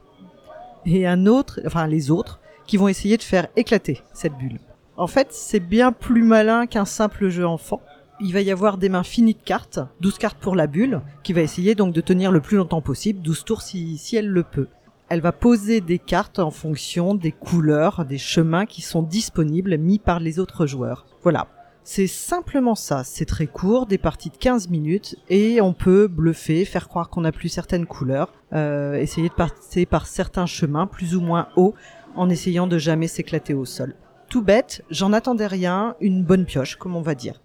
et 0.86 1.08
un 1.08 1.26
autre, 1.26 1.62
enfin 1.66 1.88
les 1.88 2.12
autres, 2.12 2.42
qui 2.68 2.76
vont 2.76 2.90
essayer 2.90 3.16
de 3.16 3.24
faire 3.24 3.48
éclater 3.56 4.02
cette 4.14 4.38
bulle. 4.38 4.60
En 4.98 5.08
fait, 5.08 5.30
c'est 5.32 5.62
bien 5.62 5.94
plus 5.94 6.24
malin 6.24 6.68
qu'un 6.68 6.84
simple 6.84 7.30
jeu 7.30 7.48
enfant. 7.48 7.82
Il 8.20 8.34
va 8.34 8.42
y 8.42 8.52
avoir 8.52 8.78
des 8.78 8.90
mains 8.90 9.04
finies 9.04 9.36
de 9.36 9.42
cartes, 9.42 9.80
12 10.02 10.18
cartes 10.18 10.38
pour 10.38 10.54
la 10.54 10.68
bulle, 10.68 11.00
qui 11.24 11.32
va 11.32 11.42
essayer 11.42 11.76
donc 11.76 11.94
de 11.94 12.02
tenir 12.02 12.34
le 12.34 12.42
plus 12.42 12.58
longtemps 12.58 12.82
possible, 12.82 13.22
12 13.22 13.46
tours 13.46 13.62
si, 13.62 13.98
si 13.98 14.18
elle 14.18 14.28
le 14.28 14.44
peut. 14.44 14.68
Elle 15.08 15.22
va 15.22 15.32
poser 15.32 15.80
des 15.80 16.00
cartes 16.00 16.40
en 16.40 16.52
fonction 16.52 17.16
des 17.16 17.32
couleurs, 17.32 18.04
des 18.04 18.18
chemins 18.18 18.66
qui 18.66 18.82
sont 18.82 19.02
disponibles 19.02 19.78
mis 19.78 20.00
par 20.00 20.20
les 20.20 20.40
autres 20.40 20.66
joueurs. 20.66 21.06
Voilà. 21.24 21.48
C'est 21.88 22.08
simplement 22.08 22.74
ça, 22.74 23.04
c'est 23.04 23.26
très 23.26 23.46
court, 23.46 23.86
des 23.86 24.00
parties 24.00 24.32
de 24.32 24.38
15 24.38 24.70
minutes, 24.70 25.18
et 25.30 25.62
on 25.62 25.72
peut 25.72 26.08
bluffer, 26.08 26.66
faire 26.66 26.88
croire 26.88 27.12
qu'on 27.12 27.22
n'a 27.22 27.32
plus 27.32 27.48
certaines 27.48 27.86
couleurs, 27.86 28.34
euh, 28.54 28.96
essayer 28.96 29.30
de 29.30 29.34
passer 29.36 29.86
par 29.86 30.08
certains 30.08 30.48
chemins 30.48 30.88
plus 30.88 31.16
ou 31.16 31.22
moins 31.22 31.48
hauts, 31.56 31.76
en 32.16 32.28
essayant 32.32 32.66
de 32.66 32.80
jamais 32.80 33.08
s'éclater 33.08 33.54
au 33.54 33.66
sol. 33.66 33.94
Tout 34.30 34.42
bête, 34.42 34.84
j'en 34.90 35.14
attendais 35.14 35.46
rien, 35.46 35.96
une 36.02 36.24
bonne 36.24 36.46
pioche, 36.46 36.76
comme 36.76 36.96
on 36.96 37.04
va 37.04 37.14
dire. 37.14 37.40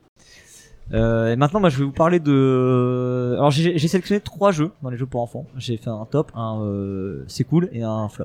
Euh, 0.94 1.34
et 1.34 1.36
maintenant, 1.36 1.60
moi, 1.60 1.68
je 1.68 1.76
vais 1.76 1.84
vous 1.84 1.92
parler 1.92 2.18
de. 2.18 3.34
Alors, 3.36 3.50
j'ai 3.50 3.76
sélectionné 3.78 4.22
trois 4.22 4.52
jeux 4.52 4.70
dans 4.82 4.88
les 4.88 4.96
jeux 4.96 5.06
pour 5.06 5.20
enfants. 5.20 5.44
J'ai 5.58 5.76
fait 5.76 5.90
un 5.90 6.06
top, 6.10 6.32
un 6.34 6.62
euh, 6.62 7.24
c'est 7.28 7.44
cool 7.44 7.68
et 7.72 7.82
un 7.82 8.08
flop. 8.08 8.24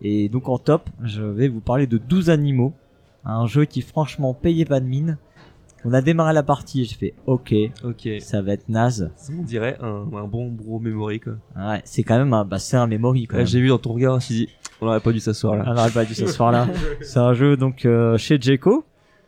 Et 0.00 0.30
donc 0.30 0.48
en 0.48 0.56
top, 0.56 0.88
je 1.02 1.22
vais 1.22 1.48
vous 1.48 1.60
parler 1.60 1.86
de 1.86 1.98
12 1.98 2.30
animaux, 2.30 2.72
un 3.26 3.46
jeu 3.46 3.66
qui 3.66 3.82
franchement 3.82 4.32
payait 4.32 4.64
pas 4.64 4.80
de 4.80 4.86
mine. 4.86 5.18
On 5.84 5.92
a 5.92 6.00
démarré 6.00 6.32
la 6.32 6.42
partie 6.42 6.82
et 6.82 6.84
j'ai 6.84 6.94
fait 6.96 7.14
OK, 7.26 7.54
Ok. 7.84 8.08
ça 8.20 8.40
va 8.42 8.52
être 8.52 8.68
naze. 8.68 9.10
Ça, 9.16 9.32
on 9.38 9.42
dirait 9.42 9.76
un, 9.82 10.06
un 10.16 10.26
bon 10.26 10.48
gros 10.48 10.78
memory 10.78 11.20
quoi. 11.20 11.34
Ouais, 11.56 11.82
c'est 11.84 12.02
quand 12.02 12.16
même 12.18 12.32
un, 12.32 12.44
bah, 12.44 12.58
c'est 12.58 12.76
un 12.76 12.86
memory 12.86 13.26
Ouais, 13.30 13.38
même. 13.38 13.46
J'ai 13.46 13.60
vu 13.60 13.68
dans 13.68 13.78
ton 13.78 13.92
regard, 13.92 14.12
je 14.12 14.16
me 14.16 14.20
suis 14.20 14.34
dit, 14.34 14.48
on 14.80 14.86
aurait 14.86 15.00
pas 15.00 15.12
dû 15.12 15.20
s'asseoir 15.20 15.56
là. 15.56 15.64
On 15.66 15.74
n'aurait 15.74 15.90
pas 15.90 16.04
dû 16.04 16.14
ce 16.14 16.26
soir-là. 16.26 16.68
c'est 17.02 17.18
un 17.18 17.34
jeu 17.34 17.56
donc 17.56 17.84
euh, 17.84 18.16
chez 18.16 18.40
Jeco. 18.40 18.84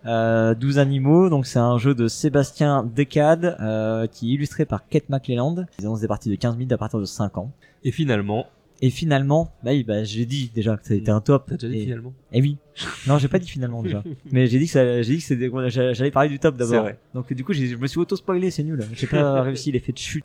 Euh, 0.06 0.54
12 0.54 0.78
animaux, 0.78 1.28
donc 1.28 1.46
c'est 1.46 1.58
un 1.58 1.78
jeu 1.78 1.92
de 1.92 2.06
Sébastien 2.06 2.84
Decade 2.84 3.56
euh, 3.60 4.06
qui 4.06 4.30
est 4.30 4.34
illustré 4.34 4.64
par 4.64 4.86
Kate 4.86 5.08
McLelland. 5.08 5.66
Ils 5.80 5.84
annoncent 5.84 6.00
des 6.00 6.06
parties 6.06 6.30
de 6.30 6.36
15 6.36 6.54
minutes 6.56 6.70
à 6.72 6.78
partir 6.78 7.00
de 7.00 7.04
5 7.04 7.36
ans. 7.38 7.50
Et 7.82 7.90
finalement, 7.90 8.46
Et 8.82 8.90
finalement, 8.90 9.52
bah 9.64 9.70
oui, 9.70 9.84
bah 9.84 10.04
j'ai 10.04 10.26
dit 10.26 10.50
déjà 10.54 10.76
que 10.76 10.86
c'était 10.86 11.10
un 11.10 11.20
top. 11.22 11.46
t'as 11.48 11.56
déjà 11.56 11.68
dit 11.68 11.78
Et, 11.78 11.84
finalement 11.84 12.12
eh 12.32 12.42
oui. 12.42 12.58
Non, 13.06 13.16
j'ai 13.16 13.28
pas 13.28 13.38
dit 13.38 13.48
finalement 13.48 13.82
déjà. 13.82 14.02
Mais 14.32 14.46
j'ai 14.48 14.58
dit 14.58 14.66
que 14.66 14.72
ça, 14.72 15.02
j'ai 15.02 15.14
dit 15.14 15.18
que 15.18 15.24
c'était, 15.24 15.50
j'allais 15.94 16.10
parler 16.10 16.28
du 16.28 16.38
top 16.38 16.56
C'est 16.58 16.66
d'abord. 16.66 16.82
vrai. 16.82 16.98
Donc 17.14 17.32
du 17.32 17.42
coup, 17.42 17.54
je 17.54 17.74
me 17.76 17.86
suis 17.86 17.98
auto 17.98 18.16
spoilé, 18.16 18.50
c'est 18.50 18.62
nul. 18.62 18.84
J'ai 18.92 19.06
pas 19.06 19.40
réussi 19.42 19.72
l'effet 19.72 19.92
de 19.92 19.98
chute. 19.98 20.24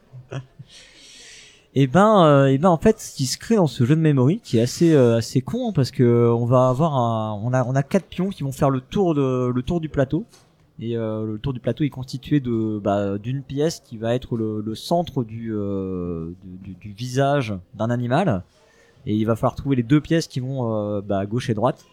Et 1.73 1.87
ben, 1.87 2.25
euh, 2.25 2.47
et 2.47 2.57
ben 2.57 2.67
en 2.69 2.77
fait, 2.77 2.99
ce 2.99 3.15
qui 3.15 3.25
se 3.25 3.37
crée 3.37 3.55
dans 3.55 3.67
ce 3.67 3.85
jeu 3.85 3.95
de 3.95 4.01
memory, 4.01 4.41
qui 4.43 4.57
est 4.57 4.61
assez 4.61 4.91
euh, 4.91 5.17
assez 5.17 5.41
con, 5.41 5.69
hein, 5.69 5.71
parce 5.73 5.89
que 5.91 6.29
on 6.29 6.45
va 6.45 6.67
avoir 6.67 6.95
un, 6.97 7.39
on 7.41 7.53
a 7.53 7.63
on 7.63 7.75
a 7.75 7.83
quatre 7.83 8.07
pions 8.07 8.29
qui 8.29 8.43
vont 8.43 8.51
faire 8.51 8.69
le 8.69 8.81
tour 8.81 9.15
de 9.15 9.49
le 9.55 9.61
tour 9.61 9.79
du 9.79 9.87
plateau. 9.87 10.25
Et 10.81 10.97
euh, 10.97 11.27
le 11.27 11.37
tour 11.37 11.53
du 11.53 11.59
plateau 11.59 11.83
est 11.83 11.89
constitué 11.89 12.39
de 12.39 12.79
bah, 12.83 13.19
d'une 13.19 13.43
pièce 13.43 13.81
qui 13.81 13.97
va 13.97 14.15
être 14.15 14.35
le, 14.35 14.73
centre 14.73 15.23
du, 15.23 15.53
euh, 15.53 16.31
du, 16.43 16.73
du- 16.73 16.91
visage 16.91 17.53
d'un 17.75 17.91
animal. 17.91 18.43
Et 19.05 19.15
il 19.15 19.25
va 19.25 19.35
falloir 19.35 19.53
trouver 19.53 19.75
les 19.75 19.83
deux 19.83 20.01
pièces 20.01 20.27
qui 20.27 20.39
vont 20.39 20.73
euh, 20.73 21.01
bah, 21.01 21.23
gauche 21.27 21.51
et 21.51 21.53
droite 21.53 21.85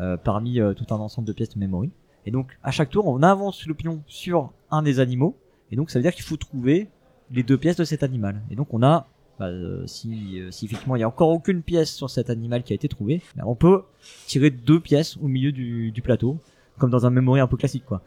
euh, 0.00 0.16
parmi 0.16 0.58
tout 0.76 0.92
un 0.92 0.98
ensemble 0.98 1.28
de 1.28 1.32
pièces 1.32 1.54
de 1.54 1.60
memory. 1.60 1.90
Et 2.26 2.32
donc 2.32 2.58
à 2.64 2.72
chaque 2.72 2.90
tour, 2.90 3.06
on 3.06 3.22
avance 3.22 3.66
le 3.66 3.74
pion 3.74 4.02
sur 4.08 4.50
un 4.72 4.82
des 4.82 4.98
animaux. 4.98 5.36
Et 5.70 5.76
donc 5.76 5.90
ça 5.90 6.00
veut 6.00 6.02
dire 6.02 6.14
qu'il 6.14 6.24
faut 6.24 6.36
trouver 6.36 6.88
les 7.30 7.44
deux 7.44 7.56
pièces 7.56 7.76
de 7.76 7.84
cet 7.84 8.02
animal. 8.02 8.42
Et 8.50 8.56
donc 8.56 8.74
on 8.74 8.82
a, 8.82 9.06
bah, 9.38 9.50
si, 9.86 10.40
si 10.50 10.64
effectivement 10.64 10.96
il 10.96 11.00
y 11.00 11.04
a 11.04 11.08
encore 11.08 11.28
aucune 11.28 11.62
pièce 11.62 11.92
sur 11.94 12.10
cet 12.10 12.30
animal 12.30 12.64
qui 12.64 12.72
a 12.72 12.74
été 12.74 12.88
trouvée, 12.88 13.22
on 13.44 13.54
peut 13.54 13.82
tirer 14.26 14.50
deux 14.50 14.80
pièces 14.80 15.16
au 15.18 15.28
milieu 15.28 15.52
du 15.52 16.02
plateau, 16.02 16.38
comme 16.78 16.90
dans 16.90 17.06
un 17.06 17.10
memory 17.10 17.40
un 17.40 17.46
peu 17.46 17.56
classique 17.56 17.84
quoi. 17.86 18.02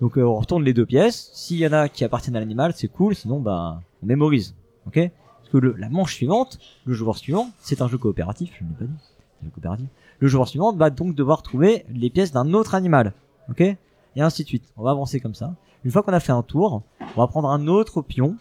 Donc 0.00 0.18
euh, 0.18 0.22
on 0.22 0.36
retourne 0.36 0.64
les 0.64 0.74
deux 0.74 0.86
pièces. 0.86 1.30
S'il 1.32 1.58
y 1.58 1.66
en 1.66 1.72
a 1.72 1.88
qui 1.88 2.04
appartiennent 2.04 2.36
à 2.36 2.40
l'animal, 2.40 2.72
c'est 2.74 2.88
cool. 2.88 3.14
Sinon 3.14 3.40
bah 3.40 3.80
on 4.02 4.06
mémorise, 4.06 4.54
ok? 4.86 5.10
Parce 5.38 5.50
que 5.50 5.58
la 5.58 5.88
manche 5.88 6.14
suivante, 6.14 6.58
le 6.84 6.94
joueur 6.94 7.16
suivant, 7.16 7.50
c'est 7.60 7.80
un 7.80 7.88
jeu 7.88 7.98
coopératif. 7.98 8.52
Je 8.58 8.64
ne 8.64 8.70
l'ai 8.70 8.74
pas 8.74 8.84
dit. 8.84 9.50
Coopératif. 9.52 9.86
Le 10.18 10.28
joueur 10.28 10.48
suivant 10.48 10.72
va 10.72 10.90
donc 10.90 11.14
devoir 11.14 11.42
trouver 11.42 11.84
les 11.88 12.10
pièces 12.10 12.32
d'un 12.32 12.52
autre 12.52 12.74
animal, 12.74 13.12
ok? 13.48 13.60
Et 13.60 13.76
ainsi 14.22 14.42
de 14.42 14.48
suite. 14.48 14.64
On 14.76 14.82
va 14.82 14.90
avancer 14.90 15.20
comme 15.20 15.34
ça. 15.34 15.54
Une 15.84 15.90
fois 15.90 16.02
qu'on 16.02 16.12
a 16.12 16.20
fait 16.20 16.32
un 16.32 16.42
tour, 16.42 16.82
on 17.00 17.20
va 17.20 17.26
prendre 17.28 17.48
un 17.48 17.68
autre 17.68 18.02
pion 18.02 18.36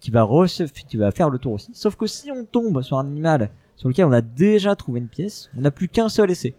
qui 0.00 0.10
va, 0.10 0.28
qui 0.88 0.96
va 0.96 1.10
faire 1.10 1.30
le 1.30 1.38
tour 1.38 1.54
aussi. 1.54 1.72
Sauf 1.74 1.96
que 1.96 2.06
si 2.06 2.30
on 2.30 2.44
tombe 2.44 2.82
sur 2.82 2.98
un 2.98 3.06
animal 3.06 3.50
sur 3.74 3.88
lequel 3.88 4.04
on 4.04 4.12
a 4.12 4.20
déjà 4.20 4.76
trouvé 4.76 5.00
une 5.00 5.08
pièce, 5.08 5.50
on 5.56 5.62
n'a 5.62 5.70
plus 5.70 5.88
qu'un 5.88 6.08
seul 6.08 6.30
essai. 6.30 6.54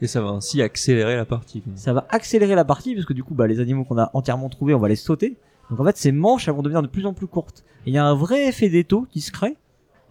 Et 0.00 0.06
ça 0.06 0.20
va 0.20 0.28
ainsi 0.28 0.62
accélérer 0.62 1.16
la 1.16 1.24
partie. 1.24 1.62
Ça 1.74 1.92
va 1.92 2.06
accélérer 2.10 2.54
la 2.54 2.64
partie 2.64 2.94
parce 2.94 3.06
que 3.06 3.12
du 3.12 3.24
coup, 3.24 3.34
bah, 3.34 3.46
les 3.46 3.60
animaux 3.60 3.84
qu'on 3.84 3.98
a 3.98 4.10
entièrement 4.14 4.48
trouvés, 4.48 4.74
on 4.74 4.78
va 4.78 4.88
les 4.88 4.96
sauter. 4.96 5.36
Donc 5.70 5.80
en 5.80 5.84
fait, 5.84 5.96
ces 5.96 6.12
manches, 6.12 6.48
elles 6.48 6.54
vont 6.54 6.62
devenir 6.62 6.82
de 6.82 6.86
plus 6.86 7.06
en 7.06 7.14
plus 7.14 7.26
courtes. 7.26 7.64
Et 7.86 7.90
il 7.90 7.94
y 7.94 7.98
a 7.98 8.04
un 8.04 8.14
vrai 8.14 8.48
effet 8.48 8.68
d'étau 8.68 9.06
qui 9.10 9.20
se 9.20 9.32
crée. 9.32 9.56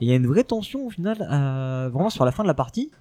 Et 0.02 0.06
il 0.06 0.10
y 0.10 0.12
a 0.12 0.16
une 0.16 0.28
vraie 0.28 0.44
tension 0.44 0.88
au 0.88 0.90
final, 0.90 1.18
euh, 1.32 1.90
vraiment 1.94 2.10
sur 2.10 2.26
la 2.26 2.32
fin 2.32 2.44
de 2.44 2.48
la 2.48 2.54
partie. 2.54 2.92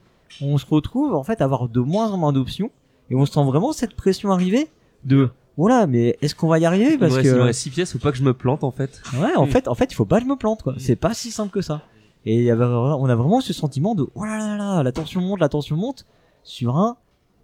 On 0.40 0.58
se 0.58 0.66
retrouve 0.66 1.14
en 1.14 1.24
fait 1.24 1.40
à 1.40 1.44
avoir 1.44 1.68
de 1.68 1.80
moins 1.80 2.10
en 2.10 2.16
moins 2.16 2.32
d'options. 2.32 2.70
Et 3.10 3.14
on 3.14 3.26
sent 3.26 3.44
vraiment 3.44 3.72
cette 3.72 3.94
pression 3.94 4.30
arriver 4.30 4.68
de, 5.04 5.30
voilà, 5.56 5.86
mais 5.86 6.16
est-ce 6.20 6.34
qu'on 6.34 6.48
va 6.48 6.58
y 6.58 6.64
arriver? 6.64 6.92
Il 6.92 6.98
parce 6.98 7.14
il 7.16 7.22
que 7.22 7.28
reste 7.28 7.60
six 7.60 7.70
pièces, 7.70 7.92
faut 7.92 7.98
pas 7.98 8.10
que 8.10 8.18
je 8.18 8.24
me 8.24 8.34
plante 8.34 8.64
en 8.64 8.70
fait. 8.70 9.02
Ouais, 9.14 9.36
en 9.36 9.46
fait, 9.46 9.68
en 9.68 9.74
fait, 9.74 9.92
il 9.92 9.94
faut 9.94 10.04
pas 10.04 10.18
que 10.18 10.24
je 10.24 10.28
me 10.28 10.36
plante, 10.36 10.62
quoi. 10.62 10.74
C'est 10.78 10.96
pas 10.96 11.14
si 11.14 11.30
simple 11.30 11.52
que 11.52 11.60
ça. 11.60 11.82
Et 12.26 12.36
il 12.36 12.44
y 12.44 12.50
avait, 12.50 12.64
on 12.64 13.04
a 13.04 13.14
vraiment 13.14 13.40
ce 13.40 13.52
sentiment 13.52 13.94
de, 13.94 14.06
oh 14.14 14.24
là 14.24 14.38
là 14.38 14.56
là, 14.56 14.82
la 14.82 14.92
tension 14.92 15.20
monte, 15.20 15.40
la 15.40 15.50
tension 15.50 15.76
monte, 15.76 16.06
sur 16.44 16.76
un 16.76 16.96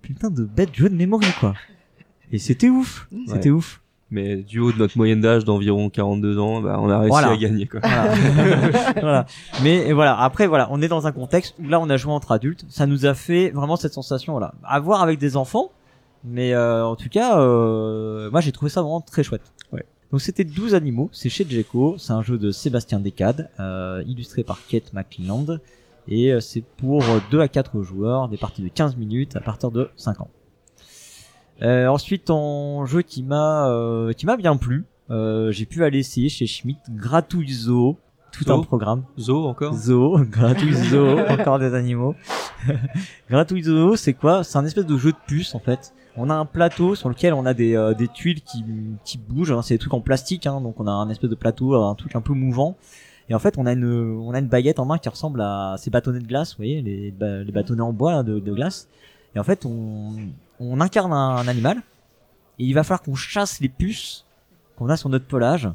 putain 0.03 0.31
de 0.31 0.45
bête 0.45 0.75
jeu 0.75 0.89
de 0.89 0.95
mémoire, 0.95 1.21
quoi. 1.41 1.55
Et 2.33 2.39
c'était 2.39 2.69
ouf. 2.69 3.09
C'était 3.27 3.51
ouf. 3.51 3.81
Mais 4.13 4.37
du 4.37 4.59
haut 4.59 4.73
de 4.73 4.79
notre 4.79 4.97
moyenne 4.99 5.21
d'âge 5.21 5.45
d'environ 5.45 5.89
42 5.89 6.39
ans, 6.39 6.61
bah, 6.61 6.79
on 6.81 6.89
a 6.91 6.99
réussi 6.99 7.11
Voilà. 7.11 7.31
à 7.31 7.37
gagner 7.37 7.67
quoi. 7.67 7.81
Voilà. 7.81 8.15
voilà. 9.01 9.27
Mais 9.63 9.93
voilà. 9.93 10.19
Après, 10.21 10.47
voilà, 10.49 10.69
on 10.73 10.83
est 10.83 10.89
dans 10.89 11.07
un 11.07 11.13
contexte 11.13 11.55
où 11.61 11.69
là, 11.69 11.79
on 11.81 11.89
a 11.89 11.97
joué 11.97 12.13
entre 12.13 12.33
adultes. 12.33 12.65
Ça 12.69 12.87
nous 12.87 13.07
a 13.07 13.15
fait 13.15 13.51
vraiment 13.51 13.77
cette 13.77 13.93
sensation, 13.93 14.33
voilà, 14.33 14.55
à 14.65 14.81
voir 14.81 15.03
avec 15.03 15.19
des 15.19 15.37
enfants. 15.37 15.71
Mais 16.25 16.53
euh, 16.55 16.85
en 16.85 16.97
tout 16.97 17.09
cas, 17.09 17.39
euh, 17.41 18.31
moi, 18.31 18.41
j'ai 18.41 18.53
trouvé 18.53 18.69
ça 18.69 18.83
vraiment 18.83 19.01
très 19.01 19.23
chouette. 19.23 19.53
Ouais. 19.73 19.85
Donc 20.11 20.21
c'était 20.21 20.45
12 20.45 20.75
animaux, 20.75 21.09
c'est 21.13 21.29
chez 21.29 21.47
Jeco, 21.49 21.95
c'est 21.97 22.13
un 22.13 22.23
jeu 22.23 22.37
de 22.37 22.51
Sébastien 22.51 22.99
Decade, 22.99 23.49
euh, 23.61 24.03
illustré 24.07 24.43
par 24.43 24.59
Kate 24.69 24.93
McLeland, 24.93 25.59
et 26.09 26.33
euh, 26.33 26.41
c'est 26.41 26.63
pour 26.63 27.03
2 27.31 27.41
à 27.41 27.49
4 27.49 27.83
joueurs, 27.83 28.29
des 28.29 28.37
parties 28.37 28.63
de 28.63 28.69
15 28.69 28.97
minutes 28.97 29.37
à 29.37 29.41
partir 29.41 29.71
de 29.71 29.91
5 29.97 30.21
ans. 30.21 30.29
Euh, 31.63 31.89
ensuite, 31.89 32.31
en 32.31 32.87
jeu 32.87 33.03
qui 33.03 33.23
m'a 33.23 33.69
euh, 33.69 34.13
qui 34.13 34.25
m'a 34.27 34.37
bien 34.37 34.57
plu, 34.57 34.87
euh, 35.11 35.51
j'ai 35.53 35.67
pu 35.67 35.85
aller 35.85 35.99
essayer 35.99 36.29
chez 36.29 36.47
Schmidt 36.47 36.81
Gratouille 36.91 37.53
Zoo, 37.53 37.99
tout 38.33 38.45
Zoo 38.45 38.55
un 38.55 38.63
programme. 38.63 39.05
Zo 39.19 39.45
encore 39.47 39.75
Zoo, 39.75 40.19
Gratouille 40.31 40.73
Zoo, 40.73 41.19
encore 41.29 41.59
des 41.59 41.75
animaux. 41.75 42.15
Gratouille 43.31 43.65
Zoo, 43.65 43.97
c'est 43.97 44.15
quoi? 44.15 44.43
C'est 44.45 44.57
un 44.57 44.65
espèce 44.65 44.87
de 44.87 44.97
jeu 44.97 45.13
de 45.13 45.17
puce 45.27 45.55
en 45.55 45.59
fait. 45.59 45.93
On 46.17 46.29
a 46.31 46.35
un 46.35 46.45
plateau 46.47 46.95
sur 46.95 47.09
lequel 47.09 47.35
on 47.35 47.47
a 47.47 47.55
des, 47.55 47.77
euh, 47.77 47.95
des 47.95 48.09
tuiles 48.09 48.41
qui, 48.43 48.65
qui 49.05 49.19
bougent. 49.19 49.53
hein. 49.53 49.63
C'est 49.63 49.75
des 49.75 49.79
trucs 49.79 49.95
en 49.95 50.01
plastique, 50.01 50.47
hein, 50.47 50.61
donc 50.61 50.81
on 50.81 50.87
a 50.87 50.91
un 50.91 51.09
espèce 51.11 51.31
de 51.31 51.35
plateau, 51.37 51.75
un 51.75 51.95
truc 51.95 52.17
un 52.17 52.21
peu 52.21 52.33
mouvant. 52.33 52.77
Et 53.31 53.35
en 53.35 53.39
fait, 53.39 53.57
on 53.59 53.65
a 53.65 53.73
une, 53.73 53.85
on 53.85 54.35
a 54.35 54.41
une 54.41 54.49
baguette 54.49 54.81
en 54.81 54.85
main 54.85 54.99
qui 54.99 55.09
ressemble 55.09 55.41
à 55.41 55.77
ces 55.79 55.89
bâtonnets 55.89 56.19
de 56.19 56.27
glace, 56.27 56.51
vous 56.51 56.57
voyez, 56.59 56.83
les, 56.83 57.13
bâtonnets 57.53 57.81
en 57.81 57.93
bois 57.93 58.25
de, 58.25 58.41
de 58.41 58.53
glace. 58.53 58.89
Et 59.37 59.39
en 59.39 59.45
fait, 59.45 59.65
on, 59.65 60.17
on 60.59 60.81
incarne 60.81 61.13
un, 61.13 61.47
animal. 61.47 61.79
Et 62.59 62.65
il 62.65 62.75
va 62.75 62.83
falloir 62.83 63.03
qu'on 63.03 63.15
chasse 63.15 63.61
les 63.61 63.69
puces 63.69 64.27
qu'on 64.77 64.89
a 64.89 64.97
sur 64.97 65.09
notre 65.09 65.27
pelage 65.27 65.69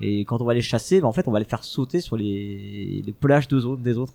Et 0.00 0.20
quand 0.20 0.40
on 0.40 0.44
va 0.44 0.54
les 0.54 0.62
chasser, 0.62 1.00
bah, 1.02 1.08
en 1.08 1.12
fait, 1.12 1.28
on 1.28 1.30
va 1.30 1.38
les 1.38 1.44
faire 1.44 1.62
sauter 1.62 2.00
sur 2.00 2.16
les, 2.16 3.02
les 3.04 3.12
pelages 3.12 3.48
des 3.48 3.66
autres, 3.66 3.82
des 3.82 3.98
autres. 3.98 4.14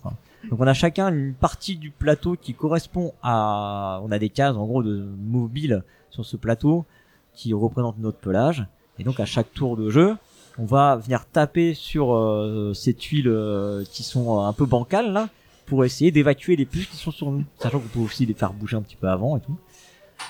Donc 0.50 0.60
on 0.60 0.66
a 0.66 0.74
chacun 0.74 1.14
une 1.14 1.32
partie 1.32 1.76
du 1.76 1.90
plateau 1.90 2.36
qui 2.36 2.54
correspond 2.54 3.14
à, 3.22 4.00
on 4.02 4.10
a 4.10 4.18
des 4.18 4.30
cases 4.30 4.56
en 4.56 4.66
gros 4.66 4.82
de 4.82 5.06
mobiles 5.16 5.84
sur 6.10 6.24
ce 6.24 6.36
plateau 6.36 6.84
qui 7.32 7.54
représentent 7.54 7.98
notre 7.98 8.18
pelage. 8.18 8.66
Et 8.98 9.04
donc 9.04 9.20
à 9.20 9.26
chaque 9.26 9.52
tour 9.52 9.76
de 9.76 9.90
jeu, 9.90 10.16
on 10.58 10.64
va 10.64 10.96
venir 10.96 11.26
taper 11.26 11.74
sur 11.74 12.14
euh, 12.14 12.72
ces 12.74 12.94
tuiles 12.94 13.28
euh, 13.28 13.84
qui 13.90 14.02
sont 14.02 14.40
un 14.40 14.52
peu 14.52 14.66
bancales 14.66 15.12
là 15.12 15.28
pour 15.66 15.84
essayer 15.84 16.10
d'évacuer 16.10 16.56
les 16.56 16.66
puces 16.66 16.86
qui 16.86 16.96
sont 16.96 17.10
sur 17.10 17.30
nous. 17.30 17.44
Sachant 17.58 17.80
qu'on 17.80 17.88
peut 17.88 18.00
aussi 18.00 18.26
les 18.26 18.34
faire 18.34 18.52
bouger 18.52 18.76
un 18.76 18.82
petit 18.82 18.96
peu 18.96 19.08
avant 19.08 19.36
et 19.36 19.40
tout. 19.40 19.56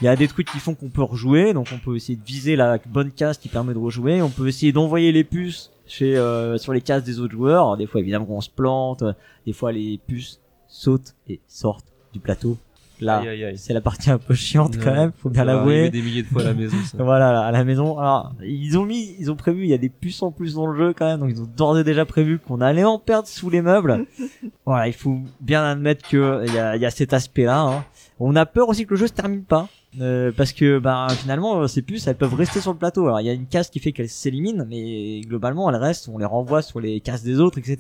Il 0.01 0.05
y 0.05 0.09
a 0.09 0.17
des 0.17 0.29
trucs 0.29 0.51
qui 0.51 0.59
font 0.59 0.75
qu'on 0.75 0.89
peut 0.89 1.03
rejouer, 1.03 1.53
donc 1.53 1.69
on 1.73 1.79
peut 1.79 1.97
essayer 1.97 2.17
de 2.17 2.25
viser 2.25 2.57
la 2.57 2.79
bonne 2.87 3.13
case 3.13 3.39
qui 3.39 3.49
permet 3.49 3.75
de 3.75 3.79
rejouer. 3.79 4.23
On 4.23 4.31
peut 4.31 4.49
essayer 4.49 4.73
d'envoyer 4.73 5.13
les 5.13 5.25
puces 5.25 5.71
chez 5.87 6.17
euh, 6.17 6.57
sur 6.57 6.73
les 6.73 6.81
cases 6.81 7.05
des 7.05 7.21
autres 7.21 7.35
joueurs. 7.35 7.77
Des 7.77 7.87
fois 7.87 8.01
évidemment 8.01 8.27
on 8.31 8.41
se 8.41 8.51
plante, 8.51 9.05
des 9.47 9.53
fois 9.53 9.73
les 9.73 9.99
puces 10.07 10.41
sautent 10.69 11.15
et 11.29 11.41
sortent 11.49 11.93
du 12.13 12.21
plateau. 12.21 12.57
Là, 13.01 13.23
c'est 13.57 13.73
la 13.75 13.81
partie 13.81 14.11
un 14.11 14.19
peu 14.19 14.35
chiante 14.35 14.79
quand 14.79 14.93
même, 14.93 15.13
faut 15.19 15.29
bien 15.29 15.45
l'avouer. 15.45 15.91
des 15.91 16.01
milliers 16.01 16.23
de 16.23 16.29
fois 16.29 16.43
à 16.43 16.45
la 16.47 16.55
maison, 16.55 16.77
ça. 16.85 16.97
voilà, 17.03 17.41
à 17.41 17.51
la 17.51 17.65
maison. 17.65 17.99
Alors, 17.99 18.33
ils 18.43 18.79
ont 18.79 18.85
mis, 18.85 19.17
ils 19.19 19.31
ont 19.31 19.37
prévu, 19.37 19.65
il 19.65 19.69
y 19.69 19.75
a 19.75 19.79
des 19.79 19.89
puces 19.89 20.23
en 20.23 20.31
plus 20.31 20.55
dans 20.55 20.67
le 20.67 20.79
jeu 20.79 20.95
quand 20.97 21.07
même, 21.07 21.21
donc 21.21 21.31
ils 21.31 21.41
ont 21.43 21.49
d'ores 21.57 21.79
et 21.79 21.85
déjà 21.85 22.05
prévu 22.05 22.39
qu'on 22.39 22.61
allait 22.61 22.85
en 22.85 22.99
perdre 22.99 23.27
sous 23.29 23.51
les 23.51 23.63
meubles. 23.63 24.07
voilà, 24.67 24.87
il 24.87 24.95
faut 24.95 25.19
bien 25.41 25.65
admettre 25.65 26.09
que 26.09 26.45
il 26.47 26.55
y 26.55 26.59
a, 26.59 26.77
il 26.77 26.83
y 26.83 26.87
a 26.87 26.91
cet 26.91 27.13
aspect-là. 27.13 27.61
hein. 27.61 27.85
On 28.21 28.37
a 28.37 28.47
peur 28.47 28.69
aussi 28.69 28.87
que 28.87 28.91
le 28.91 28.97
jeu 28.97 29.07
se 29.09 29.13
termine 29.13 29.43
pas. 29.43 29.69
Euh, 30.01 30.33
parce 30.37 30.53
que 30.53 30.79
bah 30.79 31.07
finalement 31.11 31.61
euh, 31.61 31.67
ces 31.67 31.83
puces 31.83 32.07
elles 32.07 32.17
peuvent 32.17 32.35
rester 32.35 32.61
sur 32.61 32.73
le 32.73 32.79
plateau. 32.79 33.07
Alors 33.07 33.21
il 33.21 33.27
y 33.27 33.31
a 33.31 33.33
une 33.33 33.47
case 33.47 33.71
qui 33.71 33.79
fait 33.79 33.93
qu'elles 33.93 34.09
s'éliminent 34.09 34.65
mais 34.69 35.21
globalement 35.21 35.71
elles 35.71 35.77
restent 35.77 36.09
on 36.09 36.19
les 36.19 36.25
renvoie 36.25 36.63
sur 36.63 36.81
les 36.81 37.01
cases 37.01 37.23
des 37.23 37.41
autres 37.41 37.59
etc 37.59 37.77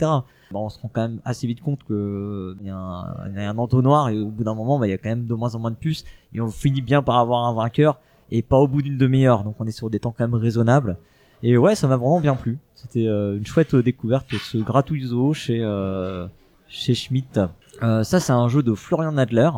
bon, 0.51 0.67
on 0.67 0.69
se 0.69 0.79
rend 0.79 0.91
quand 0.93 1.03
même 1.03 1.21
assez 1.25 1.47
vite 1.47 1.61
compte 1.61 1.83
que 1.85 2.57
il 2.61 2.67
y, 2.67 2.69
y 2.69 2.71
a 2.71 3.51
un 3.51 3.59
entonnoir 3.59 4.09
et 4.09 4.19
au 4.19 4.29
bout 4.29 4.45
d'un 4.45 4.55
moment 4.55 4.79
bah, 4.79 4.87
il 4.87 4.91
y 4.91 4.95
a 4.95 4.99
quand 4.99 5.09
même 5.09 5.27
de 5.27 5.35
moins 5.35 5.55
en 5.55 5.59
moins 5.59 5.71
de 5.71 5.77
puces 5.77 6.05
et 6.33 6.41
on 6.41 6.49
finit 6.49 6.83
bien 6.83 7.03
par 7.03 7.19
avoir 7.19 7.45
un 7.47 7.55
vainqueur 7.55 7.99
et 8.31 8.43
pas 8.43 8.59
au 8.59 8.69
bout 8.69 8.83
d'une 8.83 8.99
demi-heure. 8.99 9.45
Donc 9.45 9.57
on 9.59 9.67
est 9.67 9.73
sur 9.73 9.91
des 9.91 10.01
temps 10.01 10.15
quand 10.17 10.25
même 10.25 10.35
raisonnables. 10.35 10.97
Et 11.43 11.57
ouais 11.57 11.75
ça 11.75 11.87
m'a 11.89 11.97
vraiment 11.97 12.21
bien 12.21 12.35
plu. 12.35 12.59
C'était 12.75 13.07
euh, 13.07 13.37
une 13.37 13.47
chouette 13.47 13.75
découverte 13.77 14.35
ce 14.35 14.59
gratouille 14.59 15.07
zoo 15.07 15.35
chez 15.35 15.61
euh, 15.62 16.27
chez 16.69 16.95
Schmidt 16.95 17.41
Euh, 17.83 18.05
ça 18.05 18.21
c'est 18.21 18.33
un 18.33 18.49
jeu 18.49 18.62
de 18.62 18.75
Florian 18.75 19.12
Nadler 19.12 19.51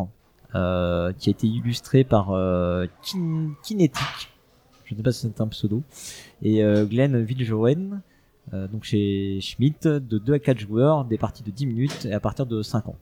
euh, 0.57 1.13
qui 1.19 1.29
a 1.29 1.33
été 1.33 1.47
illustré 1.47 2.03
par 2.05 2.31
euh, 2.33 2.87
Kin- 3.03 3.53
Kinetic. 3.63 4.03
Je 4.85 4.95
ne 4.95 4.99
sais 4.99 5.03
pas 5.03 5.13
si 5.13 5.21
c'est 5.29 5.41
un 5.41 5.49
pseudo. 5.49 5.83
Et 6.43 6.65
euh, 6.65 6.85
Glenn 6.87 7.21
Viljoen 7.23 8.01
euh, 8.55 8.69
donc 8.69 8.85
chez 8.85 9.41
Schmidt 9.41 9.77
de 9.89 10.19
2 10.19 10.33
à 10.35 10.39
4 10.39 10.59
joueurs 10.61 11.05
des 11.05 11.19
parties 11.19 11.43
de 11.43 11.51
10 11.51 11.67
minutes 11.67 12.07
et 12.07 12.13
à 12.13 12.21
partir 12.21 12.47
de 12.47 12.63
5 12.63 12.89
ans. 12.89 12.95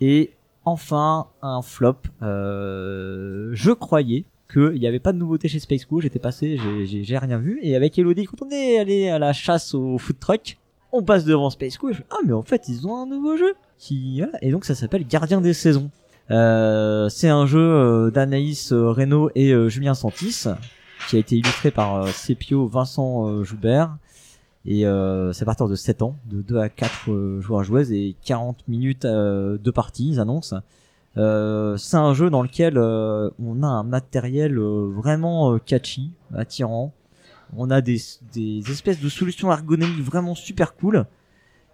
Et 0.00 0.32
enfin 0.64 1.28
un 1.42 1.62
flop 1.62 1.96
je 2.20 3.72
croyais 3.72 4.24
qu'il 4.52 4.72
n'y 4.80 4.86
avait 4.88 4.98
pas 4.98 5.12
de 5.12 5.18
nouveauté 5.18 5.46
chez 5.48 5.60
Space 5.60 5.84
Cool. 5.84 6.02
J'étais 6.02 6.18
passé 6.18 6.58
j'ai- 6.86 7.18
rien 7.18 7.38
vu. 7.38 7.60
Et 7.62 7.76
avec 7.76 7.98
Elodie 7.98 8.24
quand 8.24 8.42
on 8.44 8.50
est 8.50 8.78
allé 8.78 9.08
à 9.08 9.18
la 9.20 9.32
chasse 9.32 9.74
au 9.74 9.96
food 9.98 10.18
truck 10.18 10.58
on 10.92 11.04
passe 11.04 11.24
devant 11.24 11.50
Space 11.50 11.78
Cool. 11.78 11.92
Je 11.92 11.98
fais, 11.98 12.06
ah 12.10 12.16
mais 12.26 12.32
en 12.32 12.42
fait 12.42 12.68
ils 12.68 12.84
ont 12.86 12.96
un 13.00 13.06
nouveau 13.06 13.36
jeu. 13.36 13.54
Et 14.42 14.50
donc 14.50 14.64
ça 14.64 14.74
s'appelle 14.74 15.06
Gardien 15.06 15.40
des 15.40 15.54
saisons 15.54 15.88
c'est 16.30 17.28
un 17.28 17.46
jeu 17.46 17.60
euh, 17.60 18.10
d'Anaïs 18.10 18.72
euh, 18.72 18.90
Reynaud 18.90 19.30
et 19.34 19.52
euh, 19.52 19.68
Julien 19.68 19.94
Santis 19.94 20.46
qui 21.08 21.16
a 21.16 21.18
été 21.18 21.36
illustré 21.36 21.70
par 21.70 21.96
euh, 21.96 22.06
Sepio 22.08 22.66
Vincent 22.66 23.28
euh, 23.28 23.44
Joubert. 23.44 23.96
Et 24.66 24.86
euh, 24.86 25.32
c'est 25.32 25.42
à 25.42 25.46
partir 25.46 25.68
de 25.68 25.74
7 25.74 26.02
ans 26.02 26.16
de 26.26 26.42
2 26.42 26.58
à 26.58 26.68
4 26.68 27.10
euh, 27.10 27.40
joueurs 27.40 27.64
joueuses 27.64 27.92
et 27.92 28.14
40 28.24 28.68
minutes 28.68 29.06
euh, 29.06 29.58
de 29.58 29.70
partie 29.70 30.10
ils 30.10 30.20
annoncent. 30.20 30.56
Euh, 31.16 31.76
c'est 31.76 31.96
un 31.96 32.14
jeu 32.14 32.30
dans 32.30 32.42
lequel 32.42 32.76
euh, 32.76 33.30
on 33.42 33.62
a 33.62 33.66
un 33.66 33.82
matériel 33.82 34.58
euh, 34.58 34.90
vraiment 34.94 35.54
euh, 35.54 35.58
catchy 35.58 36.12
attirant. 36.34 36.92
On 37.56 37.70
a 37.70 37.80
des, 37.80 37.98
des 38.32 38.62
espèces 38.70 39.00
de 39.00 39.08
solutions 39.08 39.50
ergonomiques 39.50 40.04
vraiment 40.04 40.34
super 40.34 40.74
cool 40.74 41.06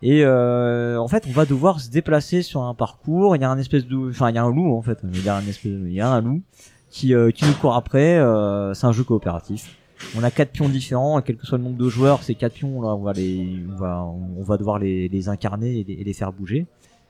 et 0.02 0.24
euh, 0.24 0.98
en 0.98 1.08
fait, 1.08 1.24
on 1.28 1.32
va 1.32 1.46
devoir 1.46 1.80
se 1.80 1.90
déplacer 1.90 2.42
sur 2.42 2.62
un 2.62 2.74
parcours. 2.74 3.34
Il 3.36 3.42
y 3.42 3.44
a 3.44 3.50
un 3.50 3.58
espèce 3.58 3.86
de, 3.86 4.10
enfin, 4.10 4.30
il 4.30 4.36
y 4.36 4.38
a 4.38 4.44
un 4.44 4.50
loup 4.50 4.76
en 4.76 4.82
fait. 4.82 4.98
Il 5.02 5.24
y 5.24 5.28
a 5.28 5.36
un 5.36 5.46
espèce, 5.46 5.72
il 5.72 5.92
y 5.92 6.00
a 6.00 6.10
un 6.10 6.20
loup 6.20 6.42
qui 6.90 7.14
euh, 7.14 7.30
qui 7.30 7.46
nous 7.46 7.54
court 7.54 7.74
après. 7.74 8.18
Euh, 8.18 8.74
c'est 8.74 8.86
un 8.86 8.92
jeu 8.92 9.04
coopératif. 9.04 9.76
On 10.14 10.22
a 10.22 10.30
quatre 10.30 10.52
pions 10.52 10.68
différents, 10.68 11.22
quel 11.22 11.36
que 11.36 11.46
soit 11.46 11.56
le 11.56 11.64
nombre 11.64 11.78
de 11.78 11.88
joueurs, 11.88 12.22
ces 12.22 12.34
quatre 12.34 12.52
pions 12.52 12.82
là, 12.82 12.94
on 12.94 13.02
va 13.02 13.14
les, 13.14 13.64
on 13.72 13.76
va, 13.76 14.04
on 14.04 14.42
va 14.42 14.58
devoir 14.58 14.78
les, 14.78 15.08
les 15.08 15.28
incarner 15.30 15.78
et 15.78 15.84
les, 15.84 15.94
et 15.94 16.04
les 16.04 16.12
faire 16.12 16.34
bouger. 16.34 16.66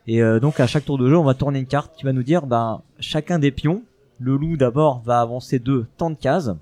Et 0.06 0.22
euh, 0.22 0.38
donc 0.38 0.60
à 0.60 0.68
chaque 0.68 0.84
tour 0.84 0.96
de 0.96 1.08
jeu, 1.08 1.18
on 1.18 1.24
va 1.24 1.34
tourner 1.34 1.58
une 1.58 1.66
carte 1.66 1.96
qui 1.96 2.04
va 2.04 2.12
nous 2.12 2.22
dire, 2.22 2.46
ben 2.46 2.82
chacun 3.00 3.40
des 3.40 3.50
pions, 3.50 3.82
le 4.20 4.36
loup 4.36 4.56
d'abord 4.56 5.02
va 5.04 5.20
avancer 5.20 5.58
de 5.58 5.86
tant 5.96 6.10
de 6.10 6.14
cases. 6.14 6.52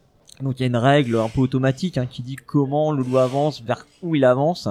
Donc 0.40 0.58
il 0.58 0.62
y 0.62 0.64
a 0.64 0.66
une 0.68 0.76
règle 0.76 1.16
un 1.16 1.28
peu 1.28 1.42
automatique 1.42 1.98
hein, 1.98 2.06
qui 2.06 2.22
dit 2.22 2.36
comment 2.36 2.90
le 2.90 3.02
loup 3.02 3.18
avance, 3.18 3.62
vers 3.62 3.86
où 4.02 4.14
il 4.14 4.24
avance. 4.24 4.66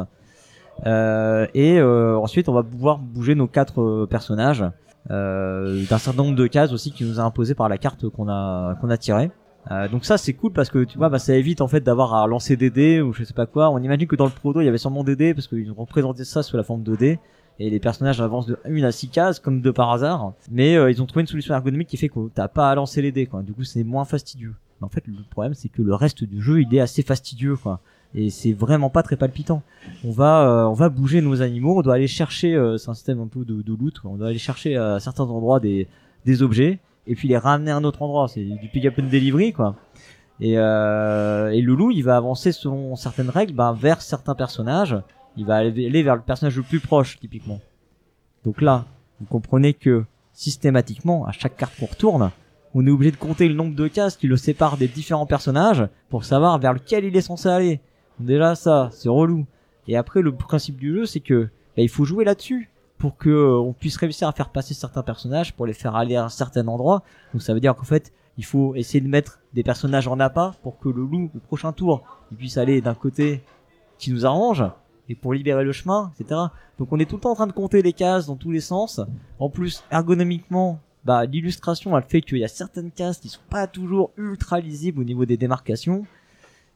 Euh, 0.85 1.47
et 1.53 1.79
euh, 1.79 2.17
ensuite, 2.17 2.49
on 2.49 2.53
va 2.53 2.63
pouvoir 2.63 2.97
bouger 2.97 3.35
nos 3.35 3.47
quatre 3.47 3.81
euh, 3.81 4.07
personnages 4.09 4.65
d'un 5.09 5.97
certain 5.97 6.23
nombre 6.23 6.35
de 6.37 6.47
cases 6.47 6.71
aussi 6.71 6.93
qui 6.93 7.03
nous 7.03 7.19
a 7.19 7.23
imposé 7.23 7.55
par 7.55 7.67
la 7.67 7.77
carte 7.77 8.07
qu'on 8.07 8.29
a 8.29 8.75
qu'on 8.79 8.89
a 8.89 8.95
tirée. 8.97 9.31
Euh, 9.71 9.87
donc 9.87 10.03
ça 10.03 10.17
c'est 10.17 10.33
cool 10.33 10.51
parce 10.51 10.69
que 10.69 10.83
tu 10.83 10.97
vois 10.97 11.07
bah, 11.07 11.19
ça 11.19 11.35
évite 11.35 11.61
en 11.61 11.69
fait 11.69 11.79
d'avoir 11.79 12.13
à 12.15 12.27
lancer 12.27 12.57
des 12.57 12.69
dés 12.69 13.01
ou 13.01 13.13
je 13.13 13.23
sais 13.23 13.33
pas 13.33 13.45
quoi. 13.45 13.69
On 13.69 13.79
imagine 13.79 14.07
que 14.07 14.15
dans 14.15 14.25
le 14.25 14.31
proto 14.31 14.59
il 14.61 14.65
y 14.65 14.67
avait 14.67 14.77
sûrement 14.77 15.03
des 15.03 15.15
dés 15.15 15.33
parce 15.33 15.47
qu'ils 15.47 15.71
ont 15.71 15.75
représenté 15.75 16.25
ça 16.25 16.43
sous 16.43 16.57
la 16.57 16.63
forme 16.63 16.83
de 16.83 16.95
dés 16.95 17.19
et 17.59 17.69
les 17.69 17.79
personnages 17.79 18.19
avancent 18.19 18.47
de 18.47 18.57
une 18.65 18.83
à 18.83 18.91
six 18.91 19.07
cases 19.07 19.39
comme 19.39 19.61
de 19.61 19.71
par 19.71 19.91
hasard. 19.91 20.33
Mais 20.51 20.75
euh, 20.75 20.91
ils 20.91 21.01
ont 21.01 21.05
trouvé 21.05 21.21
une 21.21 21.27
solution 21.27 21.53
ergonomique 21.53 21.87
qui 21.87 21.97
fait 21.97 22.09
que 22.09 22.27
t'as 22.33 22.49
pas 22.49 22.69
à 22.69 22.75
lancer 22.75 23.01
les 23.01 23.13
dés 23.13 23.25
quoi. 23.25 23.41
Du 23.41 23.53
coup 23.53 23.63
c'est 23.63 23.83
moins 23.85 24.03
fastidieux. 24.03 24.53
Mais 24.81 24.85
en 24.85 24.89
fait 24.89 25.07
le 25.07 25.13
problème 25.29 25.53
c'est 25.53 25.69
que 25.69 25.81
le 25.81 25.95
reste 25.95 26.25
du 26.25 26.41
jeu 26.41 26.61
il 26.61 26.75
est 26.75 26.81
assez 26.81 27.01
fastidieux 27.01 27.55
quoi. 27.55 27.79
Et 28.15 28.29
c'est 28.29 28.53
vraiment 28.53 28.89
pas 28.89 29.01
très 29.01 29.15
palpitant. 29.15 29.63
On 30.05 30.11
va 30.11 30.47
euh, 30.47 30.65
on 30.65 30.73
va 30.73 30.89
bouger 30.89 31.21
nos 31.21 31.41
animaux, 31.41 31.79
on 31.79 31.81
doit 31.81 31.95
aller 31.95 32.07
chercher 32.07 32.55
euh, 32.55 32.77
c'est 32.77 32.89
un 32.89 32.93
système 32.93 33.19
un 33.19 33.27
peu 33.27 33.43
de, 33.43 33.61
de 33.61 33.73
loot, 33.73 33.99
quoi. 33.99 34.11
on 34.11 34.17
doit 34.17 34.27
aller 34.27 34.37
chercher 34.37 34.77
à 34.77 34.99
certains 34.99 35.23
endroits 35.23 35.59
des 35.59 35.87
des 36.25 36.43
objets 36.43 36.79
et 37.07 37.15
puis 37.15 37.27
les 37.27 37.37
ramener 37.37 37.71
à 37.71 37.75
un 37.75 37.83
autre 37.83 38.01
endroit, 38.03 38.27
c'est 38.27 38.43
du 38.43 38.69
pick 38.69 38.85
up 38.85 38.95
and 38.99 39.09
delivery 39.09 39.51
quoi. 39.51 39.75
Et, 40.39 40.57
euh, 40.57 41.51
et 41.51 41.61
le 41.61 41.75
loup, 41.75 41.91
il 41.91 42.03
va 42.03 42.17
avancer 42.17 42.51
selon 42.51 42.95
certaines 42.95 43.29
règles 43.29 43.53
bah, 43.53 43.75
vers 43.77 44.01
certains 44.01 44.35
personnages. 44.35 44.97
Il 45.37 45.45
va 45.45 45.55
aller 45.57 46.03
vers 46.03 46.15
le 46.15 46.21
personnage 46.21 46.57
le 46.57 46.63
plus 46.63 46.79
proche, 46.79 47.19
typiquement. 47.19 47.59
Donc 48.43 48.61
là, 48.61 48.85
vous 49.19 49.25
comprenez 49.25 49.73
que 49.73 50.03
systématiquement, 50.33 51.25
à 51.25 51.31
chaque 51.31 51.55
carte 51.55 51.73
qu'on 51.79 51.85
retourne, 51.85 52.31
on 52.75 52.85
est 52.85 52.89
obligé 52.89 53.11
de 53.11 53.17
compter 53.17 53.47
le 53.47 53.53
nombre 53.53 53.75
de 53.75 53.87
cases 53.87 54.17
qui 54.17 54.27
le 54.27 54.35
séparent 54.35 54.77
des 54.77 54.87
différents 54.87 55.25
personnages 55.25 55.87
pour 56.09 56.25
savoir 56.25 56.57
vers 56.59 56.73
lequel 56.73 57.05
il 57.05 57.15
est 57.15 57.21
censé 57.21 57.47
aller. 57.49 57.79
Déjà 58.19 58.55
ça, 58.55 58.89
c'est 58.91 59.09
relou. 59.09 59.45
Et 59.87 59.97
après, 59.97 60.21
le 60.21 60.33
principe 60.33 60.77
du 60.77 60.93
jeu, 60.93 61.05
c'est 61.05 61.19
que 61.19 61.49
bah, 61.75 61.83
il 61.83 61.89
faut 61.89 62.05
jouer 62.05 62.25
là-dessus 62.25 62.69
pour 62.97 63.17
que 63.17 63.29
euh, 63.29 63.59
on 63.59 63.73
puisse 63.73 63.97
réussir 63.97 64.27
à 64.27 64.31
faire 64.31 64.49
passer 64.49 64.73
certains 64.73 65.03
personnages 65.03 65.53
pour 65.53 65.65
les 65.65 65.73
faire 65.73 65.95
aller 65.95 66.15
à 66.15 66.23
un 66.23 66.29
certain 66.29 66.67
endroit. 66.67 67.03
Donc 67.33 67.41
ça 67.41 67.53
veut 67.53 67.59
dire 67.59 67.75
qu'en 67.75 67.83
fait, 67.83 68.13
il 68.37 68.45
faut 68.45 68.75
essayer 68.75 69.01
de 69.01 69.07
mettre 69.07 69.39
des 69.53 69.63
personnages 69.63 70.07
en 70.07 70.19
appât 70.19 70.53
pour 70.63 70.79
que 70.79 70.89
le 70.89 71.03
loup, 71.03 71.29
au 71.35 71.39
prochain 71.39 71.73
tour, 71.73 72.03
il 72.31 72.37
puisse 72.37 72.57
aller 72.57 72.81
d'un 72.81 72.95
côté 72.95 73.43
qui 73.97 74.11
nous 74.11 74.25
arrange 74.25 74.63
et 75.09 75.15
pour 75.15 75.33
libérer 75.33 75.63
le 75.63 75.71
chemin, 75.71 76.11
etc. 76.17 76.39
Donc 76.79 76.91
on 76.91 76.99
est 76.99 77.05
tout 77.05 77.15
le 77.15 77.21
temps 77.21 77.31
en 77.31 77.35
train 77.35 77.47
de 77.47 77.51
compter 77.51 77.81
les 77.81 77.93
cases 77.93 78.27
dans 78.27 78.35
tous 78.35 78.51
les 78.51 78.61
sens. 78.61 79.01
En 79.37 79.49
plus, 79.49 79.83
ergonomiquement, 79.91 80.79
bah, 81.03 81.25
l'illustration, 81.25 81.97
elle 81.97 82.03
fait 82.03 82.21
qu'il 82.21 82.37
y 82.37 82.45
a 82.45 82.47
certaines 82.47 82.91
cases 82.91 83.19
qui 83.19 83.29
sont 83.29 83.41
pas 83.49 83.67
toujours 83.67 84.11
ultra 84.17 84.59
lisibles 84.59 85.01
au 85.01 85.03
niveau 85.03 85.25
des 85.25 85.37
démarcations. 85.37 86.05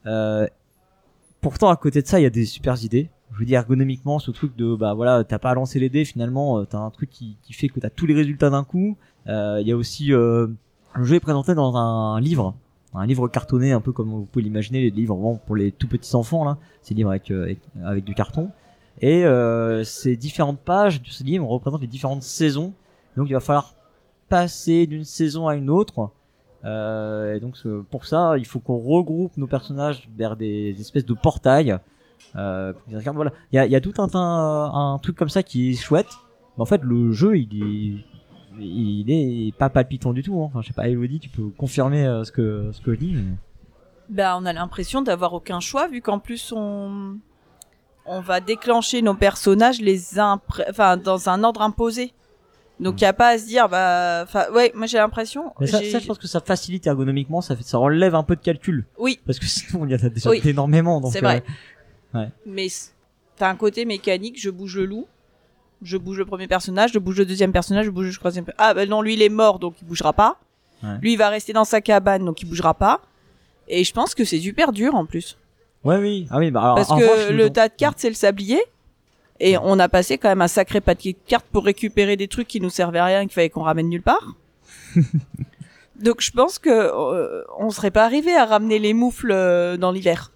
Euh, 0.06 0.46
pourtant, 1.50 1.70
à 1.70 1.76
côté 1.76 2.02
de 2.02 2.08
ça, 2.08 2.20
il 2.20 2.24
y 2.24 2.26
a 2.26 2.30
des 2.30 2.46
super 2.46 2.84
idées. 2.84 3.10
Je 3.34 3.40
veux 3.40 3.46
dire, 3.46 3.60
ergonomiquement, 3.60 4.20
ce 4.20 4.32
truc 4.32 4.56
de, 4.56 4.76
bah 4.76 4.94
voilà, 4.94 5.24
t'as 5.24 5.40
pas 5.40 5.52
à 5.52 5.54
lancer 5.54 5.80
les 5.80 5.90
dés, 5.90 6.06
finalement, 6.06 6.60
euh, 6.60 6.66
t'as 6.66 6.80
un 6.80 6.90
truc 6.90 7.10
qui, 7.10 7.38
qui 7.44 7.54
fait 7.54 7.68
que 7.68 7.80
t'as 7.80 7.90
tous 7.90 8.06
les 8.06 8.14
résultats 8.14 8.50
d'un 8.50 8.64
coup. 8.64 8.98
Euh, 9.28 9.60
Il 9.62 9.68
y 9.68 9.72
a 9.72 9.78
aussi, 9.78 10.14
euh, 10.14 10.48
le 10.96 11.04
jeu 11.04 11.16
est 11.16 11.20
présenté 11.20 11.54
dans 11.54 11.76
un 11.76 12.20
livre, 12.22 12.56
un 12.94 13.06
livre 13.06 13.28
cartonné, 13.28 13.74
un 13.74 13.82
peu 13.82 13.92
comme 13.92 14.10
vous 14.10 14.26
pouvez 14.26 14.44
l'imaginer, 14.44 14.82
les 14.82 14.90
livres 14.90 15.16
vraiment 15.16 15.36
pour 15.36 15.56
les 15.56 15.72
tout 15.72 15.88
petits 15.88 16.16
enfants 16.16 16.46
là. 16.46 16.58
C'est 16.82 16.96
livre 16.96 17.10
avec, 17.10 17.32
avec 17.84 18.04
du 18.04 18.16
carton. 18.16 18.50
Et 19.02 19.26
ces 19.84 20.16
différentes 20.16 20.60
pages 20.60 21.02
de 21.02 21.10
ce 21.10 21.24
livre 21.24 21.48
représentent 21.48 21.82
les 21.82 21.88
différentes 21.88 22.24
saisons. 22.24 22.74
Donc 23.16 23.28
il 23.30 23.34
va 23.34 23.40
falloir 23.40 23.76
passer 24.30 24.88
d'une 24.88 25.04
saison 25.04 25.48
à 25.48 25.56
une 25.56 25.70
autre. 25.70 26.10
Euh, 26.66 27.36
et 27.36 27.40
donc 27.40 27.56
pour 27.90 28.06
ça, 28.06 28.38
il 28.38 28.46
faut 28.46 28.60
qu'on 28.60 28.78
regroupe 28.78 29.38
nos 29.38 29.48
personnages 29.48 30.10
vers 30.18 30.36
des 30.36 30.76
espèces 30.80 31.06
de 31.06 31.14
portails. 31.14 31.78
Euh, 32.36 32.74
voilà, 33.14 33.32
il 33.52 33.72
y 33.72 33.76
a, 33.76 33.82
tout 33.82 33.94
un, 34.00 35.00
truc 35.02 35.16
comme 35.16 35.30
ça 35.30 35.44
qui 35.44 35.72
est 35.72 35.74
chouette. 35.76 36.10
Mais 36.58 36.62
en 36.62 36.66
fait, 36.66 36.82
le 36.84 37.12
jeu, 37.12 37.38
il 37.38 37.54
est 37.54 38.04
il 38.60 39.54
pas 39.58 39.70
palpitant 39.70 40.14
du 40.14 40.24
tout. 40.24 40.42
hein. 40.42 40.46
Enfin, 40.46 40.62
je 40.62 40.68
sais 40.68 40.74
pas, 40.74 40.88
Elodie, 40.88 41.20
tu 41.20 41.30
peux 41.30 41.50
confirmer 41.50 42.06
euh, 42.06 42.24
ce 42.24 42.32
que 42.32 42.72
ce 42.74 42.82
que 42.82 42.94
je 42.94 43.00
dis. 43.00 43.16
Bah, 44.10 44.38
on 44.40 44.46
a 44.46 44.54
l'impression 44.54 45.02
d'avoir 45.02 45.34
aucun 45.34 45.60
choix 45.60 45.88
vu 45.88 46.02
qu'en 46.02 46.20
plus 46.20 46.54
on 46.56 47.18
on 48.06 48.22
va 48.22 48.40
déclencher 48.40 49.02
nos 49.02 49.14
personnages 49.14 49.82
les 49.82 50.18
impré- 50.18 50.66
enfin 50.70 50.98
dans 50.98 51.30
un 51.30 51.44
ordre 51.44 51.62
imposé. 51.62 52.14
Donc 52.80 53.02
il 53.02 53.04
y 53.04 53.08
a 53.08 53.14
pas 53.14 53.30
à 53.30 53.38
se 53.40 53.46
dire 53.46 53.68
bah 53.70 54.22
enfin 54.24 54.46
ouais, 54.54 54.72
moi 54.76 54.86
j'ai 54.86 54.98
l'impression 55.00 55.52
Mais 55.60 55.66
ça, 55.68 55.82
je 55.82 56.06
pense 56.06 56.20
que 56.20 56.28
ça 56.28 56.40
facilite 56.40 56.86
ergonomiquement, 56.86 57.42
ça 57.42 57.56
fait, 57.56 57.64
ça 57.64 57.80
enlève 57.80 58.14
un 58.14 58.24
peu 58.24 58.36
de 58.36 58.42
calcul. 58.42 58.86
Oui. 59.00 59.20
Parce 59.26 59.40
que 59.40 59.46
sinon, 59.48 59.86
il 59.86 59.92
y 59.92 59.96
en 59.96 60.06
a 60.06 60.10
déjà 60.10 60.30
Oui. 60.30 60.42
énormément. 60.46 61.02
donc, 61.02 61.12
C'est 61.12 61.22
vrai. 61.22 61.44
euh, 62.14 62.20
ouais. 62.20 62.30
mais 62.46 62.68
t'as 63.36 63.50
un 63.50 63.56
côté 63.56 63.86
mécanique, 63.86 64.40
je 64.40 64.52
bouge 64.52 64.78
le 64.78 64.86
loup, 64.86 65.08
je 65.82 65.98
bouge 65.98 66.20
le 66.20 66.26
premier 66.26 66.48
personnage, 66.48 66.92
je 66.94 67.00
bouge 67.00 67.18
le 67.18 67.26
deuxième 67.26 67.52
personnage, 67.52 67.86
je 67.86 67.92
bouge 67.92 68.08
le 68.08 68.14
troisième. 68.14 68.46
Ah 68.60 68.76
ben 68.76 68.88
non, 68.88 69.02
lui 69.02 69.16
il 69.16 69.22
est 69.24 69.30
mort 69.30 69.58
donc 69.58 69.76
il 69.82 69.88
bougera 69.88 70.14
pas. 70.14 70.40
Ouais. 70.84 70.98
Lui 71.02 71.14
il 71.14 71.18
va 71.18 71.30
rester 71.30 71.54
dans 71.54 71.66
sa 71.66 71.82
cabane 71.82 72.26
donc 72.26 72.42
il 72.44 72.46
bougera 72.46 72.76
pas. 72.76 73.02
Et 73.68 73.84
je 73.84 73.92
pense 73.92 74.14
que 74.14 74.24
c'est 74.24 74.40
super 74.40 74.72
dur 74.72 74.94
en 74.96 75.06
plus. 75.06 75.38
Ouais, 75.84 75.98
oui. 75.98 76.28
Ah 76.30 76.38
oui, 76.38 76.52
bah, 76.52 76.62
alors, 76.62 76.76
Parce 76.76 76.88
que 76.90 76.94
revanche, 76.94 77.30
le 77.32 77.50
tas 77.50 77.70
de 77.70 77.74
cartes, 77.76 78.00
c'est 78.00 78.10
le 78.10 78.16
sablier. 78.16 78.62
Et 79.40 79.58
on 79.58 79.80
a 79.80 79.90
passé 79.90 80.18
quand 80.18 80.30
même 80.30 80.42
un 80.42 80.48
sacré 80.48 80.82
paquet 80.82 81.14
de 81.14 81.18
cartes 81.28 81.46
pour 81.52 81.66
récupérer 81.66 82.16
des 82.16 82.28
trucs 82.28 82.48
qui 82.48 82.60
nous 82.60 82.70
servaient 82.70 83.00
à 83.00 83.06
rien 83.06 83.22
et 83.22 83.26
qu'il 83.26 83.34
fallait 83.34 83.50
qu'on 83.50 83.64
ramène 83.64 83.90
nulle 83.90 84.02
part. 84.02 84.36
Donc 86.02 86.22
je 86.22 86.32
pense 86.32 86.60
que 86.60 86.70
euh, 86.70 87.44
on 87.58 87.70
serait 87.70 87.92
pas 87.92 88.06
arrivé 88.06 88.36
à 88.36 88.46
ramener 88.46 88.80
les 88.80 88.94
moufles 88.94 89.32
euh, 89.32 89.78
dans 89.78 89.92
l'hiver. 89.92 90.32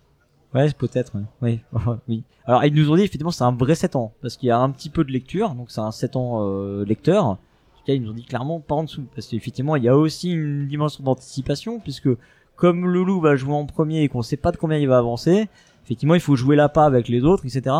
Ouais, 0.53 0.69
peut-être, 0.77 1.15
ouais. 1.15 1.23
oui. 1.41 1.59
oui. 2.07 2.23
Alors, 2.45 2.65
ils 2.65 2.73
nous 2.73 2.91
ont 2.91 2.95
dit, 2.95 3.03
effectivement, 3.03 3.31
c'est 3.31 3.43
un 3.43 3.53
vrai 3.53 3.75
7 3.75 3.95
ans. 3.95 4.13
Parce 4.21 4.37
qu'il 4.37 4.47
y 4.47 4.51
a 4.51 4.57
un 4.57 4.69
petit 4.71 4.89
peu 4.89 5.03
de 5.03 5.11
lecture, 5.11 5.51
donc 5.51 5.71
c'est 5.71 5.81
un 5.81 5.91
7 5.91 6.15
ans 6.15 6.39
euh, 6.41 6.83
lecteur. 6.85 7.25
En 7.25 7.35
tout 7.35 7.85
cas, 7.85 7.93
ils 7.93 8.01
nous 8.01 8.11
ont 8.11 8.15
dit 8.15 8.25
clairement 8.25 8.59
pas 8.59 8.75
en 8.75 8.83
dessous. 8.83 9.05
Parce 9.15 9.27
qu'effectivement, 9.27 9.75
il 9.75 9.83
y 9.83 9.87
a 9.87 9.95
aussi 9.95 10.31
une 10.31 10.67
dimension 10.67 11.03
d'anticipation, 11.03 11.79
puisque 11.79 12.09
comme 12.55 12.87
le 12.87 13.03
loup 13.03 13.21
va 13.21 13.35
jouer 13.35 13.53
en 13.53 13.65
premier 13.65 14.03
et 14.03 14.09
qu'on 14.09 14.21
sait 14.21 14.37
pas 14.37 14.51
de 14.51 14.57
combien 14.57 14.77
il 14.77 14.87
va 14.87 14.97
avancer, 14.97 15.47
effectivement, 15.85 16.15
il 16.15 16.21
faut 16.21 16.35
jouer 16.35 16.55
la 16.55 16.69
pas 16.69 16.85
avec 16.85 17.07
les 17.07 17.23
autres, 17.23 17.45
etc. 17.45 17.75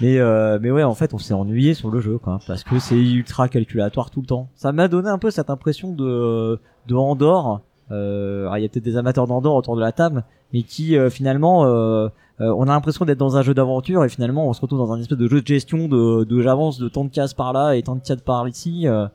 Mais, 0.00 0.18
euh, 0.18 0.58
mais 0.60 0.70
ouais, 0.70 0.82
en 0.82 0.94
fait, 0.94 1.12
on 1.14 1.18
s'est 1.18 1.34
ennuyé 1.34 1.74
sur 1.74 1.90
le 1.90 2.00
jeu, 2.00 2.18
quoi. 2.18 2.40
Parce 2.46 2.64
que 2.64 2.78
c'est 2.78 2.96
ultra 2.96 3.48
calculatoire 3.48 4.10
tout 4.10 4.20
le 4.20 4.26
temps. 4.26 4.48
Ça 4.54 4.72
m'a 4.72 4.88
donné 4.88 5.08
un 5.08 5.18
peu 5.18 5.30
cette 5.30 5.50
impression 5.50 5.92
de, 5.92 6.58
de 6.86 6.94
Andorre. 6.94 7.60
Euh, 7.90 8.50
il 8.56 8.62
y 8.62 8.64
a 8.64 8.68
peut-être 8.68 8.84
des 8.84 8.96
amateurs 8.96 9.26
d'Andorre 9.26 9.56
autour 9.56 9.76
de 9.76 9.80
la 9.80 9.92
table, 9.92 10.24
mais 10.52 10.62
qui 10.62 10.96
euh, 10.96 11.10
finalement 11.10 11.64
euh, 11.64 12.08
euh, 12.40 12.54
on 12.56 12.62
a 12.62 12.66
l'impression 12.66 13.04
d'être 13.04 13.18
dans 13.18 13.36
un 13.36 13.42
jeu 13.42 13.52
d'aventure 13.52 14.04
et 14.04 14.08
finalement 14.08 14.48
on 14.48 14.52
se 14.52 14.60
retrouve 14.60 14.78
dans 14.78 14.92
un 14.92 15.00
espèce 15.00 15.18
de 15.18 15.28
jeu 15.28 15.42
de 15.42 15.46
gestion 15.46 15.88
de, 15.88 16.22
de 16.22 16.40
j'avance 16.40 16.78
de 16.78 16.88
tant 16.88 17.04
de 17.04 17.10
cases 17.10 17.34
par 17.34 17.52
là 17.52 17.74
et 17.74 17.82
tant 17.82 17.96
de 17.96 18.00
cases 18.00 18.20
par 18.20 18.46
ici 18.46 18.86
euh, 18.86 19.08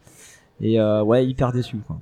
et 0.59 0.79
euh, 0.79 1.01
ouais 1.03 1.25
hyper 1.25 1.53
déçu 1.53 1.77
quoi. 1.87 1.99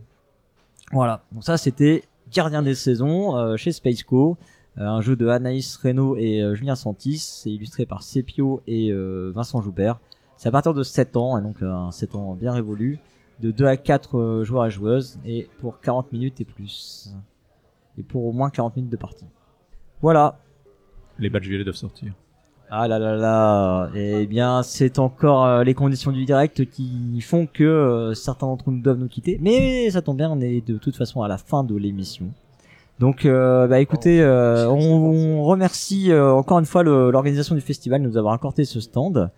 Voilà 0.91 1.21
donc 1.31 1.43
ça 1.43 1.57
c'était 1.57 2.03
Gardien 2.33 2.63
des 2.63 2.73
saisons 2.73 3.55
chez 3.55 3.71
Spaceco 3.71 4.37
un 4.77 5.01
jeu 5.01 5.15
de 5.15 5.27
Anaïs 5.27 5.75
Reynaud 5.77 6.15
et 6.17 6.41
euh, 6.41 6.55
Julien 6.55 6.75
Santis. 6.75 7.19
C'est 7.19 7.51
illustré 7.51 7.85
par 7.85 8.03
Sepio 8.03 8.61
et 8.67 8.91
euh, 8.91 9.31
Vincent 9.33 9.61
Joubert. 9.61 9.99
C'est 10.37 10.49
à 10.49 10.51
partir 10.51 10.73
de 10.73 10.83
7 10.83 11.15
ans 11.15 11.37
et 11.37 11.41
donc 11.41 11.61
euh, 11.61 11.71
un 11.71 11.91
7 11.91 12.15
ans 12.15 12.33
bien 12.33 12.51
révolu 12.51 12.99
de 13.39 13.51
2 13.51 13.65
à 13.65 13.77
4 13.77 14.17
euh, 14.17 14.43
joueurs 14.43 14.65
et 14.65 14.71
joueuses 14.71 15.19
et 15.25 15.49
pour 15.59 15.79
40 15.79 16.11
minutes 16.11 16.41
et 16.41 16.45
plus. 16.45 17.13
Et 17.97 18.03
pour 18.03 18.25
au 18.25 18.31
moins 18.31 18.49
40 18.49 18.75
minutes 18.77 18.91
de 18.91 18.97
partie. 18.97 19.25
Voilà. 20.01 20.39
Les 21.19 21.29
badges 21.29 21.47
violets 21.47 21.63
doivent 21.63 21.75
sortir. 21.75 22.13
ah 22.69 22.87
là 22.87 22.97
là 22.97 23.15
là, 23.15 23.89
eh 23.93 24.25
bien 24.25 24.63
c'est 24.63 24.97
encore 24.97 25.45
euh, 25.45 25.63
les 25.63 25.73
conditions 25.75 26.11
du 26.11 26.25
direct 26.25 26.69
qui 26.69 27.21
font 27.21 27.45
que 27.45 27.63
euh, 27.63 28.13
certains 28.15 28.47
d'entre 28.47 28.69
nous 28.71 28.81
doivent 28.81 28.97
nous 28.97 29.07
quitter, 29.07 29.37
mais 29.39 29.91
ça 29.91 30.01
tombe 30.01 30.17
bien, 30.17 30.31
on 30.31 30.41
est 30.41 30.65
de 30.67 30.77
toute 30.77 30.95
façon 30.95 31.21
à 31.21 31.27
la 31.27 31.37
fin 31.37 31.63
de 31.63 31.75
l'émission. 31.75 32.31
Donc 33.03 33.25
euh, 33.25 33.67
bah 33.67 33.81
écoutez, 33.81 34.21
euh, 34.21 34.65
on, 34.69 34.77
on 35.39 35.43
remercie 35.43 36.09
euh, 36.09 36.31
encore 36.31 36.57
une 36.59 36.65
fois 36.65 36.83
le- 36.83 37.11
l'organisation 37.11 37.53
du 37.53 37.59
festival 37.59 38.01
de 38.01 38.07
nous 38.07 38.15
avoir 38.15 38.33
accordé 38.33 38.63
ce 38.63 38.79
stand. 38.79 39.29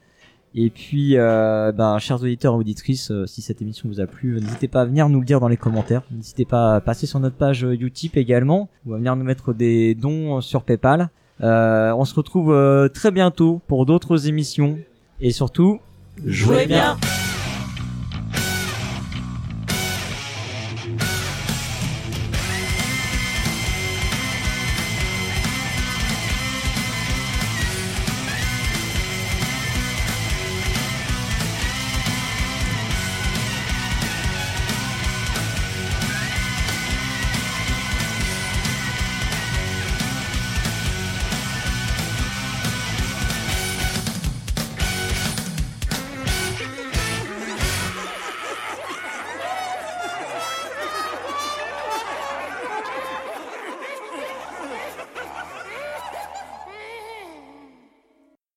Et 0.53 0.69
puis, 0.69 1.17
euh, 1.17 1.71
ben, 1.71 1.97
chers 1.97 2.21
auditeurs 2.21 2.53
et 2.53 2.57
auditrices, 2.57 3.09
euh, 3.09 3.25
si 3.25 3.41
cette 3.41 3.63
émission 3.63 3.89
vous 3.89 3.99
a 3.99 4.05
plu, 4.05 4.39
n'hésitez 4.39 4.67
pas 4.67 4.81
à 4.81 4.85
venir 4.85 5.09
nous 5.09 5.19
le 5.19 5.25
dire 5.25 5.39
dans 5.39 5.47
les 5.47 5.57
commentaires. 5.57 6.03
N'hésitez 6.11 6.45
pas 6.45 6.75
à 6.75 6.79
passer 6.79 7.07
sur 7.07 7.19
notre 7.19 7.35
page 7.37 7.65
euh, 7.65 7.73
Utip 7.73 8.17
également, 8.17 8.69
ou 8.85 8.93
à 8.93 8.97
venir 8.97 9.15
nous 9.15 9.23
mettre 9.25 9.51
des 9.51 9.95
dons 9.95 10.41
sur 10.41 10.61
PayPal. 10.61 11.09
Euh, 11.41 11.91
on 11.97 12.05
se 12.05 12.13
retrouve 12.13 12.53
euh, 12.53 12.87
très 12.87 13.09
bientôt 13.09 13.61
pour 13.67 13.87
d'autres 13.87 14.27
émissions. 14.29 14.77
Et 15.19 15.31
surtout, 15.31 15.79
Jouez 16.23 16.67
bien. 16.67 16.97